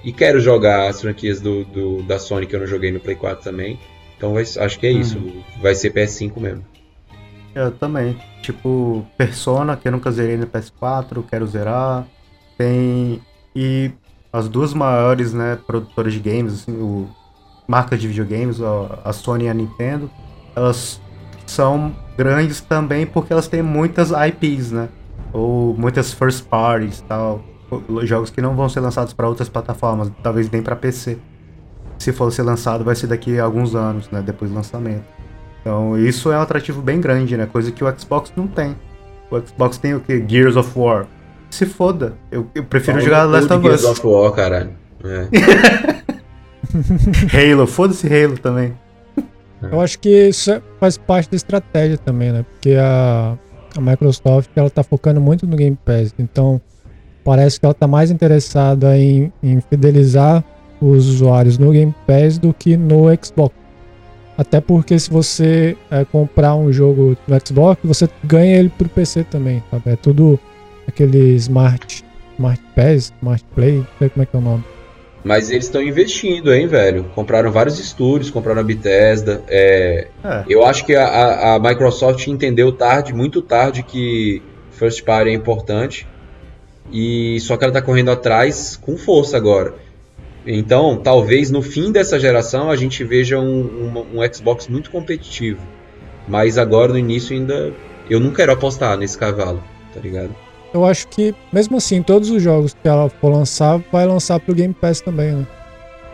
E 0.05 0.13
quero 0.13 0.39
jogar 0.41 0.89
as 0.89 1.01
franquias 1.01 1.41
do, 1.41 1.65
do, 1.65 2.03
da 2.03 2.19
Sony 2.19 2.47
que 2.47 2.55
eu 2.55 2.61
não 2.61 2.67
joguei 2.67 2.93
no 2.93 3.01
Play 3.01 3.17
4 3.17 3.43
também. 3.43 3.79
Então 4.17 4.33
vai, 4.35 4.43
acho 4.43 4.79
que 4.79 4.87
é 4.87 4.93
isso. 4.93 5.19
Hum. 5.19 5.43
Vai 5.61 5.75
ser 5.75 5.93
PS5 5.93 6.41
mesmo. 6.41 6.65
Eu 7.55 7.73
também. 7.73 8.17
Tipo, 8.43 9.05
Persona, 9.17 9.77
que 9.77 9.89
eu 9.89 9.93
nunca 9.93 10.11
zerei 10.11 10.37
no 10.37 10.47
PS4, 10.47 11.25
quero 11.29 11.47
zerar. 11.47 12.07
Tem 12.57 13.21
e 13.55 13.91
as 14.37 14.51
duas 14.51 14.75
maiores, 14.75 15.33
né, 15.33 15.59
produtoras 15.67 16.13
de 16.13 16.21
games, 16.21 16.53
assim, 16.53 16.73
o, 16.73 17.09
marcas 17.67 17.99
de 17.99 18.07
videogames, 18.07 18.61
a 19.03 19.11
Sony 19.11 19.45
e 19.45 19.49
a 19.49 19.55
Nintendo, 19.55 20.11
elas 20.55 21.01
são 21.47 21.97
grandes 22.19 22.61
também 22.61 23.07
porque 23.07 23.33
elas 23.33 23.49
têm 23.49 23.63
muitas 23.63 24.11
IPs, 24.11 24.73
né? 24.73 24.91
Ou 25.33 25.75
muitas 25.75 26.13
first 26.13 26.45
parties, 26.49 27.01
tal, 27.01 27.43
jogos 28.03 28.29
que 28.29 28.43
não 28.43 28.55
vão 28.55 28.69
ser 28.69 28.81
lançados 28.81 29.15
para 29.15 29.27
outras 29.27 29.49
plataformas, 29.49 30.13
talvez 30.23 30.51
nem 30.51 30.63
para 30.63 30.77
PC. 30.77 31.17
Se 31.99 32.13
for 32.13 32.31
ser 32.31 32.43
lançado, 32.43 32.85
vai 32.85 32.95
ser 32.95 33.07
daqui 33.07 33.41
a 33.41 33.45
alguns 33.45 33.75
anos, 33.75 34.11
né, 34.11 34.21
depois 34.21 34.51
do 34.51 34.55
lançamento. 34.55 35.05
Então, 35.63 35.99
isso 35.99 36.31
é 36.31 36.37
um 36.39 36.43
atrativo 36.43 36.83
bem 36.83 37.01
grande, 37.01 37.39
né? 37.39 37.47
Coisa 37.47 37.73
que 37.73 37.83
o 37.83 37.99
Xbox 37.99 38.31
não 38.37 38.47
tem. 38.47 38.77
O 39.31 39.41
Xbox 39.41 39.79
tem 39.79 39.95
o 39.95 40.01
que? 40.01 40.23
Gears 40.29 40.57
of 40.57 40.79
War 40.79 41.07
se 41.57 41.67
foda. 41.67 42.15
Eu, 42.31 42.47
eu 42.55 42.65
prefiro 42.65 43.01
jogar 43.01 43.25
Last 43.25 43.53
of 43.53 43.69
Us. 43.69 43.85
of 43.85 44.07
War, 44.07 44.31
caralho. 44.33 44.71
É. 45.05 45.29
Halo, 47.53 47.67
foda-se 47.67 48.07
Halo 48.07 48.39
também. 48.39 48.75
Eu 49.63 49.81
acho 49.81 49.99
que 49.99 50.29
isso 50.29 50.63
faz 50.79 50.99
parte 50.99 51.31
da 51.31 51.37
estratégia 51.37 51.97
também, 51.97 52.31
né? 52.31 52.45
Porque 52.45 52.75
a, 52.79 53.37
a 53.77 53.81
Microsoft 53.81 54.51
ela 54.55 54.69
tá 54.69 54.83
focando 54.83 55.21
muito 55.21 55.47
no 55.47 55.57
Game 55.57 55.79
Pass. 55.83 56.15
Então, 56.19 56.61
parece 57.25 57.59
que 57.59 57.65
ela 57.65 57.75
tá 57.75 57.87
mais 57.87 58.11
interessada 58.11 58.97
em, 58.99 59.33
em 59.43 59.61
fidelizar 59.63 60.45
os 60.81 61.09
usuários 61.09 61.57
no 61.57 61.73
Game 61.73 61.95
Pass 62.07 62.37
do 62.39 62.53
que 62.53 62.77
no 62.77 63.05
Xbox. 63.23 63.55
Até 64.37 64.61
porque 64.61 64.99
se 64.99 65.09
você 65.09 65.77
é, 65.91 66.05
comprar 66.05 66.55
um 66.55 66.71
jogo 66.71 67.17
no 67.27 67.37
Xbox, 67.45 67.81
você 67.83 68.09
ganha 68.23 68.59
ele 68.59 68.69
pro 68.69 68.89
PC 68.89 69.25
também, 69.25 69.63
sabe? 69.71 69.91
É 69.91 69.97
tudo 69.97 70.39
aquele 70.87 71.35
Smart, 71.37 72.05
Smart 72.35 72.63
Pass, 72.75 73.13
Smart 73.21 73.45
Play, 73.55 73.79
não 73.79 73.87
sei 73.99 74.09
como 74.09 74.23
é 74.23 74.27
que 74.27 74.37
é 74.37 74.39
o 74.39 74.43
nome. 74.43 74.65
Mas 75.27 75.51
eles 75.51 75.65
estão 75.65 75.83
investindo, 75.83 76.55
hein, 76.55 76.69
velho? 76.69 77.11
Compraram 77.13 77.51
vários 77.51 77.81
estúdios, 77.81 78.31
compraram 78.31 78.61
a 78.61 78.65
Bethesda. 78.65 79.43
É, 79.49 80.07
é. 80.23 80.45
Eu 80.49 80.65
acho 80.65 80.87
que 80.87 80.95
a, 80.95 81.55
a, 81.55 81.59
Microsoft 81.59 82.25
entendeu 82.29 82.71
tarde, 82.71 83.13
muito 83.13 83.43
tarde, 83.43 83.83
que 83.83 84.41
First 84.71 85.03
Party 85.03 85.31
é 85.31 85.33
importante. 85.33 86.07
E 86.93 87.41
só 87.41 87.57
que 87.57 87.65
ela 87.65 87.73
tá 87.73 87.83
correndo 87.83 88.13
atrás 88.13 88.77
com 88.77 88.97
força 88.97 89.37
agora. 89.37 89.75
Então, 90.47 90.97
talvez 90.97 91.51
no 91.51 91.61
fim 91.61 91.91
dessa 91.91 92.21
geração 92.21 92.71
a 92.71 92.77
gente 92.77 93.03
veja 93.03 93.41
um, 93.41 93.63
um, 93.63 94.21
um 94.21 94.33
Xbox 94.33 94.69
muito 94.69 94.93
competitivo. 94.93 95.61
Mas 96.29 96.57
agora 96.57 96.93
no 96.93 96.99
início 96.99 97.37
ainda. 97.37 97.73
Eu 98.09 98.21
não 98.21 98.31
quero 98.31 98.53
apostar 98.53 98.97
nesse 98.97 99.19
cavalo, 99.19 99.61
tá 99.93 99.99
ligado? 99.99 100.31
Eu 100.77 100.85
acho 100.85 101.09
que, 101.09 101.35
mesmo 101.51 101.79
assim, 101.79 102.03
todos 102.03 102.29
os 102.29 102.43
jogos 102.43 102.75
que 102.75 102.87
ela 102.87 103.09
for 103.09 103.33
lançar, 103.33 103.81
vai 103.91 104.05
lançar 104.05 104.39
pro 104.39 104.55
Game 104.55 104.75
Pass 104.75 105.01
também, 105.01 105.33
né? 105.33 105.47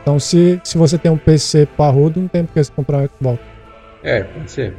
Então, 0.01 0.21
se, 0.21 0.61
se 0.63 0.79
você 0.79 0.97
tem 0.97 1.11
um 1.11 1.19
PC 1.19 1.67
parrudo, 1.77 2.21
não 2.21 2.29
tem 2.29 2.45
por 2.45 2.55
que 2.55 2.63
você 2.63 2.71
comprar 2.71 2.99
um 2.99 3.09
Xbox. 3.09 3.43
É, 4.05 4.23
pode 4.23 4.49
ser. 4.49 4.77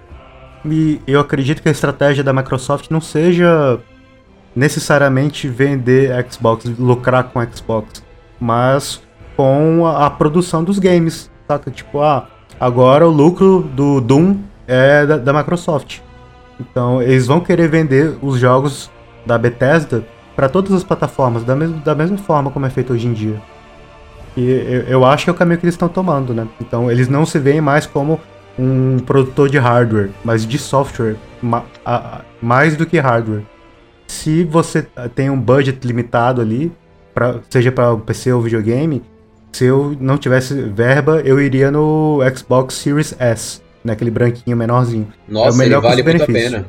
E 0.66 1.02
eu 1.06 1.20
acredito 1.20 1.62
que 1.62 1.68
a 1.68 1.72
estratégia 1.72 2.24
da 2.24 2.32
Microsoft 2.32 2.90
não 2.90 3.02
seja 3.02 3.78
necessariamente 4.56 5.50
vender 5.50 6.14
Xbox, 6.32 6.64
lucrar 6.80 7.26
com 7.26 7.46
Xbox, 7.46 8.02
mas 8.40 9.02
com 9.36 9.86
a, 9.86 10.06
a 10.06 10.10
produção 10.10 10.64
dos 10.64 10.80
games, 10.80 11.30
saca? 11.46 11.70
Tipo, 11.70 12.00
ah, 12.00 12.30
agora 12.58 13.06
o 13.06 13.12
lucro 13.12 13.70
do 13.76 14.00
Doom 14.00 14.38
é 14.66 15.06
da, 15.06 15.18
da 15.18 15.34
Microsoft. 15.34 16.00
Então, 16.58 17.02
eles 17.02 17.28
vão 17.28 17.42
querer 17.42 17.68
vender 17.68 18.18
os 18.22 18.40
jogos 18.40 18.90
da 19.26 19.38
Bethesda 19.38 20.04
para 20.36 20.50
todas 20.50 20.72
as 20.74 20.84
plataformas, 20.84 21.44
da, 21.44 21.56
mes 21.56 21.72
da 21.84 21.94
mesma 21.96 22.18
forma 22.18 22.50
como 22.52 22.66
é 22.66 22.70
feito 22.70 22.94
hoje 22.94 23.08
em 23.08 23.14
dia. 23.14 23.42
E 24.36 24.50
eu, 24.50 24.82
eu 24.82 25.06
acho 25.06 25.26
que 25.26 25.30
é 25.30 25.34
o 25.34 25.36
caminho 25.36 25.60
que 25.60 25.66
eles 25.66 25.76
estão 25.76 25.88
tomando, 25.88 26.34
né? 26.34 26.48
Então, 26.60 26.92
eles 26.92 27.08
não 27.08 27.26
se 27.26 27.38
veem 27.38 27.62
mais 27.62 27.86
como 27.86 28.20
um 28.58 29.00
produtor 29.00 29.50
de 29.50 29.58
hardware, 29.58 30.10
mas 30.24 30.46
de 30.46 30.58
software, 30.58 31.16
ma 31.42 31.64
a, 31.86 32.22
mais 32.42 32.76
do 32.76 32.86
que 32.86 33.00
hardware. 33.00 33.44
Se 34.08 34.44
você 34.44 34.86
tem 35.16 35.30
um 35.30 35.40
budget 35.40 35.86
limitado 35.86 36.42
ali, 36.42 36.72
pra, 37.14 37.40
seja 37.50 37.72
para 37.72 37.96
PC 37.98 38.34
ou 38.34 38.42
videogame, 38.42 39.04
se 39.52 39.66
eu 39.66 39.96
não 40.00 40.18
tivesse 40.18 40.54
verba, 40.62 41.22
eu 41.24 41.40
iria 41.40 41.70
no 41.70 42.20
Xbox 42.36 42.76
Series 42.76 43.16
S, 43.20 43.62
naquele 43.84 44.10
branquinho 44.10 44.58
menorzinho. 44.58 45.08
Nossa, 45.28 45.50
é 45.50 45.52
o 45.52 45.56
melhor 45.56 45.84
ele 45.84 45.90
vale 45.90 46.04
muito 46.04 46.24
a 46.24 46.26
pena. 46.26 46.66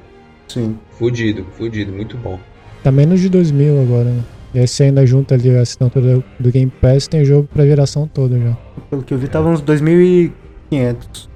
Sim. 0.48 0.78
Fudido, 0.90 1.44
fudido, 1.56 1.92
muito 1.92 2.16
bom. 2.16 2.38
Tá 2.82 2.92
menos 2.92 3.20
de 3.20 3.28
2 3.28 3.50
mil 3.50 3.80
agora, 3.80 4.10
né? 4.10 4.22
E 4.54 4.58
aí 4.60 4.68
você 4.68 4.84
ainda 4.84 5.04
junta 5.04 5.34
ali 5.34 5.50
a 5.56 5.62
assinatura 5.62 6.22
do 6.38 6.52
Game 6.52 6.70
Pass, 6.80 7.08
tem 7.08 7.24
jogo 7.24 7.48
pra 7.52 7.66
geração 7.66 8.06
toda 8.06 8.38
já. 8.38 8.56
Pelo 8.88 9.02
que 9.02 9.12
eu 9.12 9.18
vi, 9.18 9.26
tava 9.26 9.48
uns 9.48 9.62
2.500. 9.62 11.28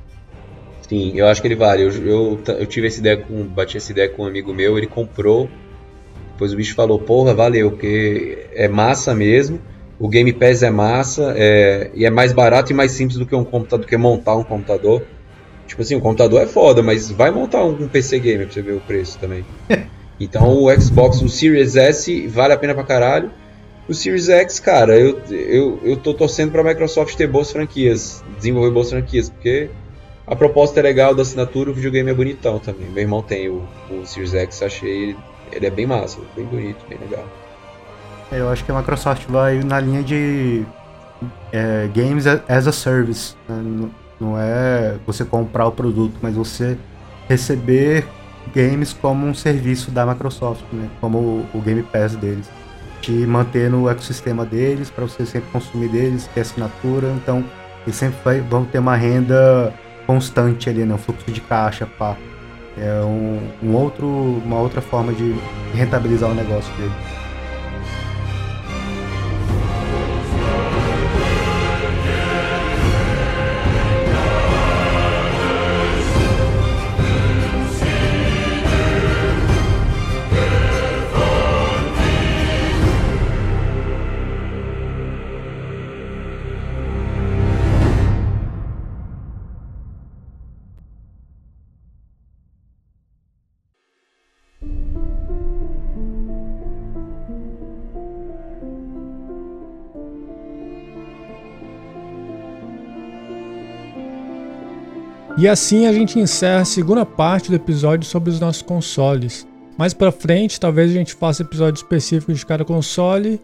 Sim, 0.88 1.12
eu 1.14 1.26
acho 1.26 1.42
que 1.42 1.48
ele 1.48 1.56
vale. 1.56 1.82
Eu, 1.82 1.90
eu, 1.90 2.40
eu, 2.46 2.66
tive 2.66 2.86
essa 2.86 3.00
ideia 3.00 3.16
com. 3.16 3.44
Bati 3.44 3.76
essa 3.76 3.92
ideia 3.92 4.08
com 4.08 4.22
um 4.22 4.26
amigo 4.26 4.54
meu, 4.54 4.78
ele 4.78 4.86
comprou. 4.86 5.48
Depois 6.32 6.52
o 6.52 6.56
bicho 6.56 6.74
falou, 6.74 6.98
porra, 6.98 7.34
valeu, 7.34 7.72
porque 7.72 8.46
é 8.54 8.68
massa 8.68 9.14
mesmo. 9.14 9.60
O 9.98 10.08
Game 10.08 10.32
Pass 10.32 10.62
é 10.62 10.70
massa, 10.70 11.34
é, 11.36 11.90
e 11.92 12.06
é 12.06 12.10
mais 12.10 12.32
barato 12.32 12.70
e 12.70 12.74
mais 12.74 12.92
simples 12.92 13.18
do 13.18 13.26
que 13.26 13.34
um 13.34 13.42
computador, 13.42 13.84
do 13.84 13.88
que 13.88 13.96
montar 13.96 14.36
um 14.36 14.44
computador. 14.44 15.02
Tipo 15.68 15.82
assim, 15.82 15.94
o 15.94 16.00
computador 16.00 16.40
é 16.40 16.46
foda, 16.46 16.82
mas 16.82 17.10
vai 17.10 17.30
montar 17.30 17.62
um, 17.62 17.86
PC 17.86 18.18
Gamer 18.18 18.46
pra 18.46 18.54
você 18.54 18.62
ver 18.62 18.72
o 18.72 18.80
preço 18.80 19.18
também. 19.18 19.44
então 20.18 20.64
o 20.64 20.80
Xbox, 20.80 21.20
o 21.20 21.28
Series 21.28 21.76
S 21.76 22.26
vale 22.26 22.54
a 22.54 22.56
pena 22.56 22.74
pra 22.74 22.82
caralho. 22.82 23.30
O 23.86 23.92
Series 23.92 24.30
X, 24.30 24.58
cara, 24.58 24.98
eu, 24.98 25.20
eu, 25.30 25.78
eu 25.84 25.96
tô 25.96 26.14
torcendo 26.14 26.52
pra 26.52 26.64
Microsoft 26.64 27.14
ter 27.14 27.26
boas 27.26 27.52
franquias, 27.52 28.24
desenvolver 28.36 28.70
boas 28.70 28.90
franquias, 28.90 29.28
porque 29.28 29.68
a 30.26 30.34
proposta 30.34 30.80
é 30.80 30.82
legal 30.82 31.14
da 31.14 31.22
assinatura, 31.22 31.70
o 31.70 31.74
videogame 31.74 32.10
é 32.10 32.14
bonitão 32.14 32.58
também. 32.58 32.88
Meu 32.88 33.02
irmão 33.02 33.22
tem 33.22 33.48
o, 33.48 33.62
o 33.90 34.06
Series 34.06 34.34
X, 34.34 34.62
achei 34.62 35.16
ele 35.52 35.66
é 35.66 35.70
bem 35.70 35.86
massa, 35.86 36.18
bem 36.34 36.44
bonito, 36.46 36.78
bem 36.88 36.98
legal. 36.98 37.24
Eu 38.32 38.48
acho 38.48 38.64
que 38.64 38.72
a 38.72 38.78
Microsoft 38.78 39.26
vai 39.28 39.62
na 39.62 39.80
linha 39.80 40.02
de 40.02 40.64
é, 41.52 41.88
Games 41.94 42.26
as 42.26 42.66
a 42.66 42.72
Service. 42.72 43.34
Né? 43.48 43.88
Não 44.20 44.38
é 44.38 44.96
você 45.06 45.24
comprar 45.24 45.66
o 45.66 45.72
produto, 45.72 46.16
mas 46.20 46.34
você 46.34 46.76
receber 47.28 48.06
games 48.54 48.92
como 48.92 49.26
um 49.26 49.34
serviço 49.34 49.90
da 49.90 50.04
Microsoft, 50.06 50.64
né? 50.72 50.88
como 51.00 51.46
o, 51.54 51.60
Game 51.60 51.82
Pass 51.82 52.16
deles. 52.16 52.50
Te 53.00 53.12
manter 53.12 53.70
no 53.70 53.88
ecossistema 53.88 54.44
deles, 54.44 54.90
para 54.90 55.04
você 55.04 55.24
sempre 55.24 55.50
consumir 55.52 55.88
deles, 55.88 56.28
ter 56.34 56.40
assinatura. 56.40 57.08
Então, 57.12 57.44
eles 57.86 57.96
sempre 57.96 58.18
vai, 58.24 58.40
vão 58.40 58.64
ter 58.64 58.78
uma 58.78 58.96
renda 58.96 59.72
constante 60.06 60.68
ali, 60.68 60.84
né? 60.84 60.94
um 60.94 60.98
fluxo 60.98 61.30
de 61.30 61.40
caixa, 61.40 61.86
pá. 61.86 62.16
É 62.76 63.00
um, 63.02 63.40
um 63.62 63.74
outro, 63.74 64.06
uma 64.06 64.58
outra 64.58 64.80
forma 64.80 65.12
de 65.12 65.34
rentabilizar 65.74 66.30
o 66.30 66.34
negócio 66.34 66.72
dele. 66.76 67.17
E 105.38 105.46
assim 105.46 105.86
a 105.86 105.92
gente 105.92 106.18
encerra 106.18 106.62
a 106.62 106.64
segunda 106.64 107.06
parte 107.06 107.48
do 107.48 107.54
episódio 107.54 108.04
sobre 108.04 108.28
os 108.28 108.40
nossos 108.40 108.60
consoles. 108.60 109.46
Mais 109.78 109.94
para 109.94 110.10
frente, 110.10 110.58
talvez 110.58 110.90
a 110.90 110.94
gente 110.94 111.14
faça 111.14 111.42
episódio 111.42 111.78
específico 111.78 112.34
de 112.34 112.44
cada 112.44 112.64
console, 112.64 113.40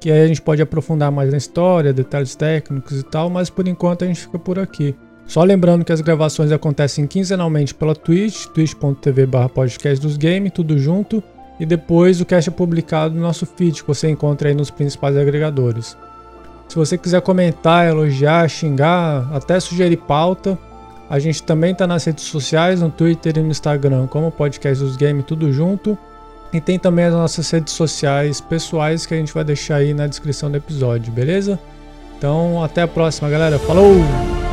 que 0.00 0.10
aí 0.10 0.22
a 0.22 0.26
gente 0.26 0.40
pode 0.40 0.62
aprofundar 0.62 1.12
mais 1.12 1.32
na 1.32 1.36
história, 1.36 1.92
detalhes 1.92 2.34
técnicos 2.34 2.98
e 2.98 3.02
tal, 3.02 3.28
mas 3.28 3.50
por 3.50 3.68
enquanto 3.68 4.04
a 4.04 4.06
gente 4.06 4.22
fica 4.22 4.38
por 4.38 4.58
aqui. 4.58 4.96
Só 5.26 5.44
lembrando 5.44 5.84
que 5.84 5.92
as 5.92 6.00
gravações 6.00 6.50
acontecem 6.50 7.06
quinzenalmente 7.06 7.74
pela 7.74 7.94
Twitch, 7.94 8.46
twitch.tv 8.46 9.26
podcast 9.52 10.00
dos 10.00 10.16
games, 10.16 10.50
tudo 10.50 10.78
junto, 10.78 11.22
e 11.60 11.66
depois 11.66 12.22
o 12.22 12.24
cast 12.24 12.48
é 12.48 12.52
publicado 12.54 13.14
no 13.14 13.20
nosso 13.20 13.44
feed, 13.44 13.82
que 13.82 13.86
você 13.86 14.08
encontra 14.08 14.48
aí 14.48 14.54
nos 14.54 14.70
principais 14.70 15.14
agregadores. 15.14 15.94
Se 16.68 16.76
você 16.76 16.96
quiser 16.96 17.20
comentar, 17.20 17.86
elogiar, 17.86 18.48
xingar, 18.48 19.30
até 19.30 19.60
sugerir 19.60 19.98
pauta, 19.98 20.58
a 21.14 21.18
gente 21.20 21.44
também 21.44 21.70
está 21.70 21.86
nas 21.86 22.04
redes 22.04 22.24
sociais, 22.24 22.80
no 22.80 22.90
Twitter 22.90 23.38
e 23.38 23.40
no 23.40 23.48
Instagram, 23.48 24.08
como 24.08 24.32
Podcast 24.32 24.82
dos 24.82 24.96
Games, 24.96 25.24
tudo 25.24 25.52
junto. 25.52 25.96
E 26.52 26.60
tem 26.60 26.76
também 26.76 27.04
as 27.04 27.14
nossas 27.14 27.48
redes 27.48 27.72
sociais 27.72 28.40
pessoais 28.40 29.06
que 29.06 29.14
a 29.14 29.16
gente 29.16 29.32
vai 29.32 29.44
deixar 29.44 29.76
aí 29.76 29.94
na 29.94 30.08
descrição 30.08 30.50
do 30.50 30.56
episódio, 30.56 31.12
beleza? 31.12 31.56
Então, 32.18 32.64
até 32.64 32.82
a 32.82 32.88
próxima, 32.88 33.30
galera. 33.30 33.60
Falou! 33.60 34.43